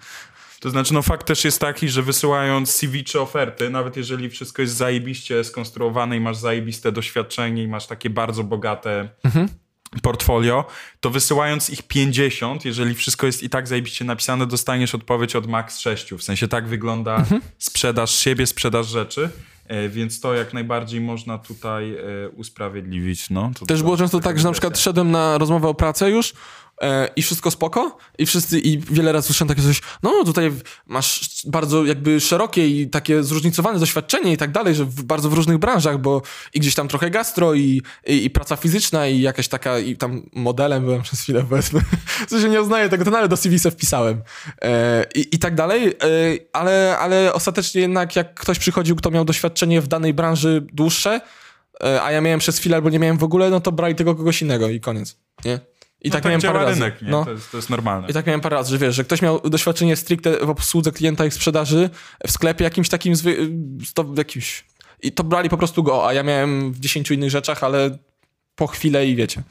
To 0.60 0.70
znaczy, 0.70 0.94
no 0.94 1.02
fakt 1.02 1.28
też 1.28 1.46
jest 1.46 1.60
taki, 1.62 1.90
że 1.90 2.02
wysyłając 2.02 2.72
CV 2.72 3.04
czy 3.04 3.22
oferty, 3.22 3.70
nawet 3.70 3.98
jeżeli 3.98 4.30
wszystko 4.30 4.62
jest 4.62 4.76
zajebiście 4.76 5.44
skonstruowane 5.44 6.18
i 6.18 6.20
masz 6.20 6.38
zajebiste 6.38 6.92
doświadczenie 6.92 7.64
i 7.64 7.68
masz 7.68 7.88
takie 7.88 8.10
bardzo 8.10 8.44
bogate 8.44 9.10
portfolio, 10.02 10.66
to 11.00 11.10
wysyłając 11.10 11.70
ich 11.70 11.82
50, 11.84 12.66
jeżeli 12.66 12.96
wszystko 12.96 13.26
jest 13.26 13.44
i 13.44 13.50
tak 13.50 13.68
zajebiście 13.68 14.06
napisane, 14.06 14.48
dostaniesz 14.48 14.96
odpowiedź 14.96 15.36
od 15.36 15.48
max 15.48 15.80
6. 15.80 16.12
W 16.14 16.24
sensie 16.24 16.48
tak 16.48 16.68
wygląda 16.68 17.26
sprzedaż 17.58 18.12
siebie, 18.16 18.48
sprzedaż 18.48 18.88
rzeczy. 18.88 19.30
E, 19.68 19.90
Więc 19.90 20.20
to 20.20 20.34
jak 20.34 20.54
najbardziej 20.54 21.02
można 21.02 21.38
tutaj 21.38 21.94
e, 21.96 22.30
usprawiedliwić. 22.30 23.30
No, 23.30 23.52
to 23.60 23.66
Też 23.66 23.80
to- 23.80 23.84
było 23.86 23.98
często 23.98 24.20
tak, 24.20 24.40
że 24.40 24.44
na 24.48 24.52
przykład 24.52 24.80
szedłem 24.80 25.12
na 25.12 25.38
rozmowę 25.38 25.68
o 25.68 25.74
pracę 25.74 26.10
już 26.10 26.34
i 27.16 27.22
wszystko 27.22 27.52
spoko? 27.52 27.98
I 28.18 28.26
wszyscy, 28.26 28.60
i 28.60 28.78
wiele 28.78 29.12
razy 29.12 29.28
słyszałem 29.28 29.50
takie 29.50 29.62
coś, 29.62 29.82
no 30.04 30.24
tutaj 30.26 30.52
masz 30.86 31.42
bardzo 31.46 31.86
jakby 31.86 32.20
szerokie 32.20 32.68
i 32.68 32.90
takie 32.90 33.24
zróżnicowane 33.24 33.80
doświadczenie 33.80 34.34
i 34.34 34.38
tak 34.38 34.52
dalej, 34.52 34.76
że 34.76 34.86
w, 34.86 35.04
bardzo 35.04 35.30
w 35.30 35.34
różnych 35.34 35.58
branżach, 35.58 35.98
bo 36.02 36.22
i 36.54 36.60
gdzieś 36.60 36.76
tam 36.76 36.88
trochę 36.88 37.10
gastro 37.10 37.54
i, 37.54 37.82
i, 38.08 38.26
i 38.26 38.30
praca 38.30 38.56
fizyczna 38.56 39.08
i 39.08 39.22
jakaś 39.22 39.48
taka, 39.48 39.80
i 39.80 39.96
tam 39.96 40.30
modelem 40.34 40.84
byłem 40.84 41.02
przez 41.02 41.22
chwilę 41.22 41.46
powiedzmy, 41.50 41.82
w 42.28 42.30
sensie 42.30 42.50
nie 42.50 42.62
uznaję 42.62 42.90
tego, 42.90 43.06
to 43.06 43.12
nawet 43.12 43.30
do 43.30 43.38
CV 43.38 43.60
se 43.60 43.72
wpisałem. 43.72 44.22
E, 44.62 45.06
i, 45.16 45.36
i 45.36 45.40
tak 45.40 45.56
dalej, 45.56 45.88
e, 45.88 45.94
ale, 46.54 46.98
ale 47.00 47.34
ostatecznie 47.34 47.82
jednak 47.82 48.16
jak 48.16 48.34
ktoś 48.34 48.60
przychodził, 48.60 48.96
kto 48.96 49.12
miał 49.12 49.26
doświadczenie 49.26 49.82
w 49.82 49.88
danej 49.88 50.14
branży 50.14 50.66
dłuższe, 50.74 51.22
e, 51.84 52.04
a 52.04 52.12
ja 52.12 52.22
miałem 52.22 52.40
przez 52.40 52.58
chwilę 52.58 52.76
albo 52.76 52.90
nie 52.90 53.00
miałem 53.00 53.18
w 53.18 53.24
ogóle, 53.24 53.50
no 53.50 53.60
to 53.60 53.72
brali 53.72 53.96
tego 53.96 54.16
kogoś 54.16 54.42
innego 54.42 54.70
i 54.70 54.80
koniec, 54.80 55.18
nie? 55.46 55.60
I 56.02 56.08
No 56.10 56.14
tak, 56.14 56.24
tak 56.24 56.30
miałem 56.30 56.42
parę 56.42 56.60
razy. 56.60 56.74
rynek, 56.80 57.02
nie? 57.02 57.10
No. 57.10 57.26
To, 57.26 57.32
jest, 57.32 57.52
to 57.52 57.58
jest 57.58 57.70
normalne. 57.70 58.10
I 58.10 58.14
tak 58.14 58.26
miałem 58.26 58.42
parę 58.42 58.56
razy, 58.56 58.70
że 58.72 58.78
wiesz, 58.78 58.96
że 58.96 59.04
ktoś 59.04 59.22
miał 59.22 59.40
doświadczenie 59.40 59.96
stricte 59.96 60.46
w 60.46 60.50
obsłudze 60.50 60.92
klienta 60.92 61.26
i 61.26 61.32
sprzedaży 61.32 61.90
w 62.28 62.32
sklepie 62.32 62.64
jakimś 62.64 62.90
takim 62.90 63.16
zwy... 63.16 63.50
to 63.94 64.06
jakimś... 64.18 64.66
I 65.02 65.12
to 65.12 65.24
brali 65.24 65.50
po 65.50 65.58
prostu 65.58 65.84
go, 65.84 66.08
a 66.08 66.14
ja 66.14 66.24
miałem 66.24 66.72
w 66.74 66.80
10 66.80 67.12
innych 67.12 67.30
rzeczach, 67.30 67.64
ale 67.64 67.98
po 68.56 68.68
chwilę 68.68 69.08
i 69.08 69.16
wiecie. 69.16 69.44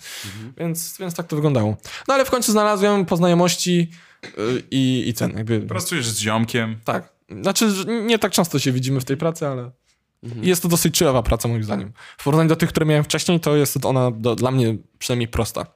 Więc, 0.57 0.97
więc 1.01 1.15
tak 1.15 1.27
to 1.27 1.37
wyglądało. 1.37 1.77
No 2.09 2.15
ale 2.15 2.25
w 2.25 2.31
końcu 2.31 2.53
znalazłem 2.53 3.07
po 3.07 3.17
znajomości 3.17 3.91
yy, 4.39 4.63
i, 4.71 5.05
i 5.09 5.15
cen. 5.15 5.37
Jakby, 5.37 5.61
Pracujesz 5.61 6.09
z 6.09 6.19
ziomkiem. 6.19 6.77
tak. 6.85 7.17
Znaczy, 7.43 7.73
nie 8.07 8.19
tak 8.19 8.33
często 8.33 8.59
się 8.59 8.73
widzimy 8.73 9.01
w 9.01 9.05
tej 9.05 9.17
pracy, 9.17 9.47
ale 9.47 9.71
jest 10.43 10.63
to 10.63 10.69
dosyć 10.69 10.99
chillowa 10.99 11.23
praca 11.23 11.49
moim 11.49 11.65
zdaniem. 11.65 11.93
W 12.19 12.25
porównaniu 12.25 12.49
do 12.49 12.57
tych, 12.57 12.69
które 12.69 12.87
miałem 12.87 13.05
wcześniej, 13.05 13.41
to 13.41 13.57
jest 13.57 13.85
ona 13.85 14.11
do, 14.11 14.37
dla 14.37 14.51
mnie 14.51 14.77
przynajmniej 14.99 15.29
prosta. 15.29 15.67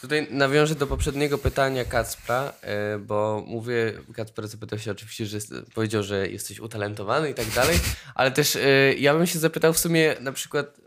Tutaj 0.00 0.26
nawiążę 0.30 0.74
do 0.74 0.86
poprzedniego 0.86 1.38
pytania 1.38 1.84
Kacpra, 1.84 2.52
e, 2.60 2.98
bo 2.98 3.44
mówię, 3.46 3.92
Kacper 4.14 4.48
zapytał 4.48 4.78
się 4.78 4.90
oczywiście, 4.90 5.26
że 5.26 5.36
jest, 5.36 5.54
powiedział, 5.74 6.02
że 6.02 6.28
jesteś 6.28 6.60
utalentowany 6.60 7.30
i 7.30 7.34
tak 7.34 7.46
dalej, 7.50 7.78
ale 8.14 8.30
też 8.30 8.56
e, 8.56 8.94
ja 8.94 9.14
bym 9.14 9.26
się 9.26 9.38
zapytał 9.38 9.72
w 9.72 9.78
sumie 9.78 10.16
na 10.20 10.32
przykład, 10.32 10.80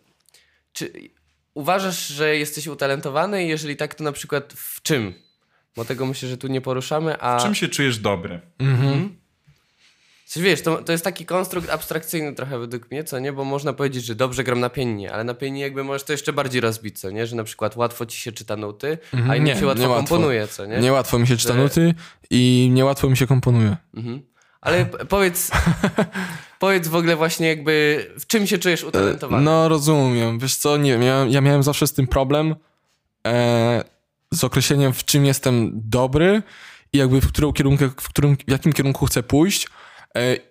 czy 0.73 0.91
uważasz, 1.53 2.07
że 2.07 2.37
jesteś 2.37 2.67
utalentowany? 2.67 3.45
Jeżeli 3.45 3.75
tak, 3.75 3.95
to 3.95 4.03
na 4.03 4.11
przykład 4.11 4.53
w 4.53 4.81
czym? 4.81 5.13
Bo 5.75 5.85
tego 5.85 6.05
myślę, 6.05 6.29
że 6.29 6.37
tu 6.37 6.47
nie 6.47 6.61
poruszamy, 6.61 7.21
a... 7.21 7.39
Czym 7.39 7.55
się 7.55 7.67
czujesz 7.67 7.97
dobry? 7.97 8.41
Coś 10.27 10.43
wiesz, 10.43 10.61
to, 10.61 10.83
to 10.83 10.91
jest 10.91 11.03
taki 11.03 11.25
konstrukt 11.25 11.69
abstrakcyjny 11.69 12.33
trochę 12.33 12.59
według 12.59 12.91
mnie, 12.91 13.03
co 13.03 13.19
nie? 13.19 13.33
Bo 13.33 13.43
można 13.43 13.73
powiedzieć, 13.73 14.05
że 14.05 14.15
dobrze 14.15 14.43
gram 14.43 14.59
na 14.59 14.69
pianinie, 14.69 15.13
ale 15.13 15.23
na 15.23 15.33
pianinie 15.33 15.61
jakby 15.61 15.83
możesz 15.83 16.03
to 16.03 16.13
jeszcze 16.13 16.33
bardziej 16.33 16.61
rozbić, 16.61 16.99
co 16.99 17.11
nie? 17.11 17.27
Że 17.27 17.35
na 17.35 17.43
przykład 17.43 17.75
łatwo 17.75 18.05
ci 18.05 18.17
się 18.17 18.31
czyta 18.31 18.55
nuty, 18.55 18.97
a 19.13 19.35
innym 19.35 19.43
Nie, 19.43 19.55
się 19.59 19.65
łatwo 19.65 19.83
nie 19.83 19.89
łatwo. 19.89 20.07
komponuje, 20.07 20.47
co 20.47 20.65
nie? 20.65 20.79
Niełatwo 20.79 21.19
mi 21.19 21.27
się 21.27 21.37
czyta 21.37 21.53
nuty 21.53 21.93
i 22.29 22.69
niełatwo 22.73 23.09
mi 23.09 23.17
się 23.17 23.27
komponuje. 23.27 23.77
Mhm. 23.93 24.21
Ale 24.61 24.85
powiedz, 24.85 25.51
powiedz 26.59 26.87
w 26.87 26.95
ogóle 26.95 27.15
właśnie 27.15 27.47
jakby, 27.47 28.05
w 28.19 28.27
czym 28.27 28.47
się 28.47 28.57
czujesz 28.57 28.83
utalentowany? 28.83 29.43
No 29.43 29.69
rozumiem, 29.69 30.39
wiesz 30.39 30.55
co, 30.55 30.77
nie 30.77 30.91
wiem, 30.91 31.01
ja, 31.01 31.25
ja 31.29 31.41
miałem 31.41 31.63
zawsze 31.63 31.87
z 31.87 31.93
tym 31.93 32.07
problem 32.07 32.55
e, 33.27 33.83
z 34.33 34.43
określeniem 34.43 34.93
w 34.93 35.05
czym 35.05 35.25
jestem 35.25 35.71
dobry 35.73 36.41
i 36.93 36.97
jakby 36.97 37.21
w, 37.21 37.27
którym 37.27 37.53
kierunku, 37.53 37.83
w, 37.97 38.09
którym, 38.09 38.37
w 38.47 38.51
jakim 38.51 38.73
kierunku 38.73 39.05
chcę 39.05 39.23
pójść 39.23 39.65
e, 39.65 39.69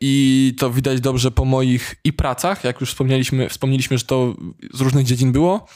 i 0.01 0.55
to 0.59 0.71
widać 0.71 1.01
dobrze 1.01 1.31
po 1.31 1.45
moich 1.45 1.95
i 2.05 2.13
pracach, 2.13 2.65
jak 2.65 2.81
już 2.81 2.91
wspomnieliśmy, 2.91 3.49
wspomnieliśmy 3.49 3.99
że 3.99 4.05
to 4.05 4.35
z 4.73 4.81
różnych 4.81 5.05
dziedzin 5.05 5.33
było 5.33 5.67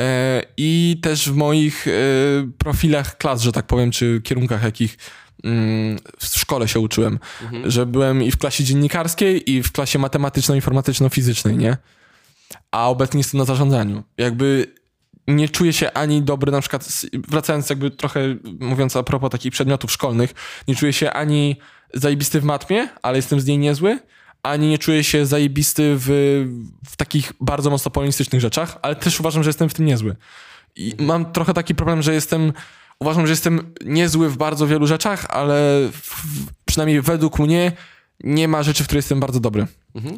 e, 0.00 0.42
i 0.56 1.00
też 1.02 1.30
w 1.30 1.34
moich 1.34 1.88
e, 1.88 1.90
profilach 2.58 3.18
klas, 3.18 3.42
że 3.42 3.52
tak 3.52 3.66
powiem, 3.66 3.90
czy 3.90 4.20
kierunkach 4.24 4.62
jakich 4.62 4.98
mm, 5.44 5.98
w 6.18 6.26
szkole 6.26 6.68
się 6.68 6.80
uczyłem, 6.80 7.18
że 7.64 7.86
byłem 7.86 8.22
i 8.22 8.30
w 8.30 8.36
klasie 8.36 8.64
dziennikarskiej 8.64 9.50
i 9.50 9.62
w 9.62 9.72
klasie 9.72 9.98
matematyczno-informatyczno-fizycznej, 9.98 11.56
nie? 11.56 11.76
a 12.70 12.88
obecnie 12.88 13.20
jestem 13.20 13.38
na 13.38 13.44
zarządzaniu. 13.44 14.02
Jakby 14.18 14.74
nie 15.28 15.48
czuję 15.48 15.72
się 15.72 15.92
ani 15.92 16.22
dobry, 16.22 16.52
na 16.52 16.60
przykład 16.60 16.88
wracając 17.12 17.70
jakby 17.70 17.90
trochę 17.90 18.20
mówiąc 18.60 18.96
a 18.96 19.02
propos 19.02 19.30
takich 19.30 19.52
przedmiotów 19.52 19.92
szkolnych, 19.92 20.34
nie 20.68 20.76
czuję 20.76 20.92
się 20.92 21.12
ani 21.12 21.56
zajebisty 21.94 22.40
w 22.40 22.44
matmie, 22.44 22.88
ale 23.02 23.18
jestem 23.18 23.40
z 23.40 23.46
niej 23.46 23.58
niezły, 23.58 23.98
ani 24.42 24.68
nie 24.68 24.78
czuję 24.78 25.04
się 25.04 25.26
zajebisty 25.26 25.94
w, 25.96 26.06
w 26.86 26.96
takich 26.96 27.32
bardzo 27.40 27.70
mocno 27.70 27.90
polonistycznych 27.90 28.40
rzeczach, 28.40 28.78
ale 28.82 28.96
też 28.96 29.20
uważam, 29.20 29.42
że 29.42 29.48
jestem 29.48 29.68
w 29.68 29.74
tym 29.74 29.86
niezły. 29.86 30.16
I 30.76 30.94
mam 30.98 31.32
trochę 31.32 31.54
taki 31.54 31.74
problem, 31.74 32.02
że 32.02 32.14
jestem 32.14 32.52
uważam, 33.00 33.26
że 33.26 33.32
jestem 33.32 33.74
niezły 33.84 34.28
w 34.30 34.36
bardzo 34.36 34.66
wielu 34.66 34.86
rzeczach, 34.86 35.26
ale 35.30 35.88
w, 35.92 36.24
przynajmniej 36.64 37.00
według 37.00 37.38
mnie 37.38 37.72
nie 38.24 38.48
ma 38.48 38.62
rzeczy, 38.62 38.84
w 38.84 38.86
której 38.86 38.98
jestem 38.98 39.20
bardzo 39.20 39.40
dobry. 39.40 39.66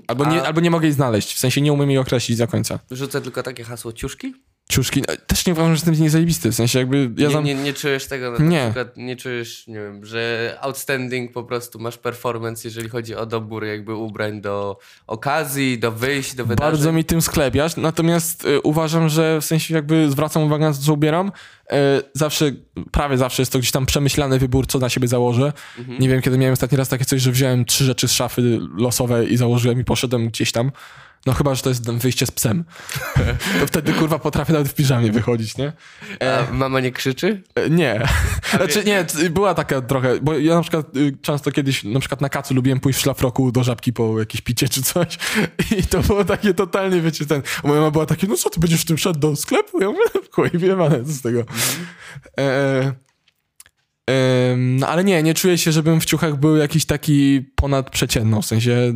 Albo, 0.07 0.25
nie, 0.25 0.43
A- 0.43 0.47
albo 0.47 0.61
nie 0.61 0.71
mogę 0.71 0.87
jej 0.87 0.95
znaleźć, 0.95 1.35
w 1.35 1.39
sensie 1.39 1.61
nie 1.61 1.73
umiem 1.73 1.91
jej 1.91 1.99
określić 1.99 2.39
do 2.39 2.49
końca. 2.49 2.79
Rzucę 2.91 3.21
tylko 3.21 3.43
takie 3.43 3.65
hasło 3.65 3.93
ciuszki? 3.93 4.35
Ciuszki, 4.71 5.03
no, 5.09 5.15
też 5.27 5.47
nie 5.47 5.53
uważam, 5.53 5.69
że 5.69 5.75
jestem 5.75 6.05
nie 6.05 6.11
zajebisty, 6.11 6.51
w 6.51 6.55
sensie 6.55 6.79
jakby 6.79 7.11
ja 7.17 7.29
Nie, 7.29 7.43
nie, 7.43 7.55
nie 7.55 7.73
czujesz 7.73 8.07
tego, 8.07 8.31
na 8.31 8.45
Nie. 8.45 8.65
przykład 8.65 8.97
nie 8.97 9.17
czujesz, 9.17 9.67
nie 9.67 9.75
wiem, 9.75 10.05
że 10.07 10.57
outstanding 10.61 11.33
po 11.33 11.45
prostu 11.45 11.79
masz 11.79 11.99
performance, 11.99 12.69
jeżeli 12.69 12.89
chodzi 12.89 13.15
o 13.15 13.27
dobór 13.27 13.65
jakby 13.65 13.95
ubrań 13.95 14.41
do 14.41 14.79
okazji, 15.07 15.79
do 15.79 15.93
wyjść, 15.93 16.35
do 16.35 16.45
wydarzeń. 16.45 16.71
Bardzo 16.71 16.93
mi 16.93 17.05
tym 17.05 17.23
sklepiasz, 17.23 17.77
natomiast 17.77 18.45
y, 18.45 18.61
uważam, 18.61 19.09
że 19.09 19.41
w 19.41 19.45
sensie 19.45 19.75
jakby 19.75 20.11
zwracam 20.11 20.43
uwagę 20.43 20.65
na 20.65 20.73
to, 20.73 20.79
co 20.79 20.93
ubieram. 20.93 21.29
Y, 21.29 21.77
zawsze, 22.13 22.53
prawie 22.91 23.19
zawsze 23.19 23.43
jest 23.43 23.53
to 23.53 23.59
gdzieś 23.59 23.71
tam 23.71 23.87
przemyślany 23.87 24.39
wybór, 24.39 24.67
co 24.67 24.79
na 24.79 24.89
siebie 24.89 25.09
założę. 25.09 25.53
Nie 25.99 26.09
wiem, 26.09 26.23
kiedy 26.23 26.39
miałem 26.39 26.53
ostatni 26.53 26.79
raz 26.79 26.89
takie 26.89 27.05
coś, 27.05 27.23
że 27.23 27.33
wziąłem 27.33 27.65
trzy 27.65 27.85
rzeczy 27.85 28.09
z 28.09 28.13
szafy 28.13 28.61
losowe 28.77 29.27
i 29.27 29.37
założyłem 29.37 29.81
i 29.81 29.85
poszedłem 29.85 30.29
gdzieś 30.29 30.53
tam. 30.53 30.73
No 31.27 31.33
chyba, 31.33 31.55
że 31.55 31.63
to 31.63 31.69
jest 31.69 31.91
wyjście 31.91 32.27
z 32.27 32.31
psem. 32.31 32.65
to 33.61 33.67
wtedy 33.67 33.93
kurwa 33.93 34.19
potrafię 34.19 34.53
nawet 34.53 34.69
w 34.69 34.75
piżamie 34.75 35.13
wychodzić, 35.13 35.57
nie? 35.57 35.73
A 36.21 36.53
mama 36.53 36.81
nie 36.81 36.93
krzyczy? 36.93 37.43
E, 37.55 37.71
Nie. 37.71 38.09
Znaczy 38.57 38.85
nie, 38.85 39.07
była 39.31 39.55
taka 39.55 39.81
trochę, 39.81 40.21
bo 40.23 40.39
ja 40.39 40.55
na 40.55 40.63
przykład 40.63 40.97
y, 40.97 41.17
często 41.23 41.53
kiedyś 41.53 41.85
na 41.85 42.01
przykład 42.01 42.21
na 42.21 42.29
kacu 42.29 42.55
lubiłem 42.55 42.81
pójść 42.81 42.99
w 42.99 43.03
szlafroku 43.03 43.53
do 43.53 43.65
żabki 43.65 43.93
po 43.93 44.19
jakieś 44.19 44.41
picie 44.41 44.69
czy 44.69 44.83
coś 44.83 45.19
i 45.79 45.83
to 45.83 46.01
było 46.03 46.25
takie 46.25 46.55
totalnie, 46.55 47.01
wiecie, 47.01 47.27
ten, 47.27 47.43
a 47.65 47.69
moja 47.69 47.81
mama 47.81 47.91
była 47.91 48.07
takie, 48.07 48.27
no 48.27 48.37
co, 48.37 48.51
ty 48.51 48.61
będziesz 48.61 48.81
w 48.81 48.85
tym 48.85 48.99
szedł 48.99 49.19
do 49.19 49.37
sklepu? 49.37 49.81
Ja 49.81 49.87
mówię, 49.87 50.05
chuj, 50.33 50.51
wiem, 50.55 50.83
ale 50.83 51.05
co 51.05 51.13
z 51.13 51.23
tego. 51.23 51.45
E, 52.41 52.93
em, 54.07 54.77
no 54.77 54.89
ale 54.89 55.05
nie, 55.05 55.23
nie 55.23 55.35
czuję 55.35 55.59
się, 55.59 55.73
żebym 55.73 56.01
w 56.01 56.05
ciuchach 56.05 56.37
był 56.37 56.57
jakiś 56.57 56.87
taki 56.87 57.41
ponadprzeciętną, 57.57 58.43
w 58.43 58.47
sensie 58.47 58.93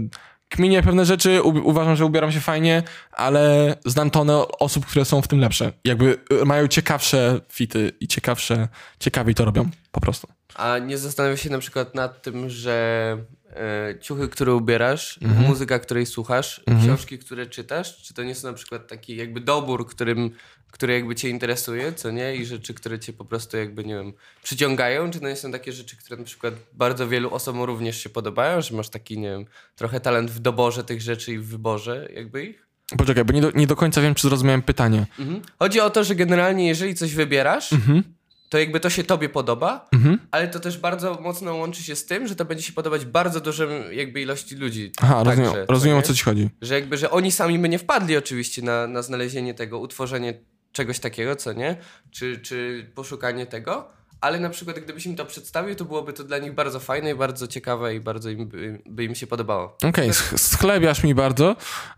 kminie 0.55 0.83
pewne 0.83 1.05
rzeczy, 1.05 1.43
uważam, 1.43 1.97
że 1.97 2.05
ubieram 2.05 2.33
się 2.33 2.41
fajnie, 2.41 2.83
ale 3.13 3.75
znam 3.85 4.11
tonę 4.11 4.49
osób, 4.49 4.87
które 4.87 5.05
są 5.05 5.23
w 5.23 5.29
tym 5.29 5.41
lepsze. 5.41 5.73
Jakby 5.85 6.19
y, 6.43 6.45
mają 6.45 6.69
ciekawsze 6.69 7.41
fity 7.53 7.93
i 8.01 8.09
ciekawsze, 8.09 8.69
ciekawiej 9.01 9.35
to 9.35 9.45
robią, 9.45 9.69
po 9.93 10.01
prostu. 10.01 10.29
A 10.55 10.79
nie 10.79 10.99
zastanawiasz 10.99 11.41
się 11.41 11.51
na 11.51 11.59
przykład 11.59 11.95
nad 11.95 12.23
tym, 12.23 12.51
że 12.51 13.17
e, 13.57 13.95
ciuchy, 14.01 14.29
które 14.29 14.55
ubierasz, 14.55 15.19
Mhm. 15.23 15.47
muzyka, 15.47 15.79
której 15.79 16.07
słuchasz, 16.07 16.61
książki, 16.85 17.19
które 17.19 17.47
czytasz, 17.47 17.97
czy 18.03 18.15
to 18.15 18.23
nie 18.23 18.35
są 18.35 18.49
na 18.49 18.55
przykład 18.55 18.89
taki 18.89 19.17
jakby 19.17 19.41
dobór, 19.41 19.87
którym, 19.87 20.31
który 20.75 20.93
jakby 20.93 21.15
cię 21.15 21.29
interesuje, 21.29 21.93
co 21.93 22.11
nie? 22.11 22.37
I 22.37 22.45
rzeczy, 22.47 22.75
które 22.75 22.99
cię 22.99 23.13
po 23.13 23.25
prostu 23.25 23.57
jakby, 23.57 23.85
nie 23.85 23.95
wiem, 23.95 24.13
przyciągają, 24.43 25.11
czy 25.11 25.21
to 25.21 25.29
nie 25.29 25.37
są 25.37 25.53
takie 25.53 25.73
rzeczy, 25.73 25.97
które 25.97 26.17
na 26.17 26.25
przykład 26.25 26.55
bardzo 26.73 27.09
wielu 27.09 27.35
osobom 27.35 27.63
również 27.63 28.03
się 28.03 28.09
podobają, 28.09 28.61
że 28.61 28.75
masz 28.77 28.89
taki, 28.89 29.19
nie 29.19 29.29
wiem, 29.31 29.45
trochę 29.77 30.01
talent 30.01 30.31
w 30.31 30.39
doborze 30.39 30.85
tych 30.85 31.01
rzeczy 31.03 31.33
i 31.33 31.39
w 31.39 31.47
wyborze 31.47 32.09
jakby 32.15 32.45
ich? 32.45 32.67
Poczekaj, 32.99 33.25
bo 33.25 33.33
nie 33.33 33.41
do, 33.41 33.51
nie 33.51 33.67
do 33.67 33.77
końca 33.77 34.01
wiem, 34.01 34.15
czy 34.15 34.23
zrozumiałem 34.29 34.63
pytanie. 34.63 35.07
Mhm. 35.19 35.41
Chodzi 35.59 35.81
o 35.81 35.91
to, 35.91 36.05
że 36.05 36.15
generalnie 36.15 36.69
jeżeli 36.69 36.95
coś 36.95 37.15
wybierasz, 37.15 37.73
Mhm. 37.73 38.03
to 38.49 38.59
jakby 38.59 38.81
to 38.81 38.91
się 38.91 39.05
tobie 39.05 39.29
podoba, 39.29 39.89
Mhm. 39.93 40.19
ale 40.31 40.49
to 40.49 40.61
też 40.61 40.79
bardzo 40.79 41.15
mocno 41.21 41.55
łączy 41.55 41.83
się 41.83 41.97
z 41.97 42.07
tym, 42.07 42.27
że 42.27 42.37
to 42.37 42.45
będzie 42.45 42.63
się 42.65 42.73
podobać 42.73 43.05
bardzo 43.05 43.41
dużym 43.41 43.71
jakby 43.93 44.21
ilości 44.23 44.57
ludzi. 44.57 44.93
Aha, 45.03 45.23
rozumiem, 45.25 45.51
Także, 45.51 45.67
rozumiem 45.69 45.97
o 45.97 46.01
nie? 46.01 46.07
co 46.07 46.15
ci 46.15 46.23
chodzi. 46.25 46.51
Że 46.63 46.75
jakby, 46.75 46.97
że 46.97 47.11
oni 47.11 47.33
sami 47.33 47.59
by 47.59 47.69
nie 47.69 47.79
wpadli 47.79 48.17
oczywiście 48.17 48.63
na, 48.63 48.87
na 48.87 49.03
znalezienie 49.03 49.55
tego, 49.55 49.79
utworzenie 49.79 50.35
czegoś 50.75 50.99
takiego, 50.99 51.37
co 51.37 51.53
nie? 51.53 51.77
Czy, 52.11 52.39
czy 52.39 52.87
poszukanie 52.95 53.47
tego, 53.47 53.89
ale 54.21 54.41
na 54.41 54.51
przykład 54.51 54.79
gdybyś 54.79 55.07
im 55.07 55.17
to 55.17 55.25
przedstawił, 55.27 55.75
to 55.75 55.85
byłoby 55.85 56.13
to 56.13 56.25
dla 56.25 56.39
nich 56.39 56.53
bardzo 56.55 56.81
fajne 56.81 57.11
i 57.11 57.15
bardzo 57.15 57.47
ciekawe 57.47 57.95
i 57.95 58.01
bardzo 58.01 58.31
im 58.31 58.49
by, 58.49 58.83
by 58.87 59.05
im 59.05 59.15
się 59.15 59.27
podobało. 59.27 59.77
Okej, 59.89 60.11
sch- 60.11 60.39
schlebiasz 60.39 61.03
mi 61.03 61.15
bardzo. 61.15 61.51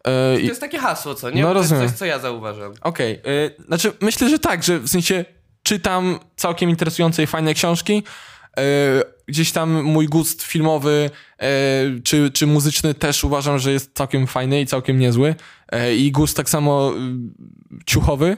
E, 0.05 0.35
To 0.35 0.41
jest 0.41 0.61
takie 0.61 0.79
hasło, 0.79 1.14
co 1.14 1.31
nie? 1.31 1.43
No, 1.43 1.49
to 1.49 1.55
rozumiem. 1.55 1.83
jest 1.83 1.95
coś, 1.95 1.99
co 1.99 2.05
ja 2.07 2.18
zauważam. 2.18 2.72
Okej, 2.81 3.12
y, 3.59 3.64
znaczy 3.66 3.93
myślę, 4.01 4.29
że 4.31 4.39
tak, 4.39 4.62
że 4.62 4.79
w 4.79 4.89
sensie 4.89 5.24
czytam 5.62 6.18
całkiem 6.37 6.70
interesujące 6.70 7.22
i 7.22 7.27
fajne 7.27 7.55
książki. 7.55 8.03
Y, 8.59 8.62
gdzieś 9.29 9.53
tam 9.53 9.83
mój 9.83 10.07
gust 10.07 10.43
filmowy 10.43 11.11
czy, 12.05 12.31
czy 12.31 12.47
muzyczny 12.47 12.95
też 12.95 13.24
uważam, 13.24 13.59
że 13.59 13.72
jest 13.72 13.91
całkiem 13.95 14.27
fajny 14.27 14.61
i 14.61 14.66
całkiem 14.66 14.99
niezły. 14.99 15.35
I 15.97 16.12
gust 16.12 16.37
tak 16.37 16.49
samo 16.49 16.93
ciuchowy, 17.87 18.37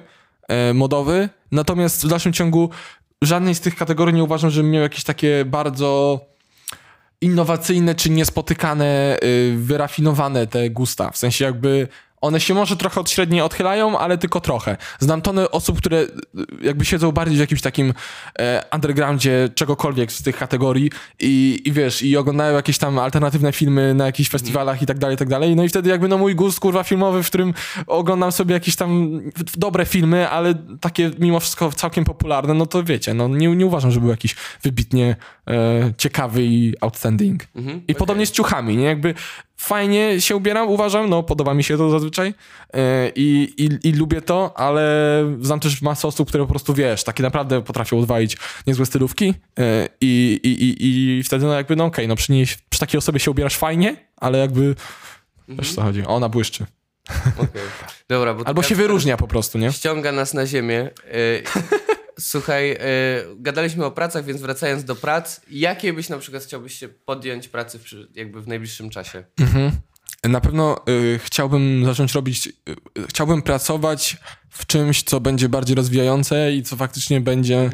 modowy. 0.74 1.28
Natomiast 1.52 2.04
w 2.04 2.08
dalszym 2.08 2.32
ciągu 2.32 2.70
żadnej 3.22 3.54
z 3.54 3.60
tych 3.60 3.76
kategorii 3.76 4.14
nie 4.14 4.24
uważam, 4.24 4.50
żebym 4.50 4.70
miał 4.70 4.82
jakieś 4.82 5.04
takie 5.04 5.44
bardzo 5.44 6.20
innowacyjne 7.20 7.94
czy 7.94 8.10
niespotykane, 8.10 9.18
y, 9.24 9.54
wyrafinowane 9.58 10.46
te 10.46 10.70
gusta. 10.70 11.10
W 11.10 11.18
sensie 11.18 11.44
jakby 11.44 11.88
one 12.20 12.40
się 12.40 12.54
może 12.54 12.76
trochę 12.76 13.00
od 13.00 13.10
średniej 13.10 13.40
odchylają, 13.40 13.98
ale 13.98 14.18
tylko 14.18 14.40
trochę. 14.40 14.76
Znam 14.98 15.22
tony 15.22 15.50
osób, 15.50 15.78
które 15.78 15.98
y, 15.98 16.08
jakby 16.62 16.84
siedzą 16.84 17.12
bardziej 17.12 17.36
w 17.36 17.40
jakimś 17.40 17.62
takim 17.62 17.94
e, 18.38 18.64
undergroundzie 18.72 19.48
czegokolwiek 19.54 20.12
z 20.12 20.22
tych 20.22 20.36
kategorii 20.36 20.90
i, 21.20 21.62
i 21.64 21.72
wiesz, 21.72 22.02
i 22.02 22.16
oglądają 22.16 22.56
jakieś 22.56 22.78
tam 22.78 22.98
alternatywne 22.98 23.52
filmy 23.52 23.94
na 23.94 24.06
jakichś 24.06 24.30
festiwalach 24.30 24.82
i 24.82 24.86
tak 24.86 24.98
dalej, 24.98 25.14
i 25.14 25.18
tak 25.18 25.28
dalej. 25.28 25.56
No 25.56 25.64
i 25.64 25.68
wtedy 25.68 25.90
jakby 25.90 26.08
no 26.08 26.18
mój 26.18 26.34
gust 26.34 26.60
kurwa 26.60 26.82
filmowy, 26.82 27.22
w 27.22 27.26
którym 27.26 27.54
oglądam 27.86 28.32
sobie 28.32 28.54
jakieś 28.54 28.76
tam 28.76 29.20
dobre 29.56 29.86
filmy, 29.86 30.28
ale 30.28 30.54
takie 30.80 31.10
mimo 31.18 31.40
wszystko 31.40 31.72
całkiem 31.72 32.04
popularne, 32.04 32.54
no 32.54 32.66
to 32.66 32.84
wiecie, 32.84 33.14
no 33.14 33.28
nie, 33.28 33.48
nie 33.48 33.66
uważam, 33.66 33.90
że 33.90 34.00
był 34.00 34.08
jakiś 34.08 34.36
wybitnie 34.62 35.16
e, 35.50 35.92
ciekawy 35.98 36.44
i 36.44 36.74
outstanding. 36.80 37.42
Mhm, 37.56 37.82
I 37.88 37.94
podobnie 37.94 38.26
z 38.26 38.32
ciuchami, 38.32 38.76
nie? 38.76 38.84
Jakby 38.84 39.14
fajnie 39.58 40.20
się 40.20 40.36
ubieram, 40.36 40.68
uważam, 40.68 41.10
no 41.10 41.22
podoba 41.22 41.54
mi 41.54 41.64
się 41.64 41.76
to 41.76 41.90
zazwyczaj 41.90 42.34
e, 42.74 43.12
i, 43.16 43.54
i, 43.56 43.88
i 43.88 43.92
lubię 43.92 44.22
to, 44.22 44.52
ale 44.56 45.24
znam 45.40 45.60
też 45.60 45.82
masę 45.82 46.08
osób, 46.08 46.28
które 46.28 46.44
po 46.44 46.50
prostu, 46.50 46.74
wiesz, 46.74 47.04
takie 47.04 47.22
naprawdę 47.22 47.62
potrafią 47.62 47.98
odwalić 47.98 48.36
niezłe 48.66 48.86
stylówki 48.86 49.34
e, 49.58 49.88
i, 50.00 50.40
i, 50.42 50.86
i, 51.18 51.22
wtedy 51.22 51.46
no 51.46 51.52
jakby, 51.52 51.76
no 51.76 51.84
okej, 51.84 52.08
no 52.08 52.16
przy, 52.16 52.32
niej, 52.32 52.46
przy 52.68 52.80
takiej 52.80 52.98
osobie 52.98 53.20
się 53.20 53.30
ubierasz 53.30 53.56
fajnie, 53.56 53.96
ale 54.16 54.38
jakby, 54.38 54.74
wiesz 55.48 55.74
co 55.74 55.82
chodzi, 55.82 56.06
ona 56.06 56.28
błyszczy. 56.28 56.66
Okej. 57.36 57.62
Dobra, 58.08 58.36
Albo 58.44 58.62
się 58.62 58.74
wyróżnia 58.74 59.16
po 59.16 59.28
prostu, 59.28 59.58
nie? 59.58 59.72
Ściąga 59.72 60.12
nas 60.12 60.34
na 60.34 60.46
ziemię. 60.46 60.90
Y, 61.14 61.42
Słuchaj, 62.20 62.72
y, 62.72 62.76
gadaliśmy 63.36 63.84
o 63.84 63.90
pracach, 63.90 64.24
więc 64.24 64.40
wracając 64.40 64.84
do 64.84 64.96
prac, 64.96 65.40
jakie 65.50 65.92
byś 65.92 66.08
na 66.08 66.18
przykład 66.18 66.42
chciałbyś 66.42 66.78
się 66.78 66.88
podjąć 66.88 67.48
pracy 67.48 67.78
w, 67.78 68.16
jakby 68.16 68.42
w 68.42 68.48
najbliższym 68.48 68.90
czasie? 68.90 69.24
Mhm. 69.40 69.70
Na 70.24 70.40
pewno 70.40 70.84
y, 70.88 71.20
chciałbym 71.24 71.84
zacząć 71.84 72.14
robić, 72.14 72.46
y, 72.46 72.52
chciałbym 73.08 73.42
pracować 73.42 74.16
w 74.50 74.66
czymś, 74.66 75.02
co 75.02 75.20
będzie 75.20 75.48
bardziej 75.48 75.76
rozwijające 75.76 76.52
i 76.52 76.62
co 76.62 76.76
faktycznie 76.76 77.20
będzie 77.20 77.70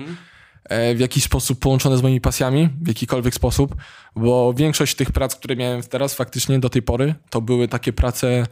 e, 0.64 0.94
w 0.94 1.00
jakiś 1.00 1.24
sposób 1.24 1.60
połączone 1.60 1.98
z 1.98 2.02
moimi 2.02 2.20
pasjami, 2.20 2.68
w 2.82 2.88
jakikolwiek 2.88 3.34
sposób, 3.34 3.74
bo 4.16 4.54
większość 4.54 4.94
tych 4.94 5.12
prac, 5.12 5.36
które 5.36 5.56
miałem 5.56 5.82
teraz 5.82 6.14
faktycznie 6.14 6.58
do 6.58 6.70
tej 6.70 6.82
pory, 6.82 7.14
to 7.30 7.40
były 7.40 7.68
takie 7.68 7.92
prace 7.92 8.46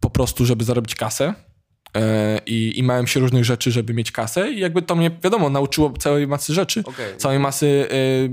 po 0.00 0.10
prostu, 0.10 0.46
żeby 0.46 0.64
zarobić 0.64 0.94
kasę. 0.94 1.34
E, 1.94 2.40
I, 2.46 2.78
I 2.78 2.82
małem 2.82 3.06
się 3.06 3.20
różnych 3.20 3.44
rzeczy, 3.44 3.70
żeby 3.70 3.94
mieć 3.94 4.12
kasę, 4.12 4.52
i 4.52 4.60
jakby 4.60 4.82
to 4.82 4.94
mnie, 4.94 5.10
wiadomo, 5.24 5.50
nauczyło 5.50 5.92
całej 5.98 6.26
masy 6.26 6.54
rzeczy 6.54 6.82
Okej. 6.84 7.16
całej 7.16 7.38
masy 7.38 7.88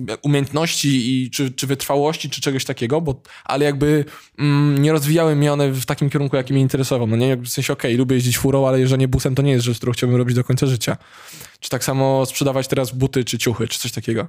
e, 0.10 0.18
umiejętności 0.18 0.88
i 0.90 1.30
czy, 1.32 1.52
czy 1.52 1.68
wytrwałości, 1.68 2.30
czy 2.30 2.42
czegoś 2.42 2.66
takiego, 2.66 3.02
bo, 3.02 3.22
ale 3.46 3.66
jakby 3.66 4.06
mm, 4.40 4.82
nie 4.82 4.92
rozwijały 4.92 5.36
mnie 5.36 5.54
one 5.54 5.72
w 5.72 5.86
takim 5.86 6.10
kierunku, 6.10 6.36
jaki 6.36 6.54
mnie 6.54 6.62
interesował. 6.62 7.08
No 7.08 7.16
nie, 7.16 7.28
jakby 7.28 7.46
w 7.46 7.50
sensie, 7.50 7.74
okej, 7.74 7.98
lubię 7.98 8.16
jeździć 8.16 8.38
furą, 8.38 8.68
ale 8.68 8.80
jeżdżenie 8.80 9.08
busem 9.08 9.36
to 9.36 9.42
nie 9.42 9.52
jest 9.52 9.66
rzecz, 9.66 9.78
którą 9.78 9.94
chciałbym 9.94 10.18
robić 10.18 10.36
do 10.36 10.44
końca 10.44 10.66
życia. 10.66 10.98
Czy 11.60 11.70
tak 11.70 11.84
samo 11.84 12.26
sprzedawać 12.26 12.68
teraz 12.68 12.92
buty, 12.92 13.24
czy 13.24 13.38
ciuchy, 13.38 13.68
czy 13.68 13.80
coś 13.80 13.92
takiego. 13.92 14.28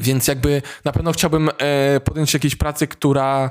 Więc 0.00 0.28
jakby 0.28 0.62
na 0.84 0.92
pewno 0.92 1.12
chciałbym 1.12 1.50
e, 1.58 2.00
podjąć 2.00 2.34
jakiejś 2.34 2.56
pracy, 2.56 2.86
która 2.86 3.50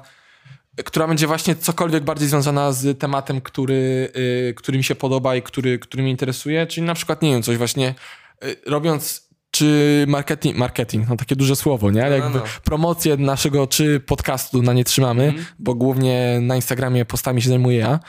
która 0.84 1.08
będzie 1.08 1.28
właśnie 1.28 1.56
cokolwiek 1.56 2.04
bardziej 2.04 2.28
związana 2.28 2.72
z 2.72 3.00
tematem, 3.00 3.42
który, 3.42 4.12
y, 4.50 4.54
który 4.58 4.78
mi 4.78 4.84
się 4.84 4.96
podoba 4.96 5.36
i 5.36 5.42
który, 5.42 5.80
który 5.80 6.04
mnie 6.04 6.12
interesuje, 6.12 6.68
czyli 6.68 6.88
na 6.88 6.94
przykład, 6.94 7.22
nie 7.22 7.32
wiem, 7.32 7.44
coś 7.44 7.58
właśnie 7.58 7.96
y, 8.44 8.56
robiąc 8.66 9.26
czy 9.52 10.06
marketing, 10.08 10.58
marketing, 10.58 11.10
no 11.10 11.16
takie 11.16 11.36
duże 11.36 11.56
słowo, 11.56 11.92
nie? 11.92 12.06
Ale 12.06 12.20
No, 12.20 12.20
no, 12.20 12.24
jakby 12.26 12.40
no. 12.40 12.46
promocję 12.64 13.18
naszego 13.18 13.68
czy 13.68 14.00
podcastu 14.00 14.62
na 14.62 14.74
nie 14.74 14.84
trzymamy, 14.84 15.34
bo 15.60 15.76
głównie 15.76 16.40
na 16.42 16.56
Instagramie 16.56 17.06
postami 17.06 17.42
się 17.42 17.50
zajmuję 17.50 17.78
ja, 17.78 18.00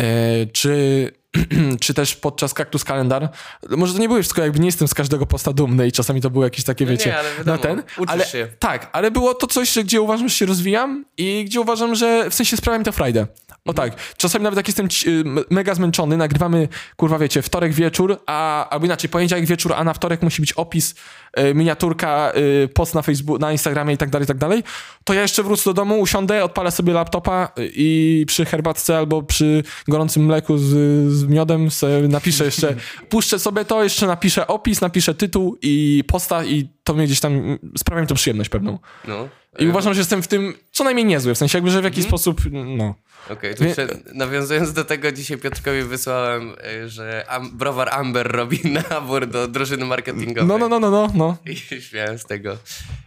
e, 0.00 0.46
czy, 0.46 1.10
czy 1.80 1.94
też 1.94 2.16
podczas 2.16 2.54
Kaktus 2.54 2.84
Kalendar. 2.84 3.28
Może 3.70 3.92
to 3.94 3.98
nie 4.00 4.08
było 4.08 4.20
wszystko, 4.20 4.42
jakby 4.42 4.58
nie 4.58 4.66
jestem 4.66 4.88
z 4.88 4.94
każdego 4.94 5.26
posta 5.26 5.52
dumny 5.52 5.86
i 5.88 5.92
czasami 5.92 6.20
to 6.20 6.30
były 6.30 6.44
jakieś 6.46 6.64
takie, 6.64 6.84
No 6.84 6.90
nie, 6.90 6.96
wiecie, 6.96 7.18
ale 7.18 7.28
wiadomo, 7.38 7.56
na 7.56 7.62
ten, 7.62 7.82
ale 8.06 8.24
się. 8.26 8.48
tak, 8.58 8.90
ale 8.92 9.10
było 9.10 9.34
to 9.34 9.46
coś, 9.46 9.78
gdzie 9.78 10.00
uważam, 10.00 10.28
że 10.28 10.34
się 10.34 10.46
rozwijam 10.46 11.04
i 11.16 11.44
gdzie 11.44 11.60
uważam, 11.60 11.94
że 11.94 12.30
w 12.30 12.34
sensie 12.34 12.56
sprawia 12.56 12.78
mi 12.78 12.84
to 12.84 12.92
frajdę. 12.92 13.26
O 13.66 13.74
tak, 13.74 13.92
czasami 14.16 14.42
nawet 14.42 14.56
jak 14.56 14.66
jestem 14.68 14.88
m- 15.06 15.38
mega 15.50 15.74
zmęczony, 15.74 16.16
nagrywamy, 16.16 16.68
kurwa 16.96 17.18
wiecie, 17.18 17.42
wtorek 17.42 17.72
wieczór, 17.72 18.18
a, 18.26 18.68
albo 18.68 18.86
inaczej, 18.86 19.10
poniedziałek 19.10 19.46
wieczór, 19.46 19.72
a 19.76 19.84
na 19.84 19.94
wtorek 19.94 20.22
musi 20.22 20.42
być 20.42 20.52
opis, 20.52 20.94
y, 21.38 21.54
miniaturka, 21.54 22.32
y, 22.64 22.68
post 22.68 22.94
na 22.94 23.02
Facebook, 23.02 23.40
na 23.40 23.52
Instagramie 23.52 23.94
i 23.94 23.96
tak 23.96 24.10
dalej, 24.10 24.24
i 24.24 24.28
tak 24.28 24.36
dalej, 24.38 24.62
to 25.04 25.14
ja 25.14 25.22
jeszcze 25.22 25.42
wrócę 25.42 25.64
do 25.64 25.74
domu, 25.74 26.00
usiądę, 26.00 26.44
odpalę 26.44 26.70
sobie 26.70 26.92
laptopa 26.92 27.48
y, 27.58 27.70
i 27.74 28.24
przy 28.28 28.44
herbatce 28.44 28.98
albo 28.98 29.22
przy 29.22 29.62
gorącym 29.88 30.24
mleku 30.26 30.58
z, 30.58 30.64
z 31.12 31.24
miodem 31.24 31.68
napiszę 32.08 32.44
jeszcze, 32.44 32.74
puszczę 33.10 33.38
sobie 33.38 33.64
to, 33.64 33.84
jeszcze 33.84 34.06
napiszę 34.06 34.46
opis, 34.46 34.80
napiszę 34.80 35.14
tytuł 35.14 35.58
i 35.62 36.04
posta 36.08 36.44
i 36.44 36.68
to 36.84 36.94
mnie 36.94 37.04
gdzieś 37.06 37.20
tam, 37.20 37.58
sprawia 37.78 38.02
mi 38.02 38.06
to 38.08 38.14
przyjemność 38.14 38.50
pewną. 38.50 38.78
No. 39.08 39.28
I 39.58 39.68
uważam, 39.68 39.94
że 39.94 40.00
jestem 40.00 40.22
w 40.22 40.28
tym 40.28 40.54
co 40.72 40.84
najmniej 40.84 41.06
niezły, 41.06 41.34
w 41.34 41.38
sensie 41.38 41.58
jakby, 41.58 41.70
że 41.70 41.80
w 41.80 41.84
jakiś 41.84 42.04
sposób, 42.04 42.40
no. 42.52 42.94
Okej, 43.30 43.54
to 43.54 43.60
Wie- 43.60 43.68
jeszcze 43.68 43.88
nawiązując 44.14 44.72
do 44.72 44.84
tego, 44.84 45.12
dzisiaj 45.12 45.38
Piotrkowi 45.38 45.82
wysłałem, 45.82 46.54
y, 46.84 46.88
że 46.88 47.24
am, 47.28 47.50
browar 47.58 47.88
Amber 47.94 48.32
robi 48.32 48.60
nabór 48.90 49.26
do 49.26 49.48
drużyny 49.48 49.84
marketingowej. 49.84 50.48
No, 50.48 50.58
no, 50.58 50.68
no, 50.68 50.80
no, 50.80 50.90
no, 50.90 51.10
no. 51.14 51.36
I 51.52 51.56
śmiałem 51.56 52.18
z 52.18 52.24
tego. 52.24 52.58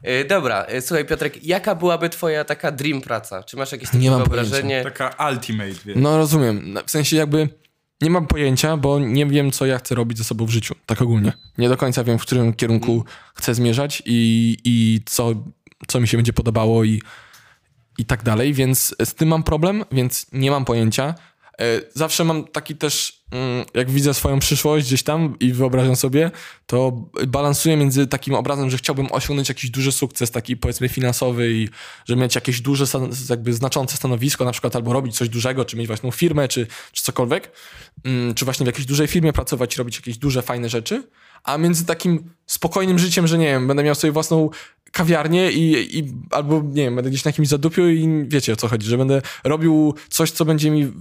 Y, 0.07 0.25
Dobra, 0.25 0.65
y, 0.73 0.81
słuchaj 0.81 1.05
Piotrek, 1.05 1.43
jaka 1.45 1.75
byłaby 1.75 2.09
twoja 2.09 2.45
taka 2.45 2.71
dream 2.71 3.01
praca? 3.01 3.43
Czy 3.43 3.57
masz 3.57 3.71
jakieś 3.71 3.89
takie 3.89 3.99
Nie 3.99 4.11
mam 4.11 4.19
wyobrażenie? 4.19 4.83
Taka 4.83 5.29
ultimate, 5.31 5.73
wiesz. 5.85 5.95
No 5.95 6.17
rozumiem, 6.17 6.61
No, 6.73 6.81
w 6.85 6.91
sensie 6.91 7.15
jakby 7.17 7.49
nie 8.01 8.09
mam 8.09 8.27
pojęcia, 8.27 8.77
bo 8.77 8.99
nie 8.99 9.25
wiem, 9.25 9.51
co 9.51 9.65
ja 9.65 9.77
chcę 9.77 9.95
robić 9.95 10.17
ze 10.17 10.23
sobą 10.23 10.45
w 10.45 10.49
życiu, 10.49 10.75
tak 10.85 11.01
ogólnie. 11.01 11.33
Nie 11.57 11.69
do 11.69 11.77
końca 11.77 12.03
wiem, 12.03 12.19
w 12.19 12.21
którym 12.21 12.53
kierunku 12.53 13.05
chcę 13.35 13.53
zmierzać 13.55 14.03
i, 14.05 14.57
i 14.63 15.01
co, 15.05 15.33
co 15.89 15.99
mi 15.99 16.07
się 16.07 16.17
będzie 16.17 16.33
podobało 16.33 16.83
i, 16.83 17.01
i 17.97 18.05
tak 18.05 18.23
dalej, 18.23 18.53
więc 18.53 18.95
z 19.05 19.13
tym 19.13 19.29
mam 19.29 19.43
problem, 19.43 19.85
więc 19.91 20.27
nie 20.31 20.51
mam 20.51 20.65
pojęcia. 20.65 21.15
E, 21.59 21.81
Zawsze 21.93 22.23
mam 22.23 22.47
taki 22.47 22.75
też, 22.75 23.23
mm, 23.31 23.65
jak 23.73 23.89
widzę 23.89 24.13
swoją 24.13 24.39
przyszłość 24.39 24.87
gdzieś 24.87 25.03
tam 25.03 25.39
i 25.39 25.53
wyobrażam 25.53 25.95
sobie, 25.95 26.31
to 26.65 26.91
balansuję 27.27 27.77
między 27.77 28.07
takim 28.07 28.33
obrazem, 28.33 28.69
że 28.69 28.77
chciałbym 28.77 29.07
osiągnąć 29.11 29.49
jakiś 29.49 29.69
duży 29.69 29.91
sukces, 29.91 30.31
taki 30.31 30.57
powiedzmy 30.57 30.89
finansowy 30.89 31.51
i 31.51 31.69
żeby 32.05 32.21
mieć 32.21 32.35
jakieś 32.35 32.61
duże, 32.61 32.85
jakby 33.29 33.53
znaczące 33.53 33.97
stanowisko, 33.97 34.45
na 34.45 34.51
przykład 34.51 34.75
albo 34.75 34.93
robić 34.93 35.17
coś 35.17 35.29
dużego, 35.29 35.65
czy 35.65 35.77
mieć 35.77 35.87
własną 35.87 36.11
firmę, 36.11 36.47
czy, 36.47 36.67
czy 36.91 37.03
cokolwiek, 37.03 37.51
mm, 38.03 38.33
czy 38.33 38.45
właśnie 38.45 38.63
w 38.63 38.67
jakiejś 38.67 38.85
dużej 38.85 39.07
firmie 39.07 39.33
pracować, 39.33 39.77
robić 39.77 39.95
jakieś 39.95 40.17
duże, 40.17 40.41
fajne 40.41 40.69
rzeczy, 40.69 41.03
a 41.43 41.57
między 41.57 41.85
takim 41.85 42.29
spokojnym 42.45 42.99
życiem, 42.99 43.27
że 43.27 43.37
nie 43.37 43.45
wiem, 43.45 43.67
będę 43.67 43.83
miał 43.83 43.95
sobie 43.95 44.11
własną 44.11 44.49
kawiarnię 44.91 45.51
i, 45.51 45.97
i 45.99 46.13
albo 46.31 46.61
nie 46.61 46.83
wiem, 46.83 46.95
będę 46.95 47.09
gdzieś 47.09 47.25
na 47.25 47.29
jakimś 47.29 47.47
zadupiu 47.47 47.89
i 47.89 48.25
wiecie 48.27 48.53
o 48.53 48.55
co 48.55 48.67
chodzi, 48.67 48.87
że 48.87 48.97
będę 48.97 49.21
robił 49.43 49.93
coś, 50.09 50.31
co 50.31 50.45
będzie 50.45 50.71
mi 50.71 50.93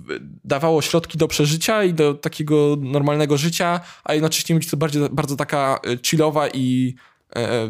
dawało 0.45 0.83
środki 0.83 1.19
do 1.19 1.29
przeżycia 1.29 1.85
i 1.85 1.95
do 1.95 2.15
takiego 2.15 2.77
normalnego 2.81 3.37
życia, 3.37 3.81
a 4.05 4.15
jednocześnie 4.15 4.55
być 4.55 4.71
to 4.71 4.77
bardziej, 4.77 5.03
bardzo 5.11 5.37
taka 5.37 5.81
e, 5.85 5.99
chillowa 6.07 6.49
i 6.49 6.95
e, 7.37 7.69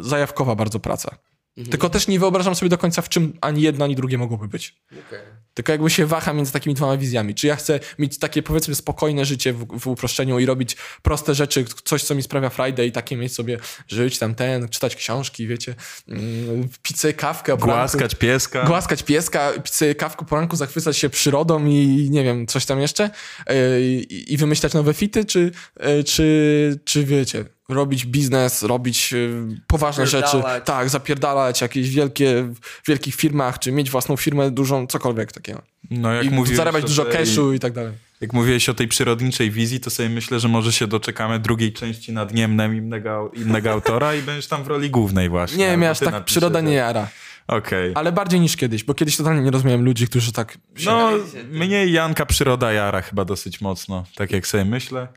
zajawkowa 0.00 0.54
bardzo 0.54 0.80
praca. 0.80 1.27
Tylko 1.70 1.90
też 1.90 2.08
nie 2.08 2.20
wyobrażam 2.20 2.54
sobie 2.54 2.68
do 2.68 2.78
końca, 2.78 3.02
w 3.02 3.08
czym 3.08 3.38
ani 3.40 3.62
jedno, 3.62 3.84
ani 3.84 3.96
drugie 3.96 4.18
mogłoby 4.18 4.48
być. 4.48 4.76
Okej. 5.06 5.20
Tylko 5.54 5.72
jakby 5.72 5.90
się 5.90 6.06
waha 6.06 6.32
między 6.32 6.52
takimi 6.52 6.74
dwoma 6.74 6.96
wizjami. 6.96 7.34
Czy 7.34 7.46
ja 7.46 7.56
chcę 7.56 7.80
mieć 7.98 8.18
takie 8.18 8.42
powiedzmy 8.42 8.74
spokojne 8.74 9.24
życie 9.24 9.52
w, 9.52 9.80
w 9.80 9.86
uproszczeniu 9.86 10.38
i 10.38 10.46
robić 10.46 10.76
proste 11.02 11.34
rzeczy, 11.34 11.64
coś 11.84 12.02
co 12.02 12.14
mi 12.14 12.22
sprawia 12.22 12.50
Friday 12.50 12.86
i 12.86 12.92
takie 12.92 13.16
mieć 13.16 13.34
sobie 13.34 13.58
żyć 13.88 14.18
tam 14.18 14.34
ten, 14.34 14.68
czytać 14.68 14.96
książki, 14.96 15.46
wiecie, 15.46 15.74
mm, 16.08 16.68
sobie 16.94 17.14
kawkę 17.14 17.54
o 17.54 17.56
poranku. 17.56 17.78
Głaskać 17.78 18.14
pieska. 18.14 18.64
Głaskać 18.64 19.02
pieska, 19.02 19.52
sobie 19.64 19.94
kawkę 19.94 20.26
po 20.26 20.36
ranku, 20.36 20.56
zachwycać 20.56 20.96
się 20.96 21.10
przyrodą 21.10 21.66
i 21.66 22.08
nie 22.10 22.24
wiem, 22.24 22.46
coś 22.46 22.66
tam 22.66 22.80
jeszcze 22.80 23.10
yy, 23.48 23.80
i, 23.80 24.32
i 24.32 24.36
wymyślać 24.36 24.74
nowe 24.74 24.94
fity, 24.94 25.24
czy, 25.24 25.52
yy, 25.80 26.04
czy, 26.04 26.80
czy 26.84 27.04
wiecie, 27.04 27.44
robić 27.68 28.06
biznes, 28.06 28.62
robić 28.62 29.12
yy, 29.12 29.46
poważne 29.66 30.06
rzeczy, 30.06 30.26
Zapierdalać. 30.28 30.64
tak, 30.64 30.88
zapierdalać 30.88 31.60
jakieś 31.60 31.90
wielkie, 31.90 32.48
w 32.60 32.88
wielkich 32.88 33.14
firmach, 33.14 33.58
czy 33.58 33.72
mieć 33.72 33.90
własną 33.90 34.16
firmę 34.16 34.50
dużą, 34.50 34.86
cokolwiek 34.86 35.32
takiego. 35.32 35.62
No 35.90 36.12
jak 36.12 36.24
I 36.24 36.30
mówiłeś 36.30 36.56
zarabiać 36.56 36.84
dużo 36.84 37.04
tej- 37.04 37.12
cashu 37.12 37.52
i 37.52 37.58
tak 37.60 37.72
dalej. 37.72 37.92
Jak 38.20 38.32
mówiłeś 38.32 38.68
o 38.68 38.74
tej 38.74 38.88
przyrodniczej 38.88 39.50
wizji, 39.50 39.80
to 39.80 39.90
sobie 39.90 40.08
myślę, 40.08 40.40
że 40.40 40.48
może 40.48 40.72
się 40.72 40.86
doczekamy 40.86 41.38
drugiej 41.38 41.72
części 41.72 42.12
nad 42.12 42.34
Niemnem 42.34 42.76
innego, 42.76 43.30
innego 43.36 43.70
autora 43.70 44.14
i 44.14 44.22
będziesz 44.22 44.46
tam 44.46 44.64
w 44.64 44.66
roli 44.66 44.90
głównej 44.90 45.28
właśnie. 45.28 45.58
Nie, 45.58 45.76
miałeś 45.76 45.98
tak, 45.98 46.24
przyroda 46.24 46.60
nie 46.60 46.74
jara. 46.74 47.08
Okej. 47.46 47.92
Ale 47.94 48.12
bardziej 48.12 48.40
niż 48.40 48.56
kiedyś, 48.56 48.84
bo 48.84 48.94
kiedyś 48.94 49.16
totalnie 49.16 49.42
nie 49.42 49.50
rozumiałem 49.50 49.84
ludzi, 49.84 50.06
którzy 50.06 50.32
tak... 50.32 50.58
No, 50.84 51.10
mnie 51.50 51.86
Janka 51.86 52.26
przyroda 52.26 52.72
jara 52.72 53.02
chyba 53.02 53.24
dosyć 53.24 53.60
mocno, 53.60 54.04
tak 54.16 54.30
jak 54.32 54.46
sobie 54.46 54.64
myślę. 54.64 55.08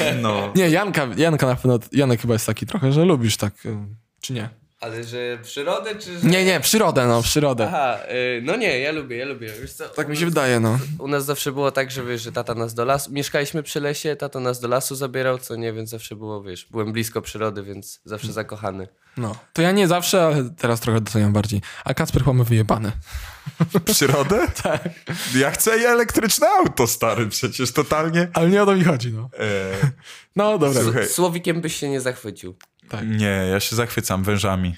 E, 0.00 0.14
no. 0.14 0.52
Nie, 0.56 0.70
Janka, 0.70 1.06
Janka 1.16 1.46
na 1.46 1.54
pewno, 1.54 1.78
Janek 1.92 2.20
chyba 2.20 2.34
jest 2.34 2.46
taki 2.46 2.66
trochę, 2.66 2.92
że 2.92 3.04
lubisz 3.04 3.36
tak, 3.36 3.66
y, 3.66 3.76
czy 4.20 4.32
nie? 4.32 4.48
Ale 4.80 5.04
że 5.04 5.38
przyrodę, 5.42 5.94
czy 5.94 6.18
że... 6.18 6.28
Nie, 6.28 6.44
nie, 6.44 6.60
przyrodę, 6.60 7.06
no, 7.06 7.22
przyrodę. 7.22 7.64
Aha, 7.68 7.98
y, 8.10 8.42
no 8.44 8.56
nie, 8.56 8.78
ja 8.80 8.92
lubię, 8.92 9.16
ja 9.16 9.24
lubię. 9.26 9.52
Wiesz 9.60 9.72
co, 9.72 9.88
Tak 9.88 10.08
mi 10.08 10.16
się 10.16 10.24
nas- 10.24 10.30
wydaje, 10.34 10.60
no. 10.60 10.78
U 10.98 11.08
nas 11.08 11.24
zawsze 11.24 11.52
było 11.52 11.70
tak, 11.70 11.90
że 11.90 12.04
wiesz, 12.04 12.22
że 12.22 12.32
tata 12.32 12.54
nas 12.54 12.74
do 12.74 12.84
lasu, 12.84 13.12
mieszkaliśmy 13.12 13.62
przy 13.62 13.80
lesie, 13.80 14.16
tata 14.16 14.40
nas 14.40 14.60
do 14.60 14.68
lasu 14.68 14.94
zabierał, 14.94 15.38
co 15.38 15.56
nie, 15.56 15.72
więc 15.72 15.90
zawsze 15.90 16.16
było, 16.16 16.42
wiesz, 16.42 16.66
byłem 16.70 16.92
blisko 16.92 17.22
przyrody, 17.22 17.62
więc 17.62 18.00
zawsze 18.04 18.32
zakochany. 18.32 18.88
no. 19.16 19.34
To 19.52 19.62
ja 19.62 19.72
nie 19.72 19.88
zawsze, 19.88 20.22
ale 20.26 20.50
teraz 20.50 20.80
trochę 20.80 21.00
doceniam 21.00 21.32
bardziej. 21.32 21.60
A 21.84 21.94
Kacper 21.94 22.22
chyba 22.22 22.32
ma 22.32 22.44
wyjebane. 22.44 22.92
Przyrodę? 23.84 24.46
Tak. 24.62 24.88
Ja 25.36 25.50
chcę 25.50 25.78
i 25.78 25.84
elektryczne 25.84 26.46
auto, 26.48 26.86
stary, 26.86 27.26
przecież 27.26 27.72
totalnie. 27.72 28.28
Ale 28.34 28.48
nie 28.48 28.62
o 28.62 28.66
to 28.66 28.74
mi 28.76 28.84
chodzi, 28.84 29.12
no. 29.12 29.30
E, 29.38 29.72
No, 30.36 30.58
dobra. 30.58 30.82
Słuchaj. 30.82 31.08
Słowikiem 31.08 31.60
byś 31.60 31.76
się 31.76 31.88
nie 31.88 32.00
zachwycił. 32.00 32.56
Tak. 32.88 33.06
nie, 33.08 33.46
ja 33.50 33.60
się 33.60 33.76
zachwycam 33.76 34.24
wężami. 34.24 34.76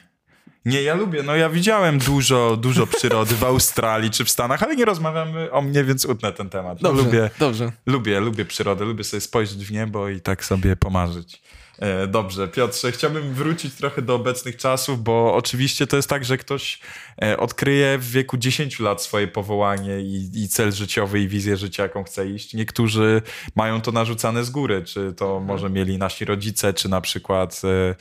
Nie, 0.65 0.83
ja 0.83 0.95
lubię, 0.95 1.23
no 1.23 1.37
ja 1.37 1.49
widziałem 1.49 1.99
dużo, 1.99 2.57
dużo 2.57 2.87
przyrody 2.87 3.35
w 3.35 3.45
Australii 3.45 4.11
czy 4.11 4.25
w 4.25 4.31
Stanach, 4.31 4.63
ale 4.63 4.77
nie 4.77 4.85
rozmawiamy 4.85 5.53
o 5.53 5.63
mnie, 5.63 5.85
więc 5.85 6.05
utnę 6.05 6.33
ten 6.33 6.51
temat. 6.51 6.83
No, 6.83 6.89
Dobrze, 6.89 7.05
lubię, 7.05 7.31
dobrze. 7.39 7.73
lubię, 7.87 8.21
lubię 8.21 8.45
przyrodę, 8.45 8.85
lubię 8.85 9.05
sobie 9.05 9.21
spojrzeć 9.21 9.67
w 9.67 9.73
niebo 9.73 10.09
i 10.09 10.21
tak 10.21 10.45
sobie 10.45 10.77
pomarzyć. 10.77 11.43
E, 11.81 12.07
dobrze, 12.07 12.49
Piotrze, 12.49 12.93
chciałbym 12.93 13.35
wrócić 13.35 13.75
trochę 13.75 14.03
do 14.03 14.15
obecnych 14.15 14.57
czasów, 14.57 15.03
bo 15.03 15.35
oczywiście 15.35 15.87
to 15.87 15.97
jest 15.97 16.09
tak, 16.09 16.25
że 16.25 16.39
ktoś 16.39 16.81
e, 17.23 17.37
odkryje 17.37 17.99
w 17.99 18.11
wieku 18.11 18.37
10 18.37 18.81
lat 18.81 19.03
swoje 19.03 19.29
powołanie 19.29 20.01
i, 20.01 20.31
i 20.35 20.49
cel 20.49 20.73
życiowy 20.73 21.21
i 21.21 21.29
wizję 21.29 21.57
życia, 21.57 21.83
jaką 21.83 22.05
chce 22.05 22.31
iść. 22.31 22.55
Niektórzy 22.55 23.23
mają 23.57 23.81
to 23.81 23.93
narzucane 23.93 24.45
z 24.45 24.51
góry, 24.51 24.83
czy 24.85 25.13
to 25.13 25.41
może 25.41 25.71
mieli 25.71 25.99
nasi 25.99 26.25
rodzice, 26.25 26.75
czy 26.75 26.89
na 26.89 27.01
przykład 27.01 27.63
e, 27.65 27.95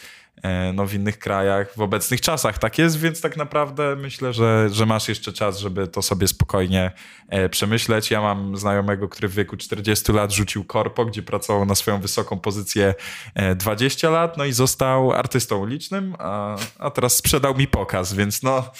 no, 0.73 0.87
w 0.87 0.93
innych 0.93 1.19
krajach, 1.19 1.75
w 1.75 1.81
obecnych 1.81 2.21
czasach 2.21 2.57
tak 2.57 2.77
jest, 2.77 2.99
więc 2.99 3.21
tak 3.21 3.37
naprawdę 3.37 3.95
myślę, 3.95 4.33
że, 4.33 4.69
że 4.71 4.85
masz 4.85 5.09
jeszcze 5.09 5.33
czas, 5.33 5.59
żeby 5.59 5.87
to 5.87 6.01
sobie 6.01 6.27
spokojnie 6.27 6.91
e, 7.29 7.49
przemyśleć. 7.49 8.11
Ja 8.11 8.21
mam 8.21 8.57
znajomego, 8.57 9.09
który 9.09 9.27
w 9.27 9.33
wieku 9.33 9.57
40 9.57 10.11
lat 10.11 10.33
rzucił 10.33 10.63
korpo, 10.63 11.05
gdzie 11.05 11.23
pracował 11.23 11.65
na 11.65 11.75
swoją 11.75 12.01
wysoką 12.01 12.39
pozycję 12.39 12.95
e, 13.35 13.55
20 13.55 14.09
lat, 14.09 14.37
no 14.37 14.45
i 14.45 14.51
został 14.51 15.11
artystą 15.11 15.57
ulicznym, 15.57 16.15
a, 16.19 16.55
a 16.79 16.91
teraz 16.91 17.15
sprzedał 17.15 17.55
mi 17.55 17.67
pokaz, 17.67 18.13
więc 18.13 18.43
no 18.43 18.71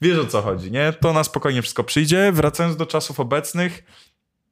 wiesz 0.00 0.18
o 0.18 0.26
co 0.26 0.42
chodzi, 0.42 0.70
nie? 0.70 0.92
To 0.92 1.12
na 1.12 1.24
spokojnie 1.24 1.62
wszystko 1.62 1.84
przyjdzie. 1.84 2.32
Wracając 2.32 2.76
do 2.76 2.86
czasów 2.86 3.20
obecnych, 3.20 3.84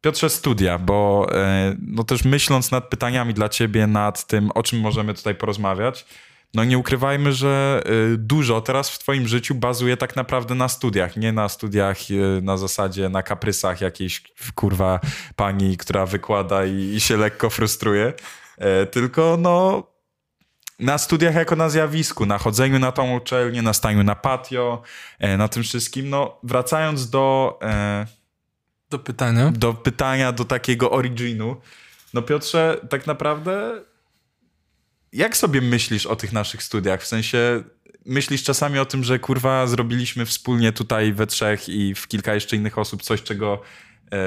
Piotrze, 0.00 0.30
studia, 0.30 0.78
bo 0.78 1.26
e, 1.32 1.76
no 1.82 2.04
też 2.04 2.24
myśląc 2.24 2.70
nad 2.70 2.88
pytaniami 2.88 3.34
dla 3.34 3.48
ciebie, 3.48 3.86
nad 3.86 4.26
tym, 4.26 4.50
o 4.50 4.62
czym 4.62 4.80
możemy 4.80 5.14
tutaj 5.14 5.34
porozmawiać, 5.34 6.06
no 6.54 6.64
nie 6.64 6.78
ukrywajmy, 6.78 7.32
że 7.32 7.82
y, 8.14 8.18
dużo 8.18 8.60
teraz 8.60 8.90
w 8.90 8.98
twoim 8.98 9.28
życiu 9.28 9.54
bazuje 9.54 9.96
tak 9.96 10.16
naprawdę 10.16 10.54
na 10.54 10.68
studiach, 10.68 11.16
nie 11.16 11.32
na 11.32 11.48
studiach 11.48 12.10
y, 12.10 12.40
na 12.42 12.56
zasadzie, 12.56 13.08
na 13.08 13.22
kaprysach 13.22 13.80
jakiejś 13.80 14.22
kurwa 14.54 15.00
pani, 15.36 15.76
która 15.76 16.06
wykłada 16.06 16.64
i, 16.66 16.74
i 16.74 17.00
się 17.00 17.16
lekko 17.16 17.50
frustruje, 17.50 18.12
e, 18.58 18.86
tylko 18.86 19.36
no 19.40 19.82
na 20.78 20.98
studiach 20.98 21.34
jako 21.34 21.56
na 21.56 21.68
zjawisku, 21.68 22.26
na 22.26 22.38
chodzeniu 22.38 22.78
na 22.78 22.92
tą 22.92 23.16
uczelnię, 23.16 23.62
na 23.62 23.72
staniu 23.72 24.04
na 24.04 24.14
patio, 24.14 24.82
e, 25.18 25.36
na 25.36 25.48
tym 25.48 25.62
wszystkim. 25.62 26.10
No 26.10 26.38
wracając 26.42 27.10
do... 27.10 27.58
E, 27.62 28.06
Do 28.90 28.98
pytania. 28.98 29.50
do 29.50 29.74
pytania, 29.74 30.32
do 30.32 30.44
takiego 30.44 30.90
originu. 30.90 31.56
No 32.14 32.22
Piotrze, 32.22 32.80
tak 32.90 33.06
naprawdę 33.06 33.80
jak 35.12 35.36
sobie 35.36 35.60
myślisz 35.60 36.06
o 36.06 36.16
tych 36.16 36.32
naszych 36.32 36.62
studiach? 36.62 37.02
W 37.02 37.06
sensie 37.06 37.62
myślisz 38.06 38.42
czasami 38.42 38.78
o 38.78 38.84
tym, 38.84 39.04
że 39.04 39.18
kurwa 39.18 39.66
zrobiliśmy 39.66 40.26
wspólnie 40.26 40.72
tutaj 40.72 41.12
we 41.12 41.26
trzech 41.26 41.68
i 41.68 41.94
w 41.94 42.08
kilka 42.08 42.34
jeszcze 42.34 42.56
innych 42.56 42.78
osób 42.78 43.02
coś, 43.02 43.22
czego 43.22 43.62
e, 44.12 44.18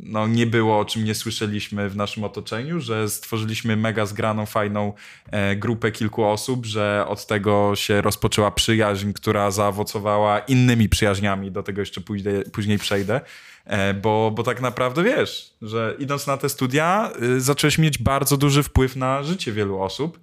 no, 0.00 0.26
nie 0.26 0.46
było, 0.46 0.78
o 0.78 0.84
czym 0.84 1.04
nie 1.04 1.14
słyszeliśmy 1.14 1.88
w 1.88 1.96
naszym 1.96 2.24
otoczeniu, 2.24 2.80
że 2.80 3.08
stworzyliśmy 3.08 3.76
mega 3.76 4.06
zgraną, 4.06 4.46
fajną 4.46 4.92
e, 5.30 5.56
grupę 5.56 5.92
kilku 5.92 6.24
osób, 6.24 6.66
że 6.66 7.04
od 7.08 7.26
tego 7.26 7.76
się 7.76 8.00
rozpoczęła 8.00 8.50
przyjaźń, 8.50 9.12
która 9.12 9.50
zaowocowała 9.50 10.38
innymi 10.38 10.88
przyjaźniami, 10.88 11.50
do 11.50 11.62
tego 11.62 11.80
jeszcze 11.80 12.00
pójdę, 12.00 12.42
później 12.52 12.78
przejdę. 12.78 13.20
E, 13.64 13.94
Bo, 13.94 14.32
bo 14.34 14.42
tak 14.42 14.60
naprawdę 14.60 15.02
wiesz, 15.02 15.54
że 15.62 15.94
idąc 15.98 16.26
na 16.26 16.36
te 16.36 16.48
studia, 16.48 17.10
y, 17.22 17.40
zacząłeś 17.40 17.78
mieć 17.78 17.98
bardzo 17.98 18.36
duży 18.36 18.62
wpływ 18.62 18.96
na 18.96 19.22
życie 19.22 19.52
wielu 19.52 19.80
osób. 19.82 20.20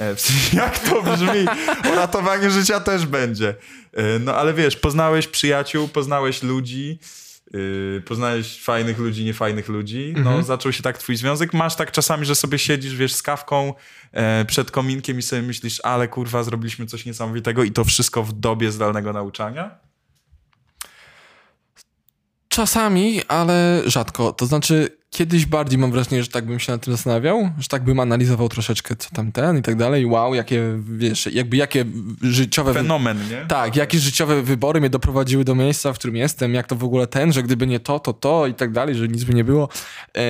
E, 0.00 0.14
jak 0.62 0.78
to 0.78 1.02
brzmi? 1.02 1.46
O 1.92 1.94
ratowaniu 1.94 2.50
życia 2.50 2.80
też 2.80 3.06
będzie. 3.06 3.54
E, 3.92 4.18
No 4.18 4.34
ale 4.34 4.54
wiesz, 4.54 4.76
poznałeś 4.76 5.26
przyjaciół, 5.28 5.88
poznałeś 5.88 6.42
ludzi, 6.42 6.98
y, 7.54 8.02
poznałeś 8.06 8.62
fajnych 8.62 8.98
ludzi, 8.98 9.24
niefajnych 9.24 9.68
ludzi. 9.68 10.14
No, 10.24 10.42
zaczął 10.42 10.72
się 10.72 10.82
tak 10.82 10.98
twój 10.98 11.16
związek. 11.16 11.52
Masz 11.54 11.74
tak 11.76 11.92
czasami, 11.92 12.26
że 12.26 12.34
sobie 12.34 12.58
siedzisz, 12.58 12.96
wiesz, 12.96 13.14
z 13.14 13.22
kawką 13.22 13.74
przed 14.46 14.70
kominkiem 14.70 15.18
i 15.18 15.22
sobie 15.22 15.42
myślisz, 15.42 15.80
ale 15.82 16.08
kurwa, 16.08 16.42
zrobiliśmy 16.42 16.86
coś 16.86 17.04
niesamowitego 17.06 17.62
i 17.64 17.70
to 17.72 17.84
wszystko 17.84 18.22
w 18.22 18.32
dobie 18.32 18.70
zdalnego 18.72 19.12
nauczania? 19.12 19.70
Czasami, 22.54 23.20
ale 23.28 23.82
rzadko. 23.86 24.32
To 24.32 24.46
znaczy, 24.46 24.88
kiedyś 25.10 25.46
bardziej 25.46 25.78
mam 25.78 25.92
wrażenie, 25.92 26.22
że 26.22 26.28
tak 26.28 26.46
bym 26.46 26.60
się 26.60 26.72
nad 26.72 26.84
tym 26.84 26.94
zastanawiał, 26.94 27.50
że 27.58 27.68
tak 27.68 27.84
bym 27.84 28.00
analizował 28.00 28.48
troszeczkę 28.48 28.96
co 28.96 29.10
tam 29.10 29.32
ten 29.32 29.58
i 29.58 29.62
tak 29.62 29.76
dalej. 29.76 30.06
Wow, 30.06 30.34
jakie, 30.34 30.62
wiesz, 30.96 31.26
jakby 31.32 31.56
jakie 31.56 31.84
życiowe... 32.22 32.72
wy- 32.72 32.78
Fenomen, 32.78 33.18
nie? 33.30 33.46
Tak, 33.48 33.76
jakie 33.76 33.98
życiowe 33.98 34.42
wybory 34.42 34.80
mnie 34.80 34.90
doprowadziły 34.90 35.44
do 35.44 35.54
miejsca, 35.54 35.92
w 35.92 35.98
którym 35.98 36.16
jestem, 36.16 36.54
jak 36.54 36.66
to 36.66 36.76
w 36.76 36.84
ogóle 36.84 37.06
ten, 37.06 37.32
że 37.32 37.42
gdyby 37.42 37.66
nie 37.66 37.80
to, 37.80 37.98
to 37.98 38.12
to 38.12 38.46
i 38.46 38.54
tak 38.54 38.72
dalej, 38.72 38.94
że 38.94 39.08
nic 39.08 39.24
by 39.24 39.34
nie 39.34 39.44
było. 39.44 39.68
Yy, 40.14 40.22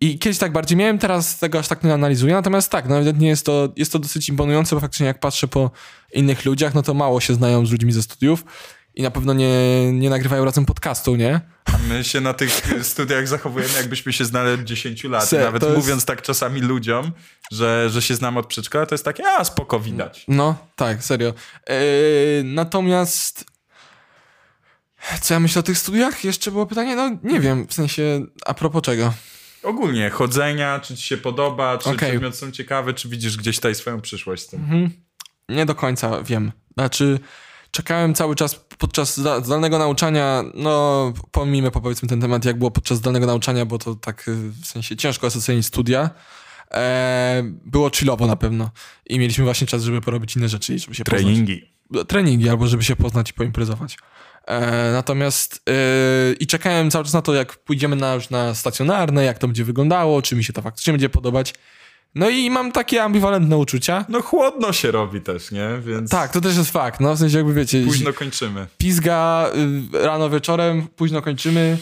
I 0.00 0.18
kiedyś 0.18 0.38
tak 0.38 0.52
bardziej 0.52 0.78
miałem, 0.78 0.98
teraz 0.98 1.38
tego 1.38 1.58
aż 1.58 1.68
tak 1.68 1.84
nie 1.84 1.94
analizuję, 1.94 2.34
natomiast 2.34 2.70
tak, 2.70 2.88
no 2.88 2.96
ewidentnie 2.96 3.28
jest 3.28 3.46
to, 3.46 3.68
jest 3.76 3.92
to 3.92 3.98
dosyć 3.98 4.28
imponujące, 4.28 4.76
bo 4.76 4.80
faktycznie 4.80 5.06
jak 5.06 5.20
patrzę 5.20 5.48
po 5.48 5.70
innych 6.12 6.44
ludziach, 6.44 6.74
no 6.74 6.82
to 6.82 6.94
mało 6.94 7.20
się 7.20 7.34
znają 7.34 7.66
z 7.66 7.72
ludźmi 7.72 7.92
ze 7.92 8.02
studiów 8.02 8.44
i 8.94 9.02
na 9.02 9.10
pewno 9.10 9.32
nie, 9.34 9.92
nie 9.92 10.10
nagrywają 10.10 10.44
razem 10.44 10.66
podcastu, 10.66 11.16
nie? 11.16 11.40
A 11.64 11.78
my 11.88 12.04
się 12.04 12.20
na 12.20 12.34
tych 12.34 12.62
studiach 12.82 13.28
zachowujemy, 13.28 13.74
jakbyśmy 13.76 14.12
się 14.12 14.24
znali 14.24 14.50
od 14.54 14.64
10 14.64 15.04
lat. 15.04 15.28
Se, 15.28 15.40
nawet 15.40 15.62
jest- 15.62 15.76
mówiąc 15.76 16.04
tak 16.04 16.22
czasami 16.22 16.60
ludziom, 16.60 17.12
że, 17.52 17.90
że 17.90 18.02
się 18.02 18.14
znamy 18.14 18.38
od 18.38 18.46
przedszkola, 18.46 18.86
to 18.86 18.94
jest 18.94 19.04
takie, 19.04 19.22
a 19.38 19.44
spoko, 19.44 19.80
widać. 19.80 20.24
No, 20.28 20.56
tak, 20.76 21.04
serio. 21.04 21.34
Yy, 21.68 21.74
natomiast. 22.44 23.44
Co 25.20 25.34
ja 25.34 25.40
myślę 25.40 25.60
o 25.60 25.62
tych 25.62 25.78
studiach? 25.78 26.24
Jeszcze 26.24 26.50
było 26.50 26.66
pytanie? 26.66 26.96
No, 26.96 27.10
nie 27.22 27.40
wiem, 27.40 27.66
w 27.66 27.74
sensie, 27.74 28.20
a 28.46 28.54
propos 28.54 28.82
czego? 28.82 29.14
Ogólnie 29.62 30.10
chodzenia, 30.10 30.80
czy 30.80 30.96
ci 30.96 31.02
się 31.02 31.16
podoba, 31.16 31.78
czy 31.78 31.90
Okej. 31.90 32.10
przedmioty 32.10 32.36
są 32.36 32.50
ciekawe, 32.50 32.94
czy 32.94 33.08
widzisz 33.08 33.36
gdzieś 33.36 33.56
tutaj 33.56 33.74
swoją 33.74 34.00
przyszłość 34.00 34.42
z 34.42 34.46
tym. 34.46 34.90
Nie 35.48 35.66
do 35.66 35.74
końca 35.74 36.22
wiem. 36.22 36.52
Znaczy, 36.74 37.18
czekałem 37.70 38.14
cały 38.14 38.36
czas 38.36 38.64
podczas 38.80 39.18
zda- 39.18 39.40
zdalnego 39.44 39.78
nauczania, 39.78 40.44
no, 40.54 41.12
pomijmy 41.30 41.70
powiedzmy 41.70 42.08
ten 42.08 42.20
temat, 42.20 42.44
jak 42.44 42.58
było 42.58 42.70
podczas 42.70 42.98
zdalnego 42.98 43.26
nauczania, 43.26 43.66
bo 43.66 43.78
to 43.78 43.94
tak 43.94 44.28
y, 44.28 44.34
w 44.62 44.66
sensie 44.66 44.96
ciężko 44.96 45.26
ocenić 45.26 45.66
studia. 45.66 46.10
e, 46.74 47.42
było 47.64 47.90
chillowo 47.90 48.26
na 48.26 48.36
pewno. 48.36 48.70
I 49.06 49.18
mieliśmy 49.18 49.44
właśnie 49.44 49.66
czas, 49.66 49.82
żeby 49.82 50.00
porobić 50.00 50.36
inne 50.36 50.48
rzeczy 50.48 50.74
i 50.74 50.78
żeby 50.78 50.94
się 50.94 51.04
poznać. 51.04 51.22
Treningi. 51.22 51.70
Treningi, 52.08 52.48
albo 52.48 52.66
żeby 52.66 52.82
się 52.84 52.96
poznać 52.96 53.30
i 53.30 53.32
poimprezować. 53.34 53.98
E, 54.46 54.92
natomiast 54.92 55.62
e, 55.70 55.72
i 56.40 56.46
czekałem 56.46 56.90
cały 56.90 57.04
czas 57.04 57.14
na 57.14 57.22
to, 57.22 57.34
jak 57.34 57.56
pójdziemy 57.56 57.96
na, 57.96 58.14
już 58.14 58.30
na 58.30 58.54
stacjonarne, 58.54 59.24
jak 59.24 59.38
to 59.38 59.48
będzie 59.48 59.64
wyglądało, 59.64 60.22
czy 60.22 60.36
mi 60.36 60.44
się 60.44 60.52
to 60.52 60.62
faktycznie 60.62 60.92
będzie 60.92 61.08
podobać. 61.08 61.54
No 62.14 62.28
i 62.30 62.50
mam 62.50 62.72
takie 62.72 63.02
ambiwalentne 63.02 63.56
uczucia. 63.56 64.04
No 64.08 64.22
chłodno 64.22 64.72
się 64.72 64.90
robi 64.90 65.20
też, 65.20 65.50
nie? 65.50 65.68
Więc 65.86 66.10
Tak, 66.10 66.32
to 66.32 66.40
też 66.40 66.56
jest 66.56 66.70
fakt. 66.70 67.00
No 67.00 67.14
w 67.14 67.18
sensie 67.18 67.36
jakby 67.36 67.54
wiecie, 67.54 67.82
późno 67.84 68.12
kończymy. 68.12 68.66
pizga 68.78 69.46
y, 69.94 70.04
rano 70.06 70.30
wieczorem, 70.30 70.86
późno 70.96 71.22
kończymy. 71.22 71.78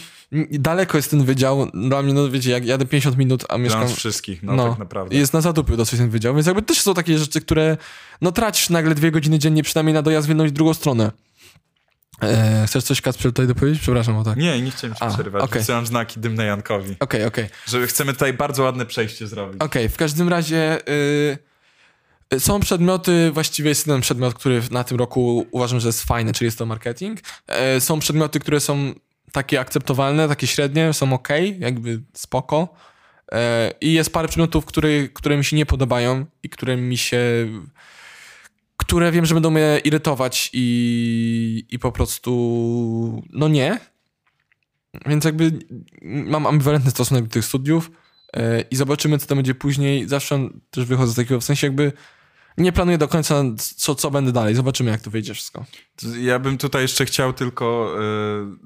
Daleko 0.51 0.99
jest 0.99 1.11
ten 1.11 1.25
wydział. 1.25 1.71
Dla 1.75 2.03
mnie, 2.03 2.15
no 2.15 2.31
wiecie, 2.31 2.51
jak 2.51 2.67
jadę 2.67 2.87
50 2.87 3.17
minut, 3.17 3.45
a 3.45 3.47
Dla 3.47 3.59
mieszkam... 3.59 3.81
nas 3.81 3.93
wszystkich, 3.93 4.43
no, 4.43 4.69
tak 4.71 4.79
naprawdę. 4.79 5.17
Jest 5.17 5.33
na 5.33 5.41
zadupiu 5.41 5.77
dosyć 5.77 5.99
ten 5.99 6.11
wydział, 6.11 6.35
więc 6.35 6.47
jakby 6.47 6.63
też 6.63 6.81
są 6.81 6.95
takie 6.95 7.19
rzeczy, 7.19 7.41
które 7.41 7.77
no 8.21 8.33
tracisz 8.33 8.71
nagle 8.71 8.95
dwie 8.95 9.11
godziny 9.11 9.39
dziennie 9.39 9.63
przynajmniej 9.63 9.95
na 9.95 10.03
dojazd 10.03 10.27
w 10.27 10.29
jedną 10.29 10.45
i 10.45 10.53
drugą 10.53 10.75
stronę. 10.75 11.11
E, 12.23 12.65
chcesz 12.67 12.85
coś, 12.85 13.01
Kacper, 13.01 13.23
tutaj 13.25 13.47
dopowiedzieć? 13.47 13.81
Przepraszam, 13.83 14.17
o 14.17 14.25
tak. 14.25 14.37
Nie, 14.37 14.63
nie 14.63 14.71
chciałem 14.71 14.97
cię 14.97 15.03
A, 15.05 15.15
przerywać. 15.15 15.43
okej. 15.43 15.61
Wysyłam 15.61 15.87
znaki 15.87 16.21
dymne 16.21 16.45
Jankowi. 16.45 16.97
okej, 17.01 17.25
okej. 17.25 17.49
Że 17.67 17.87
chcemy 17.87 18.13
tutaj 18.13 18.33
bardzo 18.33 18.63
ładne 18.63 18.87
przejście 18.87 19.27
zrobić. 19.27 19.63
Okej, 19.63 19.89
w 19.89 19.97
każdym 19.97 20.29
razie 20.29 20.79
y, 20.89 21.39
y, 22.35 22.41
są 22.41 22.61
przedmioty, 22.61 23.31
właściwie 23.31 23.69
jest 23.69 23.87
jeden 23.87 24.01
przedmiot, 24.01 24.35
który 24.35 24.63
na 24.71 24.85
tym 24.85 24.99
roku 24.99 25.47
uważam, 25.51 25.81
że 25.81 25.89
jest 25.89 26.03
fajny, 26.03 26.33
czyli 26.33 26.47
jest 26.47 26.59
to 26.59 26.67
marketing. 26.67 27.21
E, 27.47 27.81
są 27.81 27.99
przedmioty, 27.99 28.41
które 28.41 28.61
są 28.61 28.95
takie 29.33 29.61
akceptowalne, 29.61 30.29
takie 30.29 30.47
średnie, 30.47 30.93
są 30.93 31.13
ok, 31.13 31.29
jakby 31.59 32.01
spoko. 32.15 32.69
E, 33.33 33.73
I 33.81 33.93
jest 33.93 34.13
parę 34.13 34.29
przedmiotów, 34.29 34.65
które, 34.65 35.09
które 35.09 35.37
mi 35.37 35.45
się 35.45 35.57
nie 35.57 35.67
podobają 35.67 36.27
i 36.43 36.49
które 36.49 36.77
mi 36.77 36.97
się. 36.97 37.19
Które 38.79 39.13
wiem, 39.13 39.27
że 39.27 39.35
będą 39.35 39.51
mnie 39.51 39.81
irytować 39.85 40.51
i, 40.53 41.67
i 41.71 41.79
po 41.79 41.93
prostu. 41.93 43.23
no 43.33 43.49
nie. 43.49 43.79
Więc 45.07 45.25
jakby 45.25 45.53
mam 46.03 46.47
ambiwalentny 46.47 46.91
stosunek 46.91 47.25
do 47.25 47.31
tych 47.31 47.45
studiów 47.45 47.91
e, 48.33 48.61
i 48.61 48.77
zobaczymy, 48.77 49.19
co 49.19 49.27
to 49.27 49.37
będzie 49.37 49.55
później. 49.55 50.09
Zawsze 50.09 50.49
też 50.71 50.85
wychodzę 50.85 51.13
z 51.13 51.17
takiego, 51.17 51.41
w 51.41 51.45
sensie 51.45 51.67
jakby 51.67 51.93
nie 52.59 52.73
planuję 52.73 52.99
do 52.99 53.09
końca, 53.09 53.45
co, 53.77 53.95
co 53.95 54.11
będę 54.11 54.33
dalej. 54.33 54.55
Zobaczymy, 54.55 54.91
jak 54.91 55.01
to 55.01 55.11
wyjdzie 55.11 55.35
wszystko. 55.35 55.65
Ja 56.21 56.39
bym 56.39 56.59
tutaj 56.59 56.83
jeszcze 56.83 57.05
chciał 57.05 57.33
tylko 57.33 57.97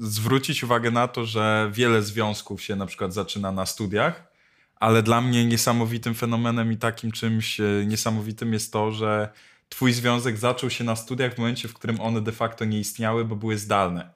y, 0.00 0.08
zwrócić 0.08 0.64
uwagę 0.64 0.90
na 0.90 1.08
to, 1.08 1.24
że 1.24 1.70
wiele 1.72 2.02
związków 2.02 2.62
się 2.62 2.76
na 2.76 2.86
przykład 2.86 3.14
zaczyna 3.14 3.52
na 3.52 3.66
studiach, 3.66 4.32
ale 4.76 5.02
dla 5.02 5.20
mnie 5.20 5.46
niesamowitym 5.46 6.14
fenomenem 6.14 6.72
i 6.72 6.76
takim 6.76 7.12
czymś 7.12 7.60
y, 7.60 7.84
niesamowitym 7.88 8.52
jest 8.52 8.72
to, 8.72 8.92
że 8.92 9.32
twój 9.72 9.92
związek 9.92 10.38
zaczął 10.38 10.70
się 10.70 10.84
na 10.84 10.96
studiach 10.96 11.34
w 11.34 11.38
momencie, 11.38 11.68
w 11.68 11.74
którym 11.74 12.00
one 12.00 12.20
de 12.20 12.32
facto 12.32 12.64
nie 12.64 12.80
istniały, 12.80 13.24
bo 13.24 13.36
były 13.36 13.58
zdalne. 13.58 14.10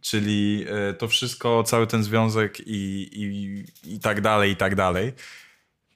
Czyli 0.00 0.64
y, 0.90 0.94
to 0.94 1.08
wszystko, 1.08 1.62
cały 1.62 1.86
ten 1.86 2.02
związek 2.02 2.60
i, 2.60 3.08
i, 3.12 3.64
i 3.94 4.00
tak 4.00 4.20
dalej, 4.20 4.52
i 4.52 4.56
tak 4.56 4.74
dalej. 4.74 5.12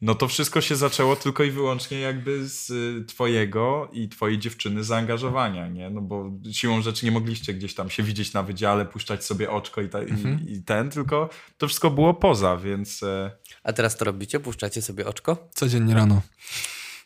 No 0.00 0.14
to 0.14 0.28
wszystko 0.28 0.60
się 0.60 0.76
zaczęło 0.76 1.16
tylko 1.16 1.44
i 1.44 1.50
wyłącznie 1.50 2.00
jakby 2.00 2.48
z 2.48 2.70
y, 2.70 3.04
twojego 3.04 3.90
i 3.92 4.08
twojej 4.08 4.38
dziewczyny 4.38 4.84
zaangażowania, 4.84 5.68
nie? 5.68 5.90
No 5.90 6.00
bo 6.00 6.30
siłą 6.52 6.82
rzeczy 6.82 7.06
nie 7.06 7.12
mogliście 7.12 7.54
gdzieś 7.54 7.74
tam 7.74 7.90
się 7.90 8.02
widzieć 8.02 8.32
na 8.32 8.42
wydziale, 8.42 8.84
puszczać 8.84 9.24
sobie 9.24 9.50
oczko 9.50 9.82
i, 9.82 9.88
ta, 9.88 10.02
i, 10.02 10.12
i 10.52 10.62
ten, 10.62 10.90
tylko 10.90 11.30
to 11.58 11.66
wszystko 11.68 11.90
było 11.90 12.14
poza, 12.14 12.56
więc 12.56 13.02
e, 13.02 13.30
A 13.62 13.72
teraz 13.72 13.96
to 13.96 14.04
robicie? 14.04 14.40
Puszczacie 14.40 14.82
sobie 14.82 15.06
oczko? 15.06 15.48
Codziennie 15.54 15.94
rano. 15.94 16.22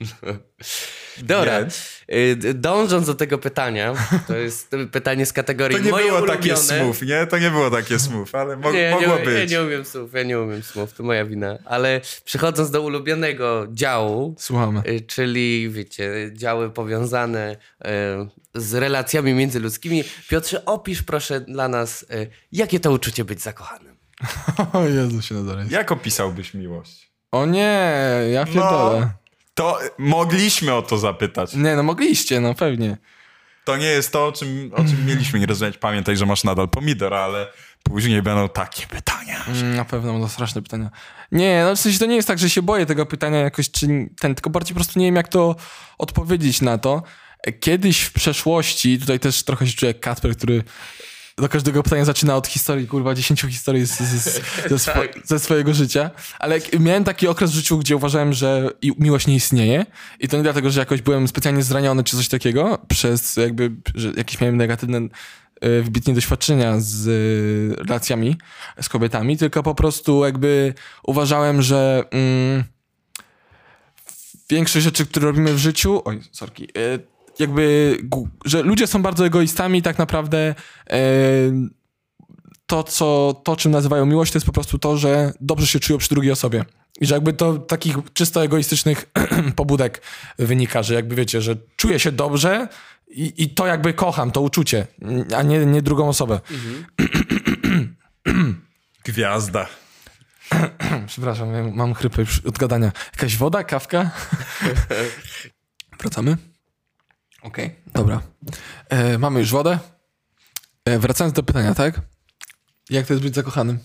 Dobra. 1.22 1.60
Więc? 1.60 1.90
Y, 2.12 2.54
Dążąc 2.54 3.06
do 3.06 3.14
tego 3.14 3.38
pytania, 3.38 3.94
to 4.28 4.36
jest 4.36 4.70
pytanie 4.92 5.26
z 5.26 5.32
kategorii 5.32 5.78
to 5.78 5.84
nie 5.84 5.90
moje 5.90 6.06
było 6.06 6.18
ulubione. 6.18 6.38
takie 6.38 6.56
smooth, 6.56 7.02
nie? 7.02 7.26
To 7.26 7.38
nie 7.38 7.50
było 7.50 7.70
takie 7.70 7.98
smooth, 7.98 8.26
ale 8.32 8.56
mo- 8.56 8.72
Nie, 8.72 8.90
mogło 8.90 9.16
nie, 9.18 9.24
być. 9.24 9.50
Ja 9.52 9.58
nie 9.58 9.66
umiem 9.66 9.84
słów, 9.84 10.14
ja 10.14 10.22
nie 10.22 10.40
umiem 10.40 10.62
słów, 10.62 10.92
to 10.92 11.02
moja 11.02 11.24
wina. 11.24 11.58
Ale 11.64 12.00
przechodząc 12.24 12.70
do 12.70 12.82
ulubionego 12.82 13.66
działu, 13.72 14.34
Słuchamy. 14.38 14.82
y, 14.88 15.00
czyli 15.00 15.70
wiecie, 15.70 16.30
działy 16.32 16.70
powiązane 16.70 17.56
y, 17.56 17.86
z 18.54 18.74
relacjami 18.74 19.34
międzyludzkimi. 19.34 20.04
Piotrze, 20.28 20.64
opisz 20.64 21.02
proszę 21.02 21.40
dla 21.40 21.68
nas, 21.68 22.06
jakie 22.52 22.80
to 22.80 22.90
uczucie 22.92 23.24
być 23.24 23.42
zakochanym. 23.42 23.96
O 24.72 24.84
Jezu 24.84 25.22
się 25.22 25.34
nadal 25.34 25.66
Jak 25.70 25.92
opisałbyś 25.92 26.54
miłość? 26.54 27.10
O 27.32 27.46
nie, 27.46 27.90
ja 28.32 28.44
pierdolę. 28.44 29.10
To 29.60 29.78
mogliśmy 29.98 30.74
o 30.74 30.82
to 30.82 30.98
zapytać. 30.98 31.54
Nie, 31.54 31.76
no 31.76 31.82
mogliście, 31.82 32.40
no 32.40 32.54
pewnie. 32.54 32.96
To 33.64 33.76
nie 33.76 33.86
jest 33.86 34.12
to, 34.12 34.26
o 34.26 34.32
czym, 34.32 34.70
o 34.74 34.84
czym 34.84 35.06
mieliśmy 35.06 35.40
nie 35.40 35.46
rozmawiać. 35.46 35.78
Pamiętaj, 35.78 36.16
że 36.16 36.26
masz 36.26 36.44
nadal 36.44 36.68
pomidor, 36.68 37.14
ale 37.14 37.46
później 37.82 38.22
będą 38.22 38.48
takie 38.48 38.86
pytania. 38.86 39.44
Mm, 39.48 39.76
Na 39.76 39.84
pewno 39.84 40.12
będą 40.12 40.28
straszne 40.28 40.62
pytania. 40.62 40.90
Nie, 41.32 41.64
no 41.64 41.76
w 41.76 41.80
sensie 41.80 41.98
to 41.98 42.06
nie 42.06 42.16
jest 42.16 42.28
tak, 42.28 42.38
że 42.38 42.50
się 42.50 42.62
boję 42.62 42.86
tego 42.86 43.06
pytania 43.06 43.38
jakoś, 43.38 43.70
czy 43.70 43.86
ten, 44.20 44.34
tylko 44.34 44.50
bardziej 44.50 44.74
po 44.74 44.78
prostu 44.78 44.98
nie 44.98 45.06
wiem, 45.06 45.16
jak 45.16 45.28
to 45.28 45.56
odpowiedzieć 45.98 46.60
na 46.60 46.78
to. 46.78 47.02
Kiedyś 47.60 48.00
w 48.00 48.12
przeszłości, 48.12 48.98
tutaj 48.98 49.20
też 49.20 49.42
trochę 49.42 49.66
się 49.66 49.72
czuję 49.76 49.90
jak 49.92 50.00
Kacper, 50.00 50.36
który 50.36 50.64
do 51.40 51.48
każdego 51.48 51.82
pytania 51.82 52.04
zaczyna 52.04 52.36
od 52.36 52.46
historii, 52.46 52.86
kurwa, 52.86 53.14
10 53.14 53.40
historii 53.40 53.86
z, 53.86 53.98
z, 53.98 54.24
z, 54.24 54.40
ze, 54.68 54.78
swo, 54.78 55.00
ze 55.24 55.38
swojego 55.38 55.74
życia. 55.74 56.10
Ale 56.38 56.58
miałem 56.80 57.04
taki 57.04 57.28
okres 57.28 57.50
w 57.50 57.54
życiu, 57.54 57.78
gdzie 57.78 57.96
uważałem, 57.96 58.32
że 58.32 58.70
miłość 58.98 59.26
nie 59.26 59.34
istnieje. 59.34 59.86
I 60.20 60.28
to 60.28 60.36
nie 60.36 60.42
dlatego, 60.42 60.70
że 60.70 60.80
jakoś 60.80 61.02
byłem 61.02 61.28
specjalnie 61.28 61.62
zraniony 61.62 62.04
czy 62.04 62.16
coś 62.16 62.28
takiego, 62.28 62.78
przez 62.88 63.36
jakby, 63.36 63.70
że 63.94 64.12
jakieś 64.16 64.40
miałem 64.40 64.56
negatywne 64.56 64.98
e, 64.98 65.08
wybitnie 65.82 66.14
doświadczenia 66.14 66.74
z 66.78 67.08
e, 67.08 67.84
relacjami 67.84 68.36
z 68.82 68.88
kobietami, 68.88 69.36
tylko 69.36 69.62
po 69.62 69.74
prostu 69.74 70.24
jakby 70.24 70.74
uważałem, 71.02 71.62
że 71.62 72.04
mm, 72.10 72.64
większość 74.50 74.84
rzeczy, 74.84 75.06
które 75.06 75.26
robimy 75.26 75.54
w 75.54 75.58
życiu, 75.58 76.02
oj, 76.04 76.20
sorki, 76.32 76.64
e, 76.64 76.98
jakby, 77.40 77.96
że 78.44 78.62
ludzie 78.62 78.86
są 78.86 79.02
bardzo 79.02 79.26
egoistami 79.26 79.78
i 79.78 79.82
tak 79.82 79.98
naprawdę 79.98 80.54
e, 80.90 81.00
to, 82.66 82.82
co, 82.82 83.40
to, 83.44 83.56
czym 83.56 83.72
nazywają 83.72 84.06
miłość, 84.06 84.32
to 84.32 84.36
jest 84.36 84.46
po 84.46 84.52
prostu 84.52 84.78
to, 84.78 84.96
że 84.96 85.32
dobrze 85.40 85.66
się 85.66 85.80
czują 85.80 85.98
przy 85.98 86.08
drugiej 86.08 86.32
osobie. 86.32 86.64
I 87.00 87.06
że 87.06 87.14
jakby 87.14 87.32
to 87.32 87.58
takich 87.58 87.96
czysto 88.14 88.44
egoistycznych 88.44 89.10
pobudek 89.56 90.02
wynika, 90.38 90.82
że 90.82 90.94
jakby 90.94 91.14
wiecie, 91.14 91.42
że 91.42 91.56
czuję 91.76 92.00
się 92.00 92.12
dobrze 92.12 92.68
i, 93.08 93.32
i 93.36 93.48
to 93.48 93.66
jakby 93.66 93.92
kocham, 93.92 94.30
to 94.30 94.40
uczucie, 94.40 94.86
a 95.36 95.42
nie, 95.42 95.66
nie 95.66 95.82
drugą 95.82 96.08
osobę. 96.08 96.40
Gwiazda. 99.04 99.66
Przepraszam, 101.06 101.74
mam 101.74 101.94
chrypę 101.94 102.22
już 102.22 102.40
od 102.40 102.58
gadania. 102.58 102.92
Jakaś 103.12 103.36
woda, 103.36 103.64
kawka? 103.64 104.10
Wracamy? 106.00 106.49
Okej, 107.42 107.76
dobra. 107.94 108.20
E, 108.88 109.18
mamy 109.18 109.40
już 109.40 109.50
wodę. 109.50 109.78
E, 110.84 110.98
wracając 110.98 111.34
do 111.34 111.42
pytania, 111.42 111.74
tak? 111.74 112.00
Jak 112.90 113.06
to 113.06 113.12
jest 113.12 113.22
być 113.24 113.34
zakochanym? 113.34 113.78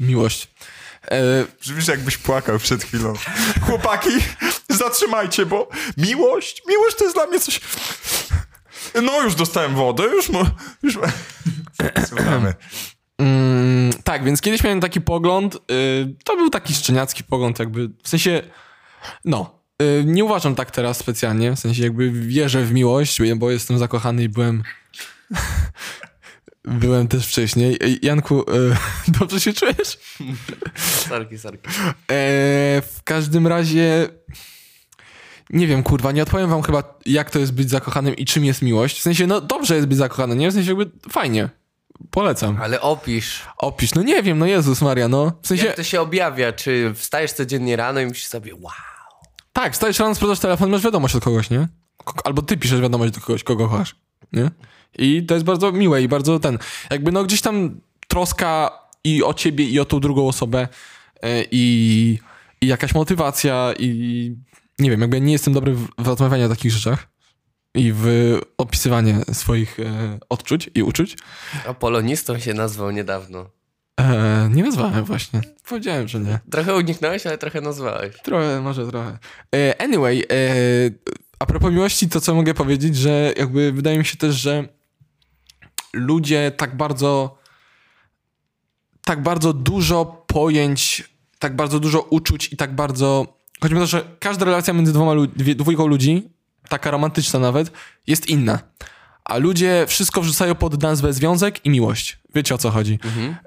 Miłość. 0.00 0.54
E, 1.10 1.44
Brzmisz 1.60 1.88
jakbyś 1.88 2.18
płakał 2.18 2.58
przed 2.58 2.84
chwilą. 2.84 3.14
Chłopaki, 3.66 4.10
zatrzymajcie, 4.68 5.46
bo 5.46 5.68
miłość, 5.96 6.62
miłość 6.68 6.96
to 6.96 7.04
jest 7.04 7.16
dla 7.16 7.26
mnie 7.26 7.40
coś... 7.40 7.60
No 9.02 9.22
już 9.22 9.34
dostałem 9.34 9.74
wodę, 9.74 10.04
już... 10.04 10.28
Mo... 10.28 10.46
już... 10.82 10.98
Słuchamy. 12.08 12.54
Mm, 13.18 13.92
tak, 14.04 14.24
więc 14.24 14.40
kiedyś 14.40 14.62
miałem 14.64 14.80
taki 14.80 15.00
pogląd. 15.00 15.54
y, 15.54 15.58
to 16.24 16.36
był 16.36 16.50
taki 16.50 16.74
szczeniacki 16.74 17.24
pogląd, 17.24 17.58
jakby 17.58 17.88
w 18.02 18.08
sensie. 18.08 18.42
No. 19.24 19.55
Y, 19.82 20.04
nie 20.06 20.24
uważam 20.24 20.54
tak 20.54 20.70
teraz 20.70 20.96
specjalnie. 20.96 21.52
W 21.52 21.58
sensie, 21.58 21.82
jakby 21.82 22.10
wierzę 22.10 22.64
w 22.64 22.72
miłość, 22.72 23.18
bo 23.36 23.50
jestem 23.50 23.78
zakochany 23.78 24.22
i 24.22 24.28
byłem. 24.28 24.62
byłem 26.64 27.08
też 27.08 27.26
wcześniej. 27.26 27.76
Ej, 27.80 27.98
Janku, 28.02 28.40
y, 28.40 28.76
dobrze 29.18 29.40
się 29.40 29.52
czujesz? 29.52 29.98
Sorki, 31.08 31.38
sorki. 31.38 31.68
E, 31.68 31.72
w 32.82 33.00
każdym 33.04 33.46
razie. 33.46 34.08
Nie 35.50 35.66
wiem, 35.66 35.82
kurwa, 35.82 36.12
nie 36.12 36.22
odpowiem 36.22 36.50
wam 36.50 36.62
chyba, 36.62 36.98
jak 37.06 37.30
to 37.30 37.38
jest 37.38 37.52
być 37.52 37.70
zakochanym 37.70 38.16
i 38.16 38.24
czym 38.24 38.44
jest 38.44 38.62
miłość. 38.62 38.98
W 38.98 39.02
sensie, 39.02 39.26
no 39.26 39.40
dobrze 39.40 39.76
jest 39.76 39.88
być 39.88 39.98
zakochanym, 39.98 40.38
nie? 40.38 40.50
W 40.50 40.54
sensie, 40.54 40.68
jakby 40.68 40.90
fajnie. 41.10 41.48
Polecam. 42.10 42.58
Ale 42.62 42.80
opisz, 42.80 43.42
Opisz, 43.58 43.94
no 43.94 44.02
nie 44.02 44.22
wiem, 44.22 44.38
no 44.38 44.46
Jezus 44.46 44.82
Maria, 44.82 45.08
no. 45.08 45.32
W 45.42 45.46
sensie, 45.46 45.66
jak 45.66 45.76
to 45.76 45.82
się 45.82 46.00
objawia? 46.00 46.52
Czy 46.52 46.94
wstajesz 46.94 47.32
codziennie 47.32 47.76
rano 47.76 48.00
i 48.00 48.06
myślisz 48.06 48.26
sobie, 48.26 48.54
wow, 48.54 48.72
tak, 49.56 49.72
wstajesz 49.72 49.98
rano, 49.98 50.14
sprawdzasz 50.14 50.40
telefon, 50.40 50.70
masz 50.70 50.82
wiadomość 50.82 51.14
od 51.14 51.24
kogoś, 51.24 51.50
nie? 51.50 51.68
Albo 52.24 52.42
ty 52.42 52.56
piszesz 52.56 52.80
wiadomość 52.80 53.12
do 53.14 53.20
kogoś, 53.20 53.44
kogo 53.44 53.68
kochasz, 53.68 53.96
nie? 54.32 54.50
I 54.98 55.26
to 55.26 55.34
jest 55.34 55.46
bardzo 55.46 55.72
miłe 55.72 56.02
i 56.02 56.08
bardzo 56.08 56.38
ten, 56.38 56.58
jakby 56.90 57.12
no 57.12 57.24
gdzieś 57.24 57.40
tam 57.40 57.80
troska 58.08 58.70
i 59.04 59.22
o 59.22 59.34
ciebie 59.34 59.64
i 59.64 59.80
o 59.80 59.84
tą 59.84 60.00
drugą 60.00 60.28
osobę 60.28 60.68
e, 61.22 61.44
i, 61.50 62.18
i 62.60 62.66
jakaś 62.66 62.94
motywacja 62.94 63.72
i 63.78 63.88
nie 64.78 64.90
wiem, 64.90 65.00
jakby 65.00 65.16
ja 65.16 65.24
nie 65.24 65.32
jestem 65.32 65.54
dobry 65.54 65.74
w, 65.74 65.88
rozmawianiu 65.98 66.46
o 66.46 66.48
takich 66.48 66.72
rzeczach 66.72 67.08
i 67.74 67.92
w 67.94 68.06
opisywanie 68.58 69.20
swoich 69.32 69.80
e, 69.80 70.18
odczuć 70.28 70.70
i 70.74 70.82
uczuć. 70.82 71.16
A 71.66 71.74
polonistą 71.74 72.38
się 72.38 72.54
nazwał 72.54 72.90
niedawno. 72.90 73.55
E, 74.00 74.48
nie 74.52 74.62
nazwałem 74.62 75.04
właśnie. 75.04 75.40
Powiedziałem, 75.68 76.08
że 76.08 76.20
nie. 76.20 76.38
Trochę 76.50 76.74
uniknąłeś, 76.74 77.26
ale 77.26 77.38
trochę 77.38 77.60
nazwałeś. 77.60 78.16
Trochę, 78.22 78.60
może 78.60 78.86
trochę. 78.86 79.18
E, 79.54 79.80
anyway, 79.82 80.24
e, 80.30 80.44
a 81.38 81.46
propos 81.46 81.72
miłości, 81.72 82.08
to 82.08 82.20
co 82.20 82.34
mogę 82.34 82.54
powiedzieć, 82.54 82.96
że 82.96 83.32
jakby 83.36 83.72
wydaje 83.72 83.98
mi 83.98 84.04
się 84.04 84.16
też, 84.16 84.34
że 84.34 84.68
ludzie 85.92 86.52
tak 86.56 86.76
bardzo 86.76 87.38
tak 89.06 89.22
bardzo 89.22 89.52
dużo 89.52 90.24
pojęć, 90.26 91.04
tak 91.38 91.56
bardzo 91.56 91.80
dużo 91.80 92.00
uczuć 92.00 92.52
i 92.52 92.56
tak 92.56 92.74
bardzo... 92.74 93.36
O 93.60 93.68
to, 93.68 93.86
że 93.86 94.04
każda 94.18 94.44
relacja 94.44 94.74
między 94.74 94.92
dwoma 94.92 95.12
dwójką 95.36 95.86
ludzi, 95.86 96.30
taka 96.68 96.90
romantyczna 96.90 97.40
nawet, 97.40 97.72
jest 98.06 98.28
inna. 98.28 98.58
A 99.28 99.36
ludzie 99.38 99.84
wszystko 99.88 100.20
wrzucają 100.22 100.54
pod 100.54 100.82
nazwę 100.82 101.12
związek 101.12 101.64
i 101.66 101.70
miłość. 101.70 102.18
Wiecie 102.34 102.54
o 102.54 102.58
co 102.58 102.70
chodzi. 102.70 102.98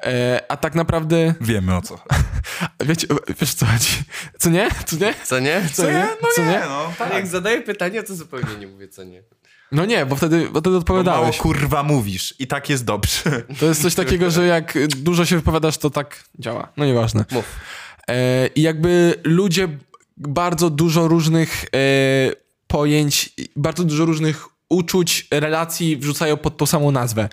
E, 0.04 0.42
a 0.50 0.58
tak 0.58 0.76
naprawdę... 0.76 1.34
Wiemy 1.42 1.76
o 1.76 1.82
co. 1.82 2.00
Wiecie, 2.86 3.08
wiesz 3.42 3.54
co 3.54 3.66
chodzi. 3.66 3.92
Co 4.40 4.50
nie? 4.50 4.70
Co 4.86 4.96
nie? 4.96 5.14
Co 5.24 5.40
nie? 5.40 5.62
Co 5.74 5.84
nie? 5.92 6.08
No 6.22 6.28
Co 6.36 6.42
nie, 6.42 6.48
nie? 6.52 6.60
no 6.70 6.94
tak. 6.98 7.14
jak 7.14 7.28
zadaję 7.28 7.62
pytanie, 7.62 8.04
to 8.04 8.16
zupełnie 8.16 8.56
nie 8.60 8.68
mówię 8.68 8.88
co 8.88 9.04
nie. 9.04 9.24
No 9.72 9.86
nie, 9.86 10.06
bo 10.06 10.16
wtedy, 10.16 10.40
bo 10.40 10.50
wtedy 10.50 10.62
Bo 10.62 10.70
mało 10.70 10.78
odpowiadałeś. 10.80 11.38
kurwa 11.38 11.84
mówisz 11.84 12.36
i 12.40 12.48
tak 12.48 12.70
jest 12.70 12.86
dobrze. 12.86 13.44
To 13.60 13.66
jest 13.66 13.82
coś 13.82 13.96
takiego, 13.96 14.32
że 14.32 14.46
jak 14.46 14.78
dużo 14.88 15.26
się 15.26 15.36
wypowiadasz, 15.36 15.78
to 15.78 15.90
tak 15.90 16.24
działa. 16.40 16.72
No 16.78 16.86
nieważne. 16.86 17.26
Mów. 17.32 17.46
E, 18.10 18.48
I 18.48 18.62
jakby 18.62 19.16
ludzie 19.24 19.68
bardzo 20.18 20.70
dużo 20.70 21.08
różnych 21.08 21.64
e, 21.64 21.68
pojęć, 22.68 23.30
bardzo 23.56 23.84
dużo 23.84 24.06
różnych 24.06 24.46
uczuć, 24.70 25.28
relacji 25.32 25.98
wrzucają 25.98 26.38
pod 26.38 26.58
tą 26.58 26.66
samą 26.66 26.92
nazwę. 26.92 27.30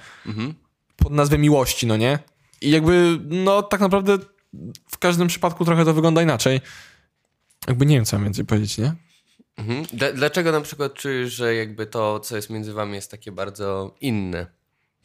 Pod 0.97 1.12
nazwę 1.12 1.39
miłości, 1.39 1.87
no 1.87 1.97
nie? 1.97 2.18
I 2.61 2.70
jakby, 2.70 3.18
no 3.24 3.62
tak 3.62 3.80
naprawdę 3.80 4.18
w 4.91 4.99
każdym 4.99 5.28
przypadku 5.28 5.64
trochę 5.64 5.84
to 5.84 5.95
wygląda 5.95 6.22
inaczej. 6.22 6.61
Jakby 7.68 7.87
nie 7.87 7.97
wiem, 7.97 8.05
co 8.05 8.16
mam 8.16 8.24
więcej 8.24 8.45
powiedzieć, 8.45 8.78
nie? 8.78 8.95
Mhm. 9.57 9.84
Dla- 9.93 10.12
Dlaczego 10.12 10.53
na 10.53 10.61
przykład 10.61 10.95
czujesz, 10.95 11.32
że 11.32 11.55
jakby 11.55 11.87
to, 11.87 12.20
co 12.20 12.37
jest 12.37 12.51
między 12.51 12.72
wami, 12.72 12.95
jest 12.95 13.11
takie 13.11 13.32
bardzo 13.32 13.95
inne? 14.01 14.47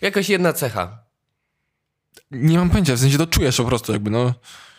Jakaś 0.02 0.30
jedna 0.30 0.54
cecha. 0.54 1.04
Nie 2.32 2.58
mam 2.58 2.70
pojęcia, 2.70 2.96
w 2.96 3.00
sensie 3.00 3.18
to 3.18 3.28
czujesz 3.28 3.58
po 3.58 3.66
prostu 3.66 3.92
jakby, 3.92 4.10
no. 4.10 4.34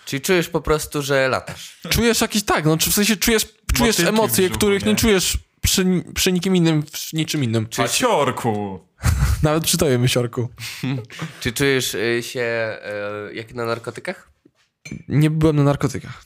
Czyli 0.07 0.21
czujesz 0.23 0.49
po 0.49 0.61
prostu, 0.61 1.03
że 1.03 1.29
latasz. 1.29 1.79
Czujesz 1.89 2.21
jakiś 2.21 2.43
tak, 2.43 2.65
no 2.65 2.77
czy 2.79 2.91
w 2.91 2.95
sensie 2.95 3.17
czujesz, 3.17 3.47
czujesz 3.75 3.99
Motylki 3.99 4.09
emocje, 4.19 4.45
brzuchu, 4.45 4.59
których 4.59 4.85
nie, 4.85 4.91
nie? 4.91 4.97
czujesz 4.97 5.39
przy, 5.63 6.05
przy 6.15 6.33
nikim 6.33 6.57
innym, 6.57 6.83
przy 6.83 7.17
niczym 7.17 7.45
innym. 7.45 7.67
Paciorku. 7.77 8.81
Nawet 9.43 9.65
przy 9.65 9.79
tobie, 9.79 9.99
mysiorku. 9.99 10.49
Czy 11.41 11.53
czujesz 11.53 11.95
y, 11.95 12.23
się 12.23 12.79
y, 13.31 13.35
jak 13.35 13.55
na 13.55 13.65
narkotykach? 13.65 14.31
Nie 15.09 15.31
byłem 15.31 15.57
na 15.57 15.63
narkotykach. 15.63 16.25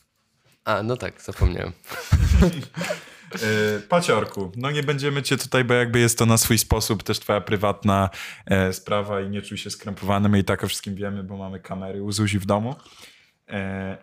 A, 0.65 0.83
no 0.83 0.97
tak, 0.97 1.23
zapomniałem. 1.23 1.73
Yy, 2.43 3.81
Paciorku, 3.89 4.53
no 4.57 4.71
nie 4.71 4.83
będziemy 4.83 5.23
cię 5.23 5.37
tutaj, 5.37 5.65
bo 5.65 5.75
jakby 5.75 5.99
jest 5.99 6.19
to 6.19 6.27
na 6.27 6.37
swój 6.37 6.59
sposób 6.59 7.03
też 7.03 7.19
twoja 7.19 7.41
prywatna 7.41 8.11
e, 8.47 8.73
sprawa 8.73 9.21
i 9.21 9.31
nie 9.31 9.43
czuj 9.43 9.59
się 9.59 9.71
skrępowany. 9.71 10.29
My 10.29 10.39
i 10.39 10.45
tak 10.45 10.65
o 10.65 10.69
wszystkim 10.69 10.95
wiemy, 10.95 11.23
bo 11.23 11.37
mamy 11.37 11.61
kamery 11.61 12.03
u 12.03 12.13
Zuzi 12.13 12.39
w 12.39 12.47
domu. 12.47 12.75
E, 13.49 13.99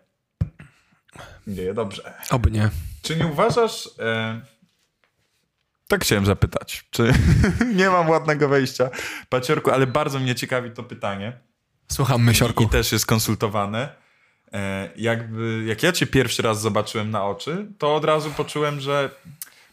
nie, 1.47 1.73
dobrze. 1.73 2.13
Oby 2.29 2.51
nie. 2.51 2.69
Czy 3.01 3.15
nie 3.15 3.27
uważasz... 3.27 3.89
E, 3.99 4.52
tak 5.87 6.01
chciałem 6.01 6.25
zapytać. 6.25 6.85
Czy 6.89 7.13
nie 7.75 7.89
mam 7.89 8.09
ładnego 8.09 8.49
wejścia, 8.49 8.89
Paciorku, 9.29 9.71
ale 9.71 9.87
bardzo 9.87 10.19
mnie 10.19 10.35
ciekawi 10.35 10.71
to 10.71 10.83
pytanie. 10.83 11.39
Słucham, 11.87 12.23
mysiorku. 12.23 12.63
I 12.63 12.69
też 12.69 12.91
jest 12.91 13.05
konsultowane. 13.05 13.95
E, 14.53 14.89
jakby, 14.95 15.63
jak 15.67 15.83
ja 15.83 15.91
cię 15.91 16.07
pierwszy 16.07 16.41
raz 16.41 16.61
zobaczyłem 16.61 17.11
na 17.11 17.25
oczy, 17.25 17.67
to 17.77 17.95
od 17.95 18.05
razu 18.05 18.31
poczułem, 18.31 18.79
że 18.79 19.09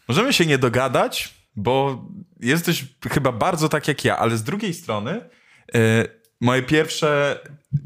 możemy 0.07 0.33
się 0.33 0.45
nie 0.45 0.57
dogadać, 0.57 1.33
bo 1.55 2.05
jesteś 2.39 2.85
chyba 3.11 3.31
bardzo 3.31 3.69
tak 3.69 3.87
jak 3.87 4.05
ja, 4.05 4.17
ale 4.17 4.37
z 4.37 4.43
drugiej 4.43 4.73
strony 4.73 5.29
e, 5.75 6.05
moje 6.41 6.63
pierwsze, 6.63 7.39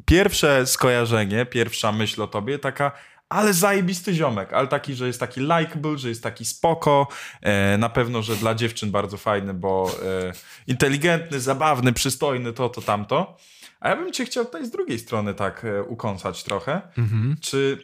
pierwsze 0.06 0.68
skojarzenie, 0.68 1.46
pierwsza 1.46 1.92
myśl 1.92 2.22
o 2.22 2.28
tobie 2.28 2.60
taka 2.60 2.92
ale 3.30 3.54
zajebisty 3.54 4.14
ziomek, 4.14 4.54
ale 4.54 4.68
taki, 4.68 4.96
że 4.96 5.08
jest 5.08 5.20
taki 5.20 5.42
likable, 5.42 5.98
że 5.98 6.10
jest 6.10 6.24
taki 6.24 6.46
spoko, 6.46 7.08
e, 7.42 7.78
na 7.78 7.90
pewno, 7.90 8.22
że 8.22 8.36
dla 8.36 8.56
dziewczyn 8.56 8.92
bardzo 8.92 9.18
fajny, 9.18 9.54
bo 9.54 9.92
e, 10.04 10.32
inteligentny, 10.68 11.40
zabawny, 11.40 11.94
przystojny, 11.94 12.54
to, 12.54 12.70
to, 12.70 12.82
tamto. 12.82 13.38
A 13.80 13.90
ja 13.90 13.96
bym 13.96 14.14
cię 14.14 14.26
chciał 14.26 14.46
tutaj 14.46 14.66
z 14.66 14.72
drugiej 14.72 15.00
strony 15.00 15.34
tak 15.34 15.66
e, 15.66 15.84
ukąsać 15.84 16.44
trochę. 16.44 16.82
Czy 17.42 17.84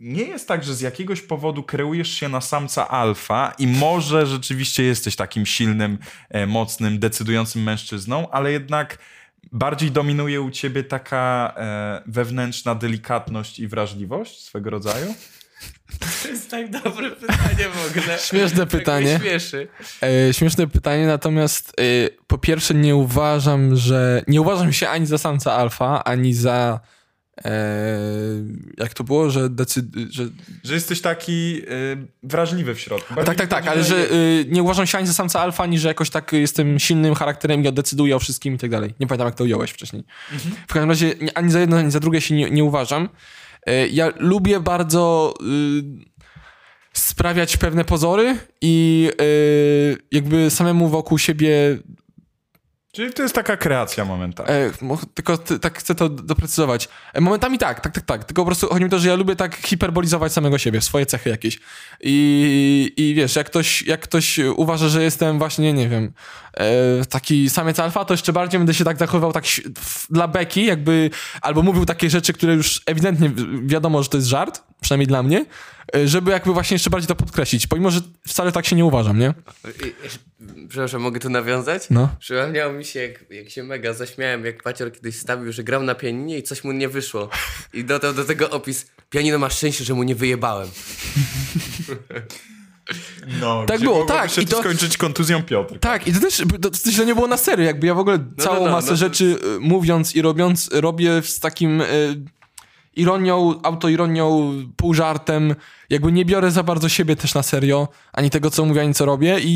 nie 0.00 0.22
jest 0.22 0.48
tak, 0.48 0.64
że 0.64 0.74
z 0.74 0.80
jakiegoś 0.80 1.22
powodu 1.22 1.62
kreujesz 1.62 2.14
się 2.14 2.28
na 2.28 2.40
samca 2.40 2.88
alfa 2.88 3.54
i 3.58 3.66
może 3.66 4.26
rzeczywiście 4.26 4.82
jesteś 4.82 5.16
takim 5.16 5.46
silnym, 5.46 5.98
e, 6.30 6.46
mocnym, 6.46 6.98
decydującym 6.98 7.62
mężczyzną, 7.62 8.30
ale 8.30 8.52
jednak 8.52 8.98
bardziej 9.52 9.90
dominuje 9.90 10.40
u 10.40 10.50
ciebie 10.50 10.84
taka 10.84 11.54
e, 11.56 12.02
wewnętrzna 12.06 12.74
delikatność 12.74 13.58
i 13.58 13.68
wrażliwość 13.68 14.44
swego 14.44 14.70
rodzaju? 14.70 15.14
To 16.22 16.28
jest 16.28 16.50
tak 16.50 16.70
dobre 16.70 17.10
pytanie 17.10 17.68
w 17.72 17.90
ogóle. 17.90 18.18
Śmieszne 18.18 18.66
pytanie. 18.66 19.12
Tak 19.12 19.22
śmieszy. 19.22 19.68
E, 20.02 20.34
śmieszne 20.34 20.66
pytanie, 20.66 21.06
natomiast 21.06 21.72
e, 21.80 21.82
po 22.26 22.38
pierwsze 22.38 22.74
nie 22.74 22.96
uważam, 22.96 23.76
że... 23.76 24.22
Nie 24.28 24.40
uważam 24.40 24.72
się 24.72 24.88
ani 24.88 25.06
za 25.06 25.18
samca 25.18 25.52
alfa, 25.52 26.04
ani 26.04 26.34
za... 26.34 26.80
E, 27.44 27.88
jak 28.78 28.94
to 28.94 29.04
było, 29.04 29.30
że 29.30 29.50
decyd... 29.50 29.86
że 30.10 30.24
Że 30.64 30.74
jesteś 30.74 31.00
taki 31.00 31.62
e, 31.62 31.66
wrażliwy 32.22 32.74
w 32.74 32.80
środku. 32.80 33.14
Tak, 33.14 33.36
tak, 33.36 33.48
tak, 33.48 33.66
ale 33.66 33.84
że 33.84 34.12
y, 34.12 34.46
nie 34.48 34.62
uważam 34.62 34.86
się 34.86 34.98
ani 34.98 35.06
za 35.06 35.12
samca 35.12 35.40
alfa, 35.40 35.62
ani 35.62 35.78
że 35.78 35.88
jakoś 35.88 36.10
tak 36.10 36.32
jestem 36.32 36.78
silnym 36.78 37.14
charakterem 37.14 37.64
i 37.64 37.72
decyduję 37.72 38.16
o 38.16 38.18
wszystkim 38.18 38.54
i 38.54 38.58
tak 38.58 38.70
dalej. 38.70 38.94
Nie 39.00 39.06
pamiętam, 39.06 39.26
jak 39.28 39.34
to 39.34 39.44
ująłeś 39.44 39.70
wcześniej. 39.70 40.04
W 40.68 40.72
każdym 40.72 40.88
razie 40.90 41.14
ani 41.34 41.50
za 41.50 41.60
jedno, 41.60 41.76
ani 41.76 41.90
za 41.90 42.00
drugie 42.00 42.20
się 42.20 42.34
nie, 42.34 42.50
nie 42.50 42.64
uważam. 42.64 43.08
Y, 43.68 43.88
ja 43.88 44.12
lubię 44.16 44.60
bardzo 44.60 45.34
sprawiać 46.92 47.56
pewne 47.56 47.84
pozory 47.84 48.36
i 48.60 49.08
jakby 50.12 50.50
samemu 50.50 50.88
wokół 50.88 51.18
siebie 51.18 51.78
Czyli 52.92 53.12
to 53.12 53.22
jest 53.22 53.34
taka 53.34 53.56
kreacja 53.56 54.04
momentalna. 54.04 54.52
E, 54.52 54.70
tylko 55.14 55.38
ty, 55.38 55.58
tak 55.58 55.78
chcę 55.78 55.94
to 55.94 56.08
doprecyzować. 56.08 56.88
E, 57.14 57.20
momentami 57.20 57.58
tak, 57.58 57.80
tak, 57.80 57.92
tak, 57.92 58.04
tak. 58.04 58.24
Tylko 58.24 58.42
po 58.42 58.46
prostu 58.46 58.66
chodzi 58.68 58.80
mi 58.80 58.86
o 58.86 58.90
to, 58.90 58.98
że 58.98 59.08
ja 59.08 59.14
lubię 59.14 59.36
tak 59.36 59.56
hiperbolizować 59.56 60.32
samego 60.32 60.58
siebie, 60.58 60.80
swoje 60.80 61.06
cechy 61.06 61.30
jakieś. 61.30 61.58
I, 62.00 62.92
i 62.96 63.14
wiesz, 63.14 63.36
jak 63.36 63.46
ktoś, 63.46 63.82
jak 63.82 64.00
ktoś 64.00 64.38
uważa, 64.38 64.88
że 64.88 65.02
jestem 65.02 65.38
właśnie, 65.38 65.72
nie 65.72 65.88
wiem, 65.88 66.12
e, 66.54 67.04
taki 67.04 67.50
samiec 67.50 67.78
alfa, 67.80 68.04
to 68.04 68.14
jeszcze 68.14 68.32
bardziej 68.32 68.58
będę 68.58 68.74
się 68.74 68.84
tak 68.84 68.96
zachowywał 68.98 69.32
tak 69.32 69.44
dla 70.10 70.28
beki, 70.28 70.64
jakby, 70.66 71.10
albo 71.40 71.62
mówił 71.62 71.86
takie 71.86 72.10
rzeczy, 72.10 72.32
które 72.32 72.54
już 72.54 72.82
ewidentnie 72.86 73.28
wi- 73.28 73.66
wiadomo, 73.66 74.02
że 74.02 74.08
to 74.08 74.16
jest 74.16 74.28
żart, 74.28 74.62
przynajmniej 74.80 75.06
dla 75.06 75.22
mnie, 75.22 75.44
żeby 76.04 76.30
jakby 76.30 76.52
właśnie 76.52 76.74
jeszcze 76.74 76.90
bardziej 76.90 77.08
to 77.08 77.14
podkreślić, 77.14 77.66
pomimo, 77.66 77.90
że 77.90 78.00
wcale 78.28 78.52
tak 78.52 78.66
się 78.66 78.76
nie 78.76 78.84
uważam, 78.84 79.18
nie? 79.18 79.34
Przepraszam, 80.68 81.02
mogę 81.02 81.20
tu 81.20 81.30
nawiązać? 81.30 81.86
No. 81.90 82.08
Przypomniało 82.18 82.72
mi 82.72 82.84
się, 82.84 83.00
jak, 83.00 83.30
jak 83.30 83.50
się 83.50 83.62
mega 83.62 83.92
zaśmiałem, 83.92 84.44
jak 84.44 84.62
Pacior 84.62 84.92
kiedyś 84.92 85.16
stawił, 85.16 85.52
że 85.52 85.64
grał 85.64 85.82
na 85.82 85.94
pianinie 85.94 86.38
i 86.38 86.42
coś 86.42 86.64
mu 86.64 86.72
nie 86.72 86.88
wyszło. 86.88 87.28
I 87.72 87.84
dodał 87.84 88.14
do 88.14 88.24
tego 88.24 88.50
opis, 88.50 88.86
pianino 89.10 89.38
ma 89.38 89.50
szczęście, 89.50 89.84
że 89.84 89.94
mu 89.94 90.02
nie 90.02 90.14
wyjebałem. 90.14 90.68
No, 93.40 93.64
tak 93.66 93.80
było, 93.80 94.04
tak, 94.04 94.30
się 94.30 94.42
i 94.42 94.46
to 94.46 94.58
skończyć 94.58 94.96
kontuzją 94.96 95.42
Piotr. 95.42 95.78
Tak, 95.78 96.08
i 96.08 96.12
to 96.12 96.20
też 96.20 96.42
to, 96.62 96.70
to 96.70 96.90
źle 96.90 97.06
nie 97.06 97.14
było 97.14 97.26
na 97.26 97.36
serio, 97.36 97.64
jakby 97.66 97.86
ja 97.86 97.94
w 97.94 97.98
ogóle 97.98 98.18
całą 98.38 98.64
no, 98.64 98.70
masę 98.72 98.86
no 98.86 98.92
to- 98.92 98.96
rzeczy 98.96 99.24
y, 99.56 99.60
mówiąc 99.60 100.16
i 100.16 100.22
robiąc, 100.22 100.70
robię 100.72 101.22
z 101.22 101.40
takim 101.40 101.80
y, 101.80 101.86
ironią, 103.00 103.62
autoironią, 103.62 104.52
pół 104.76 104.94
żartem, 104.94 105.54
jakby 105.90 106.12
nie 106.12 106.24
biorę 106.24 106.50
za 106.50 106.62
bardzo 106.62 106.88
siebie 106.88 107.16
też 107.16 107.34
na 107.34 107.42
serio, 107.42 107.88
ani 108.12 108.30
tego, 108.30 108.50
co 108.50 108.64
mówię, 108.64 108.80
ani 108.80 108.94
co 108.94 109.04
robię 109.04 109.40
i, 109.40 109.48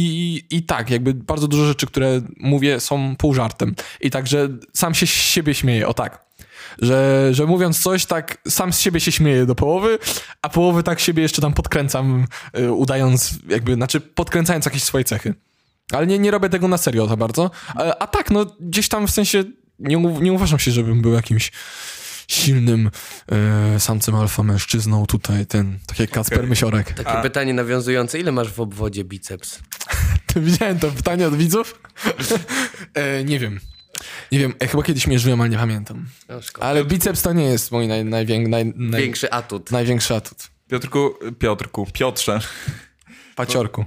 i, 0.50 0.56
i 0.56 0.62
tak, 0.62 0.90
jakby 0.90 1.14
bardzo 1.14 1.48
dużo 1.48 1.66
rzeczy, 1.66 1.86
które 1.86 2.20
mówię 2.40 2.80
są 2.80 3.16
pół 3.16 3.34
żartem 3.34 3.74
i 4.00 4.10
także 4.10 4.48
sam 4.72 4.94
się 4.94 5.06
z 5.06 5.10
siebie 5.10 5.54
śmieję, 5.54 5.88
o 5.88 5.94
tak. 5.94 6.24
Że, 6.82 7.28
że 7.32 7.46
mówiąc 7.46 7.82
coś, 7.82 8.06
tak 8.06 8.38
sam 8.48 8.72
z 8.72 8.80
siebie 8.80 9.00
się 9.00 9.12
śmieję 9.12 9.46
do 9.46 9.54
połowy, 9.54 9.98
a 10.42 10.48
połowy 10.48 10.82
tak 10.82 11.00
siebie 11.00 11.22
jeszcze 11.22 11.42
tam 11.42 11.52
podkręcam, 11.52 12.26
y, 12.58 12.72
udając 12.72 13.38
jakby, 13.48 13.74
znaczy 13.74 14.00
podkręcając 14.00 14.64
jakieś 14.64 14.82
swoje 14.82 15.04
cechy. 15.04 15.34
Ale 15.92 16.06
nie, 16.06 16.18
nie 16.18 16.30
robię 16.30 16.48
tego 16.48 16.68
na 16.68 16.78
serio 16.78 17.06
za 17.06 17.16
bardzo. 17.16 17.50
A, 17.74 17.98
a 17.98 18.06
tak, 18.06 18.30
no 18.30 18.46
gdzieś 18.60 18.88
tam 18.88 19.06
w 19.06 19.10
sensie 19.10 19.44
nie, 19.78 19.96
nie 19.96 20.32
uważam 20.32 20.58
się, 20.58 20.70
żebym 20.70 21.02
był 21.02 21.12
jakimś 21.12 21.52
silnym 22.28 22.90
e, 23.32 23.80
samcem 23.80 24.14
alfa 24.14 24.42
mężczyzną 24.42 25.06
tutaj, 25.06 25.46
ten, 25.46 25.78
tak 25.86 25.98
jak 26.00 26.10
Kacper 26.10 26.38
Okej. 26.38 26.50
Mysiorek. 26.50 26.92
Takie 26.92 27.22
pytanie 27.22 27.54
nawiązujące, 27.54 28.18
ile 28.18 28.32
masz 28.32 28.52
w 28.52 28.60
obwodzie 28.60 29.04
biceps? 29.04 29.60
Widziałem 30.36 30.78
to 30.78 30.90
pytanie 30.90 31.26
od 31.26 31.36
widzów? 31.36 31.80
e, 32.94 33.24
nie 33.24 33.38
wiem. 33.38 33.60
Nie 34.32 34.38
wiem, 34.38 34.54
e, 34.60 34.68
chyba 34.68 34.82
kiedyś 34.82 35.06
mierzyłem, 35.06 35.40
ale 35.40 35.50
nie 35.50 35.56
pamiętam. 35.56 36.06
No. 36.28 36.40
Ale 36.60 36.84
biceps 36.84 37.22
to 37.22 37.32
nie 37.32 37.44
jest 37.44 37.72
mój 37.72 37.88
naj, 37.88 38.04
najwię, 38.04 38.48
naj, 38.48 38.72
naj, 38.76 39.12
atut. 39.30 39.70
największy 39.70 40.14
atut. 40.14 40.50
Piotrku, 40.68 41.14
Piotrku, 41.38 41.86
Piotrze. 41.92 42.40
Paciorku. 43.36 43.84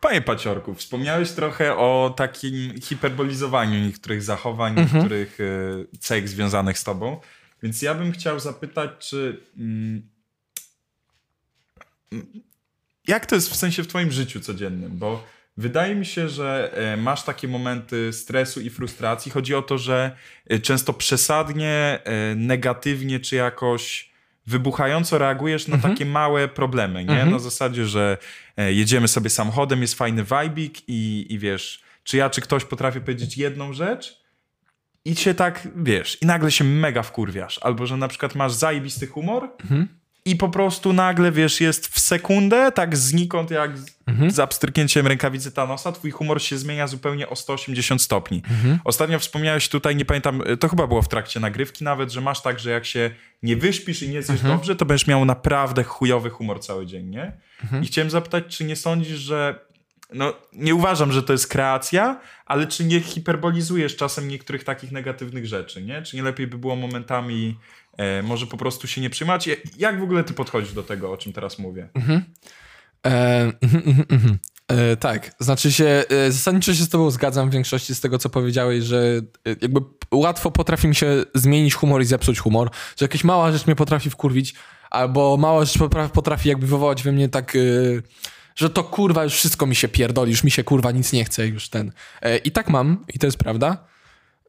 Panie 0.00 0.22
Paciorku, 0.22 0.74
wspomniałeś 0.74 1.30
trochę 1.30 1.76
o 1.76 2.14
takim 2.16 2.80
hiperbolizowaniu 2.80 3.80
niektórych 3.80 4.22
zachowań, 4.22 4.72
Mhm. 4.78 4.94
niektórych 4.94 5.38
e, 5.40 5.98
cech 5.98 6.28
związanych 6.28 6.78
z 6.78 6.84
tobą. 6.84 7.20
Więc 7.62 7.82
ja 7.82 7.94
bym 7.94 8.12
chciał 8.12 8.40
zapytać, 8.40 8.90
czy. 8.98 9.40
Mm, 9.56 10.08
mm, 12.12 12.26
jak 13.08 13.26
to 13.26 13.34
jest 13.34 13.50
w 13.50 13.56
sensie 13.56 13.82
w 13.82 13.86
twoim 13.86 14.12
życiu 14.12 14.40
codziennym? 14.40 14.98
Bo 14.98 15.24
wydaje 15.56 15.94
mi 15.94 16.06
się, 16.06 16.28
że 16.28 16.72
e, 16.74 16.96
masz 16.96 17.22
takie 17.22 17.48
momenty 17.48 18.12
stresu 18.12 18.60
i 18.60 18.70
frustracji. 18.70 19.32
Chodzi 19.32 19.54
o 19.54 19.62
to, 19.62 19.78
że 19.78 20.16
e, 20.46 20.58
często 20.58 20.92
przesadnie, 20.92 21.98
e, 22.04 22.34
negatywnie, 22.34 23.20
czy 23.20 23.36
jakoś 23.36 24.10
wybuchająco 24.46 25.18
reagujesz 25.18 25.68
na 25.68 25.78
takie 25.78 26.06
małe 26.06 26.48
problemy, 26.48 27.04
nie? 27.04 27.24
Na 27.24 27.38
zasadzie, 27.38 27.86
że 27.86 28.18
jedziemy 28.56 29.08
sobie 29.08 29.30
samochodem, 29.30 29.82
jest 29.82 29.94
fajny 29.94 30.24
vibik 30.24 30.88
i, 30.88 31.26
i 31.30 31.38
wiesz, 31.38 31.82
czy 32.04 32.16
ja, 32.16 32.30
czy 32.30 32.40
ktoś 32.40 32.64
potrafi 32.64 33.00
powiedzieć 33.00 33.36
jedną 33.36 33.72
rzecz 33.72 34.25
i 35.06 35.14
cię 35.14 35.34
tak, 35.34 35.68
wiesz, 35.76 36.22
i 36.22 36.26
nagle 36.26 36.50
się 36.50 36.64
mega 36.64 37.02
wkurwiasz. 37.02 37.58
Albo, 37.62 37.86
że 37.86 37.96
na 37.96 38.08
przykład 38.08 38.34
masz 38.34 38.52
zajebisty 38.52 39.06
humor 39.06 39.48
i 40.24 40.36
po 40.36 40.48
prostu 40.48 40.92
nagle, 40.92 41.32
wiesz, 41.32 41.60
jest 41.60 41.86
w 41.86 42.00
sekundę, 42.00 42.72
tak 42.72 42.96
znikąd 42.96 43.50
jak 43.50 43.78
z, 43.78 43.96
z 44.28 44.38
abstryknięciem 44.38 45.06
rękawicy 45.06 45.52
Thanosa, 45.52 45.92
twój 45.92 46.10
humor 46.10 46.42
się 46.42 46.58
zmienia 46.58 46.86
zupełnie 46.86 47.28
o 47.28 47.36
180 47.36 48.02
stopni. 48.02 48.42
Ostatnio 48.84 49.18
wspomniałeś 49.18 49.68
tutaj, 49.68 49.96
nie 49.96 50.04
pamiętam, 50.04 50.42
to 50.60 50.68
chyba 50.68 50.86
było 50.86 51.02
w 51.02 51.08
trakcie 51.08 51.40
nagrywki 51.40 51.84
nawet, 51.84 52.12
że 52.12 52.20
masz 52.20 52.42
tak, 52.42 52.58
że 52.58 52.70
jak 52.70 52.84
się 52.84 53.10
nie 53.42 53.56
wyśpisz 53.56 54.02
i 54.02 54.08
nie 54.08 54.22
zjesz 54.22 54.40
dobrze, 54.42 54.76
to 54.76 54.84
będziesz 54.86 55.06
miał 55.06 55.24
naprawdę 55.24 55.84
chujowy 55.84 56.30
humor 56.30 56.60
cały 56.60 56.86
dzień, 56.86 57.06
nie? 57.06 57.32
I 57.82 57.86
chciałem 57.86 58.10
zapytać, 58.10 58.44
czy 58.48 58.64
nie 58.64 58.76
sądzisz, 58.76 59.18
że 59.18 59.65
no, 60.14 60.34
nie 60.52 60.74
uważam, 60.74 61.12
że 61.12 61.22
to 61.22 61.32
jest 61.32 61.48
kreacja, 61.48 62.20
ale 62.46 62.66
czy 62.66 62.84
nie 62.84 63.00
hiperbolizujesz 63.00 63.96
czasem 63.96 64.28
niektórych 64.28 64.64
takich 64.64 64.92
negatywnych 64.92 65.46
rzeczy, 65.46 65.82
nie? 65.82 66.02
Czy 66.02 66.16
nie 66.16 66.22
lepiej 66.22 66.46
by 66.46 66.58
było 66.58 66.76
momentami 66.76 67.58
e, 67.96 68.22
może 68.22 68.46
po 68.46 68.56
prostu 68.56 68.86
się 68.86 69.00
nie 69.00 69.10
przyjmować? 69.10 69.46
Ja- 69.46 69.56
Jak 69.78 70.00
w 70.00 70.02
ogóle 70.02 70.24
ty 70.24 70.34
podchodzisz 70.34 70.72
do 70.72 70.82
tego, 70.82 71.12
o 71.12 71.16
czym 71.16 71.32
teraz 71.32 71.58
mówię? 71.58 71.88
E, 73.06 73.52
mhm, 73.62 73.82
mhm, 73.86 74.06
mhm. 74.10 74.38
E, 74.68 74.96
tak, 74.96 75.30
znaczy 75.40 75.72
się, 75.72 76.04
e, 76.08 76.32
zasadniczo 76.32 76.74
się 76.74 76.82
z 76.84 76.88
tobą 76.88 77.10
zgadzam 77.10 77.50
w 77.50 77.52
większości 77.52 77.94
z 77.94 78.00
tego, 78.00 78.18
co 78.18 78.28
powiedziałeś, 78.30 78.84
że 78.84 79.20
e, 79.46 79.50
jakby 79.60 79.80
łatwo 80.12 80.50
potrafi 80.50 80.88
mi 80.88 80.94
się 80.94 81.24
zmienić 81.34 81.74
humor 81.74 82.02
i 82.02 82.04
zepsuć 82.04 82.38
humor, 82.38 82.70
że 82.96 83.04
jakaś 83.04 83.24
mała 83.24 83.52
rzecz 83.52 83.66
mnie 83.66 83.76
potrafi 83.76 84.10
wkurwić, 84.10 84.54
albo 84.90 85.36
mała 85.36 85.64
rzecz 85.64 85.78
potrafi, 85.78 86.12
potrafi 86.12 86.48
jakby 86.48 86.66
wywołać 86.66 87.02
we 87.02 87.12
mnie 87.12 87.28
tak, 87.28 87.56
e, 87.56 87.58
że 88.56 88.70
to 88.70 88.84
kurwa 88.84 89.24
już 89.24 89.34
wszystko 89.34 89.66
mi 89.66 89.76
się 89.76 89.88
pierdoli, 89.88 90.30
już 90.30 90.44
mi 90.44 90.50
się 90.50 90.64
kurwa 90.64 90.92
nic 90.92 91.12
nie 91.12 91.24
chce, 91.24 91.46
już 91.46 91.68
ten. 91.68 91.92
E, 92.22 92.36
I 92.36 92.50
tak 92.50 92.68
mam, 92.68 93.04
i 93.14 93.18
to 93.18 93.26
jest 93.26 93.38
prawda. 93.38 93.84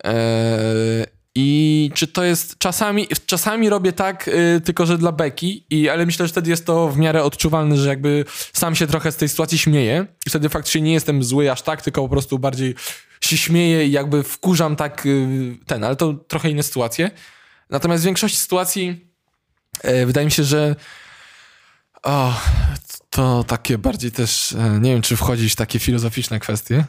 E, 0.03 1.05
I 1.35 1.91
czy 1.93 2.07
to 2.07 2.23
jest 2.23 2.57
czasami, 2.57 3.07
czasami 3.25 3.69
robię 3.69 3.93
tak, 3.93 4.27
y, 4.27 4.61
tylko 4.61 4.85
że 4.85 4.97
dla 4.97 5.11
beki, 5.11 5.65
i, 5.69 5.89
ale 5.89 6.05
myślę, 6.05 6.27
że 6.27 6.31
wtedy 6.31 6.49
jest 6.49 6.65
to 6.65 6.89
w 6.89 6.97
miarę 6.97 7.23
odczuwalne, 7.23 7.77
że 7.77 7.89
jakby 7.89 8.25
sam 8.53 8.75
się 8.75 8.87
trochę 8.87 9.11
z 9.11 9.15
tej 9.15 9.29
sytuacji 9.29 9.57
śmieję 9.57 10.05
i 10.25 10.29
wtedy 10.29 10.49
faktycznie 10.49 10.81
nie 10.81 10.93
jestem 10.93 11.23
zły 11.23 11.51
aż 11.51 11.61
tak, 11.61 11.81
tylko 11.81 12.01
po 12.01 12.09
prostu 12.09 12.39
bardziej 12.39 12.75
się 13.21 13.37
śmieję 13.37 13.87
i 13.87 13.91
jakby 13.91 14.23
wkurzam 14.23 14.75
tak 14.75 15.07
ten, 15.65 15.83
ale 15.83 15.95
to 15.95 16.13
trochę 16.13 16.49
inne 16.49 16.63
sytuacje. 16.63 17.11
Natomiast 17.69 18.03
w 18.03 18.05
większości 18.05 18.37
sytuacji 18.37 19.07
e, 19.83 20.05
wydaje 20.05 20.25
mi 20.25 20.31
się, 20.31 20.43
że 20.43 20.75
o, 22.03 22.33
to 23.17 23.43
takie 23.43 23.77
bardziej 23.77 24.11
też, 24.11 24.53
e, 24.53 24.79
nie 24.79 24.93
wiem, 24.93 25.01
czy 25.01 25.15
wchodzić 25.15 25.53
w 25.53 25.55
takie 25.55 25.79
filozoficzne 25.79 26.39
kwestie. 26.39 26.85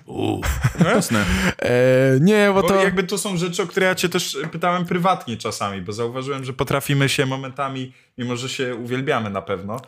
No 0.80 0.90
jasne. 0.90 1.24
E, 1.58 2.20
nie, 2.20 2.50
bo 2.54 2.62
Bo 2.62 2.68
to... 2.68 2.82
jakby 2.82 3.02
to 3.02 3.18
są 3.18 3.36
rzeczy, 3.36 3.62
o 3.62 3.66
które 3.66 3.86
ja 3.86 3.94
cię 3.94 4.08
też 4.08 4.36
pytałem 4.52 4.84
prywatnie 4.84 5.36
czasami, 5.36 5.82
bo 5.82 5.92
zauważyłem, 5.92 6.44
że 6.44 6.52
potrafimy 6.52 7.08
się 7.08 7.26
momentami, 7.26 7.92
mimo 8.18 8.36
że 8.36 8.48
się 8.48 8.74
uwielbiamy 8.74 9.30
na 9.30 9.42
pewno, 9.42 9.80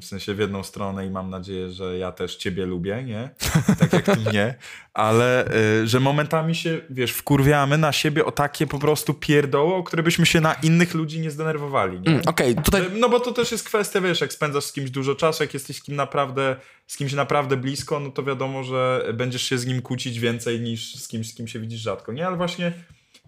w 0.00 0.04
sensie 0.04 0.34
w 0.34 0.38
jedną 0.38 0.62
stronę 0.62 1.06
i 1.06 1.10
mam 1.10 1.30
nadzieję, 1.30 1.70
że 1.70 1.98
ja 1.98 2.12
też 2.12 2.36
ciebie 2.36 2.66
lubię, 2.66 3.02
nie? 3.04 3.30
Tak 3.78 3.92
jak 3.92 4.04
ty 4.04 4.16
mnie, 4.16 4.54
ale 4.94 5.46
e, 5.46 5.86
że 5.86 6.00
momentami 6.00 6.54
się, 6.54 6.80
wiesz, 6.90 7.12
wkurwiamy 7.12 7.78
na 7.78 7.92
siebie 7.92 8.24
o 8.24 8.32
takie 8.32 8.66
po 8.66 8.78
prostu 8.78 9.14
pierdoło, 9.14 9.76
o 9.76 9.82
które 9.82 10.02
byśmy 10.02 10.26
się 10.26 10.40
na 10.40 10.54
innych 10.54 10.94
ludzi 10.94 11.20
nie 11.20 11.30
zdenerwowali, 11.30 12.00
nie? 12.00 12.10
Mm, 12.10 12.22
Okej, 12.26 12.54
tutaj 12.54 12.82
No 12.92 13.08
bo 13.08 13.20
to 13.20 13.32
też 13.32 13.52
jest 13.52 13.64
kwestia, 13.64 14.00
wiesz, 14.00 14.20
jak 14.20 14.32
spędzasz 14.32 14.64
z 14.64 14.72
kimś 14.72 14.90
dużo 14.90 15.14
czasu, 15.14 15.42
jak 15.42 15.54
jesteś 15.54 15.76
z 15.76 15.82
kim 15.82 15.96
naprawdę, 15.96 16.56
z 16.86 16.96
kimś 16.96 17.12
naprawdę 17.12 17.56
blisko, 17.56 18.00
no 18.00 18.10
to 18.10 18.22
wiadomo, 18.22 18.64
że 18.64 19.04
będziesz 19.14 19.42
się 19.42 19.58
z 19.58 19.66
nim 19.66 19.82
kłócić 19.82 20.20
więcej 20.20 20.60
niż 20.60 20.94
z 20.96 21.08
kimś, 21.08 21.30
z 21.30 21.34
kim 21.34 21.48
się 21.48 21.60
widzisz 21.60 21.80
rzadko, 21.80 22.12
nie? 22.12 22.26
Ale 22.26 22.36
właśnie 22.36 22.72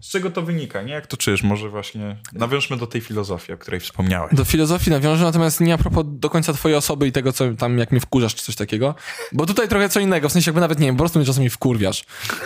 z 0.03 0.09
czego 0.09 0.31
to 0.31 0.41
wynika, 0.41 0.81
nie? 0.81 0.93
Jak 0.93 1.07
to 1.07 1.17
czujesz? 1.17 1.43
Może 1.43 1.69
właśnie 1.69 2.17
nawiążmy 2.33 2.77
do 2.77 2.87
tej 2.87 3.01
filozofii, 3.01 3.53
o 3.53 3.57
której 3.57 3.79
wspomniałeś. 3.79 4.35
Do 4.35 4.45
filozofii 4.45 4.89
nawiążę, 4.89 5.23
natomiast 5.23 5.61
nie 5.61 5.73
a 5.73 5.77
propos 5.77 6.05
do 6.07 6.29
końca 6.29 6.53
twojej 6.53 6.77
osoby 6.77 7.07
i 7.07 7.11
tego, 7.11 7.33
co 7.33 7.53
tam, 7.53 7.77
jak 7.77 7.91
mnie 7.91 8.01
wkurzasz, 8.01 8.35
czy 8.35 8.43
coś 8.43 8.55
takiego. 8.55 8.95
Bo 9.31 9.45
tutaj 9.45 9.67
trochę 9.67 9.89
co 9.89 9.99
innego, 9.99 10.29
w 10.29 10.31
sensie 10.31 10.49
jakby 10.49 10.61
nawet, 10.61 10.79
nie 10.79 10.85
wiem, 10.85 10.95
po 10.95 10.99
prostu 10.99 11.19
mnie 11.19 11.25
czasami 11.25 11.49
wkurwiasz. 11.49 12.05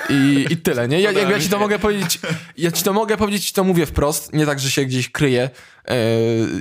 I, 0.09 0.45
i 0.49 0.57
tyle, 0.57 0.87
nie? 0.87 1.01
Ja, 1.01 1.11
jakby 1.11 1.31
ja 1.31 1.39
ci 1.39 1.49
to 1.49 1.59
mogę 1.59 1.79
powiedzieć, 1.79 2.19
ja 2.57 2.71
ci 2.71 2.83
to 2.83 2.93
mogę 2.93 3.17
powiedzieć, 3.17 3.51
to 3.51 3.63
mówię 3.63 3.85
wprost, 3.85 4.33
nie 4.33 4.45
tak, 4.45 4.59
że 4.59 4.71
się 4.71 4.85
gdzieś 4.85 5.09
kryję 5.09 5.49
e, 5.85 5.97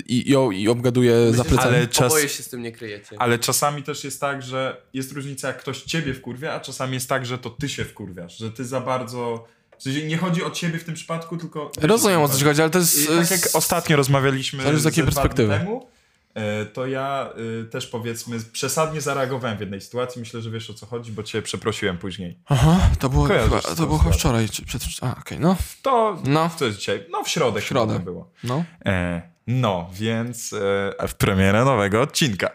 i, 0.06 0.30
i 0.52 0.68
obgaduję 0.68 1.32
za 1.32 1.44
plecami. 1.44 1.76
Ale 1.76 1.88
czas, 1.88 2.12
Oboje 2.12 2.28
się 2.28 2.42
z 2.42 2.48
tym 2.48 2.62
nie 2.62 2.72
kryjecie. 2.72 3.16
ale 3.18 3.38
czasami 3.38 3.82
też 3.82 4.04
jest 4.04 4.20
tak, 4.20 4.42
że 4.42 4.82
jest 4.94 5.12
różnica, 5.12 5.48
jak 5.48 5.58
ktoś 5.58 5.82
ciebie 5.82 6.14
wkurwia, 6.14 6.52
a 6.52 6.60
czasami 6.60 6.94
jest 6.94 7.08
tak, 7.08 7.26
że 7.26 7.38
to 7.38 7.50
ty 7.50 7.68
się 7.68 7.84
wkurwiasz, 7.84 8.38
że 8.38 8.50
ty 8.50 8.64
za 8.64 8.80
bardzo... 8.80 9.48
W 9.78 9.82
sensie 9.82 10.06
nie 10.06 10.16
chodzi 10.18 10.44
o 10.44 10.50
ciebie 10.50 10.78
w 10.78 10.84
tym 10.84 10.94
przypadku, 10.94 11.36
tylko... 11.36 11.70
Rozumiem 11.80 12.20
o 12.22 12.28
co 12.28 12.38
ci 12.38 12.44
chodzi, 12.44 12.60
ale 12.62 12.70
to 12.70 12.78
jest... 12.78 13.04
I 13.04 13.06
tak 13.06 13.30
jak 13.30 13.40
ostatnio 13.54 13.96
rozmawialiśmy 13.96 14.78
z 14.78 14.82
dwa 14.82 15.02
perspektywy. 15.04 15.58
temu, 15.58 15.88
e, 16.34 16.66
to 16.66 16.86
ja 16.86 17.30
y, 17.62 17.64
też 17.64 17.86
powiedzmy 17.86 18.38
przesadnie 18.52 19.00
zareagowałem 19.00 19.56
w 19.56 19.60
jednej 19.60 19.80
sytuacji. 19.80 20.20
Myślę, 20.20 20.42
że 20.42 20.50
wiesz 20.50 20.70
o 20.70 20.74
co 20.74 20.86
chodzi, 20.86 21.12
bo 21.12 21.22
cię 21.22 21.42
przeprosiłem 21.42 21.98
później. 21.98 22.38
Aha, 22.46 22.78
to 22.98 23.08
było, 23.08 23.26
Kojarzysz 23.26 23.62
to 23.76 23.86
było 23.86 23.98
chyba 23.98 24.12
wczoraj, 24.14 24.48
czy 24.48 24.64
przed... 24.64 24.82
A, 25.00 25.16
okej, 25.20 25.40
no. 25.40 25.56
To, 25.82 26.22
No. 26.24 26.50
co 26.56 26.64
jest 26.64 26.78
dzisiaj? 26.78 27.06
No 27.10 27.24
w 27.24 27.28
środę, 27.28 27.60
W 27.60 27.64
środę. 27.64 27.98
było. 28.00 28.30
No. 28.44 28.64
E, 28.86 29.22
no, 29.46 29.90
więc 29.92 30.52
e, 30.52 31.08
w 31.08 31.14
premierę 31.14 31.64
nowego 31.64 32.00
odcinka 32.00 32.50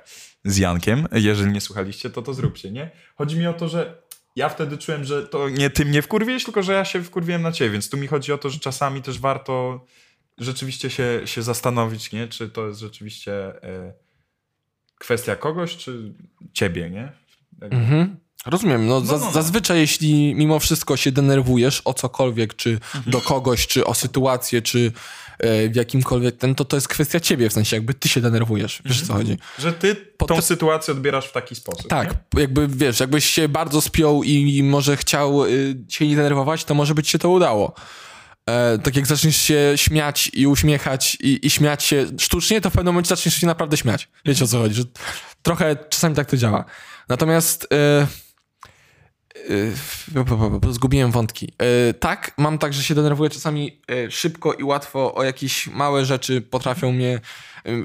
z 0.45 0.57
Jankiem. 0.57 1.07
Jeżeli 1.11 1.51
nie 1.51 1.61
słuchaliście, 1.61 2.09
to 2.09 2.22
to 2.22 2.34
zróbcie, 2.34 2.72
nie? 2.72 2.91
Chodzi 3.15 3.38
mi 3.39 3.47
o 3.47 3.53
to, 3.53 3.69
że 3.69 4.01
ja 4.36 4.49
wtedy 4.49 4.77
czułem, 4.77 5.03
że 5.03 5.27
to 5.27 5.49
nie 5.49 5.69
ty 5.69 5.86
mnie 5.86 6.01
wkurwiłeś, 6.01 6.43
tylko 6.43 6.63
że 6.63 6.73
ja 6.73 6.86
się 6.86 7.03
wkurwiłem 7.03 7.41
na 7.41 7.51
ciebie, 7.51 7.69
więc 7.71 7.89
tu 7.89 7.97
mi 7.97 8.07
chodzi 8.07 8.34
o 8.34 8.38
to, 8.38 8.49
że 8.49 8.59
czasami 8.59 9.01
też 9.01 9.19
warto 9.19 9.86
rzeczywiście 10.38 10.89
się, 10.89 11.21
się 11.25 11.41
zastanowić, 11.43 12.11
nie? 12.11 12.27
Czy 12.27 12.49
to 12.49 12.67
jest 12.67 12.79
rzeczywiście 12.79 13.34
e, 13.63 13.93
kwestia 14.99 15.36
kogoś, 15.36 15.77
czy 15.77 16.13
ciebie, 16.53 16.89
nie? 16.89 17.11
Jakby- 17.61 17.75
Mhm. 17.77 18.17
Rozumiem. 18.45 18.88
No, 18.88 19.01
za, 19.01 19.17
no, 19.17 19.25
no. 19.25 19.32
Zazwyczaj, 19.32 19.79
jeśli 19.79 20.36
mimo 20.36 20.59
wszystko 20.59 20.97
się 20.97 21.11
denerwujesz 21.11 21.82
o 21.86 21.93
cokolwiek, 21.93 22.55
czy 22.55 22.79
do 23.07 23.21
kogoś, 23.21 23.67
czy 23.67 23.85
o 23.85 23.93
sytuację, 23.93 24.61
czy 24.61 24.91
w 25.69 25.76
jakimkolwiek 25.76 26.38
ten, 26.38 26.55
to 26.55 26.65
to 26.65 26.77
jest 26.77 26.88
kwestia 26.88 27.19
ciebie, 27.19 27.49
w 27.49 27.53
sensie 27.53 27.76
jakby 27.76 27.93
ty 27.93 28.09
się 28.09 28.22
denerwujesz. 28.22 28.81
Wiesz 28.85 29.03
o 29.03 29.05
co 29.05 29.13
chodzi? 29.13 29.38
Że 29.59 29.73
ty 29.73 29.95
tą 30.18 30.26
te- 30.35 30.41
sytuację 30.41 30.91
odbierasz 30.93 31.26
w 31.27 31.31
taki 31.31 31.55
sposób. 31.55 31.88
Tak, 31.88 32.15
Nie? 32.34 32.41
jakby 32.41 32.68
wiesz, 32.68 32.99
jakbyś 32.99 33.26
się 33.26 33.49
bardzo 33.49 33.81
spiął 33.81 34.23
i, 34.23 34.57
i 34.57 34.63
może 34.63 34.97
chciał 34.97 35.45
y, 35.45 35.76
się 35.89 36.07
nie 36.07 36.15
denerwować, 36.15 36.63
to 36.63 36.73
może 36.73 36.95
by 36.95 37.03
ci 37.03 37.11
się 37.11 37.19
to 37.19 37.30
udało. 37.30 37.73
E, 38.49 38.80
tak 38.80 38.95
jak 38.95 39.07
zaczniesz 39.07 39.35
się 39.38 39.73
śmiać 39.76 40.31
i 40.34 40.47
uśmiechać 40.47 41.18
i, 41.22 41.45
i 41.47 41.49
śmiać 41.49 41.84
się 41.84 42.05
sztucznie, 42.19 42.61
to 42.61 42.69
w 42.69 42.73
pewnym 42.73 42.93
momencie 42.93 43.09
zaczniesz 43.09 43.35
się 43.35 43.47
naprawdę 43.47 43.77
śmiać. 43.77 44.09
Wiecie 44.26 44.43
o 44.43 44.47
co 44.47 44.59
chodzi, 44.59 44.76
że 44.76 44.84
trochę 45.41 45.76
czasami 45.89 46.15
tak 46.15 46.30
to 46.30 46.38
działa. 46.38 46.65
Natomiast 47.09 47.68
e, 47.73 47.77
e, 47.77 48.07
po- 48.07 48.31
zgubiłem 50.72 51.11
wątki. 51.11 51.53
Tak, 51.99 52.31
mam 52.38 52.57
tak, 52.57 52.73
że 52.73 52.84
się 52.84 52.95
denerwuję 52.95 53.30
czasami 53.30 53.81
szybko 54.09 54.53
i 54.53 54.63
łatwo 54.63 55.15
o 55.15 55.23
jakieś 55.23 55.68
małe 55.68 56.05
rzeczy 56.05 56.41
potrafią 56.41 56.91
mnie 56.91 57.19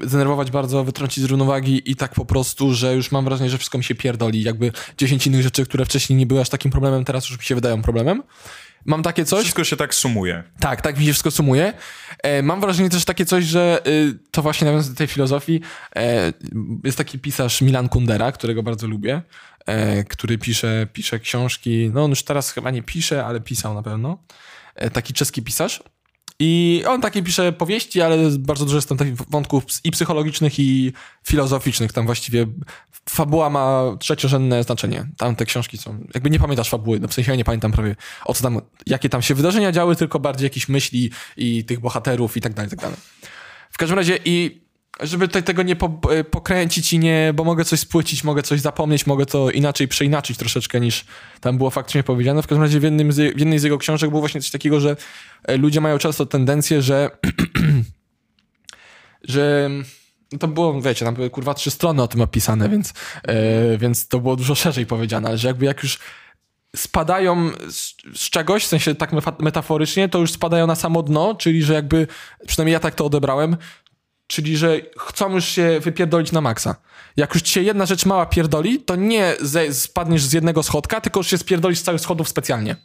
zdenerwować 0.03 0.51
bardzo, 0.51 0.83
wytrącić 0.83 1.23
z 1.23 1.27
równowagi 1.27 1.91
i 1.91 1.95
tak 1.95 2.13
po 2.13 2.25
prostu, 2.25 2.73
że 2.73 2.95
już 2.95 3.11
mam 3.11 3.25
wrażenie, 3.25 3.49
że 3.49 3.57
wszystko 3.57 3.77
mi 3.77 3.83
się 3.83 3.95
pierdoli. 3.95 4.43
Jakby 4.43 4.71
10 4.97 5.27
innych 5.27 5.41
rzeczy, 5.41 5.65
które 5.65 5.85
wcześniej 5.85 6.19
nie 6.19 6.25
były 6.25 6.41
aż 6.41 6.49
takim 6.49 6.71
problemem, 6.71 7.05
teraz 7.05 7.29
już 7.29 7.37
mi 7.37 7.43
się 7.43 7.55
wydają 7.55 7.81
problemem. 7.81 8.23
Mam 8.85 9.03
takie 9.03 9.25
coś. 9.25 9.41
Wszystko 9.41 9.63
się 9.63 9.77
tak 9.77 9.95
sumuje. 9.95 10.43
Tak, 10.59 10.81
tak 10.81 10.97
mi 10.97 11.05
się 11.05 11.11
wszystko 11.11 11.31
sumuje. 11.31 11.73
E, 12.23 12.41
mam 12.41 12.61
wrażenie 12.61 12.89
też 12.89 13.05
takie 13.05 13.25
coś, 13.25 13.45
że 13.45 13.81
y, 13.87 14.19
to 14.31 14.41
właśnie 14.41 14.65
nawiązując 14.65 14.93
do 14.93 14.97
tej 14.97 15.07
filozofii, 15.07 15.61
e, 15.95 16.33
jest 16.83 16.97
taki 16.97 17.19
pisarz 17.19 17.61
Milan 17.61 17.89
Kundera, 17.89 18.31
którego 18.31 18.63
bardzo 18.63 18.87
lubię, 18.87 19.21
e, 19.65 20.03
który 20.03 20.37
pisze, 20.37 20.87
pisze 20.93 21.19
książki, 21.19 21.91
no 21.93 22.03
on 22.03 22.09
już 22.09 22.23
teraz 22.23 22.51
chyba 22.51 22.71
nie 22.71 22.83
pisze, 22.83 23.25
ale 23.25 23.41
pisał 23.41 23.73
na 23.73 23.83
pewno. 23.83 24.17
E, 24.75 24.89
taki 24.89 25.13
czeski 25.13 25.41
pisarz. 25.41 25.83
I 26.39 26.83
on 26.87 27.01
takie 27.01 27.23
pisze 27.23 27.53
powieści, 27.53 28.01
ale 28.01 28.17
bardzo 28.39 28.65
dużo 28.65 28.77
jest 28.77 28.89
tam 28.89 28.97
takich 28.97 29.15
wątków 29.15 29.63
i 29.83 29.91
psychologicznych, 29.91 30.59
i 30.59 30.93
filozoficznych. 31.23 31.93
Tam 31.93 32.05
właściwie 32.05 32.47
fabuła 33.09 33.49
ma 33.49 33.83
trzeciorzędne 33.99 34.63
znaczenie. 34.63 35.07
Tam 35.17 35.35
te 35.35 35.45
książki 35.45 35.77
są, 35.77 35.99
jakby 36.13 36.29
nie 36.29 36.39
pamiętasz 36.39 36.69
fabuły, 36.69 36.99
no 36.99 37.07
w 37.07 37.13
sensie 37.13 37.31
ja 37.31 37.37
nie 37.37 37.43
pamiętam 37.43 37.71
prawie 37.71 37.95
o 38.25 38.33
co 38.33 38.43
tam, 38.43 38.61
jakie 38.85 39.09
tam 39.09 39.21
się 39.21 39.35
wydarzenia 39.35 39.71
działy, 39.71 39.95
tylko 39.95 40.19
bardziej 40.19 40.45
jakieś 40.45 40.69
myśli 40.69 41.11
i 41.37 41.65
tych 41.65 41.79
bohaterów 41.79 42.37
i 42.37 42.41
tak 42.41 42.53
dalej, 42.53 42.67
i 42.67 42.69
tak 42.69 42.79
dalej. 42.79 42.97
W 43.71 43.77
każdym 43.77 43.97
razie 43.97 44.19
i 44.25 44.66
żeby 44.99 45.27
tutaj 45.27 45.43
tego 45.43 45.63
nie 45.63 45.75
po, 45.75 45.99
e, 46.11 46.23
pokręcić 46.23 46.93
i 46.93 46.99
nie, 46.99 47.31
bo 47.35 47.43
mogę 47.43 47.65
coś 47.65 47.79
spłycić, 47.79 48.23
mogę 48.23 48.43
coś 48.43 48.61
zapomnieć, 48.61 49.07
mogę 49.07 49.25
to 49.25 49.51
inaczej 49.51 49.87
przeinaczyć 49.87 50.37
troszeczkę 50.37 50.79
niż 50.79 51.05
tam 51.41 51.57
było 51.57 51.69
faktycznie 51.69 52.03
powiedziane. 52.03 52.41
W 52.41 52.47
każdym 52.47 52.63
razie 52.63 52.79
w, 52.79 52.83
jednym 52.83 53.11
z, 53.11 53.15
w 53.15 53.39
jednej 53.39 53.59
z 53.59 53.63
jego 53.63 53.77
książek 53.77 54.09
było 54.09 54.19
właśnie 54.19 54.41
coś 54.41 54.51
takiego, 54.51 54.79
że 54.79 54.95
e, 55.43 55.57
ludzie 55.57 55.81
mają 55.81 55.97
często 55.97 56.25
tendencję, 56.25 56.81
że 56.81 57.09
że 59.23 59.69
no 60.31 60.37
to 60.37 60.47
było, 60.47 60.81
wiecie, 60.81 61.05
tam 61.05 61.15
były 61.15 61.29
kurwa 61.29 61.53
trzy 61.53 61.71
strony 61.71 62.01
o 62.01 62.07
tym 62.07 62.21
opisane, 62.21 62.69
więc, 62.69 62.93
e, 63.23 63.77
więc 63.77 64.07
to 64.07 64.19
było 64.19 64.35
dużo 64.35 64.55
szerzej 64.55 64.85
powiedziane, 64.85 65.27
ale 65.27 65.37
że 65.37 65.47
jakby 65.47 65.65
jak 65.65 65.83
już 65.83 65.99
spadają 66.75 67.51
z, 67.69 67.93
z 68.15 68.29
czegoś, 68.29 68.63
w 68.63 68.67
sensie 68.67 68.95
tak 68.95 69.11
metaforycznie, 69.39 70.09
to 70.09 70.19
już 70.19 70.31
spadają 70.31 70.67
na 70.67 70.75
samo 70.75 71.03
dno, 71.03 71.35
czyli 71.35 71.63
że 71.63 71.73
jakby, 71.73 72.07
przynajmniej 72.47 72.73
ja 72.73 72.79
tak 72.79 72.95
to 72.95 73.05
odebrałem, 73.05 73.57
czyli 74.27 74.57
że 74.57 74.77
chcą 74.99 75.33
już 75.33 75.45
się 75.45 75.79
wypierdolić 75.79 76.31
na 76.31 76.41
maksa. 76.41 76.75
Jak 77.17 77.33
już 77.33 77.43
ci 77.43 77.53
się 77.53 77.61
jedna 77.61 77.85
rzecz 77.85 78.05
mała 78.05 78.25
pierdoli, 78.25 78.79
to 78.81 78.95
nie 78.95 79.35
ze, 79.41 79.73
spadniesz 79.73 80.23
z 80.23 80.33
jednego 80.33 80.63
schodka, 80.63 81.01
tylko 81.01 81.19
już 81.19 81.27
się 81.27 81.37
spierdolisz 81.37 81.79
z 81.79 81.83
całych 81.83 82.01
schodów 82.01 82.29
specjalnie. 82.29 82.75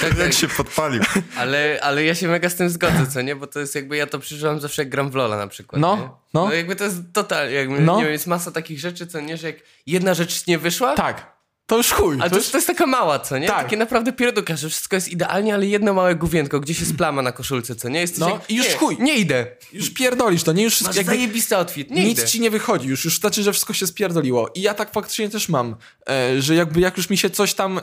Tak, 0.00 0.10
Jak 0.10 0.18
tak. 0.18 0.32
się 0.32 0.48
podpalił. 0.48 1.02
Ale, 1.36 1.78
ale 1.82 2.04
ja 2.04 2.14
się 2.14 2.28
mega 2.28 2.48
z 2.48 2.54
tym 2.54 2.70
zgodzę, 2.70 3.06
co 3.06 3.22
nie? 3.22 3.36
Bo 3.36 3.46
to 3.46 3.60
jest 3.60 3.74
jakby, 3.74 3.96
ja 3.96 4.06
to 4.06 4.18
przeżywam 4.18 4.60
zawsze 4.60 4.82
jak 4.82 4.88
gram 4.88 5.10
w 5.10 5.14
Lola 5.14 5.36
na 5.36 5.46
przykład, 5.46 5.80
No, 5.80 5.96
nie? 5.96 6.02
no. 6.02 6.18
no 6.46 6.52
jakby 6.52 6.76
to 6.76 6.84
jest 6.84 6.96
totalnie, 7.12 7.54
jakby, 7.54 7.80
No. 7.80 7.96
nie 7.96 8.02
wiem, 8.02 8.12
jest 8.12 8.26
masa 8.26 8.50
takich 8.50 8.80
rzeczy, 8.80 9.06
co 9.06 9.20
nie, 9.20 9.36
że 9.36 9.46
jak 9.46 9.56
jedna 9.86 10.14
rzecz 10.14 10.46
nie 10.46 10.58
wyszła, 10.58 10.94
Tak. 10.94 11.31
To 11.72 11.76
już 11.76 11.90
chuj. 11.92 12.16
ale 12.20 12.30
to, 12.30 12.36
już... 12.36 12.44
jest, 12.44 12.52
to 12.52 12.58
jest 12.58 12.66
taka 12.66 12.86
mała, 12.86 13.18
co 13.18 13.38
nie? 13.38 13.46
Tak. 13.46 13.62
Takie 13.62 13.76
naprawdę 13.76 14.12
pierduka, 14.12 14.56
że 14.56 14.68
wszystko 14.68 14.96
jest 14.96 15.08
idealnie, 15.08 15.54
ale 15.54 15.66
jedno 15.66 15.94
małe 15.94 16.14
główienko, 16.14 16.60
gdzieś 16.60 16.80
jest 16.80 16.96
plama 16.96 17.22
na 17.22 17.32
koszulce, 17.32 17.74
co 17.76 17.88
nie? 17.88 18.00
Jesteś 18.00 18.20
No, 18.20 18.28
jak, 18.28 18.50
i 18.50 18.56
już 18.56 18.68
nie, 18.68 18.74
chuj. 18.76 18.96
Nie 19.00 19.16
idę. 19.16 19.46
już 19.72 19.90
pierdolisz 19.90 20.42
to, 20.42 20.52
nie? 20.52 20.62
Już 20.62 20.80
Masz 20.80 20.96
jakby... 20.96 21.12
zajebisty 21.12 21.56
outfit, 21.56 21.90
nie 21.90 22.04
nic 22.04 22.18
idę. 22.18 22.28
ci 22.28 22.40
nie 22.40 22.50
wychodzi 22.50 22.88
już, 22.88 23.04
już 23.04 23.18
znaczy, 23.18 23.42
że 23.42 23.52
wszystko 23.52 23.72
się 23.72 23.86
spierdoliło. 23.86 24.50
I 24.54 24.62
ja 24.62 24.74
tak 24.74 24.92
faktycznie 24.92 25.28
też 25.28 25.48
mam, 25.48 25.76
e, 26.08 26.42
że 26.42 26.54
jakby 26.54 26.80
jak 26.80 26.96
już 26.96 27.10
mi 27.10 27.18
się 27.18 27.30
coś 27.30 27.54
tam, 27.54 27.78
e, 27.78 27.82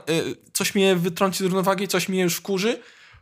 coś 0.54 0.76
mnie 0.76 0.96
wytrąci 0.96 1.38
z 1.38 1.42
równowagi, 1.42 1.88
coś 1.88 2.10
mnie 2.10 2.22
już 2.22 2.36
wkurzy, 2.36 2.80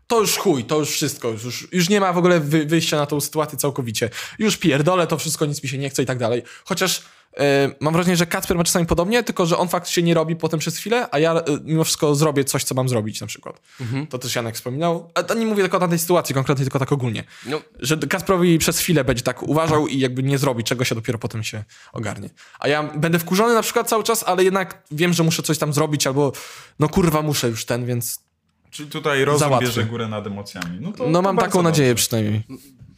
to 0.08 0.20
już 0.20 0.38
chuj, 0.38 0.64
to 0.64 0.80
już 0.80 0.90
wszystko, 0.90 1.30
już- 1.30 1.68
już, 1.72 1.90
nie 1.90 2.00
ma 2.00 2.14
w 2.14 2.18
ogóle 2.18 2.40
wy, 2.40 2.66
wyjścia 2.66 2.98
na 2.98 3.06
tą 3.06 3.22
sytuację 3.22 3.58
całkowicie. 3.58 4.10
Już 4.40 4.58
pierdolę 4.58 5.08
to 5.08 5.18
wszystko, 5.18 5.46
nic 5.46 5.64
mi 5.64 5.70
się 5.70 5.78
nie 5.78 5.90
chce 5.90 6.04
i 6.04 6.06
tak 6.06 6.18
dalej. 6.18 6.44
Chociaż 6.66 7.02
mam 7.80 7.94
wrażenie, 7.94 8.18
że 8.18 8.26
Kacper 8.26 8.58
ma 8.58 8.64
czasami 8.64 8.86
podobnie, 8.86 9.24
tylko 9.24 9.46
że 9.46 9.58
on 9.58 9.68
faktycznie 9.68 10.04
nie 10.04 10.14
robi 10.14 10.36
potem 10.36 10.60
przez 10.60 10.78
chwilę, 10.78 11.08
a 11.12 11.20
ja 11.20 11.34
e, 11.34 11.44
mimo 11.64 11.84
wszystko 11.84 12.16
zrobię 12.16 12.44
coś, 12.44 12.64
co 12.64 12.76
mam 12.76 12.90
zrobić 12.90 13.22
na 13.22 13.28
przykład. 13.28 13.62
To 14.10 14.18
też 14.18 14.36
Janek 14.36 14.56
wspominał. 14.56 15.12
A 15.14 15.24
to 15.24 15.34
nie 15.34 15.46
mówię 15.46 15.62
tylko 15.64 15.78
o 15.78 15.88
tej 15.88 16.00
sytuacji 16.00 16.36
konkretnie, 16.36 16.66
tylko 16.66 16.80
tak 16.80 16.92
ogólnie 16.92 17.24
No, 17.46 17.62
że 17.80 17.98
Kasprowi 17.98 18.58
przez 18.58 18.80
chwilę 18.80 19.04
będzie 19.04 19.24
tak 19.24 19.44
uważał 19.44 19.88
i 19.88 20.00
jakby 20.00 20.24
nie 20.24 20.38
zrobi 20.38 20.64
czego 20.64 20.84
się 20.84 20.96
dopiero 20.96 21.20
potem 21.20 21.44
się 21.44 21.64
ogarnie. 21.94 22.30
A 22.60 22.68
ja 22.68 22.84
będę 22.84 23.20
wkurzony 23.20 23.54
na 23.54 23.62
przykład 23.62 23.90
cały 23.90 24.04
czas, 24.04 24.24
ale 24.24 24.44
jednak 24.44 24.84
wiem, 24.92 25.14
że 25.14 25.24
muszę 25.24 25.44
coś 25.44 25.58
tam 25.58 25.74
zrobić 25.74 26.08
albo 26.08 26.32
no 26.80 26.90
kurwa 26.90 27.22
muszę 27.22 27.48
już 27.50 27.66
ten, 27.66 27.86
więc 27.86 28.20
Czyli 28.72 28.90
tutaj 28.90 29.26
rozum 29.26 29.40
Załatwię. 29.40 29.68
bierze 29.68 29.84
górę 29.84 30.08
nad 30.08 30.28
emocjami. 30.28 30.78
No, 30.82 30.92
to, 30.92 31.08
no 31.08 31.14
to 31.14 31.22
mam 31.22 31.38
taką 31.38 31.50
dobrze. 31.50 31.64
nadzieję 31.64 31.96
przynajmniej. 31.96 32.44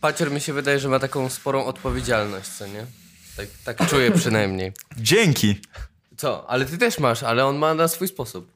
Pacior 0.01 0.31
mi 0.31 0.41
się 0.41 0.53
wydaje, 0.53 0.79
że 0.79 0.89
ma 0.89 0.99
taką 0.99 1.29
sporą 1.29 1.65
odpowiedzialność, 1.65 2.49
co 2.49 2.67
nie? 2.67 2.85
Tak, 3.39 3.77
tak 3.77 3.89
czuję 3.89 4.11
przynajmniej. 4.11 4.71
Dzięki. 4.97 5.61
Co? 6.17 6.49
Ale 6.49 6.65
ty 6.65 6.77
też 6.77 6.99
masz, 6.99 7.23
ale 7.23 7.45
on 7.45 7.57
ma 7.57 7.73
na 7.73 7.87
swój 7.87 8.07
sposób. 8.07 8.51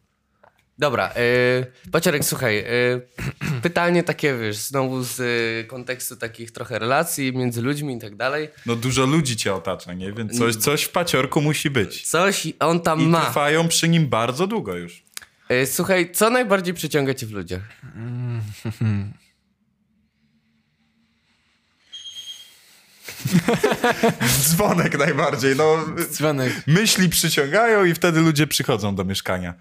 Dobra, 0.79 1.13
yy, 1.15 1.91
Paciorek, 1.91 2.25
słuchaj, 2.25 2.55
yy, 2.55 3.01
pytanie 3.61 4.03
takie, 4.03 4.37
wiesz, 4.37 4.57
znowu 4.57 5.03
z 5.03 5.19
y, 5.19 5.67
kontekstu 5.67 6.15
takich 6.15 6.51
trochę 6.51 6.79
relacji 6.79 7.33
między 7.33 7.61
ludźmi 7.61 7.95
i 7.95 7.99
tak 7.99 8.15
dalej. 8.15 8.49
No 8.65 8.75
dużo 8.75 9.05
ludzi 9.05 9.37
cię 9.37 9.53
otacza, 9.53 9.93
nie? 9.93 10.13
Więc 10.13 10.37
coś, 10.37 10.55
coś 10.55 10.83
w 10.83 10.89
paciorku 10.89 11.41
musi 11.41 11.69
być. 11.69 12.09
Coś 12.09 12.47
on 12.59 12.79
tam 12.79 13.01
I 13.01 13.07
ma. 13.07 13.25
trwają 13.25 13.67
przy 13.67 13.89
nim 13.89 14.07
bardzo 14.07 14.47
długo 14.47 14.75
już. 14.75 15.03
Yy, 15.49 15.65
słuchaj, 15.67 16.11
co 16.11 16.29
najbardziej 16.29 16.73
przyciąga 16.73 17.13
cię 17.13 17.25
w 17.25 17.31
ludziach? 17.31 17.61
Dzwonek 24.41 24.97
najbardziej, 24.99 25.55
no. 25.55 25.77
Dzwonek. 26.11 26.53
Myśli 26.67 27.09
przyciągają 27.09 27.85
i 27.85 27.93
wtedy 27.93 28.19
ludzie 28.21 28.47
przychodzą 28.47 28.95
do 28.95 29.03
mieszkania. 29.03 29.53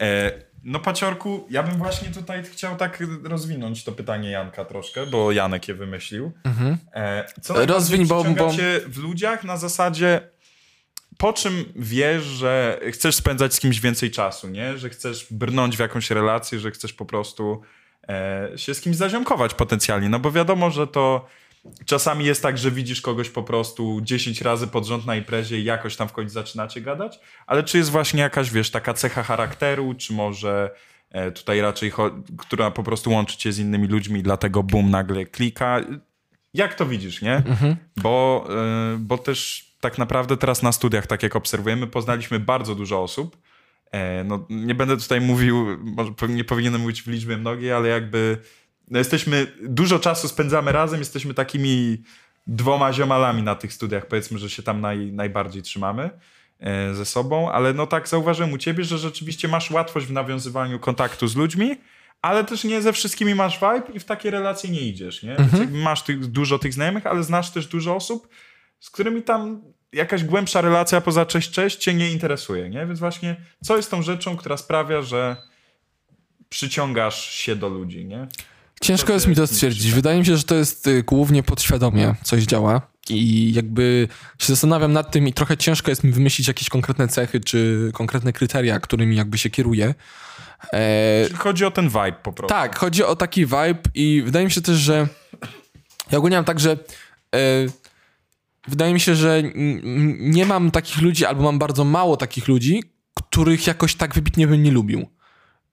E, 0.00 0.32
no 0.64 0.80
paciorku, 0.80 1.46
ja 1.50 1.62
bym 1.62 1.76
właśnie 1.78 2.08
tutaj 2.08 2.42
chciał 2.44 2.76
tak 2.76 3.02
rozwinąć 3.24 3.84
to 3.84 3.92
pytanie 3.92 4.30
Janka 4.30 4.64
troszkę, 4.64 5.06
bo 5.06 5.32
Janek 5.32 5.68
je 5.68 5.74
wymyślił. 5.74 6.32
E, 6.94 7.24
co 7.42 7.66
Rozwiń, 7.66 8.06
bo- 8.06 8.24
bo- 8.24 8.52
w 8.86 8.98
ludziach 8.98 9.44
na 9.44 9.56
zasadzie 9.56 10.30
po 11.18 11.32
czym 11.32 11.64
wiesz, 11.76 12.22
że 12.24 12.80
chcesz 12.92 13.16
spędzać 13.16 13.54
z 13.54 13.60
kimś 13.60 13.80
więcej 13.80 14.10
czasu, 14.10 14.48
nie? 14.48 14.78
Że 14.78 14.90
chcesz 14.90 15.26
brnąć 15.30 15.76
w 15.76 15.80
jakąś 15.80 16.10
relację, 16.10 16.58
że 16.58 16.70
chcesz 16.70 16.92
po 16.92 17.04
prostu 17.04 17.60
e, 18.08 18.48
się 18.56 18.74
z 18.74 18.80
kimś 18.80 18.96
zaziomkować 18.96 19.54
potencjalnie, 19.54 20.08
no 20.08 20.18
bo 20.18 20.32
wiadomo, 20.32 20.70
że 20.70 20.86
to 20.86 21.26
czasami 21.84 22.24
jest 22.24 22.42
tak, 22.42 22.58
że 22.58 22.70
widzisz 22.70 23.00
kogoś 23.00 23.30
po 23.30 23.42
prostu 23.42 24.00
10 24.02 24.40
razy 24.40 24.66
pod 24.66 24.86
rząd 24.86 25.06
na 25.06 25.16
imprezie 25.16 25.58
i 25.58 25.64
jakoś 25.64 25.96
tam 25.96 26.08
w 26.08 26.12
końcu 26.12 26.32
zaczynacie 26.34 26.80
gadać, 26.80 27.20
ale 27.46 27.62
czy 27.62 27.78
jest 27.78 27.90
właśnie 27.90 28.20
jakaś, 28.20 28.50
wiesz, 28.50 28.70
taka 28.70 28.94
cecha 28.94 29.22
charakteru, 29.22 29.94
czy 29.94 30.12
może 30.12 30.70
e, 31.10 31.30
tutaj 31.30 31.60
raczej, 31.60 31.92
która 32.38 32.70
po 32.70 32.82
prostu 32.82 33.10
łączy 33.10 33.36
cię 33.36 33.52
z 33.52 33.58
innymi 33.58 33.88
ludźmi, 33.88 34.22
dlatego 34.22 34.62
bum, 34.62 34.90
nagle 34.90 35.26
klika. 35.26 35.80
Jak 36.54 36.74
to 36.74 36.86
widzisz, 36.86 37.22
nie? 37.22 37.42
Bo, 37.96 38.48
y, 38.94 38.98
bo 38.98 39.18
też 39.18 39.70
tak 39.80 39.98
naprawdę 39.98 40.36
teraz 40.36 40.62
na 40.62 40.72
studiach, 40.72 41.06
tak 41.06 41.22
jak 41.22 41.36
obserwujemy, 41.36 41.86
poznaliśmy 41.86 42.40
bardzo 42.40 42.74
dużo 42.74 43.02
osób. 43.02 43.36
E, 43.92 44.24
no, 44.24 44.46
nie 44.50 44.74
będę 44.74 44.96
tutaj 44.96 45.20
mówił, 45.20 45.78
może 45.82 46.12
nie 46.28 46.44
powinienem 46.44 46.80
mówić 46.80 47.02
w 47.02 47.06
liczbie 47.06 47.36
mnogiej, 47.36 47.72
ale 47.72 47.88
jakby 47.88 48.38
jesteśmy, 48.98 49.46
dużo 49.62 49.98
czasu 49.98 50.28
spędzamy 50.28 50.72
razem, 50.72 50.98
jesteśmy 50.98 51.34
takimi 51.34 52.02
dwoma 52.46 52.92
ziomalami 52.92 53.42
na 53.42 53.54
tych 53.54 53.72
studiach, 53.72 54.06
powiedzmy, 54.06 54.38
że 54.38 54.50
się 54.50 54.62
tam 54.62 54.80
naj, 54.80 55.12
najbardziej 55.12 55.62
trzymamy 55.62 56.10
e, 56.60 56.94
ze 56.94 57.04
sobą, 57.04 57.50
ale 57.50 57.72
no 57.72 57.86
tak 57.86 58.08
zauważyłem 58.08 58.52
u 58.52 58.58
ciebie, 58.58 58.84
że 58.84 58.98
rzeczywiście 58.98 59.48
masz 59.48 59.70
łatwość 59.70 60.06
w 60.06 60.12
nawiązywaniu 60.12 60.78
kontaktu 60.78 61.28
z 61.28 61.36
ludźmi, 61.36 61.76
ale 62.22 62.44
też 62.44 62.64
nie 62.64 62.82
ze 62.82 62.92
wszystkimi 62.92 63.34
masz 63.34 63.58
vibe 63.58 63.92
i 63.94 64.00
w 64.00 64.04
takie 64.04 64.30
relacje 64.30 64.70
nie 64.70 64.80
idziesz, 64.80 65.22
nie? 65.22 65.36
Jakby 65.60 65.78
masz 65.78 66.02
tych, 66.02 66.26
dużo 66.26 66.58
tych 66.58 66.74
znajomych, 66.74 67.06
ale 67.06 67.22
znasz 67.22 67.50
też 67.50 67.66
dużo 67.66 67.96
osób, 67.96 68.28
z 68.80 68.90
którymi 68.90 69.22
tam 69.22 69.62
jakaś 69.92 70.24
głębsza 70.24 70.60
relacja 70.60 71.00
poza 71.00 71.26
cześć, 71.26 71.50
cześć 71.50 71.76
cię 71.76 71.94
nie 71.94 72.10
interesuje, 72.12 72.70
nie? 72.70 72.86
Więc 72.86 72.98
właśnie 72.98 73.36
co 73.64 73.76
jest 73.76 73.90
tą 73.90 74.02
rzeczą, 74.02 74.36
która 74.36 74.56
sprawia, 74.56 75.02
że 75.02 75.36
przyciągasz 76.48 77.30
się 77.30 77.56
do 77.56 77.68
ludzi, 77.68 78.04
nie? 78.04 78.28
Ciężko 78.82 79.12
jest 79.12 79.26
mi 79.26 79.36
to 79.36 79.46
stwierdzić. 79.46 79.92
Wydaje 79.92 80.18
mi 80.18 80.26
się, 80.26 80.36
że 80.36 80.42
to 80.42 80.54
jest 80.54 80.86
y, 80.86 81.02
głównie 81.02 81.42
podświadomie 81.42 82.14
coś 82.22 82.44
działa 82.44 82.80
i 83.10 83.52
jakby 83.54 84.08
się 84.38 84.46
zastanawiam 84.46 84.92
nad 84.92 85.10
tym 85.10 85.28
i 85.28 85.32
trochę 85.32 85.56
ciężko 85.56 85.90
jest 85.90 86.04
mi 86.04 86.12
wymyślić 86.12 86.48
jakieś 86.48 86.68
konkretne 86.68 87.08
cechy 87.08 87.40
czy 87.40 87.90
konkretne 87.94 88.32
kryteria, 88.32 88.80
którymi 88.80 89.16
jakby 89.16 89.38
się 89.38 89.50
kieruję. 89.50 89.94
E, 90.72 91.24
Czyli 91.24 91.38
chodzi 91.38 91.64
o 91.64 91.70
ten 91.70 91.88
vibe 91.88 92.16
po 92.22 92.32
prostu. 92.32 92.54
Tak, 92.54 92.78
chodzi 92.78 93.04
o 93.04 93.16
taki 93.16 93.46
vibe 93.46 93.78
i 93.94 94.22
wydaje 94.24 94.44
mi 94.44 94.50
się 94.50 94.60
też, 94.60 94.76
że 94.76 95.08
ja 96.10 96.18
ogólnie 96.18 96.36
mam 96.36 96.44
tak, 96.44 96.60
że 96.60 96.70
e, 96.72 97.38
wydaje 98.68 98.94
mi 98.94 99.00
się, 99.00 99.14
że 99.14 99.42
nie 100.18 100.46
mam 100.46 100.70
takich 100.70 101.02
ludzi, 101.02 101.24
albo 101.26 101.42
mam 101.42 101.58
bardzo 101.58 101.84
mało 101.84 102.16
takich 102.16 102.48
ludzi, 102.48 102.82
których 103.14 103.66
jakoś 103.66 103.94
tak 103.94 104.14
wybitnie 104.14 104.46
bym 104.46 104.62
nie 104.62 104.70
lubił. 104.70 105.06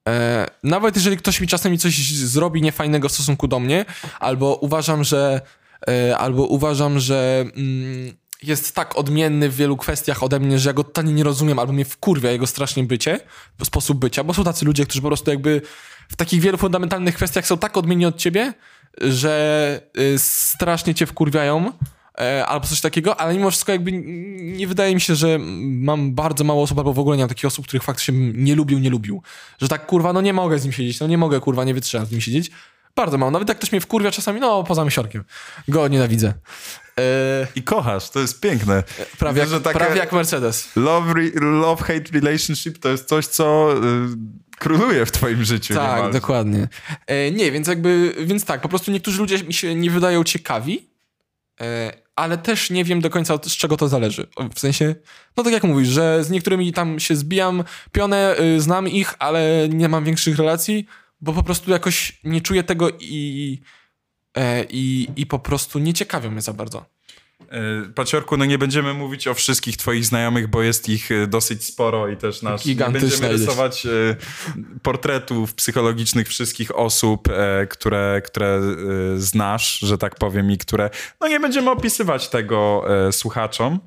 E, 0.07 0.45
nawet 0.63 0.95
jeżeli 0.95 1.17
ktoś 1.17 1.41
mi 1.41 1.47
czasem 1.47 1.77
coś 1.77 2.11
zrobi 2.11 2.61
niefajnego 2.61 3.09
w 3.09 3.11
stosunku 3.11 3.47
do 3.47 3.59
mnie, 3.59 3.85
albo 4.19 4.55
uważam, 4.55 5.03
że 5.03 5.41
e, 5.89 6.17
albo 6.17 6.45
uważam, 6.45 6.99
że 6.99 7.45
mm, 7.55 8.17
jest 8.43 8.75
tak 8.75 8.97
odmienny 8.97 9.49
w 9.49 9.55
wielu 9.55 9.77
kwestiach 9.77 10.23
ode 10.23 10.39
mnie, 10.39 10.59
że 10.59 10.69
ja 10.69 10.73
go 10.73 10.83
totalnie 10.83 11.13
nie 11.13 11.23
rozumiem, 11.23 11.59
albo 11.59 11.73
mnie 11.73 11.85
wkurwia 11.85 12.31
jego 12.31 12.47
strasznie 12.47 12.83
bycie, 12.83 13.19
sposób 13.63 13.99
bycia, 13.99 14.23
bo 14.23 14.33
są 14.33 14.43
tacy 14.43 14.65
ludzie, 14.65 14.85
którzy 14.85 15.01
po 15.01 15.07
prostu 15.07 15.31
jakby 15.31 15.61
w 16.09 16.15
takich 16.15 16.41
wielu 16.41 16.57
fundamentalnych 16.57 17.15
kwestiach 17.15 17.47
są 17.47 17.57
tak 17.57 17.77
odmienni 17.77 18.05
od 18.05 18.17
ciebie, 18.17 18.53
że 19.01 19.81
y, 19.97 20.19
strasznie 20.19 20.95
cię 20.95 21.05
wkurwiają, 21.05 21.67
e, 21.67 21.71
albo 22.45 22.67
coś 22.67 22.81
takiego, 22.81 23.19
ale 23.19 23.33
mimo 23.33 23.49
wszystko 23.49 23.71
jakby 23.71 23.91
nie 24.37 24.67
wydaje 24.67 24.95
mi 24.95 25.01
się, 25.01 25.15
że 25.15 25.37
mam 25.63 26.15
bardzo 26.15 26.43
mało 26.43 26.63
osób, 26.63 26.77
albo 26.77 26.93
w 26.93 26.99
ogóle 26.99 27.17
nie 27.17 27.23
mam 27.23 27.29
takich 27.29 27.45
osób, 27.45 27.67
których 27.67 27.83
faktycznie 27.83 28.13
nie 28.33 28.55
lubił, 28.55 28.79
nie 28.79 28.89
lubił. 28.89 29.21
Że 29.61 29.67
tak, 29.67 29.85
kurwa, 29.85 30.13
no 30.13 30.21
nie 30.21 30.33
mogę 30.33 30.59
z 30.59 30.63
nim 30.63 30.73
siedzieć, 30.73 30.99
no 30.99 31.07
nie 31.07 31.17
mogę, 31.17 31.39
kurwa, 31.39 31.63
nie 31.63 31.73
wytrzymam 31.73 32.07
z 32.07 32.11
nim 32.11 32.21
siedzieć. 32.21 32.51
Bardzo 32.95 33.17
mało. 33.17 33.31
Nawet 33.31 33.49
jak 33.49 33.57
ktoś 33.57 33.71
mnie 33.71 33.81
wkurwia 33.81 34.11
czasami, 34.11 34.39
no 34.39 34.63
poza 34.63 34.85
miesiorkiem. 34.85 35.23
Go 35.67 35.87
nienawidzę. 35.87 36.33
E, 36.99 37.47
I 37.55 37.63
kochasz, 37.63 38.09
to 38.09 38.19
jest 38.19 38.39
piękne. 38.39 38.83
prawie, 39.19 39.41
Widzę, 39.43 39.55
jak, 39.65 39.73
prawie 39.73 39.97
jak 39.97 40.11
Mercedes. 40.11 40.75
Love, 40.75 41.13
love-hate 41.35 42.13
relationship 42.13 42.77
to 42.77 42.89
jest 42.89 43.07
coś, 43.07 43.25
co 43.25 43.73
y, 43.73 44.57
króluje 44.57 45.05
w 45.05 45.11
twoim 45.11 45.43
życiu. 45.43 45.73
Tak, 45.73 45.95
niemalże. 45.95 46.19
dokładnie. 46.19 46.67
E, 47.07 47.31
nie, 47.31 47.51
więc 47.51 47.67
jakby, 47.67 48.15
więc 48.25 48.45
tak, 48.45 48.61
po 48.61 48.69
prostu 48.69 48.91
niektórzy 48.91 49.19
ludzie 49.19 49.43
mi 49.43 49.53
się 49.53 49.75
nie 49.75 49.91
wydają 49.91 50.23
ciekawi, 50.23 50.89
e, 51.61 51.91
ale 52.17 52.37
też 52.37 52.69
nie 52.69 52.83
wiem 52.83 53.01
do 53.01 53.09
końca 53.09 53.37
z 53.43 53.57
czego 53.57 53.77
to 53.77 53.87
zależy. 53.87 54.27
W 54.53 54.59
sensie, 54.59 54.95
no 55.37 55.43
tak 55.43 55.53
jak 55.53 55.63
mówisz, 55.63 55.87
że 55.87 56.23
z 56.23 56.29
niektórymi 56.29 56.73
tam 56.73 56.99
się 56.99 57.15
zbijam 57.15 57.63
pionę, 57.91 58.35
y, 58.39 58.61
znam 58.61 58.87
ich, 58.87 59.13
ale 59.19 59.69
nie 59.69 59.89
mam 59.89 60.03
większych 60.03 60.37
relacji, 60.37 60.85
bo 61.21 61.33
po 61.33 61.43
prostu 61.43 61.71
jakoś 61.71 62.19
nie 62.23 62.41
czuję 62.41 62.63
tego 62.63 62.89
i, 62.99 63.61
e, 64.37 64.63
i, 64.63 65.07
i 65.15 65.25
po 65.25 65.39
prostu 65.39 65.79
nie 65.79 65.93
ciekawią 65.93 66.31
mnie 66.31 66.41
za 66.41 66.53
bardzo. 66.53 66.85
Y, 67.53 67.93
Paciorku, 67.93 68.37
no 68.37 68.45
nie 68.45 68.57
będziemy 68.57 68.93
mówić 68.93 69.27
o 69.27 69.33
wszystkich 69.33 69.77
twoich 69.77 70.05
znajomych, 70.05 70.47
bo 70.47 70.61
jest 70.61 70.89
ich 70.89 71.11
y, 71.11 71.27
dosyć 71.27 71.65
sporo 71.65 72.07
i 72.07 72.17
też 72.17 72.41
nasz... 72.41 72.65
Nie 72.65 72.73
Gigantyczna 72.73 73.09
będziemy 73.09 73.27
ilość. 73.27 73.45
rysować 73.45 73.85
y, 73.85 74.15
portretów 74.81 75.53
psychologicznych 75.53 76.27
wszystkich 76.27 76.75
osób, 76.75 77.27
e, 77.29 77.67
które, 77.67 78.21
które 78.25 78.61
znasz, 79.15 79.79
że 79.79 79.97
tak 79.97 80.15
powiem, 80.15 80.51
i 80.51 80.57
które... 80.57 80.89
No 81.21 81.27
nie 81.27 81.39
będziemy 81.39 81.71
opisywać 81.71 82.29
tego 82.29 82.85
e, 83.07 83.11
słuchaczom, 83.11 83.79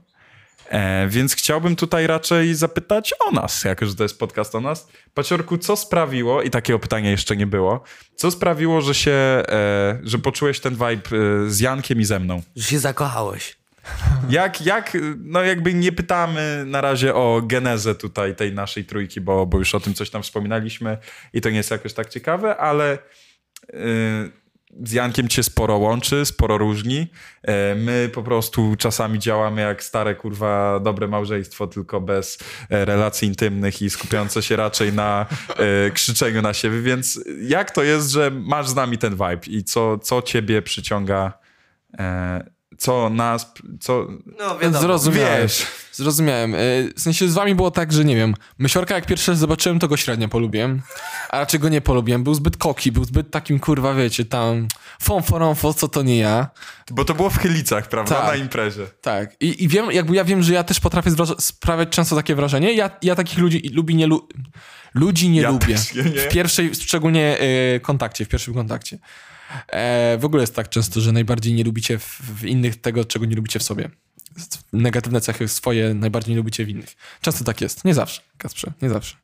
E, 0.71 1.09
więc 1.09 1.35
chciałbym 1.35 1.77
tutaj 1.77 2.07
raczej 2.07 2.55
zapytać 2.55 3.15
o 3.29 3.31
nas, 3.31 3.65
jako 3.65 3.87
że 3.87 3.95
to 3.95 4.03
jest 4.03 4.19
podcast 4.19 4.55
o 4.55 4.61
nas. 4.61 4.89
Paciorku, 5.15 5.59
co 5.59 5.77
sprawiło, 5.77 6.43
i 6.43 6.51
takiego 6.51 6.79
pytania 6.79 7.11
jeszcze 7.11 7.37
nie 7.37 7.47
było, 7.47 7.83
co 8.15 8.31
sprawiło, 8.31 8.81
że 8.81 8.95
się, 8.95 9.11
e, 9.11 10.01
że 10.03 10.19
poczułeś 10.19 10.61
ten 10.61 10.75
vibe 10.75 11.17
e, 11.17 11.51
z 11.51 11.61
Jankiem 11.61 12.01
i 12.01 12.05
ze 12.05 12.19
mną? 12.19 12.43
Że 12.57 12.65
się 12.65 12.79
zakochałeś. 12.79 13.61
Jak, 14.29 14.67
jak, 14.67 14.97
no 15.19 15.43
jakby 15.43 15.75
nie 15.75 15.93
pytamy 15.93 16.65
na 16.67 16.81
razie 16.81 17.15
o 17.15 17.43
genezę 17.45 17.95
tutaj 17.95 18.37
tej 18.37 18.53
naszej 18.53 18.85
trójki, 18.85 19.21
bo, 19.21 19.47
bo 19.47 19.59
już 19.59 19.75
o 19.75 19.81
tym 19.81 19.95
coś 19.95 20.11
tam 20.11 20.23
wspominaliśmy 20.23 20.99
i 21.33 21.41
to 21.41 21.51
nie 21.51 21.57
jest 21.57 21.71
jakoś 21.71 21.93
tak 21.93 22.09
ciekawe, 22.09 22.57
ale 22.57 22.99
yy, 23.73 24.40
z 24.85 24.93
Jankiem 24.93 25.29
cię 25.29 25.43
sporo 25.43 25.77
łączy, 25.77 26.25
sporo 26.25 26.59
różni. 26.59 27.07
E, 27.43 27.75
My 27.75 28.11
po 28.15 28.23
prostu 28.23 28.77
czasami 28.79 29.19
działamy 29.19 29.61
jak 29.61 29.83
stare, 29.85 30.15
kurwa, 30.15 30.81
dobre 30.81 31.09
małżeństwo, 31.09 31.67
tylko 31.67 32.01
bez 32.01 32.39
e, 32.71 32.85
relacji 32.85 33.29
intymnych 33.29 33.83
i 33.83 33.91
skupiające 33.91 34.43
się 34.43 34.57
raczej 34.57 34.93
na 34.93 35.27
e, 35.49 35.91
krzyczeniu 35.97 36.43
na 36.43 36.55
siebie, 36.55 36.81
więc 36.83 37.25
jak 37.43 37.71
to 37.71 37.83
jest, 37.83 38.11
że 38.11 38.31
masz 38.31 38.69
z 38.69 38.75
nami 38.75 38.99
ten 38.99 39.13
vibe 39.13 39.47
i 39.47 39.65
co, 39.65 39.99
co 39.99 40.23
ciebie 40.23 40.63
przyciąga, 40.63 41.33
co 42.81 43.11
nas, 43.11 43.53
co... 43.81 44.07
No 44.39 44.59
wiadomo. 44.59 44.81
Zrozumiałem. 44.81 45.43
Wiesz. 45.43 45.67
Zrozumiałem. 45.93 46.55
Y, 46.55 46.93
W 46.97 47.01
sensie 47.01 47.29
z 47.29 47.35
wami 47.35 47.55
było 47.55 47.71
tak, 47.71 47.93
że 47.93 48.05
nie 48.05 48.17
wiem, 48.17 48.35
Mysiorka 48.59 48.95
jak 48.95 49.07
pierwszy 49.07 49.31
raz 49.31 49.39
zobaczyłem, 49.41 49.79
to 49.79 49.89
go 49.89 49.97
średnio 49.97 50.29
polubiłem, 50.29 50.83
a 51.31 51.39
raczej 51.39 51.61
go 51.61 51.69
nie 51.69 51.81
polubiłem. 51.81 52.25
Był 52.25 52.35
zbyt 52.35 52.57
koki, 52.57 52.93
był 52.93 53.05
zbyt 53.05 53.31
takim, 53.31 53.59
kurwa, 53.61 53.95
wiecie, 53.95 54.25
tam 54.25 54.69
fonforonfo, 55.03 55.75
co 55.75 55.89
to 55.89 56.03
nie 56.03 56.19
ja. 56.19 56.49
Bo 56.91 57.05
to 57.05 57.15
było 57.15 57.31
w 57.31 57.39
Chylicach, 57.39 57.89
prawda? 57.89 58.15
Tak. 58.15 58.27
Na 58.27 58.37
imprezie. 58.37 58.87
Tak. 59.01 59.37
I, 59.41 59.65
I 59.65 59.69
wiem, 59.69 59.91
jakby 59.93 60.17
ja 60.17 60.25
wiem, 60.25 60.43
że 60.43 60.53
ja 60.53 60.65
też 60.65 60.81
potrafię 60.81 61.11
sprawiać 61.39 61.89
często 61.89 62.17
takie 62.17 62.35
wrażenie. 62.35 62.73
Ja, 62.75 62.91
ja 63.03 63.15
takich 63.15 63.39
ludzi 63.39 63.71
lubi, 63.75 63.95
nie 63.95 64.07
lu- 64.07 64.29
ludzi 64.95 65.29
nie 65.29 65.41
Ja 65.41 65.51
lubię. 65.51 65.75
też 65.75 65.95
nie, 65.95 66.03
nie. 66.03 66.11
W 66.11 66.29
pierwszej, 66.29 66.75
szczególnie 66.75 67.39
y, 67.77 67.81
kontakcie, 67.81 68.25
w 68.25 68.29
pierwszym 68.29 68.55
kontakcie. 68.55 68.99
E, 69.69 70.19
w 70.19 70.25
ogóle 70.25 70.43
jest 70.43 70.55
tak 70.55 70.69
często, 70.69 71.01
że 71.01 71.13
najbardziej 71.13 71.55
nie 71.55 71.65
lubicie 71.65 71.99
w, 71.99 72.21
w 72.21 72.45
innych 72.45 72.81
tego, 72.81 73.05
czego 73.05 73.27
nie 73.27 73.37
lubicie 73.37 73.59
w 73.59 73.63
sobie. 73.63 73.91
Negatywne 74.73 75.21
cechy 75.21 75.49
swoje 75.49 75.95
najbardziej 75.95 76.35
nie 76.35 76.37
lubicie 76.37 76.65
w 76.65 76.69
innych. 76.69 76.97
Często 77.21 77.45
tak 77.45 77.61
jest. 77.61 77.85
Nie 77.85 77.95
zawsze, 77.95 78.21
Kasprze, 78.39 78.73
nie 78.83 78.89
zawsze. 78.89 79.17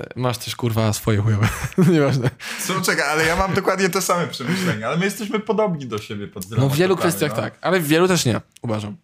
E, 0.00 0.06
Masz 0.16 0.38
też 0.38 0.56
kurwa 0.56 0.92
swoje 0.92 1.18
chujowe. 1.18 1.48
Nieważne. 1.92 2.30
Co, 2.66 2.80
czekaj, 2.80 3.08
ale 3.10 3.26
ja 3.26 3.36
mam 3.36 3.54
dokładnie 3.54 3.88
te 3.88 4.02
same 4.02 4.26
przemyślenia, 4.26 4.86
ale 4.86 4.96
my 4.96 5.04
jesteśmy 5.04 5.40
podobni 5.40 5.86
do 5.86 5.98
siebie 5.98 6.28
pod 6.28 6.50
No 6.50 6.68
w 6.68 6.76
wielu 6.76 6.96
kwestiach 6.96 7.30
no. 7.30 7.36
tak, 7.36 7.58
ale 7.60 7.80
w 7.80 7.86
wielu 7.86 8.08
też 8.08 8.24
nie, 8.24 8.40
uważam. 8.62 8.96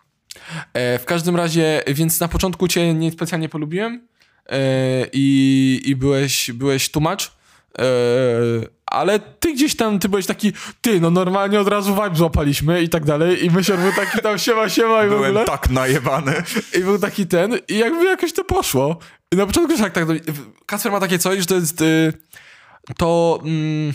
E, 0.75 0.99
w 0.99 1.05
każdym 1.05 1.37
razie, 1.37 1.83
więc 1.87 2.21
na 2.21 2.29
początku 2.29 2.69
cię 2.69 2.95
niespecjalnie 2.95 3.49
polubiłem 3.49 4.09
e, 4.47 4.59
i, 5.13 5.81
i 5.85 5.97
byłeś, 5.97 6.51
byłeś 6.51 6.91
tłumacz, 6.91 7.33
ale 8.87 9.19
ty 9.21 9.53
gdzieś 9.55 9.77
tam, 9.77 9.99
ty 9.99 10.09
byłeś 10.09 10.27
taki, 10.27 10.53
ty, 10.81 11.01
no 11.01 11.11
normalnie 11.11 11.61
od 11.61 11.69
razu 11.69 11.95
vibe 11.95 12.17
złapaliśmy 12.17 12.83
i 12.83 12.89
tak 12.89 13.05
dalej 13.05 13.45
i 13.45 13.51
myślał, 13.51 13.79
był 13.79 13.93
taki 13.93 14.19
tam 14.23 14.39
siema, 14.39 14.69
siema 14.69 15.05
i 15.05 15.07
w 15.07 15.11
Byłem 15.11 15.25
ogóle. 15.31 15.45
tak 15.45 15.71
najebany. 15.71 16.33
I 16.79 16.81
był 16.81 16.99
taki 16.99 17.27
ten, 17.27 17.59
i 17.69 17.79
jakby 17.79 18.05
jakoś 18.05 18.33
to 18.33 18.45
poszło. 18.45 18.99
I 19.33 19.37
na 19.37 19.47
początku 19.47 19.79
tak, 19.79 19.93
tak. 19.93 20.07
Kasper 20.67 20.93
ma 20.93 21.01
takie 21.01 21.19
coś, 21.19 21.39
że 21.39 21.47
to 21.47 21.55
jest. 21.55 21.81
y, 21.81 22.13
To. 22.99 23.39
mm, 23.45 23.93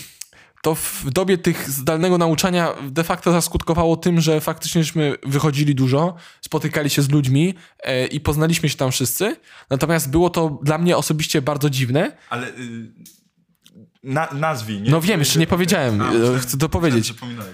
To 0.64 0.76
w 0.76 1.06
dobie 1.10 1.38
tych 1.38 1.70
zdalnego 1.70 2.18
nauczania 2.18 2.74
de 2.82 3.04
facto 3.04 3.32
zaskutkowało 3.32 3.98
tym, 3.98 4.22
że 4.22 4.42
faktycznie 4.42 4.84
żeśmy 4.84 5.16
wychodzili 5.26 5.76
dużo, 5.76 6.16
spotykali 6.42 6.90
się 6.90 7.02
z 7.02 7.10
ludźmi 7.10 7.54
e, 7.84 8.08
i 8.08 8.20
poznaliśmy 8.20 8.70
się 8.70 8.78
tam 8.78 8.92
wszyscy. 8.92 9.36
Natomiast 9.70 10.10
było 10.10 10.30
to 10.30 10.60
dla 10.64 10.78
mnie 10.78 10.98
osobiście 10.98 11.42
bardzo 11.42 11.70
dziwne. 11.70 12.18
Ale 12.30 12.48
y, 12.48 12.52
na, 14.04 14.28
nazwij, 14.34 14.82
nie? 14.82 14.92
No 14.92 15.02
wiem, 15.02 15.20
jeszcze 15.20 15.40
nie 15.40 15.48
powiedziałem. 15.48 16.02
A, 16.02 16.12
e, 16.12 16.40
Chcę 16.40 16.58
to 16.58 16.70
powiedzieć. 16.70 17.14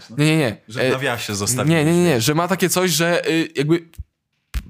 no. 0.09 0.15
Nie, 0.17 0.25
nie, 0.25 0.37
nie. 0.37 0.57
Że 0.67 0.81
E, 0.81 0.89
w 0.89 0.93
nawiasie 0.93 1.35
zostawiłeś. 1.35 1.85
Nie, 1.85 1.85
nie, 1.85 1.97
nie, 1.97 2.03
nie, 2.03 2.21
że 2.21 2.35
ma 2.35 2.47
takie 2.47 2.69
coś, 2.69 2.91
że 2.91 3.27
y, 3.29 3.49
jakby 3.55 3.89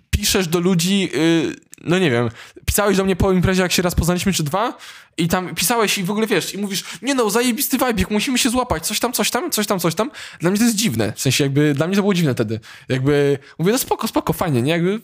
piszesz 0.09 0.47
do 0.47 0.59
ludzi, 0.59 1.09
y, 1.15 1.55
no 1.83 1.99
nie 1.99 2.11
wiem, 2.11 2.29
pisałeś 2.65 2.97
do 2.97 3.03
mnie 3.05 3.15
po 3.15 3.31
imprezie, 3.31 3.61
jak 3.61 3.71
się 3.71 3.81
raz 3.81 3.95
poznaliśmy, 3.95 4.33
czy 4.33 4.43
dwa, 4.43 4.77
i 5.17 5.27
tam 5.27 5.55
pisałeś 5.55 5.97
i 5.97 6.03
w 6.03 6.11
ogóle 6.11 6.27
wiesz, 6.27 6.53
i 6.53 6.57
mówisz, 6.57 6.83
nie 7.01 7.15
no, 7.15 7.29
zajebisty 7.29 7.77
vibe, 7.77 8.03
musimy 8.09 8.37
się 8.37 8.49
złapać, 8.49 8.87
coś 8.87 8.99
tam, 8.99 9.13
coś 9.13 9.29
tam, 9.31 9.51
coś 9.51 9.67
tam, 9.67 9.79
coś 9.79 9.95
tam. 9.95 10.11
Dla 10.39 10.49
mnie 10.49 10.59
to 10.59 10.65
jest 10.65 10.75
dziwne, 10.77 11.13
w 11.15 11.21
sensie 11.21 11.43
jakby, 11.43 11.73
dla 11.73 11.87
mnie 11.87 11.95
to 11.95 12.01
było 12.01 12.13
dziwne 12.13 12.33
wtedy. 12.33 12.59
Jakby, 12.89 13.37
mówię, 13.59 13.71
no 13.71 13.77
spoko, 13.77 14.07
spoko, 14.07 14.33
fajnie, 14.33 14.61
nie? 14.61 14.71
Jakby, 14.71 14.89
mm, 14.89 15.01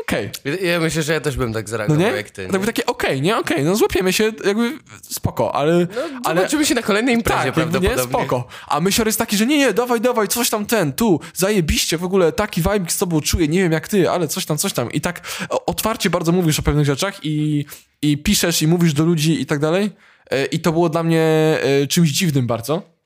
okej. 0.00 0.30
Ja- 0.44 0.70
Ja 0.70 0.80
myślę, 0.80 1.02
że 1.02 1.12
ja 1.12 1.20
też 1.20 1.36
bym 1.36 1.52
tak 1.52 1.64
No 1.64 1.70
zareagował 1.70 2.02
nie? 2.02 2.16
jak 2.16 2.30
ty. 2.30 2.48
Tak 2.52 2.60
by 2.60 2.66
takie, 2.66 2.86
okej, 2.86 3.22
nie, 3.22 3.36
okej, 3.36 3.64
no 3.64 3.76
złapiemy 3.76 4.12
się, 4.12 4.32
jakby 4.44 4.78
spoko, 5.02 5.54
ale... 5.54 5.72
No, 5.94 6.20
ale 6.24 6.36
zobaczymy 6.40 6.66
się 6.66 6.74
na 6.74 6.82
kolejnej 6.82 7.14
imprezie 7.14 7.38
tak, 7.38 7.46
jakby 7.46 7.60
nie, 7.60 7.88
prawdopodobnie. 7.88 8.08
spoko. 8.26 8.46
A 8.68 8.80
myślor 8.80 9.06
jest 9.06 9.18
taki, 9.18 9.36
że 9.36 9.46
nie, 9.46 9.58
nie, 9.58 9.72
dawaj, 9.72 10.00
dawaj, 10.00 10.28
coś 10.28 10.50
tam 10.50 10.66
ten, 10.66 10.92
tu, 10.92 11.20
zajebiście, 11.34 11.98
w 11.98 12.04
ogóle 12.04 12.32
taki 12.32 12.62
vibe 12.62 12.84
z 12.90 12.98
tobą 12.98 13.20
czuję, 13.20 13.48
nie 13.48 13.62
wiem 13.62 13.72
jak 13.72 13.88
ty, 13.88 14.10
ale 14.10 14.28
coś 14.28 14.46
tam, 14.46 14.58
coś 14.58 14.72
tam. 14.72 14.92
I 14.92 15.00
tak 15.00 15.20
otwarcie 15.66 16.10
bardzo 16.10 16.32
mówisz 16.32 16.58
o 16.58 16.62
pewnych 16.62 16.86
rzeczach 16.86 17.14
i, 17.22 17.64
i 18.02 18.18
piszesz 18.18 18.62
i 18.62 18.66
mówisz 18.66 18.92
do 18.92 19.04
ludzi 19.04 19.40
i 19.40 19.46
tak 19.46 19.58
dalej. 19.58 19.90
E, 20.30 20.44
I 20.44 20.60
to 20.60 20.72
było 20.72 20.88
dla 20.88 21.02
mnie 21.02 21.22
e, 21.22 21.86
czymś 21.86 22.10
dziwnym 22.10 22.46
bardzo. 22.46 22.98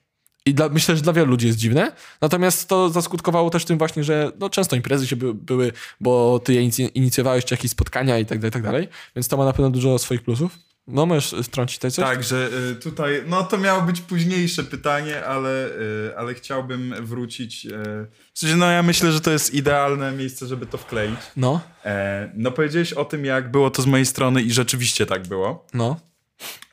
I 0.47 0.55
dla, 0.55 0.69
myślę, 0.69 0.97
że 0.97 1.03
dla 1.03 1.13
wielu 1.13 1.31
ludzi 1.31 1.47
jest 1.47 1.59
dziwne. 1.59 1.93
Natomiast 2.21 2.69
to 2.69 2.91
zaskutkowało 2.91 3.51
też 3.51 3.65
tym 3.65 3.79
właśnie, 3.79 4.05
że 4.05 4.33
no, 4.39 4.51
często 4.51 4.77
imprezy 4.77 5.07
się 5.07 5.17
by, 5.17 5.35
były, 5.35 5.73
bo 6.01 6.41
ty 6.45 6.55
je 6.55 6.61
inic- 6.61 6.91
inicjowałeś, 6.95 7.45
czy 7.45 7.55
jakieś 7.55 7.71
spotkania 7.71 8.19
i 8.19 8.27
tak 8.27 8.39
dalej, 8.39 8.49
i 8.49 8.53
tak 8.53 8.63
dalej. 8.63 8.89
Więc 9.17 9.29
to 9.29 9.37
ma 9.37 9.45
na 9.45 9.53
pewno 9.53 9.71
dużo 9.71 9.99
swoich 9.99 10.23
plusów. 10.23 10.59
No, 10.87 11.07
możesz 11.07 11.35
wtrącić 11.45 11.79
tutaj 11.79 11.91
coś? 11.91 12.05
Tak, 12.05 12.25
że 12.25 12.51
y, 12.73 12.75
tutaj, 12.75 13.23
no 13.27 13.43
to 13.43 13.59
miało 13.59 13.83
być 13.83 14.01
późniejsze 14.01 14.65
pytanie, 14.65 15.25
ale, 15.27 15.67
y, 15.67 16.13
ale 16.19 16.35
chciałbym 16.35 16.95
wrócić. 17.07 17.67
y, 17.67 17.71
W 18.35 18.39
sensie, 18.39 18.57
no 18.57 18.71
ja 18.71 18.83
myślę, 18.83 19.13
że 19.13 19.21
to 19.21 19.31
jest 19.31 19.55
idealne 19.55 20.13
miejsce, 20.13 20.47
żeby 20.47 20.67
to 20.67 20.79
wkleić. 20.79 21.19
No, 21.37 21.61
E, 21.85 22.31
no 22.35 22.51
powiedziałeś 22.51 22.93
o 22.93 23.05
tym, 23.05 23.25
jak 23.25 23.51
było 23.51 23.71
to 23.71 23.83
z 23.83 23.87
mojej 23.87 24.07
strony 24.07 24.43
i 24.43 24.53
rzeczywiście 24.53 25.07
tak 25.07 25.23
było. 25.29 25.67
no. 25.75 26.01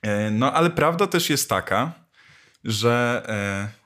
E, 0.01 0.31
No, 0.31 0.53
ale 0.53 0.69
prawda 0.69 1.07
też 1.07 1.29
jest 1.29 1.49
taka, 1.49 1.91
że. 2.63 3.23
E, 3.27 3.79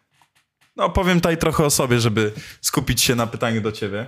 no, 0.76 0.90
powiem 0.90 1.18
tutaj 1.18 1.38
trochę 1.38 1.66
o 1.66 1.70
sobie, 1.70 2.00
żeby 2.00 2.32
skupić 2.62 3.02
się 3.02 3.16
na 3.16 3.28
pytaniu 3.28 3.62
do 3.62 3.72
ciebie. 3.72 4.06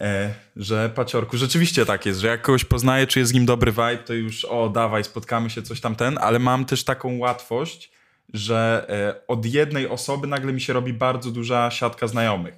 E, 0.00 0.34
że 0.56 0.90
paciorku, 0.94 1.36
rzeczywiście 1.36 1.86
tak 1.86 2.06
jest, 2.06 2.20
że 2.20 2.26
jak 2.28 2.42
kogoś 2.42 2.64
poznaję, 2.64 3.06
czy 3.06 3.18
jest 3.18 3.30
z 3.30 3.34
nim 3.34 3.46
dobry 3.46 3.72
vibe, 3.72 3.98
to 3.98 4.14
już 4.14 4.44
o, 4.44 4.68
dawaj, 4.68 5.04
spotkamy 5.04 5.50
się, 5.50 5.62
coś 5.62 5.80
tam 5.80 5.96
ten, 5.96 6.18
ale 6.20 6.38
mam 6.38 6.64
też 6.64 6.84
taką 6.84 7.18
łatwość, 7.18 7.90
że 8.32 8.86
e, 8.88 9.26
od 9.28 9.46
jednej 9.46 9.88
osoby 9.88 10.26
nagle 10.26 10.52
mi 10.52 10.60
się 10.60 10.72
robi 10.72 10.92
bardzo 10.92 11.30
duża 11.30 11.70
siatka 11.70 12.06
znajomych. 12.06 12.54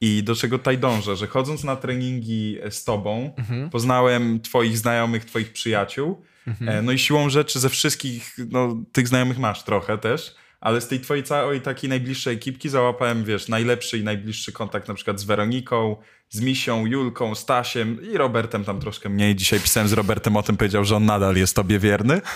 I 0.00 0.22
do 0.22 0.34
czego 0.34 0.58
tutaj 0.58 0.78
dążę, 0.78 1.16
że 1.16 1.26
chodząc 1.26 1.64
na 1.64 1.76
treningi 1.76 2.58
z 2.70 2.84
tobą, 2.84 3.34
poznałem 3.70 4.40
twoich 4.40 4.78
znajomych, 4.78 5.24
twoich 5.24 5.52
przyjaciół. 5.52 6.22
E, 6.66 6.82
No 6.82 6.92
i 6.92 6.98
siłą 6.98 7.30
rzeczy 7.30 7.60
ze 7.60 7.68
wszystkich, 7.68 8.36
no 8.50 8.76
tych 8.92 9.08
znajomych 9.08 9.38
masz 9.38 9.62
trochę 9.62 9.98
też, 9.98 10.34
ale 10.62 10.80
z 10.80 10.88
tej 10.88 11.00
twojej 11.00 11.24
całej 11.24 11.60
takiej 11.60 11.90
najbliższej 11.90 12.34
ekipki 12.34 12.68
załapałem, 12.68 13.24
wiesz, 13.24 13.48
najlepszy 13.48 13.98
i 13.98 14.04
najbliższy 14.04 14.52
kontakt 14.52 14.88
na 14.88 14.94
przykład 14.94 15.20
z 15.20 15.24
Weroniką, 15.24 15.96
z 16.28 16.40
Misią, 16.40 16.86
Julką, 16.86 17.34
Stasiem 17.34 18.12
i 18.12 18.16
Robertem 18.16 18.64
tam 18.64 18.80
troszkę 18.80 19.08
mniej. 19.08 19.36
Dzisiaj 19.36 19.60
pisałem 19.60 19.88
z 19.88 19.92
Robertem 19.92 20.36
o 20.36 20.42
tym, 20.42 20.56
powiedział, 20.56 20.84
że 20.84 20.96
on 20.96 21.04
nadal 21.04 21.36
jest 21.36 21.56
tobie 21.56 21.78
wierny. 21.78 22.20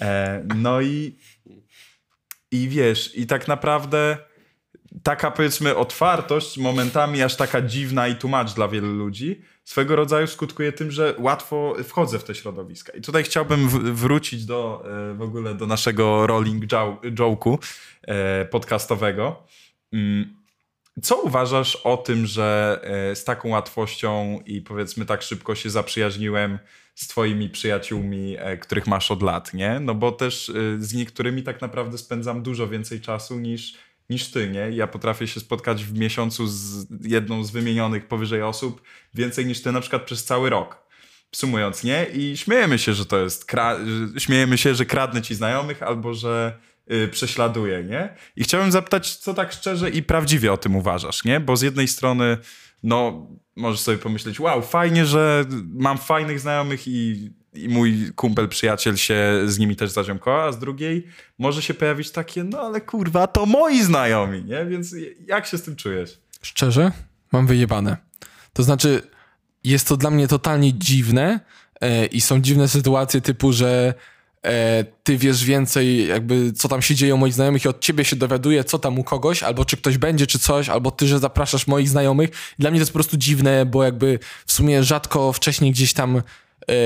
E, 0.00 0.44
no 0.56 0.80
i, 0.80 1.16
i 2.50 2.68
wiesz, 2.68 3.16
i 3.16 3.26
tak 3.26 3.48
naprawdę 3.48 4.18
taka 5.02 5.30
powiedzmy 5.30 5.76
otwartość, 5.76 6.58
momentami 6.58 7.22
aż 7.22 7.36
taka 7.36 7.62
dziwna 7.62 8.08
i 8.08 8.16
tłumacz 8.16 8.54
dla 8.54 8.68
wielu 8.68 8.92
ludzi, 8.92 9.42
swego 9.64 9.96
rodzaju 9.96 10.26
skutkuje 10.26 10.72
tym, 10.72 10.90
że 10.90 11.14
łatwo 11.18 11.74
wchodzę 11.84 12.18
w 12.18 12.24
te 12.24 12.34
środowiska. 12.34 12.92
I 12.92 13.00
tutaj 13.00 13.24
chciałbym 13.24 13.68
wrócić 13.94 14.44
do 14.44 14.84
e, 15.10 15.14
w 15.14 15.22
ogóle 15.22 15.54
do 15.54 15.66
naszego 15.66 16.26
rolling 16.26 16.72
jo- 16.72 16.98
joke'u 17.02 17.58
e, 18.02 18.44
podcastowego. 18.44 19.42
Mm, 19.92 20.36
Co 21.02 21.16
uważasz 21.22 21.76
o 21.76 21.96
tym, 21.96 22.26
że 22.26 22.80
e, 22.82 23.16
z 23.16 23.24
taką 23.24 23.48
łatwością 23.48 24.40
i 24.46 24.60
powiedzmy 24.60 25.06
tak 25.06 25.22
szybko 25.22 25.54
się 25.54 25.70
zaprzyjaźniłem 25.70 26.58
z 26.94 27.08
twoimi 27.08 27.50
przyjaciółmi, 27.50 28.36
których 28.60 28.86
masz 28.86 29.10
od 29.10 29.22
lat, 29.22 29.54
nie? 29.54 29.80
No 29.80 29.94
bo 29.94 30.12
też 30.12 30.52
z 30.78 30.94
niektórymi 30.94 31.42
tak 31.42 31.60
naprawdę 31.60 31.98
spędzam 31.98 32.42
dużo 32.42 32.68
więcej 32.68 33.00
czasu 33.00 33.38
niż, 33.40 33.74
niż 34.10 34.30
ty, 34.30 34.50
nie? 34.50 34.70
Ja 34.70 34.86
potrafię 34.86 35.26
się 35.26 35.40
spotkać 35.40 35.84
w 35.84 35.98
miesiącu 35.98 36.46
z 36.46 36.86
jedną 37.00 37.44
z 37.44 37.50
wymienionych 37.50 38.08
powyżej 38.08 38.42
osób 38.42 38.82
więcej 39.14 39.46
niż 39.46 39.62
ty 39.62 39.72
na 39.72 39.80
przykład 39.80 40.02
przez 40.02 40.24
cały 40.24 40.50
rok. 40.50 40.88
Sumując, 41.34 41.84
nie? 41.84 42.06
I 42.14 42.36
śmiejemy 42.36 42.78
się, 42.78 42.94
że 42.94 43.06
to 43.06 43.18
jest. 43.18 43.46
Śmiejemy 44.18 44.58
się, 44.58 44.74
że 44.74 44.86
kradnę 44.86 45.22
ci 45.22 45.34
znajomych 45.34 45.82
albo 45.82 46.14
że 46.14 46.58
y, 46.92 47.08
prześladuję, 47.08 47.84
nie? 47.84 48.14
I 48.36 48.44
chciałem 48.44 48.72
zapytać, 48.72 49.16
co 49.16 49.34
tak 49.34 49.52
szczerze 49.52 49.90
i 49.90 50.02
prawdziwie 50.02 50.52
o 50.52 50.56
tym 50.56 50.76
uważasz, 50.76 51.24
nie? 51.24 51.40
Bo 51.40 51.56
z 51.56 51.62
jednej 51.62 51.88
strony, 51.88 52.38
no, 52.82 53.26
możesz 53.56 53.80
sobie 53.80 53.98
pomyśleć, 53.98 54.40
wow, 54.40 54.62
fajnie, 54.62 55.06
że 55.06 55.44
mam 55.74 55.98
fajnych 55.98 56.40
znajomych 56.40 56.88
i, 56.88 57.30
i 57.62 57.68
mój 57.68 58.12
kumpel, 58.16 58.48
przyjaciel 58.48 58.96
się 58.96 59.42
z 59.46 59.58
nimi 59.58 59.76
też 59.76 59.90
zaziomkował, 59.90 60.48
a 60.48 60.52
z 60.52 60.58
drugiej 60.58 61.06
może 61.38 61.62
się 61.62 61.74
pojawić 61.74 62.10
takie, 62.10 62.44
no 62.44 62.60
ale 62.60 62.80
kurwa, 62.80 63.26
to 63.26 63.46
moi 63.46 63.82
znajomi, 63.82 64.44
nie? 64.44 64.66
Więc 64.66 64.94
jak 65.26 65.46
się 65.46 65.58
z 65.58 65.62
tym 65.62 65.76
czujesz? 65.76 66.18
Szczerze, 66.42 66.92
mam 67.32 67.46
wyjebane. 67.46 67.96
To 68.52 68.62
znaczy, 68.62 69.02
jest 69.64 69.88
to 69.88 69.96
dla 69.96 70.10
mnie 70.10 70.28
totalnie 70.28 70.74
dziwne 70.74 71.40
e, 71.80 72.06
i 72.06 72.20
są 72.20 72.40
dziwne 72.40 72.68
sytuacje 72.68 73.20
typu, 73.20 73.52
że 73.52 73.94
e, 74.44 74.84
ty 75.02 75.18
wiesz 75.18 75.44
więcej 75.44 76.06
jakby 76.08 76.52
co 76.52 76.68
tam 76.68 76.82
się 76.82 76.94
dzieje 76.94 77.14
u 77.14 77.18
moich 77.18 77.34
znajomych 77.34 77.64
i 77.64 77.68
od 77.68 77.80
ciebie 77.80 78.04
się 78.04 78.16
dowiaduje 78.16 78.64
co 78.64 78.78
tam 78.78 78.98
u 78.98 79.04
kogoś, 79.04 79.42
albo 79.42 79.64
czy 79.64 79.76
ktoś 79.76 79.98
będzie, 79.98 80.26
czy 80.26 80.38
coś, 80.38 80.68
albo 80.68 80.90
ty, 80.90 81.06
że 81.06 81.18
zapraszasz 81.18 81.66
moich 81.66 81.88
znajomych. 81.88 82.30
Dla 82.58 82.70
mnie 82.70 82.78
to 82.78 82.82
jest 82.82 82.92
po 82.92 82.96
prostu 82.96 83.16
dziwne, 83.16 83.66
bo 83.66 83.84
jakby 83.84 84.18
w 84.46 84.52
sumie 84.52 84.84
rzadko 84.84 85.32
wcześniej 85.32 85.72
gdzieś 85.72 85.92
tam 85.92 86.22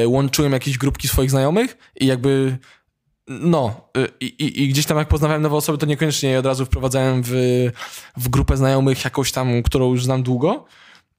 łączyłem 0.06 0.52
jakieś 0.52 0.78
grupki 0.78 1.08
swoich 1.08 1.30
znajomych 1.30 1.76
i 2.00 2.06
jakby 2.06 2.58
no, 3.28 3.88
y, 3.96 4.08
i, 4.20 4.62
i, 4.62 4.68
gdzieś 4.68 4.86
tam 4.86 4.98
jak 4.98 5.08
poznawałem 5.08 5.42
nowe 5.42 5.56
osoby, 5.56 5.78
to 5.78 5.86
niekoniecznie 5.86 6.30
je 6.30 6.38
od 6.38 6.46
razu 6.46 6.66
wprowadzałem 6.66 7.22
w, 7.24 7.32
w 8.16 8.28
grupę 8.28 8.56
znajomych 8.56 9.04
jakąś 9.04 9.32
tam, 9.32 9.62
którą 9.62 9.90
już 9.90 10.04
znam 10.04 10.22
długo. 10.22 10.64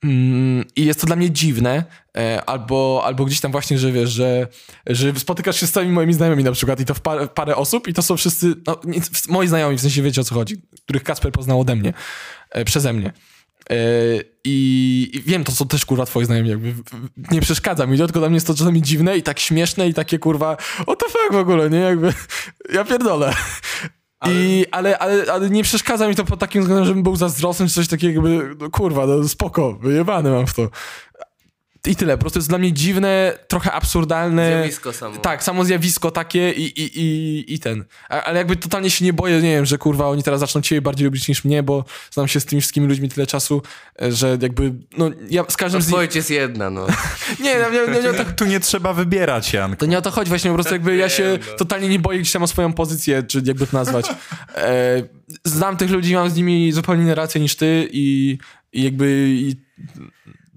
Mm, 0.04 0.66
I 0.76 0.86
jest 0.86 1.02
to 1.02 1.08
dla 1.08 1.16
mnie 1.16 1.32
dziwne, 1.32 1.84
e, 2.18 2.46
albo, 2.46 3.02
albo 3.06 3.26
gdzieś 3.26 3.40
tam 3.40 3.52
właśnie, 3.52 3.80
że 3.80 3.92
wiesz, 3.92 4.10
że, 4.10 4.48
że 4.88 5.20
spotykasz 5.20 5.60
się 5.60 5.68
z 5.68 5.72
całymi 5.72 5.92
moimi 5.92 6.14
znajomymi 6.14 6.44
na 6.44 6.52
przykład 6.52 6.80
i 6.80 6.86
to 6.86 6.94
w 6.94 7.02
parę, 7.02 7.28
parę 7.28 7.56
osób 7.56 7.88
i 7.88 7.94
to 7.94 8.02
są 8.02 8.18
wszyscy, 8.18 8.54
no, 8.68 8.82
moi 9.30 9.48
znajomi, 9.48 9.78
w 9.78 9.82
sensie 9.82 10.02
wiecie 10.02 10.22
o 10.22 10.24
co 10.24 10.36
chodzi, 10.36 10.62
których 10.86 11.04
Kasper 11.04 11.32
poznał 11.32 11.62
ode 11.62 11.76
mnie, 11.76 11.94
e, 12.50 12.66
przeze 12.66 12.94
mnie. 12.94 13.14
E, 13.70 13.76
I, 14.44 15.12
I 15.14 15.22
wiem, 15.22 15.44
to 15.44 15.52
są 15.52 15.68
też 15.68 15.86
kurwa 15.86 16.06
twoi 16.06 16.26
znajomi, 16.26 16.50
jakby 16.50 16.74
nie 17.32 17.42
przeszkadza 17.42 17.86
mi, 17.86 17.98
to, 17.98 18.06
tylko 18.06 18.20
dla 18.20 18.30
mnie 18.30 18.36
jest 18.36 18.48
to 18.48 18.54
czasami 18.54 18.82
dziwne 18.82 19.18
i 19.18 19.24
tak 19.24 19.40
śmieszne 19.40 19.88
i 19.88 19.94
takie 19.94 20.20
kurwa, 20.20 20.56
what 20.56 21.00
the 21.00 21.06
fuck 21.06 21.32
w 21.32 21.36
ogóle, 21.36 21.70
nie? 21.70 21.80
Jakby, 21.80 22.14
ja 22.74 22.86
pierdolę. 22.86 23.34
I, 24.30 24.66
ale, 24.72 24.98
ale, 24.98 25.34
ale 25.34 25.50
nie 25.50 25.64
przeszkadza 25.64 26.08
mi 26.08 26.16
to 26.16 26.26
pod 26.26 26.40
takim 26.40 26.62
względem, 26.62 26.86
żebym 26.86 27.04
był 27.04 27.16
zazdrosny 27.16 27.68
czy 27.68 27.74
coś 27.74 27.88
takiego, 27.88 28.30
jakby, 28.30 28.56
no 28.60 28.70
kurwa, 28.70 29.06
no 29.06 29.28
spoko, 29.28 29.74
wyjebany 29.74 30.32
mam 30.32 30.48
w 30.48 30.54
to. 30.54 30.70
I 31.88 31.96
tyle, 31.96 32.18
po 32.18 32.22
prostu 32.22 32.40
jest 32.40 32.50
dla 32.50 32.58
mnie 32.58 32.74
dziwne, 32.74 33.38
trochę 33.48 33.72
absurdalne. 33.72 34.48
Zjawisko 34.48 34.94
samo. 34.94 35.18
Tak, 35.18 35.44
samo 35.44 35.66
zjawisko 35.66 36.12
takie 36.12 36.52
i, 36.52 36.82
i, 36.82 37.00
i, 37.00 37.54
i 37.54 37.60
ten. 37.60 37.86
A, 38.10 38.24
ale 38.24 38.38
jakby 38.38 38.56
totalnie 38.56 38.90
się 38.90 39.06
nie 39.06 39.14
boję, 39.14 39.36
nie 39.42 39.56
wiem, 39.56 39.66
że 39.66 39.78
kurwa 39.78 40.08
oni 40.08 40.24
teraz 40.24 40.40
zaczną 40.40 40.62
ciebie 40.62 40.82
bardziej 40.82 41.06
lubić 41.06 41.28
niż 41.28 41.46
mnie, 41.46 41.64
bo 41.64 41.86
znam 42.12 42.28
się 42.28 42.40
z 42.40 42.46
tymi 42.46 42.62
wszystkimi 42.62 42.88
ludźmi 42.88 43.10
tyle 43.10 43.28
czasu, 43.28 43.62
e, 44.02 44.12
że 44.12 44.38
jakby, 44.42 44.74
no 44.98 45.10
ja 45.30 45.44
z 45.50 45.58
każdym 45.58 45.82
z 45.82 45.86
nich... 45.86 45.94
Odpowiedź 45.94 46.16
jest 46.16 46.30
jedna, 46.30 46.70
no. 46.70 46.88
Nie, 47.44 47.56
nie, 47.56 47.94
nie, 47.94 48.02
nie, 48.02 48.14
to, 48.14 48.26
Tu 48.38 48.46
nie 48.46 48.60
trzeba 48.60 48.94
wybierać, 48.94 49.54
Jan. 49.54 49.76
to 49.76 49.86
nie 49.86 49.98
o 49.98 50.02
to 50.02 50.12
chodzi 50.12 50.30
właśnie, 50.30 50.50
po 50.50 50.56
prostu 50.56 50.74
jakby 50.74 50.96
ja 50.96 51.10
się 51.10 51.40
no. 51.52 51.58
totalnie 51.58 51.90
nie 51.90 52.00
boję 52.00 52.20
gdzieś 52.20 52.32
tam 52.34 52.44
o 52.44 52.48
swoją 52.48 52.74
pozycję, 52.74 53.24
czy 53.24 53.42
jakby 53.46 53.68
to 53.68 53.78
nazwać. 53.78 54.06
E, 54.56 55.04
znam 55.44 55.78
tych 55.78 55.90
ludzi, 55.90 56.16
mam 56.16 56.30
z 56.30 56.36
nimi 56.36 56.72
zupełnie 56.72 57.04
inne 57.04 57.16
relacje 57.16 57.42
niż 57.42 57.56
ty 57.56 57.90
i, 57.92 58.38
i 58.74 58.84
jakby 58.84 59.28
i, 59.30 59.56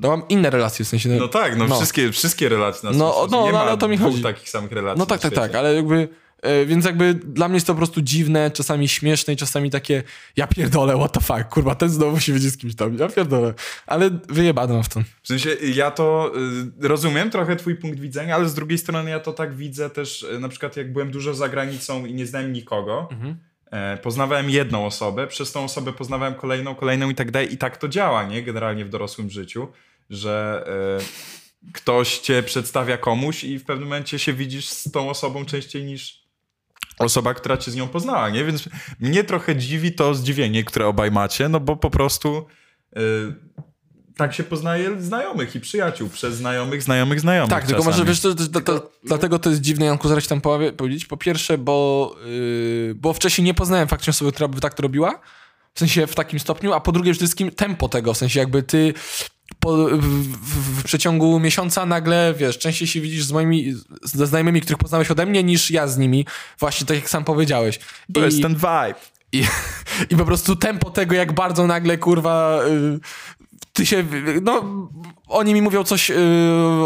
no 0.00 0.08
mam 0.08 0.22
inne 0.28 0.50
relacje, 0.50 0.84
w 0.84 0.88
sensie... 0.88 1.08
No 1.08 1.28
tak, 1.28 1.56
no, 1.58 1.66
No. 1.66 1.76
Wszystkie, 1.76 2.12
wszystkie 2.12 2.48
relacje 2.48 2.90
na 2.90 2.96
No, 2.96 3.26
no, 3.30 3.46
nie 3.46 3.52
no, 3.52 3.58
ma 3.58 3.64
ale 3.64 3.78
to 3.78 3.88
mi 3.88 3.96
chodzi. 3.96 4.22
takich 4.22 4.48
samych 4.48 4.72
relacji 4.72 4.98
No 4.98 5.06
tak, 5.06 5.20
tak, 5.20 5.34
tak, 5.34 5.54
ale 5.54 5.74
jakby... 5.74 6.08
E, 6.42 6.66
więc 6.66 6.84
jakby 6.84 7.14
dla 7.14 7.48
mnie 7.48 7.56
jest 7.56 7.66
to 7.66 7.72
po 7.72 7.76
prostu 7.76 8.02
dziwne, 8.02 8.50
czasami 8.50 8.88
śmieszne 8.88 9.32
i 9.34 9.36
czasami 9.36 9.70
takie 9.70 10.02
ja 10.36 10.46
pierdolę, 10.46 10.96
what 10.96 11.12
the 11.12 11.20
fuck, 11.20 11.48
kurwa, 11.48 11.74
ten 11.74 11.88
znowu 11.88 12.20
się 12.20 12.32
wiedzie 12.32 12.50
z 12.50 12.56
kimś 12.56 12.74
tam, 12.74 12.98
ja 12.98 13.08
pierdolę. 13.08 13.54
Ale 13.86 14.10
wyjebane 14.28 14.74
mam 14.74 14.82
w 14.82 14.88
to. 14.88 15.00
W 15.22 15.28
sensie 15.28 15.50
ja 15.74 15.90
to 15.90 16.32
y, 16.82 16.88
rozumiem 16.88 17.30
trochę 17.30 17.56
twój 17.56 17.76
punkt 17.76 18.00
widzenia, 18.00 18.34
ale 18.34 18.48
z 18.48 18.54
drugiej 18.54 18.78
strony 18.78 19.10
ja 19.10 19.20
to 19.20 19.32
tak 19.32 19.56
widzę 19.56 19.90
też, 19.90 20.22
y, 20.22 20.40
na 20.40 20.48
przykład 20.48 20.76
jak 20.76 20.92
byłem 20.92 21.10
dużo 21.10 21.34
za 21.34 21.48
granicą 21.48 22.06
i 22.06 22.14
nie 22.14 22.26
znałem 22.26 22.52
nikogo, 22.52 23.08
Mhm. 23.12 23.36
E, 23.70 23.96
poznawałem 23.96 24.50
jedną 24.50 24.86
osobę, 24.86 25.26
przez 25.26 25.52
tą 25.52 25.64
osobę 25.64 25.92
poznawałem 25.92 26.34
kolejną, 26.34 26.74
kolejną 26.74 27.10
i 27.10 27.14
tak 27.14 27.30
dalej 27.30 27.52
i 27.52 27.58
tak 27.58 27.76
to 27.76 27.88
działa, 27.88 28.24
nie? 28.24 28.42
Generalnie 28.42 28.84
w 28.84 28.88
dorosłym 28.88 29.30
życiu, 29.30 29.68
że 30.10 30.64
e, 31.00 31.72
ktoś 31.72 32.18
cię 32.18 32.42
przedstawia 32.42 32.98
komuś 32.98 33.44
i 33.44 33.58
w 33.58 33.64
pewnym 33.64 33.88
momencie 33.88 34.18
się 34.18 34.32
widzisz 34.32 34.68
z 34.68 34.90
tą 34.90 35.10
osobą 35.10 35.44
częściej 35.44 35.84
niż 35.84 36.26
osoba, 36.98 37.34
która 37.34 37.56
cię 37.56 37.70
z 37.70 37.76
nią 37.76 37.88
poznała, 37.88 38.30
nie? 38.30 38.44
Więc 38.44 38.68
mnie 39.00 39.24
trochę 39.24 39.56
dziwi 39.56 39.92
to 39.92 40.14
zdziwienie, 40.14 40.64
które 40.64 40.86
obaj 40.86 41.10
macie, 41.10 41.48
no 41.48 41.60
bo 41.60 41.76
po 41.76 41.90
prostu 41.90 42.46
y, 42.96 43.00
tak 44.16 44.34
się 44.34 44.44
poznaje 44.44 45.00
znajomych 45.00 45.54
i 45.54 45.60
przyjaciół 45.60 46.08
przez 46.08 46.36
znajomych, 46.36 46.82
znajomych, 46.82 47.20
znajomych 47.20 47.50
Tak, 47.50 47.66
tylko 47.66 47.84
może 47.84 48.04
czasami. 48.04 48.08
wiesz, 48.08 48.20
to, 48.20 48.34
to, 48.34 48.60
to, 48.60 48.60
to, 48.60 48.90
dlatego 49.04 49.38
to 49.38 49.50
jest 49.50 49.62
dziwne, 49.62 49.86
Janku, 49.86 50.08
zaraz 50.08 50.26
tam 50.26 50.40
powie, 50.40 50.72
powiedzieć. 50.72 51.04
Po 51.04 51.16
pierwsze, 51.16 51.58
bo, 51.58 52.14
yy, 52.26 52.94
bo 52.94 53.12
wcześniej 53.12 53.44
nie 53.44 53.54
poznałem 53.54 53.88
faktycznie 53.88 54.10
osoby, 54.10 54.32
która 54.32 54.48
by 54.48 54.60
tak 54.60 54.74
to 54.74 54.82
robiła, 54.82 55.20
w 55.74 55.78
sensie 55.78 56.06
w 56.06 56.14
takim 56.14 56.40
stopniu, 56.40 56.72
a 56.72 56.80
po 56.80 56.92
drugie 56.92 57.12
przede 57.12 57.26
wszystkim 57.26 57.50
tempo 57.50 57.88
tego, 57.88 58.14
w 58.14 58.16
sensie 58.16 58.40
jakby 58.40 58.62
ty 58.62 58.94
po, 59.60 59.76
w, 59.76 60.00
w, 60.00 60.80
w 60.80 60.84
przeciągu 60.84 61.40
miesiąca 61.40 61.86
nagle, 61.86 62.34
wiesz, 62.38 62.58
częściej 62.58 62.88
się 62.88 63.00
widzisz 63.00 63.24
z 63.24 63.32
moimi, 63.32 63.74
ze 64.02 64.26
znajomymi, 64.26 64.60
których 64.60 64.78
poznałeś 64.78 65.10
ode 65.10 65.26
mnie, 65.26 65.42
niż 65.42 65.70
ja 65.70 65.88
z 65.88 65.98
nimi, 65.98 66.26
właśnie 66.58 66.86
tak 66.86 66.96
jak 66.96 67.10
sam 67.10 67.24
powiedziałeś. 67.24 67.78
To 68.14 68.20
jest 68.20 68.42
ten 68.42 68.54
vibe. 68.54 68.94
I, 69.32 69.44
I 70.10 70.16
po 70.16 70.24
prostu 70.24 70.56
tempo 70.56 70.90
tego, 70.90 71.14
jak 71.14 71.32
bardzo 71.32 71.66
nagle, 71.66 71.98
kurwa, 71.98 72.60
y, 72.66 73.00
ty 73.72 73.86
się, 73.86 74.04
no, 74.42 74.64
oni 75.28 75.54
mi 75.54 75.62
mówią 75.62 75.84
coś 75.84 76.10
y, 76.10 76.14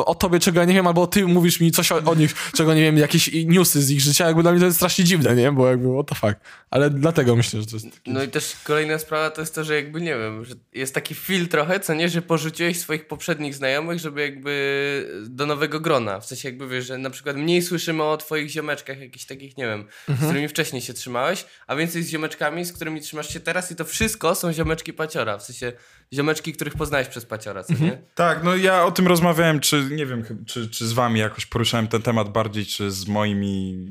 o 0.06 0.14
tobie, 0.14 0.40
czego 0.40 0.60
ja 0.60 0.66
nie 0.66 0.74
wiem, 0.74 0.86
albo 0.86 1.06
ty 1.06 1.26
mówisz 1.26 1.60
mi 1.60 1.70
coś 1.70 1.92
o, 1.92 1.96
o 2.04 2.14
nich, 2.14 2.34
czego 2.52 2.74
nie 2.74 2.80
wiem, 2.82 2.96
jakieś 2.96 3.30
newsy 3.46 3.82
z 3.82 3.90
ich 3.90 4.00
życia, 4.00 4.26
jakby 4.26 4.42
dla 4.42 4.50
mnie 4.50 4.60
to 4.60 4.66
jest 4.66 4.76
strasznie 4.76 5.04
dziwne, 5.04 5.36
nie? 5.36 5.52
Bo 5.52 5.68
jakby, 5.68 5.92
what 5.92 6.06
the 6.06 6.14
fuck. 6.14 6.40
Ale 6.70 6.90
dlatego 6.90 7.36
myślę, 7.36 7.60
że 7.60 7.66
to 7.66 7.76
jest... 7.76 7.86
No 8.06 8.22
i 8.22 8.28
też 8.28 8.56
kolejna 8.64 8.98
sprawa 8.98 9.30
to 9.30 9.40
jest 9.40 9.54
to, 9.54 9.64
że 9.64 9.76
jakby 9.76 10.00
nie 10.00 10.16
wiem, 10.18 10.44
że 10.44 10.54
jest 10.72 10.94
taki 10.94 11.14
feel 11.14 11.48
trochę, 11.48 11.80
co 11.80 11.94
nie, 11.94 12.08
że 12.08 12.22
porzuciłeś 12.22 12.78
swoich 12.78 13.06
poprzednich 13.06 13.54
znajomych, 13.54 13.98
żeby 13.98 14.20
jakby 14.20 15.24
do 15.28 15.46
nowego 15.46 15.80
grona. 15.80 16.20
W 16.20 16.26
sensie 16.26 16.48
jakby 16.48 16.68
wiesz, 16.68 16.86
że 16.86 16.98
na 16.98 17.10
przykład 17.10 17.36
mniej 17.36 17.62
słyszymy 17.62 18.02
o 18.02 18.16
twoich 18.16 18.48
ziomeczkach, 18.48 19.00
jakichś 19.00 19.24
takich, 19.24 19.56
nie 19.56 19.66
wiem, 19.66 19.84
z 20.08 20.24
którymi 20.24 20.48
wcześniej 20.48 20.82
się 20.82 20.94
trzymałeś, 20.94 21.44
a 21.66 21.76
więcej 21.76 22.02
z 22.02 22.08
ziomeczkami, 22.08 22.64
z 22.64 22.72
którymi 22.72 23.00
trzymasz 23.00 23.32
się 23.32 23.40
teraz 23.40 23.72
i 23.72 23.76
to 23.76 23.84
wszystko 23.84 24.34
są 24.34 24.52
ziomeczki 24.52 24.92
paciora. 24.92 25.38
W 25.38 25.42
sensie 25.42 25.72
ziomeczki, 26.14 26.52
których 26.52 26.74
poznałeś 26.74 27.08
przez 27.08 27.26
paciora, 27.26 27.64
co 27.64 27.74
nie? 27.74 28.02
Tak, 28.14 28.44
no 28.44 28.56
ja 28.56 28.84
o 28.84 28.92
tym 28.92 29.06
rozmawiałem, 29.06 29.60
czy 29.60 29.88
nie 29.90 30.06
wiem, 30.06 30.44
czy, 30.46 30.70
czy 30.70 30.86
z 30.86 30.92
wami 30.92 31.20
jakoś 31.20 31.46
poruszałem 31.46 31.88
ten 31.88 32.02
temat 32.02 32.28
bardziej, 32.28 32.66
czy 32.66 32.90
z 32.90 33.08
moimi 33.08 33.86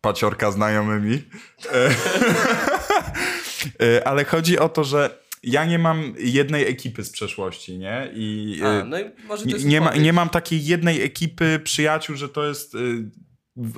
paciorka 0.00 0.50
znajomymi. 0.50 1.22
E, 1.72 1.90
e, 3.96 4.08
Ale 4.08 4.24
chodzi 4.24 4.58
o 4.58 4.68
to, 4.68 4.84
że 4.84 5.18
ja 5.42 5.64
nie 5.64 5.78
mam 5.78 6.14
jednej 6.18 6.68
ekipy 6.68 7.04
z 7.04 7.10
przeszłości, 7.10 7.78
nie? 7.78 8.10
I 8.14 8.60
A, 8.64 8.66
e, 8.66 8.84
no 8.84 8.98
i 8.98 9.04
nie, 9.46 9.54
nie, 9.64 9.80
ma, 9.80 9.94
nie 9.94 10.12
mam 10.12 10.28
takiej 10.28 10.64
jednej 10.64 11.02
ekipy 11.02 11.60
przyjaciół, 11.64 12.16
że 12.16 12.28
to 12.28 12.46
jest 12.46 12.76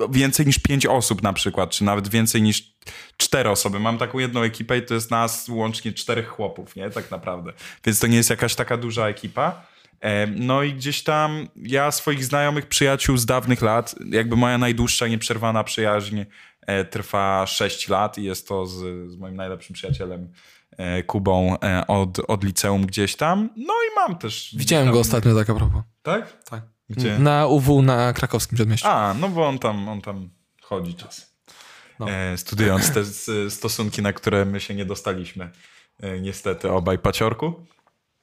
więcej 0.09 0.45
niż 0.45 0.59
pięć 0.59 0.85
osób 0.85 1.21
na 1.23 1.33
przykład, 1.33 1.69
czy 1.69 1.83
nawet 1.83 2.07
więcej 2.07 2.41
niż 2.41 2.73
cztery 3.17 3.49
osoby. 3.49 3.79
Mam 3.79 3.97
taką 3.97 4.19
jedną 4.19 4.41
ekipę 4.41 4.77
i 4.77 4.81
to 4.85 4.93
jest 4.93 5.11
nas 5.11 5.49
łącznie 5.49 5.93
czterech 5.93 6.27
chłopów, 6.27 6.75
nie? 6.75 6.89
Tak 6.89 7.11
naprawdę. 7.11 7.53
Więc 7.85 7.99
to 7.99 8.07
nie 8.07 8.17
jest 8.17 8.29
jakaś 8.29 8.55
taka 8.55 8.77
duża 8.77 9.07
ekipa. 9.07 9.61
E, 10.01 10.27
No 10.27 10.63
i 10.63 10.73
gdzieś 10.73 11.03
tam 11.03 11.47
ja 11.55 11.91
swoich 11.91 12.25
znajomych, 12.25 12.65
przyjaciół 12.65 13.17
z 13.17 13.25
dawnych 13.25 13.61
lat, 13.61 13.95
jakby 14.11 14.35
moja 14.35 14.57
najdłuższa 14.57 15.07
nieprzerwana 15.07 15.63
przyjaźń 15.63 16.21
e, 16.67 16.85
trwa 16.85 17.45
6 17.47 17.87
lat 17.89 18.17
i 18.17 18.23
jest 18.23 18.47
to 18.47 18.65
z, 18.65 18.77
z 19.11 19.17
moim 19.17 19.35
najlepszym 19.35 19.73
przyjacielem 19.73 20.31
e, 20.77 21.03
Kubą 21.03 21.55
od, 21.87 22.19
od 22.27 22.43
liceum 22.43 22.85
gdzieś 22.85 23.15
tam. 23.15 23.49
No 23.57 23.73
i 23.73 23.95
mam 23.95 24.17
też... 24.17 24.55
Widziałem 24.57 24.85
gdzieś 24.85 24.93
go 24.93 24.97
tam- 24.97 25.01
ostatnio 25.01 25.35
tak 25.35 25.49
a 25.49 25.55
propos. 25.55 25.81
Tak? 26.01 26.43
Tak. 26.43 26.78
Gdzie? 26.89 27.19
Na 27.19 27.47
UW 27.47 27.81
na 27.81 28.13
krakowskim 28.13 28.55
przedmieściu. 28.55 28.87
A, 28.87 29.15
no 29.19 29.29
bo 29.29 29.47
on 29.47 29.59
tam, 29.59 29.89
on 29.89 30.01
tam 30.01 30.29
chodzi 30.61 30.95
czas. 30.95 31.33
No. 31.99 32.09
E, 32.09 32.37
studiując 32.37 32.91
te 32.91 33.05
stosunki, 33.49 34.01
na 34.01 34.13
które 34.13 34.45
my 34.45 34.59
się 34.59 34.75
nie 34.75 34.85
dostaliśmy. 34.85 35.49
E, 35.99 36.21
niestety 36.21 36.71
obaj 36.71 36.99
paciorku. 36.99 37.65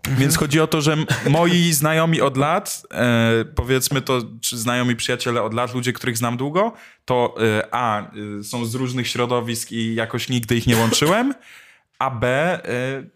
Więc 0.08 0.36
chodzi 0.36 0.60
o 0.60 0.66
to, 0.66 0.80
że 0.80 0.96
moi 1.30 1.72
znajomi 1.72 2.20
od 2.20 2.36
lat, 2.36 2.82
e, 2.90 3.44
powiedzmy 3.54 4.02
to, 4.02 4.22
czy 4.40 4.58
znajomi 4.58 4.96
przyjaciele 4.96 5.42
od 5.42 5.54
lat, 5.54 5.74
ludzie, 5.74 5.92
których 5.92 6.16
znam 6.16 6.36
długo, 6.36 6.72
to 7.04 7.34
e, 7.40 7.68
A, 7.70 8.02
e, 8.02 8.44
są 8.44 8.64
z 8.64 8.74
różnych 8.74 9.08
środowisk 9.08 9.72
i 9.72 9.94
jakoś 9.94 10.28
nigdy 10.28 10.56
ich 10.56 10.66
nie 10.66 10.76
łączyłem, 10.76 11.34
a 11.98 12.10
B, 12.10 12.28
e, 12.28 12.60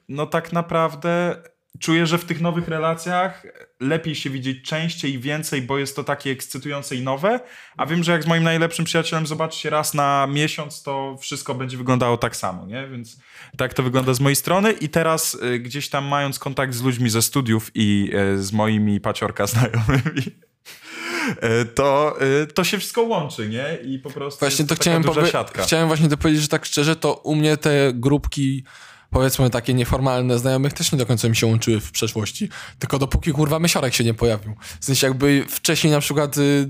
no 0.09 0.27
tak 0.27 0.53
naprawdę 0.53 1.37
czuję, 1.79 2.07
że 2.07 2.19
w 2.19 2.25
tych 2.25 2.41
nowych 2.41 2.69
relacjach 2.69 3.47
lepiej 3.81 4.15
się 4.15 4.31
widzieć 4.31 4.65
częściej 4.65 5.15
i 5.15 5.19
więcej, 5.19 5.63
bo 5.63 5.79
jest 5.79 5.97
to 5.97 6.05
takie 6.05 6.31
ekscytujące 6.31 6.97
i 6.97 7.03
nowe, 7.03 7.41
a 7.77 7.87
wiem, 7.87 8.05
że 8.05 8.13
jak 8.13 8.23
z 8.23 8.27
moim 8.27 8.43
najlepszym 8.43 8.85
przyjacielem 8.85 9.27
zobaczycie 9.27 9.71
raz 9.71 9.95
na 9.95 10.27
miesiąc, 10.31 10.83
to 10.83 11.17
wszystko 11.21 11.55
będzie 11.55 11.77
wyglądało 11.77 12.17
tak 12.17 12.37
samo, 12.37 12.67
nie? 12.67 12.89
Więc 12.89 13.21
tak 13.57 13.75
to 13.75 13.83
wygląda 13.83 14.15
z 14.15 14.21
mojej 14.21 14.37
strony 14.37 14.73
i 14.73 14.89
teraz 14.89 15.35
y, 15.35 15.59
gdzieś 15.59 15.89
tam 15.89 16.05
mając 16.05 16.39
kontakt 16.39 16.75
z 16.75 16.83
ludźmi 16.83 17.11
ze 17.11 17.23
studiów 17.23 17.71
i 17.75 18.11
y, 18.35 18.43
z 18.43 18.53
moimi 18.53 19.01
paciorka 19.01 19.47
znajomymi, 19.53 20.23
y, 20.23 21.65
to, 21.75 22.17
y, 22.43 22.47
to 22.47 22.65
się 22.65 22.79
wszystko 22.79 23.03
łączy, 23.03 23.49
nie? 23.49 23.79
I 23.85 23.99
po 23.99 24.11
prostu 24.11 24.41
Właśnie 24.41 24.63
jest 24.63 24.69
to 24.69 24.75
taka 24.75 25.01
chciałem, 25.01 25.27
siatka. 25.27 25.63
chciałem 25.63 25.89
właśnie 25.89 26.09
to 26.09 26.17
powiedzieć, 26.17 26.43
że 26.43 26.49
tak 26.49 26.65
szczerze, 26.65 26.97
to 26.97 27.15
u 27.15 27.35
mnie 27.35 27.57
te 27.57 27.93
grupki, 27.95 28.65
powiedzmy 29.11 29.51
takie 29.51 29.75
nieformalne 29.75 30.39
znajomych 30.39 30.73
też 30.73 30.93
nie 30.93 30.99
do 30.99 31.07
końca 31.07 31.29
mi 31.29 31.37
się 31.37 31.47
łączyły 31.47 31.81
w 31.81 31.91
przeszłości. 31.91 32.49
Tylko 32.79 32.99
dopóki 32.99 33.33
kurwa 33.33 33.59
mysiorek 33.59 33.95
się 33.95 34.05
nie 34.05 34.15
pojawił. 34.15 34.55
W 34.81 34.85
sensie 34.85 35.07
jakby 35.07 35.45
wcześniej 35.49 35.93
na 35.93 36.01
przykład, 36.01 36.39
y, 36.39 36.69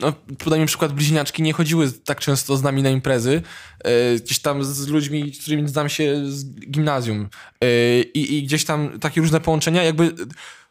no 0.00 0.12
podaj 0.38 0.60
mi 0.60 0.66
przykład, 0.66 0.92
bliźniaczki 0.92 1.42
nie 1.42 1.52
chodziły 1.52 1.92
tak 1.92 2.20
często 2.20 2.56
z 2.56 2.62
nami 2.62 2.82
na 2.82 2.90
imprezy, 2.90 3.42
y, 4.14 4.20
gdzieś 4.20 4.38
tam 4.38 4.64
z 4.64 4.88
ludźmi, 4.88 5.34
z 5.34 5.42
którymi 5.42 5.68
znam 5.68 5.88
się 5.88 6.22
z 6.26 6.44
gimnazjum 6.70 7.28
y, 7.64 8.02
i, 8.14 8.42
gdzieś 8.42 8.64
tam 8.64 8.98
takie 8.98 9.20
różne 9.20 9.40
połączenia, 9.40 9.82
jakby 9.82 10.14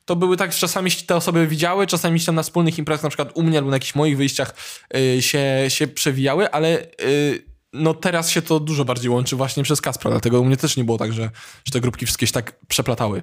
to 0.06 0.15
były 0.15 0.38
tak, 0.38 0.56
czasami 0.56 0.91
te 0.91 1.15
osoby 1.15 1.48
widziały, 1.48 1.88
czasami 1.88 2.19
się 2.19 2.26
tam 2.26 2.36
na 2.36 2.44
wspólnych 2.44 2.77
imprezach, 2.77 3.03
na 3.03 3.10
przykład 3.10 3.32
u 3.34 3.44
mnie 3.44 3.57
albo 3.57 3.69
na 3.69 3.76
jakichś 3.76 3.95
moich 3.95 4.18
wyjściach 4.18 4.56
y, 4.98 5.22
się, 5.22 5.65
się 5.68 5.88
przewijały, 5.88 6.52
ale 6.52 6.82
y, 7.02 7.55
no 7.76 7.94
teraz 7.94 8.30
się 8.30 8.42
to 8.42 8.60
dużo 8.60 8.86
bardziej 8.86 9.10
łączy 9.10 9.36
właśnie 9.36 9.64
przez 9.64 9.82
Kaspra, 9.82 10.12
dlatego 10.12 10.42
u 10.42 10.46
mnie 10.46 10.58
też 10.58 10.78
nie 10.78 10.84
było 10.84 10.98
tak, 10.98 11.14
że, 11.14 11.30
że 11.66 11.72
te 11.72 11.82
grupki 11.82 12.06
wszystkie 12.06 12.28
się 12.28 12.34
tak 12.34 12.60
przeplatały. 12.68 13.22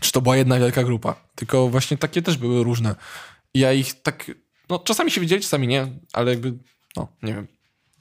Czy 0.00 0.12
to 0.12 0.20
była 0.20 0.36
jedna 0.36 0.58
wielka 0.58 0.84
grupa, 0.84 1.14
tylko 1.34 1.68
właśnie 1.68 1.96
takie 1.96 2.22
też 2.22 2.36
były 2.36 2.64
różne. 2.64 2.94
I 3.54 3.58
ja 3.58 3.72
ich 3.72 4.02
tak, 4.02 4.30
no 4.68 4.78
czasami 4.78 5.10
się 5.10 5.20
widzieli, 5.20 5.42
czasami 5.42 5.68
nie, 5.68 5.86
ale 6.12 6.30
jakby, 6.30 6.54
no 6.96 7.08
nie 7.22 7.34
wiem. 7.34 7.46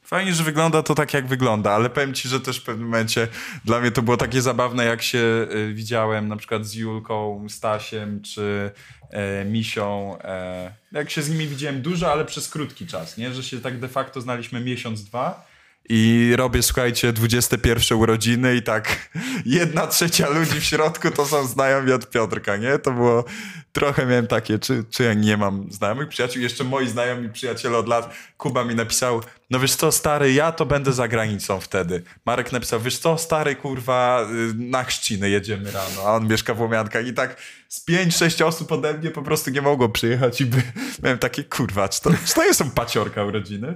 Fajnie, 0.06 0.34
że 0.34 0.44
wygląda 0.44 0.84
to 0.84 0.96
tak, 0.96 1.14
jak 1.14 1.28
wygląda, 1.28 1.72
ale 1.72 1.90
powiem 1.90 2.14
ci, 2.14 2.30
że 2.30 2.40
też 2.40 2.60
w 2.60 2.64
pewnym 2.64 2.88
momencie 2.88 3.28
dla 3.66 3.80
mnie 3.80 3.92
to 3.92 4.02
było 4.02 4.18
takie 4.18 4.42
zabawne, 4.42 4.86
jak 4.86 5.02
się 5.02 5.48
y, 5.56 5.74
widziałem 5.74 6.28
na 6.28 6.36
przykład 6.38 6.66
z 6.66 6.74
Julką, 6.74 7.46
Stasiem 7.50 8.22
czy 8.22 8.72
e, 9.10 9.46
Misią. 9.46 10.18
E, 10.24 10.74
jak 10.92 11.10
się 11.10 11.22
z 11.22 11.30
nimi 11.30 11.48
widziałem 11.48 11.82
dużo, 11.82 12.12
ale 12.12 12.26
przez 12.26 12.50
krótki 12.50 12.88
czas, 12.88 13.18
nie? 13.18 13.34
Że 13.34 13.44
się 13.44 13.62
tak 13.62 13.80
de 13.80 13.88
facto 13.88 14.22
znaliśmy 14.22 14.62
miesiąc, 14.62 15.04
dwa. 15.04 15.55
I 15.90 16.34
robię, 16.36 16.64
słuchajcie, 16.64 17.14
21 17.14 17.98
urodziny 17.98 18.56
i 18.56 18.62
tak 18.62 19.10
jedna 19.46 19.88
trzecia 19.88 20.30
ludzi 20.30 20.60
w 20.60 20.64
środku 20.64 21.12
to 21.12 21.26
są 21.26 21.48
znajomi 21.48 21.92
od 21.92 22.10
Piotrka, 22.10 22.58
nie? 22.58 22.80
To 22.80 22.92
było, 22.92 23.26
trochę 23.72 24.06
miałem 24.06 24.28
takie, 24.28 24.60
czy, 24.60 24.84
czy 24.90 25.04
ja 25.04 25.14
nie 25.14 25.38
mam 25.38 25.68
znajomych 25.72 26.10
przyjaciół? 26.10 26.42
Jeszcze 26.42 26.64
moi 26.64 26.88
znajomi 26.88 27.30
przyjaciele 27.30 27.78
od 27.78 27.88
lat, 27.88 28.14
Kuba 28.38 28.64
mi 28.64 28.76
napisał, 28.76 29.22
no 29.50 29.60
wiesz 29.60 29.76
co, 29.76 29.92
stary, 29.92 30.34
ja 30.34 30.52
to 30.52 30.66
będę 30.66 30.94
za 30.94 31.08
granicą 31.08 31.60
wtedy. 31.60 32.04
Marek 32.26 32.52
napisał, 32.52 32.80
wiesz 32.80 32.98
co, 32.98 33.18
stary, 33.18 33.56
kurwa, 33.56 34.28
y, 34.52 34.54
na 34.54 34.84
chrzciny 34.84 35.30
jedziemy 35.30 35.72
rano, 35.72 36.02
a 36.06 36.14
on 36.14 36.28
mieszka 36.28 36.54
w 36.54 36.62
Łomiankach 36.62 37.08
i 37.08 37.14
tak 37.14 37.42
z 37.70 37.86
5-6 37.90 38.46
osób 38.46 38.72
ode 38.72 38.94
mnie 38.94 39.12
po 39.12 39.22
prostu 39.22 39.52
nie 39.52 39.62
mogło 39.62 39.90
przyjechać 39.90 40.42
i 40.42 40.46
by, 40.46 40.62
miałem 41.04 41.18
takie, 41.18 41.44
kurwa, 41.44 41.90
czy 41.90 42.02
to, 42.02 42.10
czy 42.26 42.34
to 42.34 42.54
są 42.54 42.72
paciorka 42.72 43.24
urodziny? 43.24 43.76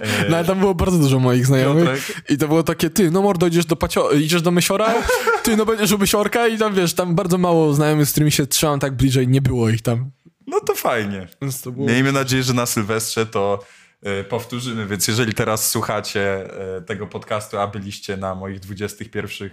E, 0.00 0.24
No 0.30 0.36
ale 0.36 0.46
tam 0.46 0.60
było 0.60 0.74
bardzo 0.74 0.98
dużo 0.98 1.18
moich 1.18 1.46
znajomych 1.46 2.06
Piotrek? 2.06 2.30
i 2.30 2.38
to 2.38 2.48
było 2.48 2.62
takie, 2.62 2.90
ty, 2.90 3.10
no 3.10 3.22
mordo, 3.22 3.46
idziesz 3.46 3.66
do, 3.66 3.76
pacio- 3.76 4.20
idziesz 4.20 4.42
do 4.42 4.50
Mysiora, 4.50 4.94
ty, 5.42 5.56
no 5.56 5.66
będziesz 5.66 5.92
u 5.92 5.98
Mysiorka 5.98 6.48
i 6.48 6.58
tam, 6.58 6.74
wiesz, 6.74 6.94
tam 6.94 7.14
bardzo 7.14 7.38
mało 7.38 7.74
znajomych, 7.74 8.06
z 8.06 8.10
którymi 8.10 8.32
się 8.32 8.46
trzymam 8.46 8.80
tak 8.80 8.96
bliżej, 8.96 9.28
nie 9.28 9.42
było 9.42 9.68
ich 9.68 9.82
tam. 9.82 10.10
No 10.46 10.60
to 10.60 10.74
fajnie. 10.74 11.28
Więc 11.42 11.60
to 11.60 11.72
było... 11.72 11.86
Miejmy 11.88 12.12
nadzieję, 12.12 12.42
że 12.42 12.54
na 12.54 12.66
Sylwestrze 12.66 13.26
to 13.26 13.58
e, 13.62 13.83
powtórzymy, 14.28 14.86
więc 14.86 15.08
jeżeli 15.08 15.34
teraz 15.34 15.70
słuchacie 15.70 16.50
e, 16.76 16.80
tego 16.80 17.06
podcastu, 17.06 17.58
a 17.58 17.66
byliście 17.66 18.16
na 18.16 18.34
moich 18.34 18.60
21 18.60 19.50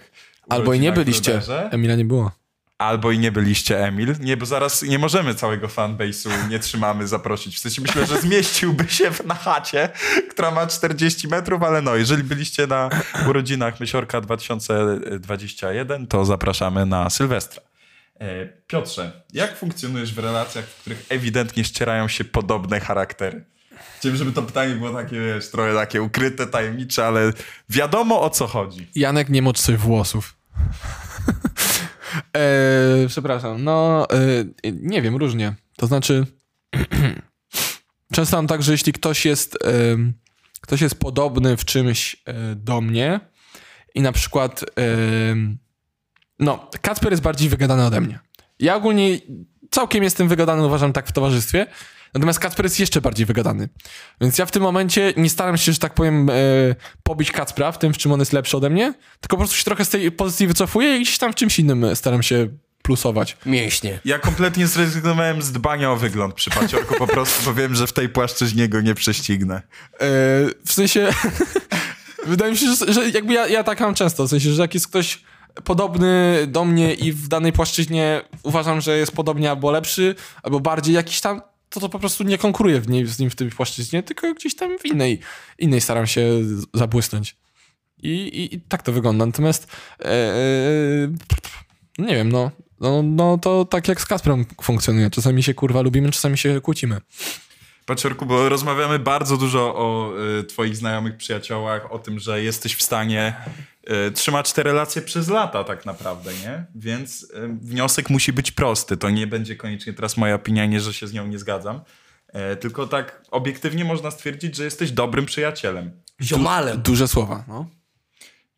Albo 0.49 0.73
i 0.73 0.79
nie 0.79 0.91
byliście. 0.91 1.31
Ruderze, 1.33 1.69
Emila 1.71 1.95
nie 1.95 2.05
było. 2.05 2.31
albo 2.77 3.11
i 3.11 3.19
nie 3.19 3.31
byliście 3.31 3.85
Emil, 3.85 4.15
nie, 4.19 4.37
bo 4.37 4.45
zaraz 4.45 4.83
nie 4.83 4.99
możemy 4.99 5.35
całego 5.35 5.67
fanbase'u, 5.67 6.49
nie 6.49 6.59
trzymamy 6.59 7.07
zaprosić. 7.07 7.55
W 7.55 7.59
sensie 7.59 7.81
myślę, 7.81 8.05
że 8.05 8.21
zmieściłby 8.21 8.87
się 8.89 9.11
w- 9.11 9.25
na 9.25 9.35
chacie, 9.35 9.89
która 10.29 10.51
ma 10.51 10.67
40 10.67 11.27
metrów, 11.27 11.63
ale 11.63 11.81
no, 11.81 11.95
jeżeli 11.95 12.23
byliście 12.23 12.67
na 12.67 12.89
urodzinach 13.29 13.79
Mysiorka 13.79 14.21
2021, 14.21 16.07
to 16.07 16.25
zapraszamy 16.25 16.85
na 16.85 17.09
Sylwestra. 17.09 17.61
E, 18.19 18.45
Piotrze, 18.67 19.11
jak 19.33 19.57
funkcjonujesz 19.57 20.13
w 20.13 20.19
relacjach, 20.19 20.65
w 20.65 20.81
których 20.81 21.05
ewidentnie 21.09 21.63
ścierają 21.63 22.07
się 22.07 22.23
podobne 22.23 22.79
charaktery? 22.79 23.45
Chciałem, 24.01 24.17
żeby 24.17 24.31
to 24.31 24.41
pytanie 24.41 24.75
było 24.75 24.89
takie, 24.89 25.21
wiesz, 25.21 25.49
trochę 25.49 25.73
takie 25.73 26.01
ukryte, 26.01 26.47
tajemnicze, 26.47 27.07
ale 27.07 27.33
wiadomo 27.69 28.21
o 28.21 28.29
co 28.29 28.47
chodzi. 28.47 28.87
Janek, 28.95 29.29
nie 29.29 29.41
mocz 29.41 29.59
sobie 29.59 29.77
włosów. 29.77 30.37
e, 32.37 33.07
przepraszam, 33.07 33.63
no 33.63 34.07
e, 34.09 34.71
nie 34.73 35.01
wiem, 35.01 35.15
różnie. 35.15 35.55
To 35.77 35.87
znaczy, 35.87 36.25
często 38.15 38.37
mam 38.37 38.47
tak, 38.47 38.63
że 38.63 38.71
jeśli 38.71 38.93
ktoś 38.93 39.25
jest, 39.25 39.57
em, 39.65 40.13
ktoś 40.61 40.81
jest 40.81 40.95
podobny 40.95 41.57
w 41.57 41.65
czymś 41.65 42.15
e, 42.25 42.55
do 42.55 42.81
mnie 42.81 43.19
i 43.95 44.01
na 44.01 44.11
przykład, 44.11 44.63
em, 44.75 45.57
no, 46.39 46.69
Kacper 46.81 47.11
jest 47.11 47.23
bardziej 47.23 47.49
wygadany 47.49 47.85
ode 47.85 48.01
mnie. 48.01 48.19
Ja 48.59 48.75
ogólnie 48.75 49.19
całkiem 49.71 50.03
jestem 50.03 50.27
wygadany, 50.27 50.65
uważam 50.65 50.93
tak 50.93 51.07
w 51.07 51.11
towarzystwie, 51.11 51.67
natomiast 52.13 52.39
Kacper 52.39 52.65
jest 52.65 52.79
jeszcze 52.79 53.01
bardziej 53.01 53.25
wygadany. 53.25 53.69
Więc 54.21 54.37
ja 54.37 54.45
w 54.45 54.51
tym 54.51 54.63
momencie 54.63 55.13
nie 55.17 55.29
staram 55.29 55.57
się, 55.57 55.73
że 55.73 55.79
tak 55.79 55.93
powiem, 55.93 56.29
e, 56.29 56.33
pobić 57.03 57.31
Kacpra 57.31 57.71
w 57.71 57.79
tym, 57.79 57.93
w 57.93 57.97
czym 57.97 58.11
on 58.11 58.19
jest 58.19 58.33
lepszy 58.33 58.57
ode 58.57 58.69
mnie, 58.69 58.93
tylko 59.19 59.35
po 59.35 59.37
prostu 59.37 59.55
się 59.55 59.63
trochę 59.63 59.85
z 59.85 59.89
tej 59.89 60.11
pozycji 60.11 60.47
wycofuję 60.47 60.97
i 60.97 61.01
gdzieś 61.01 61.17
tam 61.17 61.31
w 61.31 61.35
czymś 61.35 61.59
innym 61.59 61.83
e, 61.83 61.95
staram 61.95 62.23
się 62.23 62.47
plusować. 62.81 63.37
Mięśnie. 63.45 63.99
Ja 64.05 64.19
kompletnie 64.19 64.67
zrezygnowałem 64.67 65.41
z 65.41 65.51
dbania 65.51 65.91
o 65.91 65.95
wygląd 65.95 66.33
przy 66.33 66.49
paciorku, 66.49 66.95
po 66.95 67.07
prostu 67.07 67.45
bo 67.45 67.53
wiem, 67.53 67.75
że 67.75 67.87
w 67.87 67.93
tej 67.93 68.09
płaszczyźnie 68.09 68.69
go 68.69 68.81
nie 68.81 68.95
prześcignę. 68.95 69.55
E, 69.55 69.61
w 70.65 70.73
sensie, 70.73 71.09
wydaje 72.27 72.51
mi 72.51 72.57
się, 72.57 72.65
że, 72.73 72.93
że 72.93 73.09
jakby 73.09 73.33
ja, 73.33 73.47
ja 73.47 73.63
tak 73.63 73.79
mam 73.79 73.93
często, 73.93 74.27
w 74.27 74.29
sensie, 74.29 74.51
że 74.51 74.61
jak 74.61 74.73
jest 74.73 74.87
ktoś 74.87 75.23
podobny 75.63 76.43
do 76.47 76.65
mnie 76.65 76.93
i 76.93 77.11
w 77.11 77.27
danej 77.27 77.53
płaszczyźnie 77.53 78.21
uważam, 78.43 78.81
że 78.81 78.97
jest 78.97 79.11
podobnie 79.11 79.49
albo 79.49 79.71
lepszy, 79.71 80.15
albo 80.43 80.59
bardziej 80.59 80.95
jakiś 80.95 81.21
tam, 81.21 81.41
to 81.71 81.79
to 81.79 81.89
po 81.89 81.99
prostu 81.99 82.23
nie 82.23 82.37
konkuruję 82.37 82.81
w 82.81 82.89
niej, 82.89 83.07
z 83.07 83.19
nim 83.19 83.29
w 83.29 83.35
tej 83.35 83.49
płaszczyźnie, 83.49 84.03
tylko 84.03 84.33
gdzieś 84.33 84.55
tam 84.55 84.79
w 84.79 84.85
innej, 84.85 85.19
innej 85.59 85.81
staram 85.81 86.07
się 86.07 86.29
zabłysnąć. 86.73 87.35
I, 88.03 88.09
i, 88.09 88.55
i 88.55 88.61
tak 88.61 88.83
to 88.83 88.91
wygląda. 88.91 89.25
Natomiast 89.25 89.67
e, 89.99 90.05
e, 90.05 90.37
nie 91.97 92.15
wiem, 92.15 92.31
no, 92.31 92.51
no, 92.79 93.03
no 93.03 93.37
to 93.37 93.65
tak 93.65 93.87
jak 93.87 94.01
z 94.01 94.05
Kasprem 94.05 94.45
funkcjonuje. 94.61 95.09
Czasami 95.09 95.43
się 95.43 95.53
kurwa 95.53 95.81
lubimy, 95.81 96.11
czasami 96.11 96.37
się 96.37 96.61
kłócimy. 96.61 97.01
Paciorku, 97.85 98.25
bo 98.25 98.49
rozmawiamy 98.49 98.99
bardzo 98.99 99.37
dużo 99.37 99.75
o 99.75 100.13
y, 100.39 100.43
twoich 100.43 100.77
znajomych 100.77 101.17
przyjaciołach, 101.17 101.91
o 101.91 101.99
tym, 101.99 102.19
że 102.19 102.43
jesteś 102.43 102.75
w 102.75 102.81
stanie 102.81 103.35
trzymać 104.13 104.53
te 104.53 104.63
relacje 104.63 105.01
przez 105.01 105.27
lata 105.27 105.63
tak 105.63 105.85
naprawdę, 105.85 106.31
nie? 106.33 106.65
Więc 106.75 107.23
y, 107.23 107.47
wniosek 107.61 108.09
musi 108.09 108.33
być 108.33 108.51
prosty. 108.51 108.97
To 108.97 109.09
nie 109.09 109.27
będzie 109.27 109.55
koniecznie 109.55 109.93
teraz 109.93 110.17
moja 110.17 110.35
opinia, 110.35 110.65
nie, 110.65 110.79
że 110.79 110.93
się 110.93 111.07
z 111.07 111.13
nią 111.13 111.27
nie 111.27 111.39
zgadzam. 111.39 111.81
E, 112.27 112.55
tylko 112.55 112.87
tak 112.87 113.23
obiektywnie 113.31 113.85
można 113.85 114.11
stwierdzić, 114.11 114.55
że 114.55 114.63
jesteś 114.63 114.91
dobrym 114.91 115.25
przyjacielem. 115.25 115.91
Ziomalem. 116.21 116.81
Duże 116.81 117.07
słowa, 117.07 117.43
no. 117.47 117.65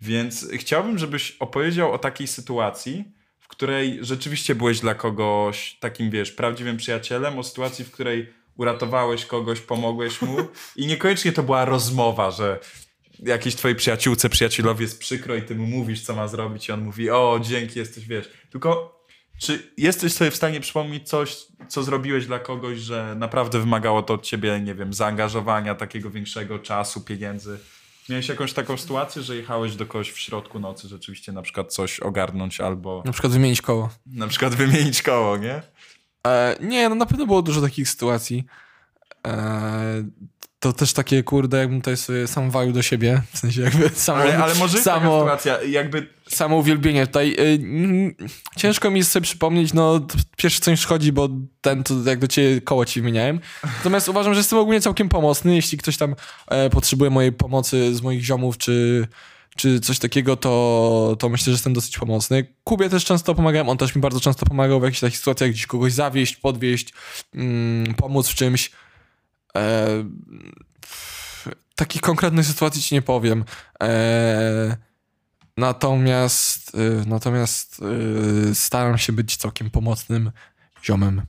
Więc 0.02 0.48
chciałbym, 0.54 0.98
żebyś 0.98 1.38
opowiedział 1.40 1.94
o 1.94 1.98
takiej 1.98 2.28
sytuacji, 2.28 3.14
w 3.40 3.48
której 3.48 4.00
rzeczywiście 4.02 4.56
byłeś 4.56 4.80
dla 4.80 4.96
kogoś 4.96 5.78
takim, 5.80 6.10
wiesz, 6.10 6.32
prawdziwym 6.32 6.78
przyjacielem, 6.78 7.40
o 7.40 7.44
sytuacji, 7.44 7.86
w 7.86 7.92
której 7.92 8.34
uratowałeś 8.58 9.26
kogoś, 9.26 9.60
pomogłeś 9.60 10.22
mu 10.22 10.38
i 10.76 10.88
niekoniecznie 10.88 11.32
to 11.32 11.44
była 11.44 11.66
rozmowa, 11.66 12.32
że 12.32 12.60
jakiejś 13.26 13.56
twojej 13.56 13.76
przyjaciółce, 13.76 14.30
przyjacielowi 14.30 14.84
jest 14.84 15.00
przykro 15.00 15.36
i 15.36 15.42
ty 15.42 15.56
mu 15.56 15.68
mówisz, 15.68 16.02
co 16.02 16.16
ma 16.16 16.28
zrobić 16.28 16.70
i 16.70 16.72
on 16.72 16.82
mówi, 16.84 17.10
o, 17.10 17.40
dzięki, 17.44 17.80
jesteś, 17.80 18.08
wiesz. 18.08 18.30
Tylko 18.52 19.00
czy 19.38 19.72
jesteś 19.78 20.14
sobie 20.14 20.32
w 20.32 20.36
stanie 20.36 20.60
przypomnieć 20.60 21.10
coś, 21.10 21.38
co 21.68 21.84
zrobiłeś 21.84 22.26
dla 22.28 22.40
kogoś, 22.40 22.80
że 22.80 23.16
naprawdę 23.18 23.60
wymagało 23.60 24.04
to 24.04 24.14
od 24.14 24.24
ciebie, 24.24 24.60
nie 24.60 24.76
wiem, 24.76 24.94
zaangażowania, 24.94 25.76
takiego 25.76 26.10
większego 26.10 26.60
czasu, 26.60 27.02
pieniędzy? 27.02 27.60
Miałeś 28.10 28.28
jakąś 28.30 28.54
taką 28.54 28.78
sytuację, 28.78 29.22
że 29.22 29.36
jechałeś 29.36 29.76
do 29.76 29.86
kogoś 29.86 30.12
w 30.12 30.20
środku 30.20 30.60
nocy 30.60 30.88
rzeczywiście 30.88 31.32
na 31.32 31.42
przykład 31.42 31.74
coś 31.74 32.00
ogarnąć 32.00 32.62
albo 32.62 33.04
Na 33.06 33.12
przykład 33.12 33.34
wymienić 33.34 33.62
koło. 33.62 33.90
na 34.06 34.28
przykład 34.28 34.56
wymienić 34.56 35.02
koło, 35.02 35.38
nie? 35.38 35.62
E, 36.28 36.56
nie, 36.62 36.90
no 36.90 36.96
na 36.96 37.06
pewno 37.06 37.26
było 37.26 37.42
dużo 37.42 37.62
takich 37.62 37.90
sytuacji. 37.90 38.46
E, 39.28 40.04
to 40.64 40.74
też 40.74 40.94
takie, 40.94 41.24
kurde, 41.24 41.58
jakbym 41.58 41.82
tutaj 41.82 41.98
sobie 41.98 42.28
sam 42.28 42.52
walił 42.52 42.74
do 42.74 42.82
siebie. 42.82 43.22
W 43.34 43.38
sensie 43.38 43.62
jakby 43.62 43.90
samo, 43.96 44.22
Ale, 44.22 44.38
ale 44.38 44.56
może 44.56 44.78
samo, 44.78 45.20
sytuacja, 45.20 45.64
jakby 45.64 46.08
samo 46.30 46.58
uwielbienie 46.58 47.08
tutaj. 47.08 47.36
Mm, 47.40 48.16
ciężko 48.58 48.92
mi 48.92 48.98
jest 48.98 49.12
sobie 49.12 49.24
przypomnieć, 49.24 49.74
no 49.74 50.00
pierwsze 50.38 50.60
co 50.62 50.72
mi 50.72 50.78
przychodzi, 50.78 51.12
bo 51.12 51.30
ten, 51.62 51.84
to 51.84 51.94
jak 52.06 52.20
do 52.20 52.28
ciebie 52.28 52.62
koło 52.62 52.86
ci 52.86 53.02
wymieniałem. 53.02 53.40
Natomiast 53.64 54.10
uważam, 54.10 54.34
że 54.34 54.40
jestem 54.40 54.60
ogólnie 54.60 54.82
całkiem 54.82 55.10
pomocny. 55.10 55.56
Jeśli 55.56 55.78
ktoś 55.78 55.98
tam 55.98 56.16
e, 56.48 56.70
potrzebuje 56.70 57.10
mojej 57.10 57.32
pomocy 57.32 57.96
z 57.96 58.02
moich 58.02 58.24
ziomów, 58.24 58.58
czy 58.58 59.08
czy 59.56 59.80
coś 59.80 60.00
takiego, 60.00 60.36
to, 60.36 61.16
to 61.20 61.30
myślę, 61.30 61.46
że 61.46 61.52
jestem 61.52 61.74
dosyć 61.74 61.98
pomocny. 61.98 62.48
Kubie 62.64 62.90
też 62.90 63.06
często 63.06 63.36
pomagałem, 63.36 63.70
on 63.70 63.78
też 63.78 63.96
mi 63.96 64.02
bardzo 64.02 64.20
często 64.20 64.46
pomagał 64.46 64.80
w 64.80 64.84
jakichś 64.84 65.00
takich 65.00 65.18
sytuacjach, 65.18 65.50
gdzieś 65.50 65.68
kogoś 65.68 65.94
zawieść, 65.94 66.36
podwieźć, 66.36 66.94
mm, 67.36 67.94
pomóc 67.94 68.30
w 68.30 68.36
czymś. 68.36 68.72
E, 69.58 69.88
takich 71.76 72.02
konkretnych 72.02 72.46
sytuacji 72.46 72.82
ci 72.82 72.96
nie 72.96 73.02
powiem. 73.02 73.46
E, 73.84 74.78
natomiast 75.58 76.76
e, 76.76 76.80
natomiast 77.08 77.82
e, 78.52 78.56
staram 78.56 78.98
się 78.98 79.14
być 79.14 79.38
całkiem 79.38 79.70
pomocnym 79.70 80.32
ziomem. 80.84 81.22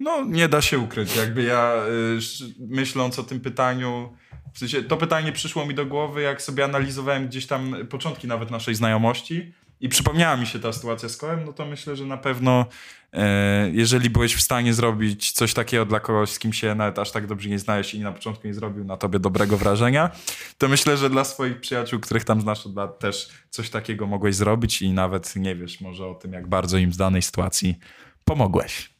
No, 0.00 0.24
nie 0.24 0.48
da 0.48 0.62
się 0.62 0.78
ukryć. 0.78 1.16
Jakby 1.16 1.42
ja 1.42 1.72
sz- 2.18 2.50
myśląc 2.68 3.18
o 3.18 3.22
tym 3.22 3.40
pytaniu, 3.40 4.16
w 4.54 4.58
sensie 4.58 4.82
to 4.82 4.96
pytanie 4.96 5.32
przyszło 5.32 5.66
mi 5.66 5.74
do 5.74 5.86
głowy, 5.86 6.22
jak 6.22 6.42
sobie 6.42 6.64
analizowałem 6.64 7.28
gdzieś 7.28 7.46
tam 7.46 7.74
początki 7.90 8.26
nawet 8.28 8.50
naszej 8.50 8.74
znajomości 8.74 9.54
i 9.82 9.88
przypomniała 9.88 10.36
mi 10.36 10.46
się 10.46 10.58
ta 10.58 10.72
sytuacja 10.72 11.08
z 11.08 11.16
kołem, 11.16 11.44
no 11.44 11.52
to 11.52 11.66
myślę, 11.66 11.96
że 11.96 12.06
na 12.06 12.16
pewno 12.16 12.66
e, 13.12 13.70
jeżeli 13.72 14.10
byłeś 14.10 14.34
w 14.34 14.40
stanie 14.40 14.74
zrobić 14.74 15.32
coś 15.32 15.54
takiego 15.54 15.86
dla 15.86 16.00
kogoś, 16.00 16.30
z 16.30 16.38
kim 16.38 16.52
się 16.52 16.74
nawet 16.74 16.98
aż 16.98 17.10
tak 17.10 17.26
dobrze 17.26 17.48
nie 17.48 17.58
znałeś 17.58 17.94
i 17.94 18.00
na 18.00 18.12
początku 18.12 18.46
nie 18.46 18.54
zrobił 18.54 18.84
na 18.84 18.96
tobie 18.96 19.18
dobrego 19.18 19.56
wrażenia, 19.58 20.10
to 20.58 20.68
myślę, 20.68 20.96
że 20.96 21.10
dla 21.10 21.24
swoich 21.24 21.60
przyjaciół, 21.60 22.00
których 22.00 22.24
tam 22.24 22.40
znasz 22.40 22.66
od 22.66 22.76
lat, 22.76 22.98
też 22.98 23.28
coś 23.50 23.70
takiego 23.70 24.06
mogłeś 24.06 24.34
zrobić 24.34 24.82
i 24.82 24.92
nawet 24.92 25.36
nie 25.36 25.56
wiesz 25.56 25.80
może 25.80 26.06
o 26.06 26.14
tym, 26.14 26.32
jak 26.32 26.48
bardzo 26.48 26.78
im 26.78 26.90
w 26.90 26.96
danej 26.96 27.22
sytuacji 27.22 27.78
pomogłeś. 28.24 28.90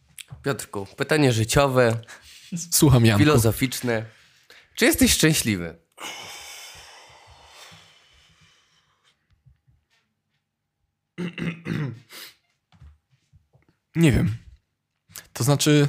Piotrku, 0.43 0.87
pytanie 0.97 1.33
życiowe, 1.33 1.97
Słucham 2.71 3.07
Janku. 3.07 3.19
filozoficzne. 3.19 4.05
Czy 4.75 4.85
jesteś 4.85 5.13
szczęśliwy? 5.13 5.77
Nie 13.97 14.13
wiem. 14.13 14.37
To 15.33 15.45
znaczy. 15.45 15.89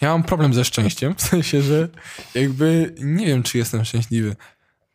Ja 0.00 0.08
mam 0.08 0.22
problem 0.22 0.54
ze 0.54 0.64
szczęściem, 0.64 1.14
w 1.14 1.22
sensie, 1.22 1.62
że 1.62 1.88
jakby 2.34 2.94
nie 2.98 3.26
wiem, 3.26 3.42
czy 3.42 3.58
jestem 3.58 3.84
szczęśliwy. 3.84 4.36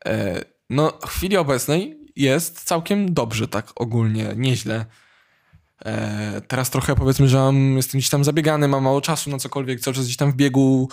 E, 0.05 0.43
no, 0.69 0.99
w 1.01 1.09
chwili 1.09 1.37
obecnej 1.37 1.99
jest 2.15 2.63
całkiem 2.63 3.13
dobrze, 3.13 3.47
tak 3.47 3.71
ogólnie, 3.75 4.33
nieźle. 4.35 4.85
E, 5.85 6.41
teraz 6.47 6.69
trochę 6.69 6.95
powiedzmy, 6.95 7.27
że 7.29 7.37
mam, 7.37 7.77
jestem 7.77 7.99
gdzieś 7.99 8.09
tam 8.09 8.23
zabiegany, 8.23 8.67
mam 8.67 8.83
mało 8.83 9.01
czasu 9.01 9.29
na 9.29 9.37
cokolwiek, 9.37 9.79
cały 9.79 9.95
czas 9.95 10.05
gdzieś 10.05 10.17
tam 10.17 10.31
w 10.31 10.35
biegu 10.35 10.89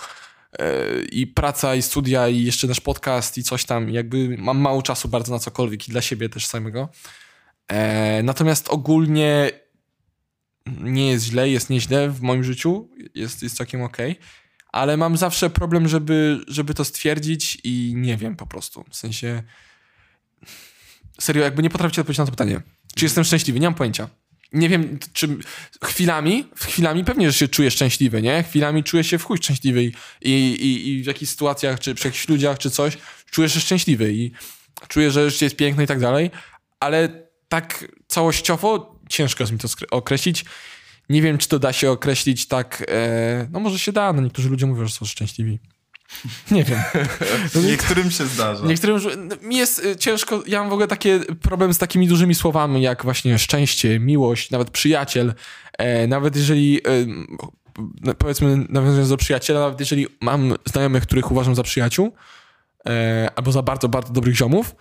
i 1.11 1.27
praca, 1.27 1.75
i 1.75 1.81
studia, 1.81 2.27
i 2.27 2.43
jeszcze 2.43 2.67
nasz 2.67 2.81
podcast, 2.81 3.37
i 3.37 3.43
coś 3.43 3.65
tam. 3.65 3.89
Jakby 3.89 4.35
mam 4.37 4.57
mało 4.57 4.81
czasu 4.81 5.07
bardzo 5.07 5.33
na 5.33 5.39
cokolwiek 5.39 5.87
i 5.87 5.91
dla 5.91 6.01
siebie 6.01 6.29
też 6.29 6.45
samego. 6.45 6.89
E, 7.67 8.23
natomiast 8.23 8.69
ogólnie 8.69 9.51
nie 10.81 11.09
jest 11.09 11.25
źle, 11.25 11.49
jest 11.49 11.69
nieźle 11.69 12.09
w 12.09 12.21
moim 12.21 12.43
życiu, 12.43 12.89
jest, 13.15 13.43
jest 13.43 13.57
całkiem 13.57 13.81
okej, 13.81 14.15
ale 14.71 14.97
mam 14.97 15.17
zawsze 15.17 15.49
problem, 15.49 15.87
żeby, 15.87 16.45
żeby 16.47 16.73
to 16.73 16.85
stwierdzić 16.85 17.57
i 17.63 17.93
nie 17.95 18.17
wiem 18.17 18.35
po 18.35 18.47
prostu. 18.47 18.85
W 18.89 18.95
sensie, 18.95 19.43
serio, 21.19 21.43
jakby 21.43 21.63
nie 21.63 21.69
potraficie 21.69 22.01
odpowiedzieć 22.01 22.19
na 22.19 22.25
to 22.25 22.31
pytanie. 22.31 22.61
Czy 22.95 23.05
jestem 23.05 23.23
szczęśliwy? 23.23 23.59
Nie 23.59 23.67
mam 23.67 23.75
pojęcia. 23.75 24.09
Nie 24.53 24.69
wiem, 24.69 24.99
czy 25.13 25.37
chwilami, 25.83 26.47
chwilami 26.55 27.03
pewnie, 27.03 27.31
że 27.31 27.37
się 27.37 27.47
czuję 27.47 27.71
szczęśliwy, 27.71 28.21
nie? 28.21 28.43
Chwilami 28.43 28.83
czuję 28.83 29.03
się 29.03 29.17
w 29.17 29.23
chuj 29.23 29.37
szczęśliwy 29.37 29.83
i, 29.83 29.91
i, 30.21 30.89
i 30.89 31.03
w 31.03 31.05
jakichś 31.05 31.31
sytuacjach, 31.31 31.79
czy 31.79 31.95
przy 31.95 32.07
jakichś 32.07 32.27
ludziach, 32.27 32.57
czy 32.57 32.71
coś, 32.71 32.97
czuję 33.31 33.49
się 33.49 33.59
szczęśliwy 33.59 34.13
i 34.13 34.31
czuję, 34.87 35.11
że 35.11 35.31
życie 35.31 35.45
jest 35.45 35.55
piękne 35.55 35.83
i 35.83 35.87
tak 35.87 35.99
dalej, 35.99 36.31
ale 36.79 37.27
tak 37.47 37.85
całościowo 38.07 38.99
ciężko 39.09 39.43
jest 39.43 39.53
mi 39.53 39.59
to 39.59 39.67
określić. 39.91 40.45
Nie 41.09 41.21
wiem, 41.21 41.37
czy 41.37 41.47
to 41.47 41.59
da 41.59 41.73
się 41.73 41.91
określić 41.91 42.47
tak, 42.47 42.85
e, 42.87 43.47
no 43.51 43.59
może 43.59 43.79
się 43.79 43.91
da, 43.91 44.13
no 44.13 44.21
niektórzy 44.21 44.49
ludzie 44.49 44.65
mówią, 44.65 44.85
że 44.85 44.93
są 44.93 45.05
szczęśliwi. 45.05 45.59
Nie 46.51 46.63
wiem. 46.63 46.79
Niektórym 47.67 48.11
się 48.11 48.25
zdarza. 48.25 48.65
Niektórym 48.65 48.99
no, 49.17 49.35
mi 49.41 49.57
jest 49.57 49.85
y, 49.85 49.95
ciężko, 49.95 50.43
ja 50.47 50.59
mam 50.59 50.69
w 50.69 50.73
ogóle 50.73 50.87
takie 50.87 51.19
problem 51.19 51.73
z 51.73 51.77
takimi 51.77 52.07
dużymi 52.07 52.35
słowami, 52.35 52.81
jak 52.81 53.03
właśnie 53.03 53.39
szczęście, 53.39 53.99
miłość, 53.99 54.51
nawet 54.51 54.69
przyjaciel. 54.69 55.33
E, 55.77 56.07
nawet 56.07 56.35
jeżeli, 56.35 56.77
e, 56.77 57.05
no, 58.01 58.13
powiedzmy, 58.13 58.65
nawiązując 58.69 59.09
do 59.09 59.17
przyjaciela, 59.17 59.59
nawet 59.59 59.79
jeżeli 59.79 60.07
mam 60.21 60.53
znajomych, 60.65 61.03
których 61.03 61.31
uważam 61.31 61.55
za 61.55 61.63
przyjaciół, 61.63 62.13
e, 62.85 63.29
albo 63.35 63.51
za 63.51 63.61
bardzo, 63.61 63.89
bardzo 63.89 64.13
dobrych 64.13 64.35
ziomów, 64.35 64.75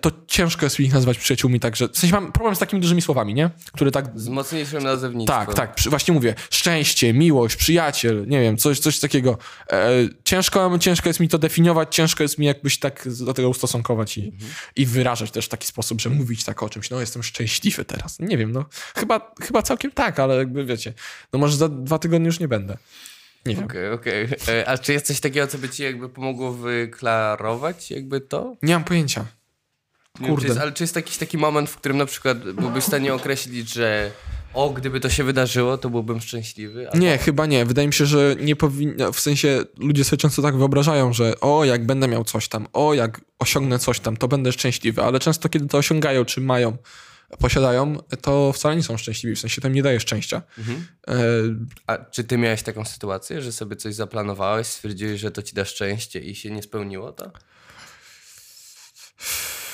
to 0.00 0.10
ciężko 0.26 0.66
jest 0.66 0.78
mi 0.78 0.86
ich 0.86 0.92
nazywać 0.92 1.18
przyjaciółmi, 1.18 1.60
także 1.60 1.88
w 1.88 1.98
sensie 1.98 2.14
mam 2.14 2.32
problem 2.32 2.56
z 2.56 2.58
takimi 2.58 2.82
dużymi 2.82 3.02
słowami, 3.02 3.34
nie? 3.34 3.50
Które 3.72 3.90
tak 3.90 4.10
Z 4.14 4.28
mocniejszym 4.28 4.82
nazewnictwem. 4.82 5.46
tak, 5.46 5.54
tak. 5.54 5.76
Właśnie 5.90 6.14
mówię. 6.14 6.34
Szczęście, 6.50 7.12
miłość, 7.14 7.56
przyjaciel, 7.56 8.24
nie 8.28 8.40
wiem, 8.40 8.56
coś, 8.56 8.78
coś 8.78 8.98
takiego. 9.00 9.38
E, 9.72 9.90
ciężko, 10.24 10.78
ciężko 10.78 11.08
jest 11.08 11.20
mi 11.20 11.28
to 11.28 11.38
definiować, 11.38 11.94
ciężko 11.94 12.22
jest 12.22 12.38
mi 12.38 12.46
jakbyś 12.46 12.78
tak 12.78 13.08
do 13.24 13.34
tego 13.34 13.48
ustosunkować 13.48 14.18
i, 14.18 14.32
i 14.76 14.86
wyrażać 14.86 15.30
też 15.30 15.46
w 15.46 15.48
taki 15.48 15.66
sposób, 15.66 16.00
że 16.00 16.10
mówić 16.10 16.44
tak 16.44 16.62
o 16.62 16.68
czymś. 16.70 16.90
No, 16.90 17.00
jestem 17.00 17.22
szczęśliwy 17.22 17.84
teraz. 17.84 18.18
Nie 18.20 18.38
wiem, 18.38 18.52
no. 18.52 18.64
Chyba, 18.96 19.34
chyba 19.42 19.62
całkiem 19.62 19.90
tak, 19.90 20.18
ale 20.20 20.36
jakby 20.36 20.64
wiecie, 20.64 20.92
no 21.32 21.38
może 21.38 21.56
za 21.56 21.68
dwa 21.68 21.98
tygodnie 21.98 22.26
już 22.26 22.40
nie 22.40 22.48
będę. 22.48 22.76
Nie 23.46 23.54
wiem. 23.54 23.64
Okej, 23.64 23.90
okej. 23.90 24.28
E, 24.48 24.68
A 24.68 24.78
czy 24.78 24.92
jest 24.92 25.06
coś 25.06 25.20
takiego, 25.20 25.46
co 25.46 25.58
by 25.58 25.68
ci 25.68 25.82
jakby 25.82 26.08
pomogło 26.08 26.52
wyklarować 26.52 27.90
jakby 27.90 28.20
to? 28.20 28.56
Nie 28.62 28.74
mam 28.74 28.84
pojęcia. 28.84 29.24
Wiem, 30.18 30.28
Kurde. 30.30 30.42
Czy 30.42 30.48
jest, 30.48 30.60
ale 30.60 30.72
czy 30.72 30.84
jest 30.84 30.96
jakiś 30.96 31.16
taki 31.16 31.38
moment, 31.38 31.70
w 31.70 31.76
którym 31.76 31.96
na 31.98 32.06
przykład 32.06 32.38
byłbyś 32.52 32.84
w 32.84 32.86
stanie 32.86 33.14
określić, 33.14 33.72
że 33.72 34.10
o, 34.54 34.70
gdyby 34.70 35.00
to 35.00 35.10
się 35.10 35.24
wydarzyło, 35.24 35.78
to 35.78 35.90
byłbym 35.90 36.20
szczęśliwy? 36.20 36.86
Albo- 36.88 36.98
Nie, 36.98 37.18
chyba 37.18 37.46
nie. 37.46 37.64
Wydaje 37.64 37.86
mi 37.88 37.94
się, 37.94 38.06
że 38.06 38.36
nie 38.40 38.56
powinno, 38.56 39.12
w 39.12 39.20
sensie 39.20 39.64
ludzie 39.78 40.04
sobie 40.04 40.16
często 40.20 40.42
tak 40.42 40.56
wyobrażają, 40.56 41.12
że 41.12 41.40
o, 41.40 41.64
jak 41.64 41.86
będę 41.86 42.08
miał 42.08 42.24
coś 42.24 42.48
tam, 42.48 42.66
o, 42.72 42.94
jak 42.94 43.20
osiągnę 43.38 43.78
coś 43.78 44.00
tam, 44.00 44.16
to 44.16 44.28
będę 44.28 44.52
szczęśliwy, 44.52 45.02
ale 45.02 45.18
często 45.18 45.48
kiedy 45.48 45.66
to 45.66 45.78
osiągają, 45.78 46.24
czy 46.24 46.40
mają, 46.40 46.76
posiadają, 47.38 47.96
to 48.22 48.52
wcale 48.52 48.76
nie 48.76 48.82
są 48.82 48.96
szczęśliwi, 48.96 49.36
w 49.36 49.40
sensie 49.40 49.60
to 49.60 49.68
im 49.68 49.74
nie 49.74 49.82
daje 49.82 50.00
szczęścia. 50.00 50.42
E, 51.08 51.14
A 51.86 51.98
czy 51.98 52.24
ty 52.24 52.38
miałeś 52.38 52.62
taką 52.62 52.84
sytuację, 52.84 53.42
że 53.42 53.52
sobie 53.52 53.76
coś 53.76 53.94
zaplanowałeś, 53.94 54.66
stwierdziłeś, 54.66 55.20
że 55.20 55.30
to 55.30 55.42
ci 55.42 55.54
da 55.54 55.64
szczęście 55.64 56.20
i 56.20 56.34
się 56.34 56.50
nie 56.50 56.62
spełniło 56.62 57.12
to? 57.12 57.30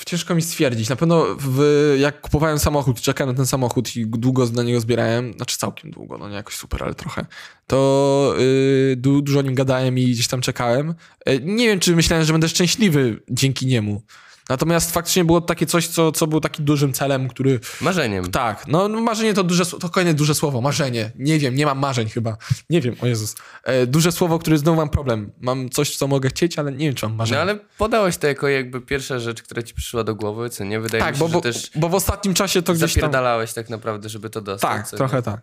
Ciężko 0.07 0.35
mi 0.35 0.43
stwierdzić. 0.43 0.89
Na 0.89 0.97
pewno 0.97 1.27
w, 1.39 1.97
jak 1.99 2.20
kupowałem 2.20 2.59
samochód, 2.59 3.01
czekałem 3.01 3.35
na 3.35 3.37
ten 3.37 3.47
samochód 3.47 3.97
i 3.97 4.07
długo 4.07 4.47
na 4.47 4.62
niego 4.62 4.81
zbierałem, 4.81 5.33
znaczy 5.37 5.59
całkiem 5.59 5.91
długo, 5.91 6.19
no 6.19 6.28
nie 6.28 6.35
jakoś 6.35 6.55
super, 6.55 6.85
ale 6.85 6.95
trochę, 6.95 7.27
to 7.66 8.35
yy, 8.39 8.97
du, 8.97 9.23
dużo 9.23 9.39
o 9.39 9.43
nim 9.43 9.55
gadałem 9.55 9.99
i 9.99 10.07
gdzieś 10.12 10.28
tam 10.28 10.41
czekałem. 10.41 10.95
Yy, 11.27 11.41
nie 11.43 11.66
wiem, 11.66 11.81
czy 11.81 11.97
myślałem, 11.97 12.24
że 12.24 12.33
będę 12.33 12.49
szczęśliwy 12.49 13.23
dzięki 13.31 13.66
niemu. 13.66 14.03
Natomiast 14.48 14.93
faktycznie 14.93 15.24
było 15.24 15.40
takie 15.40 15.66
coś, 15.66 15.89
co, 15.89 16.12
co 16.12 16.27
było 16.27 16.40
takim 16.40 16.64
dużym 16.64 16.93
celem, 16.93 17.28
który... 17.28 17.60
Marzeniem. 17.81 18.31
Tak, 18.31 18.66
no 18.66 18.89
no 18.89 19.01
marzenie 19.01 19.35
to 19.35 19.44
duże, 19.44 19.66
to 19.66 19.89
kolejne 19.89 20.14
duże 20.14 20.35
słowo, 20.35 20.60
marzenie. 20.60 21.10
Nie 21.18 21.39
wiem, 21.39 21.55
nie 21.55 21.66
mam 21.66 21.78
marzeń 21.78 22.09
chyba. 22.09 22.36
Nie 22.70 22.81
wiem, 22.81 22.97
o 23.01 23.06
Jezus. 23.06 23.36
E, 23.64 23.86
duże 23.86 24.12
słowo, 24.12 24.39
które 24.39 24.59
znowu 24.59 24.77
mam 24.77 24.89
problem. 24.89 25.32
Mam 25.40 25.70
coś, 25.70 25.97
co 25.97 26.06
mogę 26.06 26.28
chcieć, 26.28 26.59
ale 26.59 26.73
nie 26.73 26.86
wiem, 26.86 26.94
czy 26.94 27.06
mam 27.06 27.12
No 27.12 27.18
marzenie. 27.18 27.40
ale 27.40 27.59
podałeś 27.78 28.16
to 28.16 28.27
jako 28.27 28.48
jakby 28.48 28.81
pierwsza 28.81 29.18
rzecz, 29.18 29.43
która 29.43 29.62
ci 29.62 29.74
przyszła 29.74 30.05
do 30.05 30.14
głowy, 30.14 30.51
co 30.51 30.64
nie? 30.64 30.81
Wydaje 30.81 31.05
tak, 31.05 31.14
mi 31.14 31.18
się, 31.20 31.28
bo, 31.28 31.35
że 31.35 31.40
też 31.40 31.70
bo 31.74 31.89
w 31.89 31.94
ostatnim 31.94 32.35
czasie 32.35 32.62
to 32.62 32.74
gdzieś 32.74 32.94
tam... 32.94 33.12
tak 33.55 33.70
naprawdę, 33.70 34.09
żeby 34.09 34.31
to 34.31 34.40
dostać. 34.40 34.90
Tak, 34.90 34.90
trochę 34.90 35.16
nie? 35.16 35.23
tak. 35.23 35.40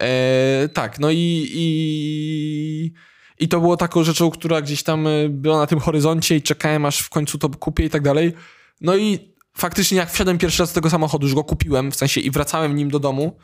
E, 0.00 0.68
tak, 0.68 0.98
no 0.98 1.10
i, 1.10 1.50
i, 1.54 2.92
i 3.40 3.48
to 3.48 3.60
było 3.60 3.76
taką 3.76 4.04
rzeczą, 4.04 4.30
która 4.30 4.60
gdzieś 4.62 4.82
tam 4.82 5.06
e, 5.06 5.28
była 5.28 5.58
na 5.58 5.66
tym 5.66 5.80
horyzoncie 5.80 6.36
i 6.36 6.42
czekałem, 6.42 6.84
aż 6.84 6.98
w 7.00 7.08
końcu 7.10 7.38
to 7.38 7.48
kupię 7.48 7.84
i 7.84 7.90
tak 7.90 8.02
dalej. 8.02 8.32
No 8.80 8.96
i 8.96 9.18
faktycznie 9.56 9.98
jak 9.98 10.10
wsiadłem 10.12 10.38
pierwszy 10.38 10.62
raz 10.62 10.70
do 10.70 10.74
tego 10.74 10.90
samochodu, 10.90 11.26
już 11.26 11.34
go 11.34 11.44
kupiłem, 11.44 11.92
w 11.92 11.96
sensie 11.96 12.20
i 12.20 12.30
wracałem 12.30 12.76
nim 12.76 12.90
do 12.90 12.98
domu, 12.98 13.36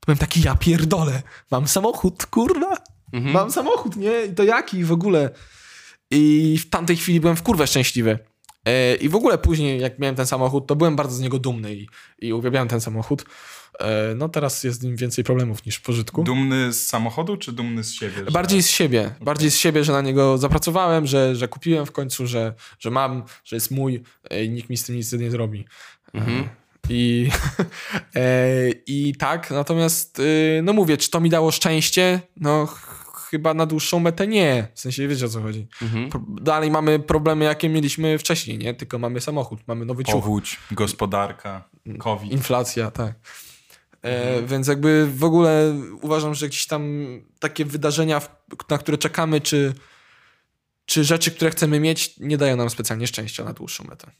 to 0.00 0.06
byłem 0.06 0.18
taki, 0.18 0.42
ja 0.42 0.54
pierdolę, 0.54 1.22
mam 1.50 1.68
samochód, 1.68 2.26
kurwa, 2.26 2.76
Mhm. 3.12 3.32
mam 3.34 3.50
samochód, 3.50 3.96
nie? 3.96 4.24
I 4.30 4.34
to 4.34 4.44
jaki 4.44 4.84
w 4.84 4.92
ogóle? 4.92 5.30
I 6.10 6.58
w 6.58 6.70
tamtej 6.70 6.96
chwili 6.96 7.20
byłem 7.20 7.36
w 7.36 7.42
kurwę 7.42 7.66
szczęśliwy. 7.66 8.18
E, 8.64 8.94
I 8.94 9.08
w 9.08 9.14
ogóle 9.14 9.38
później, 9.38 9.80
jak 9.80 9.98
miałem 9.98 10.16
ten 10.16 10.26
samochód, 10.26 10.66
to 10.66 10.76
byłem 10.76 10.96
bardzo 10.96 11.16
z 11.16 11.20
niego 11.20 11.38
dumny 11.38 11.74
i, 11.74 11.88
i 12.18 12.32
uwielbiałem 12.32 12.68
ten 12.68 12.80
samochód. 12.80 13.24
E, 13.78 14.14
No 14.14 14.28
teraz 14.28 14.64
jest 14.64 14.80
z 14.80 14.82
nim 14.82 14.96
więcej 14.96 15.24
problemów 15.24 15.66
niż 15.66 15.76
w 15.76 15.82
pożytku. 15.82 16.22
Dumny 16.24 16.72
z 16.72 16.86
samochodu, 16.86 17.36
czy 17.36 17.52
dumny 17.52 17.84
z 17.84 17.92
siebie? 17.92 18.14
że- 18.24 18.30
Bardziej 18.30 18.62
z 18.62 18.68
siebie, 18.68 19.10
bardziej 19.20 19.50
z 19.50 19.56
siebie, 19.56 19.84
że 19.84 19.92
na 19.92 20.00
niego 20.00 20.38
zapracowałem, 20.38 21.06
że, 21.06 21.36
że 21.36 21.48
kupiłem 21.48 21.86
w 21.86 21.92
końcu, 21.92 22.26
że, 22.26 22.54
że 22.78 22.90
mam, 22.90 23.22
że 23.44 23.56
jest 23.56 23.70
mój 23.70 24.02
e, 24.30 24.44
i 24.44 24.50
nikt 24.50 24.70
mi 24.70 24.76
z 24.76 24.84
tym 24.84 24.96
nic 24.96 25.12
nie 25.12 25.30
zrobi. 25.30 25.64
Mhm. 26.14 26.48
I, 26.90 27.28
e, 28.16 28.20
I 28.86 29.14
tak, 29.18 29.50
natomiast, 29.50 30.22
no 30.62 30.72
mówię, 30.72 30.96
czy 30.96 31.10
to 31.10 31.20
mi 31.20 31.30
dało 31.30 31.50
szczęście? 31.50 32.20
No 32.36 32.66
ch- 32.66 32.98
chyba 33.30 33.54
na 33.54 33.66
dłuższą 33.66 34.00
metę 34.00 34.26
nie. 34.26 34.68
W 34.74 34.80
sensie 34.80 35.08
wiecie 35.08 35.26
o 35.26 35.28
co 35.28 35.42
chodzi. 35.42 35.66
Mhm. 35.82 36.10
Dalej 36.40 36.70
mamy 36.70 36.98
problemy, 36.98 37.44
jakie 37.44 37.68
mieliśmy 37.68 38.18
wcześniej, 38.18 38.58
nie? 38.58 38.74
Tylko 38.74 38.98
mamy 38.98 39.20
samochód, 39.20 39.60
mamy 39.66 39.84
nowy 39.84 40.04
ciuch, 40.04 40.14
Powódź, 40.14 40.58
gospodarka, 40.72 41.68
COVID. 41.98 42.32
inflacja, 42.32 42.90
tak. 42.90 43.12
E, 44.02 44.42
Więc 44.42 44.66
jakby 44.66 45.06
w 45.06 45.24
ogóle 45.24 45.74
uważam, 46.00 46.34
że 46.34 46.48
gdzieś 46.48 46.66
tam 46.66 47.02
takie 47.38 47.64
wydarzenia, 47.64 48.22
na 48.70 48.78
które 48.78 48.98
czekamy, 48.98 49.40
czy, 49.40 49.74
czy 50.86 51.04
rzeczy, 51.04 51.30
które 51.30 51.50
chcemy 51.50 51.80
mieć, 51.80 52.16
nie 52.18 52.36
dają 52.36 52.56
nam 52.56 52.70
specjalnie 52.70 53.06
szczęścia 53.06 53.44
na 53.44 53.52
dłuższą 53.52 53.84
metę. 53.84 54.10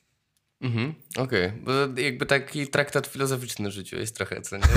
Mhm. 0.60 0.94
Okej, 1.16 1.52
bo 1.52 2.00
jakby 2.00 2.26
taki 2.26 2.68
traktat 2.68 3.06
filozoficzny 3.06 3.68
w 3.70 3.72
życiu 3.72 3.96
jest 3.96 4.16
trochę, 4.16 4.42
co 4.42 4.56
nie? 4.56 4.62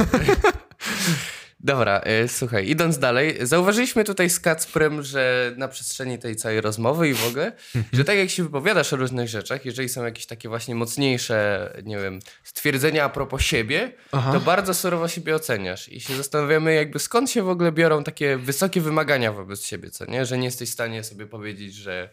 Dobra, 1.64 2.00
e, 2.00 2.28
słuchaj, 2.28 2.70
idąc 2.70 3.00
dalej, 3.00 3.38
zauważyliśmy 3.42 4.04
tutaj 4.04 4.30
z 4.30 4.40
Kacprem, 4.40 5.04
że 5.04 5.54
na 5.58 5.68
przestrzeni 5.68 6.20
tej 6.20 6.36
całej 6.36 6.62
rozmowy 6.62 7.10
i 7.10 7.14
w 7.14 7.28
ogóle, 7.28 7.52
że 7.94 8.04
tak 8.04 8.18
jak 8.18 8.30
się 8.30 8.44
wypowiadasz 8.44 8.94
o 8.94 8.96
różnych 8.96 9.28
rzeczach, 9.28 9.66
jeżeli 9.66 9.90
są 9.90 10.06
jakieś 10.06 10.26
takie 10.26 10.50
właśnie 10.50 10.76
mocniejsze, 10.76 11.70
nie 11.84 11.98
wiem, 11.98 12.20
stwierdzenia 12.44 13.04
a 13.04 13.10
propos 13.10 13.42
siebie, 13.42 13.92
Aha. 14.12 14.34
to 14.34 14.40
bardzo 14.40 14.74
surowo 14.74 15.08
siebie 15.08 15.36
oceniasz 15.36 15.90
i 15.90 16.02
się 16.02 16.16
zastanawiamy 16.16 16.74
jakby 16.74 17.00
skąd 17.00 17.30
się 17.30 17.44
w 17.44 17.50
ogóle 17.50 17.72
biorą 17.72 18.04
takie 18.04 18.38
wysokie 18.38 18.82
wymagania 18.82 19.32
wobec 19.32 19.66
siebie, 19.66 19.90
co 19.90 20.06
nie? 20.06 20.26
Że 20.26 20.38
nie 20.38 20.46
jesteś 20.46 20.70
w 20.70 20.74
stanie 20.74 21.04
sobie 21.04 21.28
powiedzieć, 21.28 21.74
że 21.74 22.10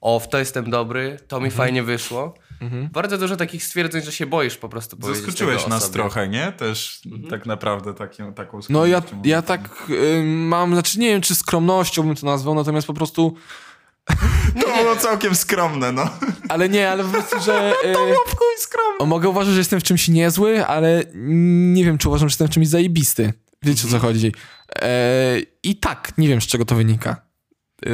o, 0.00 0.20
w 0.20 0.28
to 0.28 0.38
jestem 0.38 0.70
dobry, 0.70 1.18
to 1.28 1.40
mi 1.40 1.50
fajnie 1.50 1.82
wyszło. 1.82 2.34
Bardzo 2.92 3.18
dużo 3.18 3.36
takich 3.36 3.64
stwierdzeń, 3.64 4.02
że 4.02 4.12
się 4.12 4.26
boisz 4.26 4.56
po 4.56 4.68
prostu 4.68 4.96
powiedzieć 4.96 5.24
Zaskoczyłeś 5.24 5.66
nas 5.66 5.82
sobie. 5.82 5.92
trochę, 5.94 6.28
nie? 6.28 6.52
Też 6.52 7.00
tak 7.30 7.46
naprawdę 7.46 7.94
taką, 7.94 8.34
taką 8.34 8.60
No 8.68 8.86
ja, 8.86 9.02
ja 9.24 9.42
tak 9.42 9.86
y, 9.90 10.22
mam, 10.24 10.72
znaczy 10.72 10.98
nie 10.98 11.08
wiem, 11.08 11.20
czy 11.20 11.34
skromnością 11.34 12.02
bym 12.02 12.16
to 12.16 12.26
nazwał, 12.26 12.54
natomiast 12.54 12.86
po 12.86 12.94
prostu, 12.94 13.36
To 14.62 14.76
było 14.82 14.96
całkiem 14.96 15.34
skromne, 15.34 15.92
no. 15.92 16.10
ale 16.48 16.68
nie, 16.68 16.90
ale 16.90 17.04
po 17.04 17.10
prostu, 17.10 17.40
że... 17.40 17.72
Y, 17.84 17.94
W 18.26 18.36
chuj 18.36 18.54
skromne. 18.58 19.06
Mogę 19.06 19.28
uważać, 19.28 19.52
że 19.52 19.58
jestem 19.60 19.80
w 19.80 19.84
czymś 19.84 20.08
niezły, 20.08 20.66
ale 20.66 21.04
nie 21.74 21.84
wiem, 21.84 21.98
czy 21.98 22.08
uważam, 22.08 22.28
że 22.28 22.32
jestem 22.32 22.48
w 22.48 22.50
czymś 22.50 22.68
zajebisty. 22.68 23.32
Wiecie, 23.62 23.88
o 23.88 23.90
co 23.90 23.98
chodzi. 23.98 24.32
E, 24.82 25.36
I 25.62 25.76
tak, 25.76 26.12
nie 26.18 26.28
wiem, 26.28 26.40
z 26.40 26.46
czego 26.46 26.64
to 26.64 26.74
wynika. 26.74 27.16
E, 27.86 27.90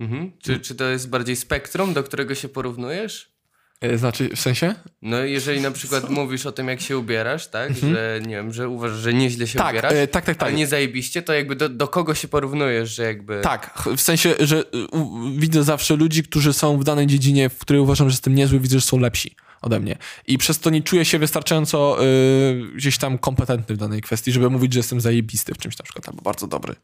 Mhm. 0.00 0.32
Czy, 0.42 0.60
czy 0.60 0.74
to 0.74 0.84
jest 0.84 1.10
bardziej 1.10 1.36
spektrum, 1.36 1.94
do 1.94 2.02
którego 2.02 2.34
się 2.34 2.48
porównujesz? 2.48 3.32
E, 3.80 3.98
znaczy, 3.98 4.28
w 4.36 4.40
sensie? 4.40 4.74
No 5.02 5.18
jeżeli 5.24 5.60
na 5.60 5.70
przykład 5.70 6.10
mówisz 6.10 6.46
o 6.46 6.52
tym, 6.52 6.68
jak 6.68 6.80
się 6.80 6.98
ubierasz, 6.98 7.46
tak? 7.46 7.76
Że 7.76 8.20
nie 8.26 8.36
wiem, 8.36 8.52
że 8.52 8.68
uważasz, 8.68 8.98
że 8.98 9.14
nieźle 9.14 9.46
się 9.46 9.58
Tak, 9.58 9.72
ubierasz, 9.72 9.92
e, 9.92 10.06
tak, 10.08 10.24
tak, 10.24 10.36
tak. 10.36 10.48
ale 10.48 10.56
nie 10.56 10.66
zajebiście, 10.66 11.22
to 11.22 11.32
jakby 11.34 11.56
do, 11.56 11.68
do 11.68 11.88
kogo 11.88 12.14
się 12.14 12.28
porównujesz, 12.28 12.94
że 12.94 13.02
jakby... 13.02 13.40
Tak, 13.40 13.88
w 13.96 14.00
sensie, 14.00 14.34
że 14.40 14.58
y, 14.74 14.86
u, 14.86 15.30
widzę 15.36 15.64
zawsze 15.64 15.96
ludzi, 15.96 16.22
którzy 16.22 16.52
są 16.52 16.78
w 16.78 16.84
danej 16.84 17.06
dziedzinie, 17.06 17.48
w 17.48 17.58
której 17.58 17.82
uważam, 17.82 18.10
że 18.10 18.12
jestem 18.12 18.34
niezły, 18.34 18.60
widzę, 18.60 18.78
że 18.78 18.86
są 18.86 18.98
lepsi 18.98 19.36
ode 19.62 19.80
mnie. 19.80 19.96
I 20.26 20.38
przez 20.38 20.58
to 20.58 20.70
nie 20.70 20.82
czuję 20.82 21.04
się 21.04 21.18
wystarczająco 21.18 22.04
y, 22.04 22.62
gdzieś 22.74 22.98
tam 22.98 23.18
kompetentny 23.18 23.74
w 23.74 23.78
danej 23.78 24.00
kwestii, 24.00 24.32
żeby 24.32 24.50
mówić, 24.50 24.72
że 24.72 24.78
jestem 24.78 25.00
zajebisty 25.00 25.54
w 25.54 25.58
czymś 25.58 25.78
na 25.78 25.82
przykład, 25.82 26.08
albo 26.08 26.22
bardzo 26.22 26.46
dobry. 26.46 26.74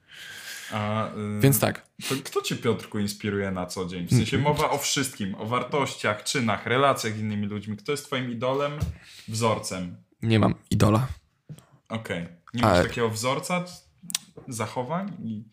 A, 0.72 1.08
y, 1.08 1.40
Więc 1.40 1.60
tak. 1.60 1.86
To 2.08 2.14
kto 2.24 2.42
cię, 2.42 2.56
Piotrku, 2.56 2.98
inspiruje 2.98 3.50
na 3.50 3.66
co 3.66 3.86
dzień? 3.86 4.06
W 4.06 4.10
sensie 4.10 4.38
mowa 4.48 4.70
o 4.70 4.78
wszystkim, 4.78 5.34
o 5.34 5.46
wartościach, 5.46 6.24
czynach, 6.24 6.66
relacjach 6.66 7.14
z 7.16 7.20
innymi 7.20 7.46
ludźmi. 7.46 7.76
Kto 7.76 7.92
jest 7.92 8.06
twoim 8.06 8.30
idolem, 8.30 8.72
wzorcem? 9.28 9.96
Nie 10.22 10.38
mam 10.38 10.54
idola. 10.70 11.06
Okej. 11.88 12.26
Nie 12.54 12.62
masz 12.62 12.72
Ale- 12.72 12.88
takiego 12.88 13.10
wzorca 13.10 13.64
zachowań? 14.48 15.16
I... 15.24 15.44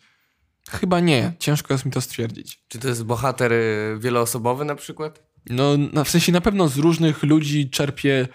Chyba 0.69 0.99
nie, 0.99 1.33
ciężko 1.39 1.73
jest 1.73 1.85
mi 1.85 1.91
to 1.91 2.01
stwierdzić. 2.01 2.59
Czy 2.67 2.79
to 2.79 2.87
jest 2.87 3.03
bohater 3.03 3.53
y, 3.53 3.97
wieloosobowy 3.99 4.65
na 4.65 4.75
przykład? 4.75 5.31
No, 5.49 5.77
w 6.05 6.09
sensie 6.09 6.31
na 6.31 6.41
pewno 6.41 6.67
z 6.67 6.77
różnych 6.77 7.23
ludzi 7.23 7.69
czerpię 7.69 8.27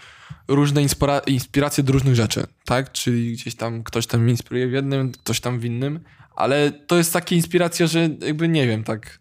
różne 0.48 0.82
inspira- 0.84 1.20
inspiracje 1.26 1.84
do 1.84 1.92
różnych 1.92 2.14
rzeczy, 2.14 2.46
tak? 2.64 2.92
Czyli 2.92 3.32
gdzieś 3.32 3.54
tam 3.54 3.82
ktoś 3.84 4.06
tam 4.06 4.20
mnie 4.22 4.30
inspiruje 4.32 4.68
w 4.68 4.72
jednym, 4.72 5.12
ktoś 5.12 5.40
tam 5.40 5.60
w 5.60 5.64
innym, 5.64 6.00
ale 6.36 6.70
to 6.70 6.96
jest 6.96 7.12
takie 7.12 7.36
inspiracja, 7.36 7.86
że 7.86 8.08
jakby 8.20 8.48
nie 8.48 8.66
wiem, 8.66 8.84
tak. 8.84 9.18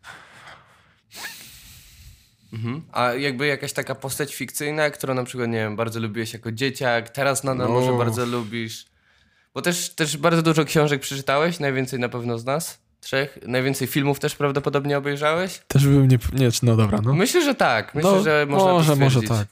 Mhm. 2.53 2.81
A 2.91 3.13
jakby 3.13 3.47
jakaś 3.47 3.73
taka 3.73 3.95
postać 3.95 4.35
fikcyjna, 4.35 4.89
którą 4.89 5.13
na 5.13 5.23
przykład, 5.23 5.49
nie 5.49 5.57
wiem, 5.57 5.75
bardzo 5.75 5.99
lubiłeś 5.99 6.33
jako 6.33 6.51
dzieciak, 6.51 7.09
teraz 7.09 7.43
nadal 7.43 7.67
No. 7.67 7.73
może 7.73 7.93
bardzo 7.93 8.25
lubisz. 8.25 8.85
Bo 9.53 9.61
też, 9.61 9.89
też 9.89 10.17
bardzo 10.17 10.41
dużo 10.41 10.65
książek 10.65 11.01
przeczytałeś, 11.01 11.59
najwięcej 11.59 11.99
na 11.99 12.09
pewno 12.09 12.39
z 12.39 12.45
nas, 12.45 12.79
trzech. 12.99 13.39
Najwięcej 13.47 13.87
filmów 13.87 14.19
też 14.19 14.35
prawdopodobnie 14.35 14.97
obejrzałeś. 14.97 15.61
Też 15.67 15.87
bym 15.87 16.07
nie. 16.07 16.17
Nie, 16.33 16.49
no 16.63 16.75
dobra, 16.75 16.99
no. 17.03 17.13
Myślę, 17.13 17.43
że 17.43 17.55
tak. 17.55 17.95
Myślę, 17.95 18.11
no 18.11 18.23
że 18.23 18.45
można 18.49 18.71
może, 18.71 18.95
może 18.95 19.21
tak. 19.21 19.47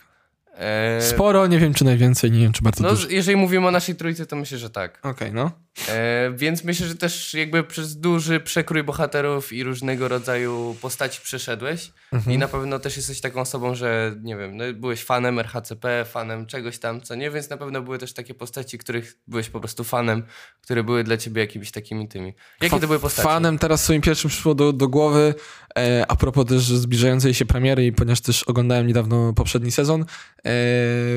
E, 0.56 1.02
Sporo, 1.02 1.48
nie 1.48 1.60
wiem 1.60 1.73
czy 1.73 1.85
najwięcej, 1.85 2.31
nie 2.31 2.40
wiem 2.40 2.52
czy 2.53 2.61
bardzo 2.61 2.84
no, 2.84 2.90
dużo. 2.90 3.07
jeżeli 3.10 3.38
mówimy 3.38 3.68
o 3.68 3.72
naszej 3.72 3.95
trójce, 3.95 4.26
to 4.26 4.35
myślę, 4.35 4.57
że 4.57 4.69
tak. 4.69 4.99
Okej, 5.03 5.34
no. 5.34 5.52
E, 5.89 6.31
więc 6.35 6.63
myślę, 6.63 6.87
że 6.87 6.95
też 6.95 7.33
jakby 7.33 7.63
przez 7.63 7.97
duży 7.97 8.39
przekrój 8.39 8.83
bohaterów 8.83 9.53
i 9.53 9.63
różnego 9.63 10.07
rodzaju 10.07 10.75
postaci 10.81 11.21
przeszedłeś. 11.23 11.91
Mhm. 12.11 12.35
I 12.35 12.37
na 12.37 12.47
pewno 12.47 12.79
też 12.79 12.97
jesteś 12.97 13.21
taką 13.21 13.41
osobą, 13.41 13.75
że 13.75 14.15
nie 14.21 14.37
wiem, 14.37 14.57
no, 14.57 14.63
byłeś 14.73 15.03
fanem 15.03 15.39
RHCP, 15.39 16.05
fanem 16.05 16.45
czegoś 16.45 16.77
tam, 16.77 17.01
co 17.01 17.15
nie, 17.15 17.31
więc 17.31 17.49
na 17.49 17.57
pewno 17.57 17.81
były 17.81 17.97
też 17.97 18.13
takie 18.13 18.33
postaci, 18.33 18.77
których 18.77 19.17
byłeś 19.27 19.49
po 19.49 19.59
prostu 19.59 19.83
fanem, 19.83 20.23
które 20.61 20.83
były 20.83 21.03
dla 21.03 21.17
ciebie 21.17 21.41
jakimiś 21.41 21.71
takimi 21.71 22.07
tymi. 22.07 22.33
Jakie 22.61 22.79
to 22.79 22.87
były 22.87 22.99
postaci? 22.99 23.27
Fanem 23.27 23.57
teraz 23.57 23.83
swoim 23.83 24.01
pierwszym 24.01 24.29
przyszło 24.29 24.55
do, 24.55 24.73
do 24.73 24.87
głowy, 24.87 25.35
e, 25.77 26.05
a 26.07 26.15
propos 26.15 26.45
też 26.45 26.63
zbliżającej 26.63 27.33
się 27.33 27.45
premiery 27.45 27.85
i 27.85 27.91
ponieważ 27.91 28.21
też 28.21 28.43
oglądałem 28.43 28.87
niedawno 28.87 29.33
poprzedni 29.33 29.71
sezon, 29.71 30.05
e, 30.45 30.51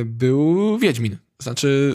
był 0.04 0.78
Wiedźmin. 0.78 1.25
Znaczy 1.38 1.94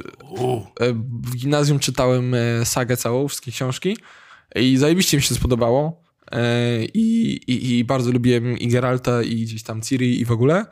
e, 0.79 0.93
w 1.23 1.35
gimnazjum 1.35 1.79
czytałem 1.79 2.33
e, 2.33 2.65
sagę 2.65 2.97
całą, 2.97 3.27
wszystkie 3.27 3.51
książki 3.51 3.97
i 4.55 4.77
zajebiście 4.77 5.17
mi 5.17 5.23
się 5.23 5.35
spodobało. 5.35 6.03
E, 6.31 6.85
i, 6.85 7.31
i, 7.51 7.77
I 7.77 7.83
bardzo 7.83 8.11
lubiłem 8.11 8.57
i 8.57 8.67
Geralta, 8.67 9.23
i 9.23 9.41
gdzieś 9.41 9.63
tam 9.63 9.81
Ciri 9.81 10.21
i 10.21 10.25
w 10.25 10.31
ogóle. 10.31 10.65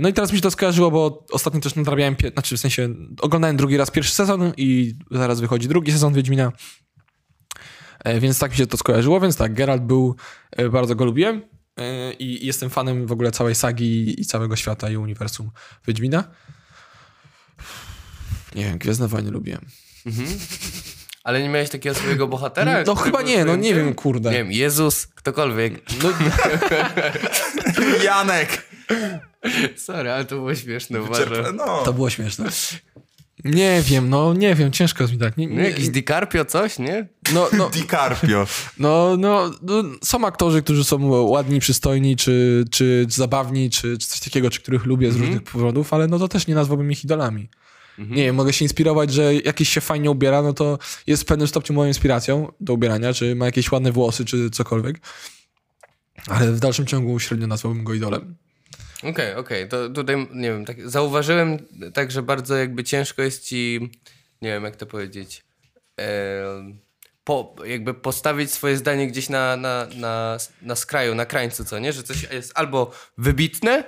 No 0.00 0.08
i 0.08 0.12
teraz 0.12 0.32
mi 0.32 0.38
się 0.38 0.42
to 0.42 0.50
skojarzyło, 0.50 0.90
bo 0.90 1.26
ostatnio 1.32 1.60
też 1.60 1.74
nadrabiałem, 1.74 2.16
znaczy 2.32 2.56
w 2.56 2.60
sensie 2.60 2.88
oglądałem 3.20 3.56
drugi 3.56 3.76
raz 3.76 3.90
pierwszy 3.90 4.14
sezon 4.14 4.52
i 4.56 4.94
zaraz 5.10 5.40
wychodzi 5.40 5.68
drugi 5.68 5.92
sezon 5.92 6.14
Wiedźmina. 6.14 6.52
Więc 8.20 8.38
tak 8.38 8.50
mi 8.50 8.56
się 8.56 8.66
to 8.66 8.76
skojarzyło, 8.76 9.20
więc 9.20 9.36
tak, 9.36 9.54
Geralt 9.54 9.82
był, 9.82 10.16
bardzo 10.72 10.94
go 10.94 11.04
lubiłem. 11.04 11.42
i 12.18 12.46
jestem 12.46 12.70
fanem 12.70 13.06
w 13.06 13.12
ogóle 13.12 13.30
całej 13.30 13.54
sagi 13.54 14.20
i 14.20 14.24
całego 14.24 14.56
świata 14.56 14.90
i 14.90 14.96
uniwersum 14.96 15.50
Wiedźmina. 15.86 16.24
Nie 18.54 18.64
wiem, 18.64 18.78
Gwiezdne 18.78 19.08
Wojny 19.08 19.30
lubiłem. 19.30 19.60
Ale 21.24 21.42
nie 21.42 21.48
miałeś 21.48 21.70
takiego 21.70 21.94
swojego 21.94 22.28
bohatera? 22.28 22.82
No 22.86 22.94
chyba 22.94 23.22
nie, 23.22 23.44
no 23.44 23.56
nie 23.56 23.74
wiem, 23.74 23.94
kurde. 23.94 24.30
Nie 24.30 24.36
wiem, 24.36 24.52
Jezus, 24.52 25.06
ktokolwiek. 25.06 25.82
No, 26.02 26.10
Janek! 28.04 28.68
Sorry, 29.76 30.10
ale 30.10 30.24
to 30.24 30.34
było 30.34 30.54
śmieszne, 30.54 31.02
uważam. 31.02 31.56
No. 31.56 31.82
to 31.84 31.92
było 31.92 32.10
śmieszne. 32.10 32.48
Nie 33.44 33.82
wiem, 33.82 34.08
no 34.08 34.34
nie 34.34 34.54
wiem, 34.54 34.72
ciężko 34.72 35.02
jest 35.04 35.12
mi 35.12 35.18
tak. 35.18 35.36
Nie, 35.36 35.48
No, 35.48 35.54
nie, 35.54 35.68
jakiś 35.68 35.88
DiCarpio, 35.88 36.44
coś, 36.44 36.78
nie? 36.78 37.08
no, 37.34 37.48
no, 37.52 37.70
DiCarpio. 37.74 38.46
no, 38.78 39.16
no, 39.18 39.50
no, 39.62 39.82
są 40.04 40.26
aktorzy, 40.26 40.62
którzy 40.62 40.84
są 40.84 41.06
ładni, 41.22 41.60
przystojni, 41.60 42.16
czy, 42.16 42.64
czy 42.70 43.06
zabawni, 43.08 43.70
czy, 43.70 43.98
czy 43.98 44.08
coś 44.08 44.20
takiego, 44.20 44.50
czy 44.50 44.60
których 44.60 44.84
lubię 44.86 45.12
z 45.12 45.16
różnych 45.16 45.42
powodów, 45.42 45.94
ale 45.94 46.06
no 46.06 46.18
to 46.18 46.28
też 46.28 46.46
nie 46.46 46.54
nazwałbym 46.54 46.92
ich 46.92 47.04
idolami. 47.04 47.48
Nie 47.98 48.24
wiem, 48.24 48.34
mogę 48.34 48.52
się 48.52 48.64
inspirować, 48.64 49.12
że 49.12 49.34
jakiś 49.34 49.68
się 49.68 49.80
fajnie 49.80 50.10
ubiera, 50.10 50.42
no 50.42 50.52
to 50.52 50.78
jest 51.06 51.22
w 51.22 51.26
pewnym 51.26 51.48
stopniu 51.48 51.74
moją 51.74 51.88
inspiracją 51.88 52.52
do 52.60 52.74
ubierania, 52.74 53.12
czy 53.12 53.34
ma 53.34 53.46
jakieś 53.46 53.72
ładne 53.72 53.92
włosy, 53.92 54.24
czy 54.24 54.50
cokolwiek. 54.50 55.00
Ale 56.26 56.52
w 56.52 56.60
dalszym 56.60 56.86
ciągu 56.86 57.20
średnio 57.20 57.46
nazwałbym 57.46 57.84
go 57.84 57.94
idolem. 57.94 58.36
Okej, 59.02 59.34
okej, 59.34 59.68
to 59.68 59.88
tutaj, 59.88 60.28
nie 60.34 60.50
wiem, 60.50 60.64
tak, 60.64 60.90
zauważyłem 60.90 61.58
tak, 61.94 62.10
że 62.10 62.22
bardzo 62.22 62.56
jakby 62.56 62.84
ciężko 62.84 63.22
jest 63.22 63.44
ci, 63.44 63.90
nie 64.42 64.48
wiem 64.48 64.64
jak 64.64 64.76
to 64.76 64.86
powiedzieć, 64.86 65.44
po, 67.28 67.54
jakby 67.64 67.94
postawić 67.94 68.50
swoje 68.50 68.76
zdanie 68.76 69.06
gdzieś 69.06 69.28
na, 69.28 69.56
na, 69.56 69.86
na, 69.96 70.36
na 70.62 70.76
skraju, 70.76 71.14
na 71.14 71.26
krańcu, 71.26 71.64
co 71.64 71.78
nie? 71.78 71.92
Że 71.92 72.02
coś 72.02 72.22
jest 72.22 72.52
albo 72.54 72.92
wybitne, 73.18 73.84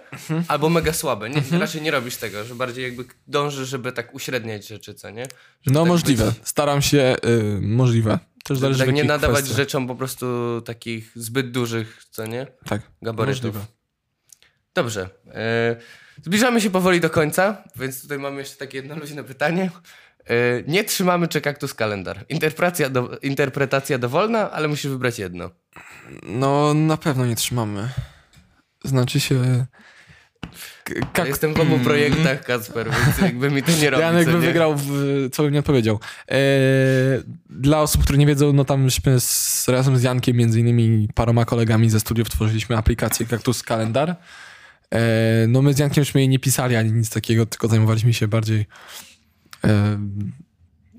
albo 0.49 0.69
mega 0.69 0.93
słabe. 0.93 1.31
Nie, 1.31 1.43
Raczej 1.59 1.83
nie 1.83 1.91
robisz 1.91 2.17
tego, 2.17 2.45
że 2.45 2.55
bardziej 2.55 2.85
jakby 2.85 3.05
dążysz, 3.27 3.69
żeby 3.69 3.93
tak 3.93 4.15
uśredniać 4.15 4.67
rzeczy, 4.69 4.95
co 4.95 5.11
nie? 5.11 5.23
Żeby 5.63 5.75
No 5.75 5.81
tak 5.81 5.89
możliwe. 5.89 6.25
być- 6.25 6.35
Staram 6.49 6.83
się, 6.83 7.17
y, 7.25 7.59
możliwe. 7.61 8.19
Też 8.45 8.59
zależy 8.59 8.85
tak 8.85 8.95
nie 8.95 9.05
nadawać 9.05 9.37
kwestiach. 9.37 9.57
rzeczom 9.57 9.87
po 9.87 9.95
prostu 9.95 10.27
takich 10.65 11.13
zbyt 11.15 11.51
dużych, 11.51 12.05
co 12.11 12.27
nie? 12.27 12.47
Tak, 12.65 12.83
gabarytów. 13.03 13.45
możliwe. 13.45 13.67
Dobrze. 14.75 15.09
E, 15.35 15.77
zbliżamy 16.23 16.61
się 16.61 16.71
powoli 16.71 17.01
do 17.01 17.11
końca, 17.11 17.65
więc 17.77 18.03
tutaj 18.03 18.19
mamy 18.19 18.39
jeszcze 18.39 18.57
takie 18.57 18.77
jedno 18.79 18.97
luźne 18.97 19.25
pytanie. 19.25 19.71
E, 20.31 20.63
nie 20.67 20.85
trzymamy 20.85 21.29
czy 21.29 21.41
kaktus 21.41 21.75
kalendar. 21.75 22.25
Interpretacja, 22.29 22.91
do, 22.91 23.19
interpretacja 23.23 23.99
dowolna, 23.99 24.51
ale 24.51 24.69
musisz 24.69 24.91
wybrać 24.91 25.19
jedno. 25.19 25.51
No 26.23 26.75
na 26.75 26.97
pewno 26.97 27.27
nie 27.27 27.37
trzymamy. 27.37 27.89
Znaczy 28.85 29.21
się... 29.21 29.67
Kak... 31.13 31.29
jestem 31.29 31.55
w 31.55 31.61
obu 31.61 31.79
projektach, 31.79 32.45
Kacper, 32.45 32.91
więc 32.91 33.19
jakby 33.19 33.51
mi 33.51 33.63
to 33.63 33.73
nie 33.73 33.91
robi, 33.91 34.03
Janek 34.03 34.31
by 34.31 34.39
wygrał, 34.39 34.75
w, 34.77 35.29
co 35.33 35.43
bym 35.43 35.53
nie 35.53 35.59
odpowiedział. 35.59 36.01
E, 36.31 36.39
dla 37.51 37.81
osób, 37.81 38.03
które 38.03 38.19
nie 38.19 38.27
wiedzą, 38.27 38.53
no 38.53 38.65
tam 38.65 38.83
myśmy 38.83 39.21
z, 39.21 39.69
razem 39.69 39.99
z 39.99 40.03
Jankiem, 40.03 40.37
między 40.37 40.61
innymi 40.61 41.09
paroma 41.15 41.45
kolegami 41.45 41.91
ze 41.91 42.01
studiów 42.01 42.31
tworzyliśmy 42.31 42.77
aplikację 42.77 43.27
Kaktus 43.27 43.63
Kalendar. 43.63 44.17
E, 44.95 45.47
no 45.49 45.63
my 45.63 45.75
z 45.75 45.79
Jankiem 45.79 46.01
już 46.03 46.15
jej 46.15 46.29
nie 46.29 46.39
pisali 46.39 46.77
ani 46.77 46.93
nic 46.93 47.11
takiego, 47.11 47.47
tylko 47.47 47.69
zajmowaliśmy 47.69 48.15
się 48.15 48.29
bardziej 48.29 48.67
Um. 49.63 50.35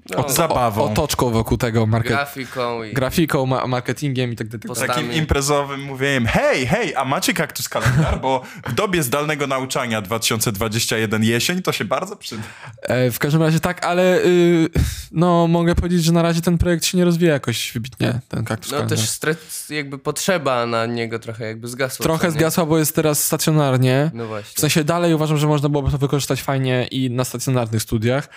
No, 0.10 0.30
Zabawą. 0.30 0.84
otoczką 0.84 1.30
wokół 1.30 1.58
tego, 1.58 1.86
market, 1.86 2.12
grafiką 2.12 2.84
i... 2.84 2.94
grafiką, 2.94 3.46
ma, 3.46 3.68
marketingiem 3.68 4.32
i 4.32 4.36
tak 4.36 4.48
dalej. 4.48 4.62
Postawami. 4.68 4.94
Takim 5.08 5.14
imprezowym 5.22 5.82
mówieniem, 5.82 6.26
hej, 6.26 6.68
hej, 6.68 6.96
a 6.96 7.06
macie 7.06 7.34
kaktus 7.34 7.70
kalendar? 7.70 8.22
Bo 8.22 8.42
w 8.68 8.74
dobie 8.74 9.04
zdalnego 9.04 9.48
nauczania 9.48 10.02
2021 10.02 11.24
jesień 11.24 11.62
to 11.62 11.72
się 11.72 11.86
bardzo 11.86 12.16
przyda. 12.16 12.44
E, 12.82 13.12
w 13.12 13.20
każdym 13.20 13.42
razie 13.42 13.60
tak, 13.60 13.86
ale 13.86 14.18
y, 14.26 14.70
no 15.12 15.48
mogę 15.48 15.76
powiedzieć, 15.76 16.04
że 16.04 16.12
na 16.12 16.22
razie 16.22 16.42
ten 16.42 16.58
projekt 16.58 16.86
się 16.86 16.98
nie 16.98 17.06
rozwija 17.06 17.34
jakoś 17.34 17.72
wybitnie, 17.74 18.20
ten 18.30 18.46
kaktus 18.46 18.72
No 18.72 18.78
kalendar. 18.78 18.98
też 18.98 19.10
stres, 19.10 19.70
jakby 19.70 19.98
potrzeba 19.98 20.66
na 20.66 20.86
niego 20.86 21.20
trochę 21.20 21.46
jakby 21.46 21.68
zgasła. 21.68 22.04
Trochę 22.04 22.32
zgasła, 22.32 22.66
bo 22.66 22.78
jest 22.78 22.96
teraz 22.96 23.24
stacjonarnie. 23.24 24.12
No 24.14 24.26
W 24.26 24.28
właśnie. 24.28 24.62
sensie 24.62 24.84
dalej 24.84 25.14
uważam, 25.14 25.38
że 25.38 25.48
można 25.48 25.70
byłoby 25.70 25.92
to 25.92 25.98
wykorzystać 25.98 26.42
fajnie 26.42 26.88
i 26.92 27.12
na 27.12 27.24
stacjonarnych 27.24 27.82
studiach, 27.82 28.30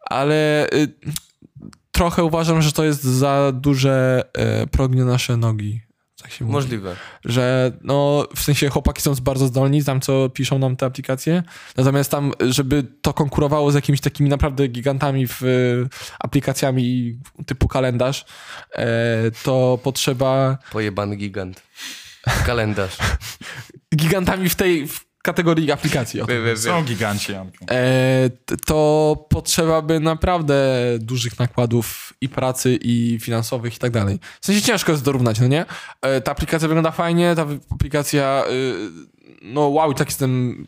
ale 0.00 0.66
y, 0.74 0.88
trochę 1.92 2.24
uważam, 2.24 2.62
że 2.62 2.72
to 2.72 2.84
jest 2.84 3.02
za 3.04 3.52
duże 3.54 4.24
y, 4.62 4.66
prognie 4.66 5.04
nasze 5.04 5.36
nogi. 5.36 5.80
Tak 6.22 6.32
się 6.32 6.44
mówi. 6.44 6.52
Możliwe. 6.52 6.96
Że 7.24 7.72
no, 7.82 8.26
w 8.36 8.40
sensie 8.40 8.68
chłopaki 8.68 9.02
są 9.02 9.14
bardzo 9.14 9.46
zdolni, 9.46 9.84
tam 9.84 10.00
co 10.00 10.28
piszą 10.28 10.58
nam 10.58 10.76
te 10.76 10.86
aplikacje, 10.86 11.42
natomiast 11.76 12.10
tam, 12.10 12.32
żeby 12.40 12.86
to 13.02 13.12
konkurowało 13.12 13.72
z 13.72 13.74
jakimiś 13.74 14.00
takimi 14.00 14.30
naprawdę 14.30 14.68
gigantami 14.68 15.26
w 15.26 15.42
y, 15.42 15.88
aplikacjami 16.18 17.18
typu 17.46 17.68
kalendarz, 17.68 18.24
to 19.42 19.78
potrzeba 19.82 20.58
Pojebany 20.72 21.16
gigant. 21.16 21.62
Kalendarz. 22.46 22.98
gigantami 23.96 24.48
w 24.48 24.54
tej 24.54 24.88
w 24.88 25.09
kategorii 25.22 25.72
aplikacji. 25.72 26.20
Są 26.70 26.84
giganci. 26.84 27.32
E, 27.70 28.30
to 28.66 29.26
potrzeba 29.28 29.82
by 29.82 30.00
naprawdę 30.00 30.54
dużych 30.98 31.38
nakładów 31.38 32.12
i 32.20 32.28
pracy, 32.28 32.78
i 32.82 33.18
finansowych, 33.20 33.76
i 33.76 33.78
tak 33.78 33.92
dalej. 33.92 34.18
W 34.40 34.46
sensie 34.46 34.62
ciężko 34.62 34.92
jest 34.92 35.04
dorównać, 35.04 35.40
no 35.40 35.46
nie? 35.46 35.66
E, 36.02 36.20
ta 36.20 36.32
aplikacja 36.32 36.68
wygląda 36.68 36.90
fajnie, 36.90 37.34
ta 37.36 37.46
aplikacja, 37.70 38.44
y, 38.50 38.74
no 39.42 39.60
wow, 39.60 39.92
i 39.92 39.94
tak 39.94 40.08
jestem 40.08 40.66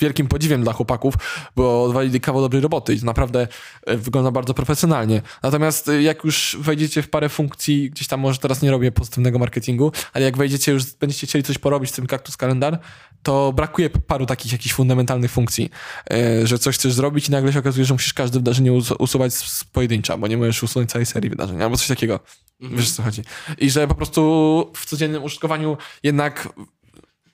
wielkim 0.00 0.26
podziwiem 0.28 0.62
dla 0.62 0.72
chłopaków, 0.72 1.14
bo 1.56 1.84
odwalili 1.84 2.20
kawał 2.20 2.42
dobrej 2.42 2.62
roboty 2.62 2.94
i 2.94 3.00
to 3.00 3.06
naprawdę 3.06 3.48
e, 3.86 3.96
wygląda 3.96 4.30
bardzo 4.30 4.54
profesjonalnie. 4.54 5.22
Natomiast 5.42 5.88
e, 5.88 6.02
jak 6.02 6.24
już 6.24 6.56
wejdziecie 6.60 7.02
w 7.02 7.10
parę 7.10 7.28
funkcji, 7.28 7.90
gdzieś 7.90 8.08
tam 8.08 8.20
może 8.20 8.38
teraz 8.38 8.62
nie 8.62 8.70
robię 8.70 8.92
pozytywnego 8.92 9.38
marketingu, 9.38 9.92
ale 10.12 10.24
jak 10.24 10.36
wejdziecie 10.36 10.72
już, 10.72 10.84
będziecie 10.92 11.26
chcieli 11.26 11.42
coś 11.42 11.58
porobić 11.58 11.90
z 11.90 11.92
tym 11.92 12.06
Kaktus 12.06 12.36
Kalendar, 12.36 12.78
to 13.22 13.52
brakuje 13.52 13.90
paru 13.90 14.26
takich 14.26 14.52
jakichś 14.52 14.74
fundamentalnych 14.74 15.30
funkcji, 15.30 15.70
e, 16.10 16.46
że 16.46 16.58
coś 16.58 16.74
chcesz 16.74 16.92
zrobić 16.92 17.28
i 17.28 17.30
nagle 17.30 17.52
się 17.52 17.58
okazuje, 17.58 17.84
że 17.84 17.94
musisz 17.94 18.14
każde 18.14 18.38
wydarzenie 18.38 18.72
us- 18.72 18.92
usuwać 18.98 19.34
z, 19.34 19.64
pojedyncza, 19.64 20.16
bo 20.16 20.26
nie 20.26 20.36
możesz 20.36 20.62
usunąć 20.62 20.90
całej 20.90 21.06
serii 21.06 21.30
wydarzeń, 21.30 21.62
albo 21.62 21.76
coś 21.76 21.86
takiego. 21.86 22.20
Wiesz 22.60 22.90
o 22.90 22.94
co 22.94 23.02
chodzi. 23.02 23.22
I 23.58 23.70
że 23.70 23.88
po 23.88 23.94
prostu 23.94 24.72
w 24.76 24.86
codziennym 24.86 25.22
użytkowaniu 25.22 25.76
jednak 26.02 26.48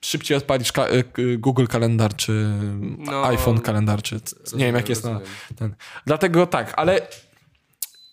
szybciej 0.01 0.37
odpalisz 0.37 0.71
ka- 0.71 0.87
e, 0.87 1.03
Google 1.37 1.65
Kalendar, 1.65 2.15
czy 2.15 2.49
No, 2.97 3.25
iPhone 3.27 3.59
Kalendar, 3.61 4.01
czy 4.01 4.19
nie 4.53 4.65
wiem 4.65 4.75
jak 4.75 4.89
jest 4.89 5.03
na 5.03 5.19
ten. 5.55 5.75
Dlatego 6.05 6.47
tak, 6.47 6.73
ale 6.77 7.07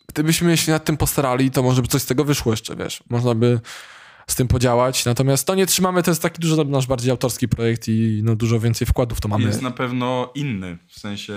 gdybyśmy 0.08 0.56
się 0.56 0.72
nad 0.72 0.84
tym 0.84 0.96
postarali, 0.96 1.50
to 1.50 1.62
może 1.62 1.82
by 1.82 1.88
coś 1.88 2.02
z 2.02 2.06
tego 2.06 2.24
wyszło 2.24 2.52
jeszcze, 2.52 2.76
wiesz. 2.76 3.02
Można 3.10 3.34
by 3.34 3.60
z 4.26 4.34
tym 4.34 4.48
podziałać. 4.48 5.04
Natomiast 5.04 5.46
to 5.46 5.54
nie 5.54 5.66
trzymamy, 5.66 6.02
to 6.02 6.10
jest 6.10 6.22
taki 6.22 6.40
dużo 6.40 6.64
nasz 6.64 6.86
bardziej 6.86 7.10
autorski 7.10 7.48
projekt 7.48 7.88
i 7.88 8.20
no, 8.24 8.36
dużo 8.36 8.60
więcej 8.60 8.86
wkładów 8.86 9.20
to 9.20 9.28
mamy. 9.28 9.44
Jest 9.44 9.62
na 9.62 9.70
pewno 9.70 10.30
inny, 10.34 10.78
w 10.88 10.98
sensie 10.98 11.34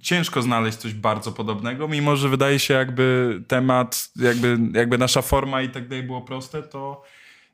ciężko 0.00 0.42
znaleźć 0.42 0.78
coś 0.78 0.94
bardzo 0.94 1.32
podobnego, 1.32 1.88
mimo 1.88 2.16
że 2.16 2.28
wydaje 2.28 2.58
się 2.58 2.74
jakby 2.74 3.42
temat, 3.48 4.08
jakby, 4.16 4.58
jakby 4.74 4.98
nasza 4.98 5.22
forma 5.22 5.62
i 5.62 5.68
tak 5.68 5.88
dalej 5.88 6.04
było 6.04 6.22
proste, 6.22 6.62
to 6.62 7.02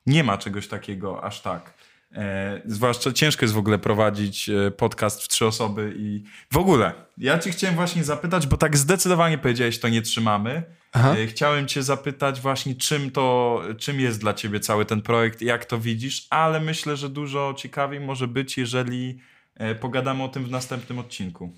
nie 0.07 0.25
ma 0.25 0.39
czegoś 0.39 0.69
takiego 0.69 1.25
aż 1.25 1.41
tak. 1.41 1.75
E, 2.15 2.63
zwłaszcza 2.67 3.13
ciężko 3.13 3.45
jest 3.45 3.55
w 3.55 3.59
ogóle 3.59 3.79
prowadzić 3.79 4.49
e, 4.49 4.71
podcast 4.71 5.23
w 5.23 5.29
trzy 5.29 5.47
osoby 5.47 5.95
i 5.97 6.23
w 6.51 6.57
ogóle. 6.57 6.93
Ja 7.19 7.39
ci 7.39 7.51
chciałem 7.51 7.77
właśnie 7.77 8.05
zapytać, 8.05 8.47
bo 8.47 8.57
tak 8.57 8.77
zdecydowanie 8.77 9.39
powiedziałeś, 9.39 9.79
to 9.79 9.89
nie 9.89 10.03
trzymamy. 10.03 10.63
E, 10.97 11.27
Chciałem 11.27 11.67
cię 11.67 11.83
zapytać 11.83 12.41
właśnie, 12.41 12.75
czym 12.75 13.11
to, 13.11 13.61
czym 13.79 14.01
jest 14.01 14.21
dla 14.21 14.35
ciebie 14.35 14.61
cały 14.61 14.85
ten 14.85 15.03
projekt, 15.03 15.43
jak 15.43 15.65
to 15.65 15.79
widzisz, 15.79 16.27
ale 16.31 16.61
myślę, 16.61 16.97
że 16.97 17.09
dużo 17.09 17.55
ciekawiej 17.57 18.01
może 18.01 18.29
być, 18.29 18.59
jeżeli 18.59 19.19
e, 19.55 19.75
pogadamy 19.75 20.23
o 20.23 20.29
tym 20.29 20.45
w 20.45 20.51
następnym 20.51 20.99
odcinku. 20.99 21.53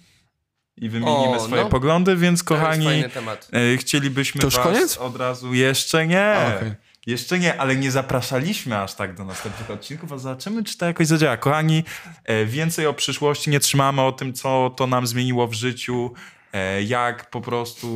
I 0.76 0.88
wymienimy 0.88 1.36
O, 1.36 1.40
swoje 1.40 1.62
no. 1.62 1.68
poglądy, 1.68 2.16
więc 2.16 2.42
kochani, 2.42 3.04
e, 3.52 3.76
chcielibyśmy 3.76 4.40
To 4.40 4.46
już 4.46 4.54
was 4.56 4.64
koniec? 4.64 4.96
od 4.96 5.16
razu... 5.16 5.54
Jeszcze 5.54 6.06
nie! 6.06 6.34
A, 6.34 6.56
okej. 6.56 6.72
Jeszcze 7.06 7.38
nie, 7.38 7.60
ale 7.60 7.76
nie 7.76 7.90
zapraszaliśmy 7.90 8.78
aż 8.78 8.94
tak 8.94 9.14
do 9.16 9.24
następnych 9.24 9.70
odcinków, 9.70 10.12
a 10.12 10.18
zobaczymy, 10.18 10.64
czy 10.64 10.78
to 10.78 10.86
jakoś 10.86 11.06
zadziała. 11.06 11.36
Kochani, 11.36 11.84
e, 12.24 12.44
więcej 12.44 12.86
o 12.86 12.94
przyszłości 12.94 13.50
nie 13.50 13.60
trzymamy, 13.60 14.02
o 14.02 14.12
tym, 14.12 14.32
co 14.32 14.74
to 14.76 14.86
nam 14.86 15.06
zmieniło 15.06 15.46
w 15.46 15.52
życiu, 15.54 16.12
e, 16.52 16.82
jak 16.82 17.30
po 17.30 17.40
prostu, 17.40 17.88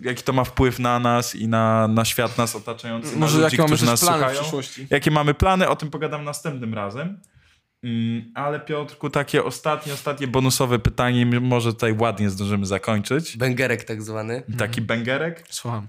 jaki 0.00 0.22
to 0.22 0.32
ma 0.32 0.44
wpływ 0.44 0.78
na 0.78 0.98
nas 0.98 1.34
i 1.34 1.48
na, 1.48 1.88
na 1.88 2.04
świat 2.04 2.38
nas 2.38 2.56
otaczający, 2.56 3.16
Może 3.16 3.38
na 3.38 3.44
ludzi, 3.44 3.56
jakie 3.56 3.72
mamy 3.72 3.82
nas 3.90 4.00
plany 4.00 4.16
w 4.16 4.20
słuchają. 4.20 4.40
przyszłości? 4.40 4.86
Jakie 4.90 5.10
mamy 5.10 5.34
plany, 5.34 5.68
o 5.68 5.76
tym 5.76 5.90
pogadam 5.90 6.24
następnym 6.24 6.74
razem. 6.74 7.20
Mm, 7.84 8.32
Ale 8.34 8.60
Piotrku, 8.60 9.10
takie 9.10 9.44
ostatnie, 9.44 9.92
ostatnie 9.92 10.26
bonusowe 10.28 10.78
pytanie, 10.78 11.26
może 11.26 11.72
tutaj 11.72 11.92
ładnie 11.92 12.30
zdążymy 12.30 12.66
zakończyć. 12.66 13.36
Bęgerek 13.36 13.84
tak 13.84 14.02
zwany. 14.02 14.42
Taki 14.58 14.80
bęgerek. 14.80 15.44
Słucham. 15.48 15.88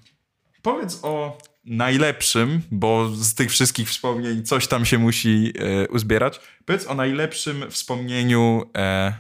Powiedz 0.62 1.00
o 1.04 1.38
najlepszym, 1.68 2.62
bo 2.72 3.10
z 3.16 3.34
tych 3.34 3.52
wszystkich 3.52 3.90
wspomnień 3.90 4.44
coś 4.44 4.68
tam 4.68 4.86
się 4.86 4.98
musi 4.98 5.54
e, 5.60 5.88
uzbierać. 5.88 6.40
Powiedz 6.66 6.88
o 6.88 6.94
najlepszym 6.96 7.72
wspomnieniu 7.72 8.64
e, 8.78 9.14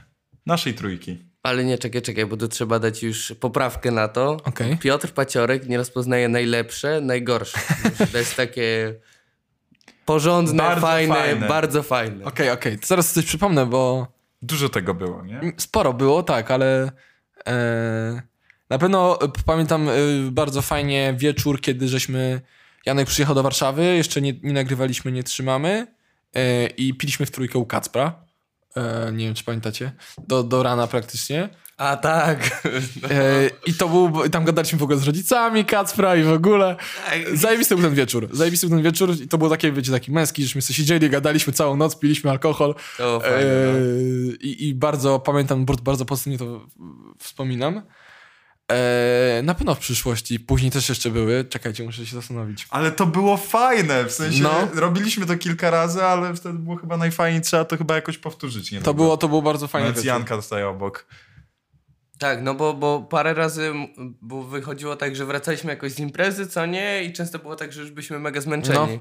naszej 0.45 0.73
trójki. 0.73 1.17
Ale 1.43 1.65
nie, 1.65 1.77
czekaj, 1.77 2.01
czekaj, 2.01 2.25
bo 2.25 2.37
tu 2.37 2.47
trzeba 2.47 2.79
dać 2.79 3.03
już 3.03 3.33
poprawkę 3.39 3.91
na 3.91 4.07
to. 4.07 4.37
Okej. 4.43 4.77
Piotr 4.77 5.11
Paciorek 5.13 5.67
nie 5.69 5.77
rozpoznaje 5.77 6.29
najlepsze, 6.29 7.01
najgorsze. 7.01 7.59
To 8.11 8.17
jest 8.17 8.35
takie 8.35 8.95
porządne, 10.05 10.63
Bardzo 10.63 10.81
fajne, 10.81 11.15
fajne. 11.15 11.47
bardzo 11.47 11.83
fajne. 11.83 12.25
Okej, 12.25 12.49
okej. 12.49 12.79
To 12.79 12.87
zaraz 12.87 13.13
coś 13.13 13.25
przypomnę, 13.25 13.65
bo 13.65 14.07
Dużo 14.41 14.69
tego 14.69 14.93
było, 14.93 15.25
nie? 15.25 15.41
sporo 15.57 15.93
było, 15.93 16.23
tak, 16.23 16.51
ale 16.51 16.91
e, 17.47 18.21
na 18.69 18.77
pewno 18.77 19.21
e, 19.21 19.27
pamiętam 19.45 19.89
e, 19.89 19.93
bardzo 20.31 20.61
fajnie 20.61 21.13
wieczór, 21.17 21.61
kiedy 21.61 21.87
żeśmy, 21.87 22.41
Janek 22.85 23.07
przyjechał 23.07 23.35
do 23.35 23.43
Warszawy, 23.43 23.83
jeszcze 23.83 24.21
nie, 24.21 24.33
nie 24.43 24.53
nagrywaliśmy, 24.53 25.11
nie 25.11 25.23
trzymamy 25.23 25.87
e, 26.35 26.67
i 26.67 26.93
piliśmy 26.93 27.25
w 27.25 27.31
trójkę 27.31 27.59
u 27.59 27.65
Kacpra. 27.65 28.27
Nie 29.13 29.25
wiem, 29.25 29.33
czy 29.33 29.43
pamiętacie. 29.43 29.91
Do, 30.27 30.43
do 30.43 30.63
rana 30.63 30.87
praktycznie. 30.87 31.49
A 31.77 31.97
tak. 31.97 32.67
E, 33.09 33.49
I 33.65 33.73
to 33.73 33.89
był, 33.89 34.29
tam 34.29 34.45
gadaliśmy 34.45 34.79
w 34.79 34.83
ogóle 34.83 34.97
z 34.97 35.03
rodzicami 35.03 35.65
Kacpra 35.65 36.15
i 36.15 36.23
w 36.23 36.31
ogóle. 36.31 36.75
Zajebisty 37.33 37.75
był 37.75 37.83
ten 37.83 37.93
wieczór. 37.95 38.29
Zajebisty 38.31 38.67
był 38.67 38.77
ten 38.77 38.83
wieczór 38.83 39.15
i 39.23 39.27
to 39.27 39.37
był 39.37 39.49
taki, 39.49 39.71
wiecie, 39.71 39.91
taki 39.91 40.11
męski, 40.11 40.43
żeśmy 40.43 40.61
sobie 40.61 40.75
siedzieli, 40.75 41.09
gadaliśmy 41.09 41.53
całą 41.53 41.77
noc, 41.77 41.99
piliśmy 41.99 42.31
alkohol. 42.31 42.75
To 42.97 43.19
fajne, 43.19 43.37
E, 43.37 43.73
no. 43.73 44.33
i, 44.39 44.67
I 44.67 44.75
bardzo 44.75 45.19
pamiętam, 45.19 45.65
bardzo 45.83 46.05
pozytywnie 46.05 46.37
to 46.37 46.67
wspominam. 47.19 47.81
E, 48.71 49.41
na 49.43 49.53
pewno 49.53 49.75
w 49.75 49.79
przyszłości, 49.79 50.39
później 50.39 50.71
też 50.71 50.89
jeszcze 50.89 51.09
były. 51.09 51.45
Czekajcie, 51.45 51.83
muszę 51.83 52.05
się 52.05 52.15
zastanowić. 52.15 52.67
Ale 52.69 52.91
to 52.91 53.05
było 53.05 53.37
fajne, 53.37 54.05
w 54.05 54.11
sensie 54.11 54.43
No. 54.43 54.67
robiliśmy 54.73 55.25
to 55.25 55.37
kilka 55.37 55.69
razy, 55.71 56.03
ale 56.03 56.35
wtedy 56.35 56.59
było 56.59 56.75
chyba 56.75 56.97
najfajniej, 56.97 57.41
trzeba 57.41 57.65
to 57.65 57.77
chyba 57.77 57.95
jakoś 57.95 58.17
powtórzyć. 58.17 58.71
Nie 58.71 58.81
To 58.81 58.93
było, 58.93 59.17
to 59.17 59.27
było 59.27 59.41
bardzo 59.41 59.67
fajne. 59.67 59.87
Nawet. 59.89 60.05
Janka 60.05 60.35
zostaje 60.35 60.67
obok. 60.67 61.05
Tak, 62.19 62.41
no 62.41 62.53
bo, 62.53 62.73
bo 62.73 63.01
parę 63.01 63.33
razy 63.33 63.73
bo 64.21 64.43
wychodziło 64.43 64.95
tak, 64.95 65.15
że 65.15 65.25
wracaliśmy 65.25 65.71
jakoś 65.71 65.91
z 65.91 65.99
imprezy, 65.99 66.47
co 66.47 66.65
nie? 66.65 67.03
I 67.03 67.13
często 67.13 67.39
było 67.39 67.55
tak, 67.55 67.73
że 67.73 67.81
już 67.81 67.91
byliśmy 67.91 68.19
mega 68.19 68.41
zmęczeni. 68.41 68.93
No. 68.93 68.99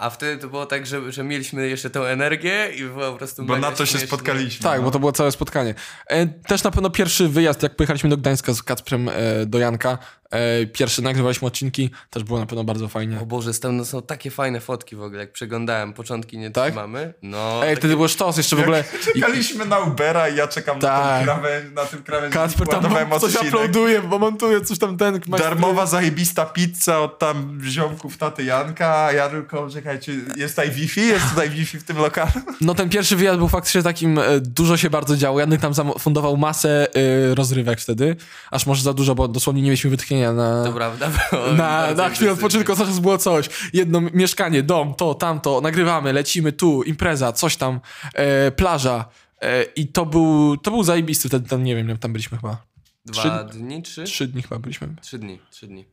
A 0.00 0.10
wtedy 0.10 0.42
to 0.42 0.48
było 0.48 0.66
tak, 0.66 0.86
że, 0.86 1.12
że 1.12 1.24
mieliśmy 1.24 1.68
jeszcze 1.68 1.90
tę 1.90 2.00
energię 2.00 2.70
i 2.76 2.84
było 2.84 3.12
po 3.12 3.18
prostu 3.18 3.44
Bo 3.44 3.56
na 3.56 3.72
to 3.72 3.86
się 3.86 3.98
spotkaliśmy. 3.98 4.62
Tak, 4.62 4.78
no. 4.78 4.84
bo 4.84 4.90
to 4.90 4.98
było 4.98 5.12
całe 5.12 5.32
spotkanie. 5.32 5.74
E, 6.06 6.26
też 6.26 6.62
na 6.62 6.70
pewno 6.70 6.90
pierwszy 6.90 7.28
wyjazd, 7.28 7.62
jak 7.62 7.76
pojechaliśmy 7.76 8.10
do 8.10 8.16
Gdańska 8.16 8.54
z 8.54 8.62
Kacprem 8.62 9.08
e, 9.08 9.12
do 9.46 9.58
Janka, 9.58 9.98
e, 10.30 10.66
pierwszy 10.66 11.02
nagrywaliśmy 11.02 11.48
odcinki, 11.48 11.90
też 12.10 12.24
było 12.24 12.38
na 12.40 12.46
pewno 12.46 12.64
bardzo 12.64 12.88
fajnie. 12.88 13.20
O 13.20 13.26
Boże, 13.26 13.54
tam 13.54 13.84
są 13.84 14.02
takie 14.02 14.30
fajne 14.30 14.60
fotki 14.60 14.96
w 14.96 15.02
ogóle, 15.02 15.20
jak 15.20 15.32
przeglądałem, 15.32 15.92
początki 15.92 16.38
nie 16.38 16.50
Tak? 16.50 16.64
trzymamy. 16.72 17.14
No, 17.22 17.54
Ej, 17.54 17.60
takie- 17.60 17.76
wtedy 17.76 17.96
był 17.96 18.08
sztos 18.08 18.36
jeszcze 18.36 18.56
w 18.56 18.60
ogóle. 18.60 18.84
Czekaliśmy 19.14 19.66
na 19.66 19.78
Ubera 19.78 20.28
i 20.28 20.36
ja 20.36 20.48
czekam 20.48 20.78
na, 20.78 20.88
Tak. 20.88 21.18
tą 21.18 21.24
krawędź, 21.24 21.74
na 21.74 21.84
tym 21.84 22.02
krawędzi. 22.02 22.34
Kacper 22.38 22.68
tam 22.68 22.82
ładowałem 22.82 23.20
coś 23.20 23.34
odcinek. 23.36 23.54
aplauduje, 23.54 24.02
bo 24.02 24.18
montuje 24.18 24.60
coś 24.60 24.78
tam 24.78 24.96
ten. 24.96 25.20
Darmowa, 25.38 25.86
zajebista 25.86 26.46
pizza 26.46 27.00
od 27.00 27.18
tam 27.18 27.60
ziomków 27.64 28.16
taty 28.18 28.44
Janka, 28.44 29.04
a 29.04 29.12
ja 29.12 29.28
tylko, 29.28 29.70
czekajcie, 29.70 30.12
jest 30.36 30.54
tutaj 30.56 30.70
Wi-Fi? 30.70 31.00
Jest 31.06 31.28
tutaj 31.30 31.50
Wi-Fi 31.50 31.78
w 31.78 31.84
tym 31.84 31.98
lokalu? 31.98 32.30
No 32.60 32.74
ten 32.74 32.88
pierwszy 32.88 33.16
wyjazd 33.16 33.38
był 33.38 33.48
faktycznie 33.48 33.82
takim, 33.82 34.18
e, 34.18 34.40
dużo 34.40 34.76
się 34.76 34.90
bardzo 34.90 35.16
działo. 35.16 35.40
Janek 35.40 35.60
tam 35.60 35.74
zafundował 35.74 36.36
masę 36.36 36.86
e, 36.94 37.34
rozrywek 37.34 37.80
wtedy, 37.80 38.16
aż 38.50 38.66
może 38.66 38.82
za 38.82 38.92
dużo, 38.92 39.14
bo 39.14 39.28
dosłownie 39.28 39.62
nie 39.62 39.68
mieliśmy 39.68 39.90
wytchnienia 39.90 40.19
na, 40.20 40.64
To 40.64 40.72
prawda. 40.72 41.10
na, 41.56 41.94
na 41.94 42.08
chwilę 42.08 42.32
odpoczynku, 42.32 42.76
czas 42.76 42.98
było 42.98 43.18
coś. 43.18 43.48
Jedno 43.72 44.00
mieszkanie, 44.00 44.62
dom, 44.62 44.94
to, 44.94 45.14
tamto, 45.14 45.60
nagrywamy, 45.60 46.12
lecimy 46.12 46.52
tu, 46.52 46.82
impreza, 46.82 47.32
coś 47.32 47.56
tam, 47.56 47.80
e, 48.14 48.50
plaża. 48.50 49.04
E, 49.42 49.62
I 49.62 49.88
to 49.88 50.06
był, 50.06 50.56
to 50.56 50.70
był 50.70 50.82
zajebisty 50.82 51.28
wtedy, 51.28 51.48
ten, 51.48 51.62
nie 51.62 51.76
wiem, 51.76 51.98
tam 51.98 52.12
byliśmy 52.12 52.38
chyba. 52.38 52.56
Dwa 53.04 53.44
dni, 53.44 53.82
trzy? 53.82 54.04
Trzy 54.04 54.26
dni 54.28 54.42
chyba 54.42 54.58
byliśmy. 54.58 54.88
Trzy 55.02 55.18
dni, 55.18 55.38
trzy 55.50 55.66
dni. 55.66 55.84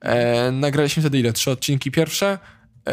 E, 0.00 0.50
nagraliśmy 0.52 1.02
wtedy 1.02 1.18
ile? 1.18 1.32
Trzy 1.32 1.50
odcinki 1.50 1.90
pierwsze. 1.90 2.38
E, 2.86 2.92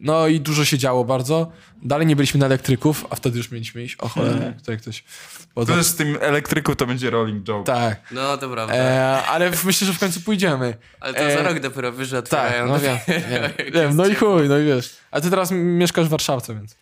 no 0.00 0.26
i 0.28 0.40
dużo 0.40 0.64
się 0.64 0.78
działo 0.78 1.04
bardzo. 1.04 1.52
Dalej 1.82 2.06
nie 2.06 2.16
byliśmy 2.16 2.40
na 2.40 2.46
elektryków, 2.46 3.06
a 3.10 3.16
wtedy 3.16 3.38
już 3.38 3.50
mieliśmy 3.50 3.82
iść. 3.82 3.96
O 3.96 4.08
cholera, 4.08 4.52
tutaj 4.52 4.78
ktoś... 4.78 5.04
Bo 5.54 5.66
To 5.66 5.76
jest 5.76 5.90
z 5.90 5.94
tym 5.94 6.18
elektryku, 6.20 6.74
to 6.76 6.86
będzie 6.86 7.10
rolling 7.10 7.44
joke. 7.44 7.66
Tak. 7.66 8.00
No 8.10 8.36
to 8.36 8.48
prawda. 8.50 8.74
E, 8.74 9.22
ale 9.24 9.50
myślę, 9.64 9.86
że 9.86 9.92
w 9.92 9.98
końcu 9.98 10.20
pójdziemy. 10.20 10.74
Ale 11.00 11.14
to 11.14 11.20
e, 11.20 11.34
za 11.34 11.42
rok 11.42 11.60
dopiero 11.60 11.92
wyż 11.92 12.10
Tak, 12.10 12.18
otwierają. 12.18 12.66
no 12.66 12.78
wiem, 12.78 12.98
wiem, 13.30 13.72
wiem. 13.72 13.96
No 13.96 14.06
i 14.06 14.14
chuj, 14.14 14.48
no 14.48 14.58
i 14.58 14.64
wiesz. 14.64 14.96
A 15.10 15.20
ty 15.20 15.30
teraz 15.30 15.50
mieszkasz 15.50 16.06
w 16.06 16.08
Warszawce, 16.08 16.54
więc... 16.54 16.76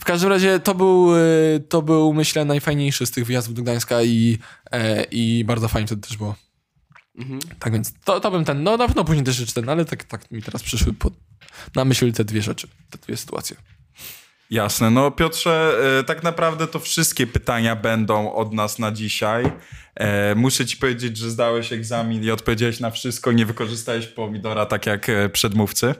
W 0.00 0.04
każdym 0.04 0.30
razie 0.30 0.60
to 0.60 0.74
był, 0.74 1.16
e, 1.16 1.20
to 1.68 1.82
był 1.82 2.14
myślę, 2.14 2.44
najfajniejszy 2.44 3.06
z 3.06 3.10
tych 3.10 3.26
wyjazdów 3.26 3.54
do 3.54 3.62
Gdańska 3.62 4.02
i, 4.02 4.38
e, 4.72 5.02
i 5.02 5.44
bardzo 5.44 5.68
fajnie 5.68 5.86
wtedy 5.86 6.02
też 6.08 6.16
było. 6.16 6.34
Mhm. 7.18 7.38
Tak 7.58 7.72
więc 7.72 7.92
to, 8.04 8.20
to 8.20 8.30
bym 8.30 8.44
ten, 8.44 8.62
no 8.62 8.76
na 8.76 8.86
pewno 8.86 9.04
później 9.04 9.24
też 9.24 9.36
rzeczy 9.36 9.54
ten, 9.54 9.68
ale 9.68 9.84
tak, 9.84 10.04
tak 10.04 10.30
mi 10.30 10.42
teraz 10.42 10.62
przyszły 10.62 10.92
pod, 10.92 11.12
na 11.74 11.84
myśl 11.84 12.12
te 12.12 12.24
dwie 12.24 12.42
rzeczy, 12.42 12.68
te 12.90 12.98
dwie 12.98 13.16
sytuacje. 13.16 13.56
Jasne. 14.50 14.90
No 14.90 15.10
Piotrze, 15.10 15.78
e, 16.00 16.04
tak 16.04 16.22
naprawdę 16.22 16.66
to 16.66 16.78
wszystkie 16.78 17.26
pytania 17.26 17.76
będą 17.76 18.32
od 18.32 18.52
nas 18.52 18.78
na 18.78 18.92
dzisiaj. 18.92 19.52
E, 19.94 20.34
muszę 20.34 20.66
ci 20.66 20.76
powiedzieć, 20.76 21.16
że 21.16 21.30
zdałeś 21.30 21.72
egzamin 21.72 22.24
i 22.24 22.30
odpowiedziałeś 22.30 22.80
na 22.80 22.90
wszystko, 22.90 23.32
nie 23.32 23.46
wykorzystałeś 23.46 24.06
pomidora 24.06 24.66
tak 24.66 24.86
jak 24.86 25.08
e, 25.08 25.28
przedmówcy. 25.28 25.94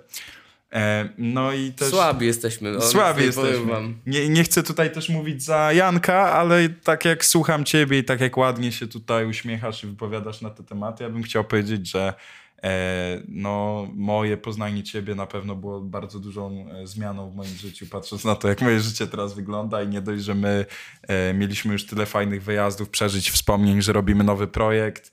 E, 0.73 1.09
no 1.19 1.53
i 1.53 1.73
też... 1.73 1.89
Słabi 1.89 2.27
jesteśmy. 2.27 2.81
Słabi 2.81 3.25
jesteśmy. 3.25 3.95
Nie, 4.07 4.29
nie 4.29 4.45
chcę 4.45 4.63
tutaj 4.63 4.93
też 4.93 5.09
mówić 5.09 5.43
za 5.43 5.73
Janka, 5.73 6.33
ale 6.33 6.69
tak 6.69 7.05
jak 7.05 7.25
słucham 7.25 7.65
ciebie 7.65 7.99
i 7.99 8.05
tak 8.05 8.21
jak 8.21 8.37
ładnie 8.37 8.73
się 8.73 8.87
tutaj 8.87 9.27
uśmiechasz 9.27 9.85
i 9.85 9.87
wypowiadasz 9.87 10.41
na 10.41 10.51
te 10.51 10.65
tematy, 10.65 11.05
ja 11.05 11.11
bym 11.11 11.23
chciał 11.23 11.45
powiedzieć, 11.45 11.91
że 11.91 12.15
e, 12.63 13.23
no, 13.29 13.87
moje 13.95 14.37
poznanie 14.37 14.83
ciebie 14.83 15.15
na 15.15 15.27
pewno 15.27 15.55
było 15.57 15.81
bardzo 15.81 16.19
dużą 16.19 16.67
e, 16.71 16.87
zmianą 16.87 17.31
w 17.31 17.35
moim 17.35 17.55
życiu, 17.57 17.87
patrząc 17.91 18.25
na 18.25 18.35
to, 18.35 18.49
jak 18.49 18.61
moje 18.61 18.81
życie 18.81 19.07
teraz 19.07 19.35
wygląda 19.35 19.83
i 19.83 19.89
nie 19.89 20.01
dość, 20.01 20.25
że 20.25 20.35
my 20.35 20.67
mieliśmy 21.35 21.73
już 21.73 21.87
tyle 21.87 22.07
fajnych 22.07 22.43
wyjazdów, 22.43 22.91
przeżyć 22.91 23.31
wspomnień, 23.31 23.83
że 23.83 23.93
robimy 23.93 24.25
nowy 24.25 24.47
projekt, 24.47 25.13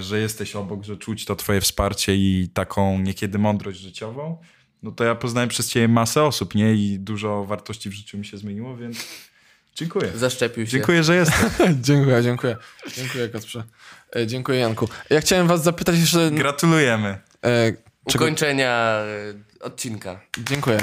że 0.00 0.18
jesteś 0.18 0.56
obok, 0.56 0.84
że 0.84 0.96
czuć 0.96 1.24
to 1.24 1.36
twoje 1.36 1.60
wsparcie 1.60 2.16
i 2.16 2.48
taką 2.54 2.98
niekiedy 2.98 3.38
mądrość 3.38 3.78
życiową, 3.78 4.38
no 4.82 4.92
to 4.92 5.04
ja 5.04 5.14
poznałem 5.14 5.48
przez 5.48 5.68
ciebie 5.68 5.88
masę 5.88 6.22
osób, 6.22 6.54
nie? 6.54 6.74
I 6.74 6.98
dużo 6.98 7.44
wartości 7.44 7.90
w 7.90 7.92
życiu 7.92 8.18
mi 8.18 8.24
się 8.24 8.38
zmieniło, 8.38 8.76
więc 8.76 9.06
dziękuję. 9.74 10.12
Zaszczepił 10.14 10.66
się. 10.66 10.70
Dziękuję, 10.72 11.04
że 11.04 11.16
jesteś. 11.16 11.36
dziękuję, 11.80 12.22
dziękuję. 12.22 12.56
Dziękuję, 12.96 13.28
Kacprze. 13.28 13.64
E, 14.16 14.26
dziękuję, 14.26 14.58
Janku. 14.58 14.88
Ja 15.10 15.20
chciałem 15.20 15.46
was 15.46 15.62
zapytać 15.62 15.98
jeszcze... 15.98 16.30
Gratulujemy. 16.30 17.08
E, 17.44 17.72
czego, 18.08 18.24
Ukończenia 18.24 18.70
e, 18.70 19.64
odcinka. 19.64 20.20
dziękuję. 20.48 20.78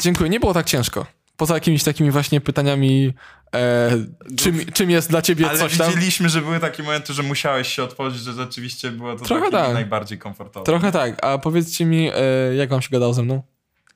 Dziękuję, 0.00 0.30
nie 0.30 0.40
było 0.40 0.54
tak 0.54 0.66
ciężko. 0.66 1.06
Poza 1.36 1.54
jakimiś 1.54 1.84
takimi 1.84 2.10
właśnie 2.10 2.40
pytaniami, 2.40 3.14
e, 3.54 3.90
czym, 4.36 4.66
czym 4.72 4.90
jest 4.90 5.10
dla 5.10 5.22
ciebie 5.22 5.48
Ale 5.48 5.58
coś 5.58 5.78
tam. 5.78 5.88
widzieliśmy, 5.88 6.28
że 6.28 6.42
były 6.42 6.60
takie 6.60 6.82
momenty, 6.82 7.12
że 7.12 7.22
musiałeś 7.22 7.68
się 7.68 7.82
otworzyć, 7.82 8.20
że 8.22 8.32
rzeczywiście 8.32 8.90
było 8.90 9.16
to 9.16 9.24
Trochę 9.24 9.50
takie 9.50 9.64
tak. 9.64 9.74
najbardziej 9.74 10.18
komfortowe. 10.18 10.66
Trochę 10.66 10.92
tak, 10.92 11.24
a 11.24 11.38
powiedzcie 11.38 11.84
mi, 11.84 12.10
e, 12.14 12.54
jak 12.54 12.68
wam 12.70 12.82
się 12.82 12.88
gadało 12.90 13.14
ze 13.14 13.22
mną? 13.22 13.42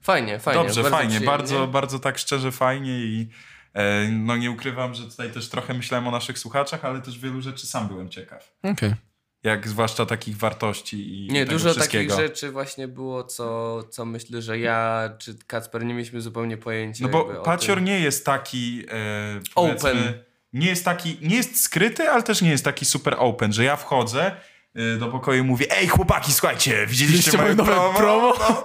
Fajnie, 0.03 0.39
fajnie. 0.39 0.63
Dobrze, 0.63 0.83
bardzo 0.83 0.97
fajnie, 0.97 1.21
bardzo, 1.21 1.67
bardzo 1.67 1.99
tak 1.99 2.19
szczerze 2.19 2.53
fajnie 2.53 2.99
i 2.99 3.29
e, 3.75 4.09
no 4.09 4.37
nie 4.37 4.51
ukrywam, 4.51 4.95
że 4.95 5.03
tutaj 5.05 5.31
też 5.31 5.49
trochę 5.49 5.75
myślałem 5.75 6.09
o 6.09 6.11
naszych 6.11 6.39
słuchaczach, 6.39 6.85
ale 6.85 7.01
też 7.01 7.19
wielu 7.19 7.41
rzeczy 7.43 7.67
sam 7.67 7.89
byłem 7.89 8.09
ciekaw. 8.09 8.53
Okej. 8.63 8.95
Jak 9.43 9.69
zwłaszcza 9.69 10.07
takich 10.07 10.37
wartości 10.37 11.27
i 11.27 11.33
Nie, 11.33 11.47
dużo 11.47 11.75
takich 11.75 12.11
rzeczy 12.11 12.51
właśnie 12.51 12.89
było, 12.89 13.25
co, 13.25 13.83
co 13.83 14.05
myślę, 14.05 14.43
że 14.43 14.59
ja 14.59 15.11
czy 15.19 15.39
Kacper 15.47 15.85
nie 15.85 15.95
mieliśmy 15.95 16.21
zupełnie 16.21 16.57
pojęcia. 16.57 17.05
No 17.05 17.09
bo 17.09 17.25
Pacior 17.25 17.77
tym. 17.77 17.85
nie 17.85 18.01
jest 18.01 18.27
taki 18.27 18.85
e, 18.91 19.41
Open. 19.55 20.13
Nie 20.53 20.67
jest 20.67 20.85
taki, 20.85 21.19
nie 21.23 21.37
jest 21.37 21.65
skryty, 21.65 22.11
ale 22.11 22.23
też 22.23 22.43
nie 22.43 22.51
jest 22.51 22.65
taki 22.65 22.85
super 22.85 23.17
open, 23.19 23.53
że 23.53 23.65
ja 23.65 23.77
wchodzę 23.77 24.37
e, 24.75 24.97
do 24.97 25.09
pokoju 25.09 25.43
i 25.43 25.47
mówię, 25.47 25.67
ej 25.71 25.89
chłopaki, 25.89 26.33
słuchajcie, 26.33 26.87
widzieliście 26.87 27.39
moje 27.39 27.43
moje 27.43 27.55
nowe 27.55 27.73
promo? 27.73 27.99
promo? 27.99 28.35
No. 28.39 28.65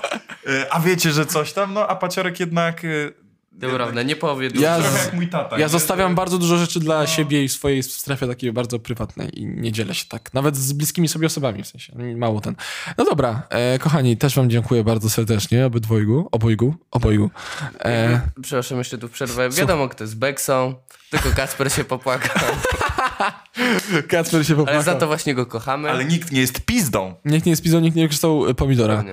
E, 0.54 0.74
a 0.74 0.80
wiecie, 0.80 1.12
że 1.12 1.26
coś 1.26 1.54
tam? 1.54 1.74
No, 1.74 1.88
a 1.88 1.96
Paciorek 1.96 2.40
jednak... 2.40 2.82
prawda, 3.60 4.04
nie 4.04 4.16
powie 4.16 4.50
Ja 4.60 4.82
z- 4.82 5.06
jak 5.06 5.14
mój 5.14 5.28
tata. 5.28 5.60
Ja 5.60 5.68
zostawiam 5.68 6.16
bardzo 6.16 6.38
dużo 6.38 6.58
rzeczy 6.58 6.80
dla 6.80 7.00
No. 7.00 7.08
siebie 7.08 7.44
i 7.44 7.50
swojej 7.50 7.84
strefie 7.84 8.28
takiej 8.28 8.54
bardzo 8.54 8.80
prywatnej 8.80 9.40
i 9.40 9.46
nie 9.46 9.72
dzielę 9.72 9.96
się 9.96 10.06
tak. 10.10 10.34
Nawet 10.34 10.56
z 10.58 10.74
bliskimi 10.74 11.08
sobie 11.08 11.28
osobami 11.28 11.64
w 11.64 11.68
sensie. 11.68 11.94
Mało 12.16 12.42
ten. 12.42 12.56
No 12.98 13.06
dobra, 13.06 13.42
e, 13.50 13.80
kochani, 13.80 14.18
też 14.18 14.36
wam 14.36 14.50
dziękuję 14.50 14.84
bardzo 14.84 15.10
serdecznie, 15.10 15.66
obydwojgu, 15.66 16.30
obojgu, 16.32 16.76
obojgu. 16.92 17.30
E, 17.86 18.22
Przepraszam, 18.42 18.78
jeszcze 18.78 18.98
tu 18.98 19.10
przerwę. 19.10 19.50
Wiadomo, 19.50 19.90
kto 19.90 20.04
jest 20.04 20.18
Beksą, 20.18 20.76
tylko 21.10 21.30
Kacper 21.36 21.72
się 21.72 21.84
popłakał. 21.84 22.44
Kacper 24.10 24.48
się 24.48 24.54
popłakał. 24.54 24.76
Ale 24.76 24.84
za 24.84 24.96
to 24.96 25.08
właśnie 25.08 25.36
go 25.36 25.46
kochamy. 25.46 25.90
Ale 25.90 26.06
nikt 26.06 26.32
nie 26.32 26.42
jest 26.42 26.62
pizdą. 26.62 27.14
Nikt 27.26 27.46
nie 27.46 27.56
spisał, 27.56 27.80
nikt 27.80 27.96
nie 27.96 28.04
wykorzystał 28.04 28.50
e, 28.50 28.54
pomidora. 28.54 29.04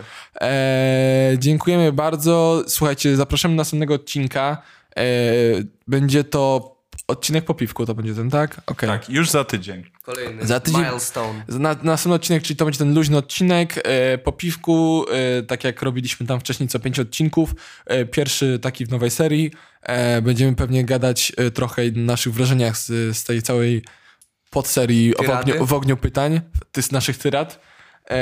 Eee, 0.40 1.39
dziękujemy 1.39 1.93
bardzo. 1.93 2.64
Słuchajcie, 2.66 3.16
zapraszamy 3.16 3.55
do 3.55 3.60
następnego 3.60 3.94
odcinka. 3.94 4.62
Eee, 4.97 5.64
będzie 5.89 6.24
to 6.24 6.73
odcinek 7.08 7.44
po 7.44 7.54
piwku, 7.54 7.86
to 7.86 7.94
będzie 7.94 8.14
ten, 8.14 8.30
tak? 8.30 8.60
Okej. 8.66 8.88
Tak, 8.88 9.10
już 9.10 9.30
za 9.30 9.44
tydzień. 9.44 9.84
Kolejny 10.02 10.46
Za 10.46 10.60
tydzień- 10.60 10.80
milestone. 10.80 11.44
Na, 11.48 11.76
następny 11.82 12.14
odcinek, 12.14 12.42
czyli 12.42 12.56
to 12.56 12.64
będzie 12.64 12.78
ten 12.78 12.94
luźny 12.94 13.16
odcinek 13.16 13.80
e, 13.84 14.18
po 14.18 14.32
piwku, 14.32 15.04
e, 15.12 15.42
tak 15.42 15.64
jak 15.64 15.82
robiliśmy 15.82 16.26
tam 16.26 16.40
wcześniej 16.40 16.68
co 16.68 16.78
pięć 16.78 16.98
odcinków. 17.00 17.54
E, 17.86 18.04
pierwszy 18.04 18.58
taki 18.62 18.86
w 18.86 18.90
nowej 18.90 19.10
serii. 19.10 19.50
E, 19.82 20.22
będziemy 20.22 20.54
pewnie 20.56 20.84
gadać 20.84 21.32
e, 21.36 21.50
trochę 21.50 21.82
o 21.82 21.86
naszych 21.94 22.34
wrażeniach 22.34 22.78
z, 22.78 23.16
z 23.16 23.24
tej 23.24 23.42
całej 23.42 23.82
podserii 24.50 25.12
w 25.26 25.30
ogniu, 25.30 25.66
w 25.66 25.72
ogniu 25.72 25.96
pytań, 25.96 26.40
ty, 26.72 26.82
z 26.82 26.92
naszych 26.92 27.18
tyrad. 27.18 27.60
E, 28.10 28.16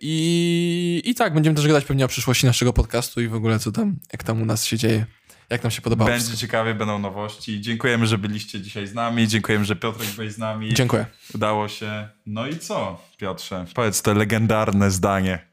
i, 0.00 1.02
I 1.04 1.14
tak, 1.14 1.34
będziemy 1.34 1.56
też 1.56 1.66
gadać 1.66 1.84
pewnie 1.84 2.04
o 2.04 2.08
przyszłości 2.08 2.46
naszego 2.46 2.72
podcastu 2.72 3.20
i 3.20 3.28
w 3.28 3.34
ogóle 3.34 3.58
co 3.58 3.72
tam, 3.72 3.96
jak 4.12 4.22
tam 4.22 4.42
u 4.42 4.46
nas 4.46 4.64
się 4.64 4.78
dzieje, 4.78 5.06
jak 5.52 5.62
nam 5.62 5.70
się 5.70 5.82
podobało. 5.82 6.10
Będzie 6.10 6.26
wszystko. 6.26 6.40
ciekawie, 6.40 6.74
będą 6.74 6.98
nowości. 6.98 7.60
Dziękujemy, 7.60 8.06
że 8.06 8.18
byliście 8.18 8.60
dzisiaj 8.60 8.86
z 8.86 8.94
nami. 8.94 9.28
Dziękujemy, 9.28 9.64
że 9.64 9.76
Piotrek 9.76 10.08
byłeś 10.08 10.32
z 10.32 10.38
nami. 10.38 10.74
Dziękuję. 10.74 11.06
Udało 11.34 11.68
się. 11.68 12.08
No 12.26 12.46
i 12.46 12.58
co, 12.58 13.02
Piotrze? 13.16 13.64
Powiedz 13.74 14.02
to 14.02 14.14
legendarne 14.14 14.90
zdanie. 14.90 15.46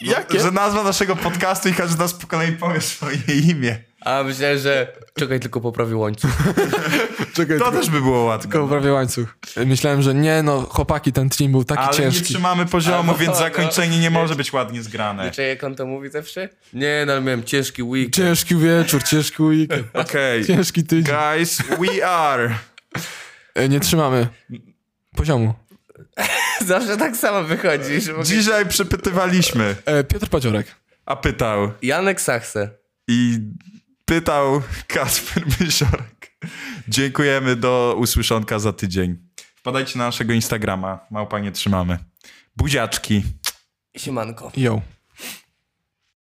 Jakie? 0.00 0.40
Że 0.40 0.50
nazwa 0.50 0.82
naszego 0.82 1.16
podcastu 1.16 1.68
i 1.68 1.74
każdy 1.74 1.96
z 1.96 1.98
nas 1.98 2.14
po 2.14 2.26
kolei 2.26 2.52
powie 2.52 2.80
swoje 2.80 3.18
imię. 3.50 3.89
A 4.04 4.22
myślałem, 4.22 4.58
że 4.58 4.92
czekaj, 5.18 5.40
tylko 5.40 5.60
poprawię 5.60 5.96
łańcuch. 5.96 6.30
Czekaj, 7.36 7.58
To 7.58 7.72
też 7.72 7.90
by 7.90 8.00
było 8.00 8.24
łatwe. 8.24 8.48
tylko 8.48 8.68
prawie 8.68 8.92
łańcuch. 8.92 9.36
Myślałem, 9.66 10.02
że 10.02 10.14
nie, 10.14 10.42
no 10.42 10.60
chłopaki, 10.62 11.12
ten 11.12 11.28
team 11.30 11.52
był 11.52 11.64
taki 11.64 11.80
Ale 11.82 11.90
nie 11.90 11.96
ciężki. 11.96 12.24
trzymamy 12.24 12.66
poziomu, 12.66 13.14
więc 13.14 13.32
no, 13.32 13.38
zakończenie 13.38 13.88
nie 13.96 13.96
wiecie. 13.98 14.10
może 14.10 14.34
być 14.34 14.52
ładnie 14.52 14.82
zgrane. 14.82 15.24
Wiecie, 15.24 15.42
jak 15.42 15.64
on 15.64 15.74
to 15.74 15.86
mówi 15.86 16.10
zawsze? 16.10 16.48
Nie, 16.72 17.04
no 17.06 17.12
ale 17.12 17.22
miałem 17.22 17.44
ciężki 17.44 17.82
weekend. 17.82 18.14
Ciężki 18.16 18.56
wieczór, 18.56 19.02
ciężki 19.02 19.42
weekend, 19.42 19.86
Okej. 20.08 20.44
ciężki 20.44 20.84
tydzień. 20.84 21.14
Guys, 21.36 21.58
we 21.62 22.06
are. 22.06 22.54
E, 23.54 23.68
Nie 23.68 23.80
trzymamy 23.80 24.26
poziomu. 25.16 25.54
Zawsze 26.66 26.96
tak 26.96 27.16
samo 27.16 27.42
wychodzi. 27.44 28.00
Że 28.00 28.12
mogę... 28.12 28.24
Dzisiaj 28.24 28.66
przepytywaliśmy, 28.66 29.76
E, 29.84 30.04
Piotr 30.04 30.28
Padziorek. 30.28 30.66
a 31.06 31.16
pytał. 31.16 31.70
Janek 31.82 32.20
Sachse. 32.20 32.70
I 33.08 33.38
pytał 34.10 34.62
Kasper 34.86 35.44
Mysiorek. 35.60 36.36
Dziękujemy, 36.88 37.56
do 37.56 37.94
usłyszonka 37.98 38.58
za 38.58 38.72
tydzień. 38.72 39.18
Wpadajcie 39.56 39.98
na 39.98 40.04
naszego 40.04 40.32
Instagrama, 40.32 41.06
małpa 41.10 41.38
nie 41.38 41.52
trzymamy. 41.52 41.98
Buziaczki. 42.56 43.22
Siemanko. 43.96 44.52
Yo. 44.56 44.82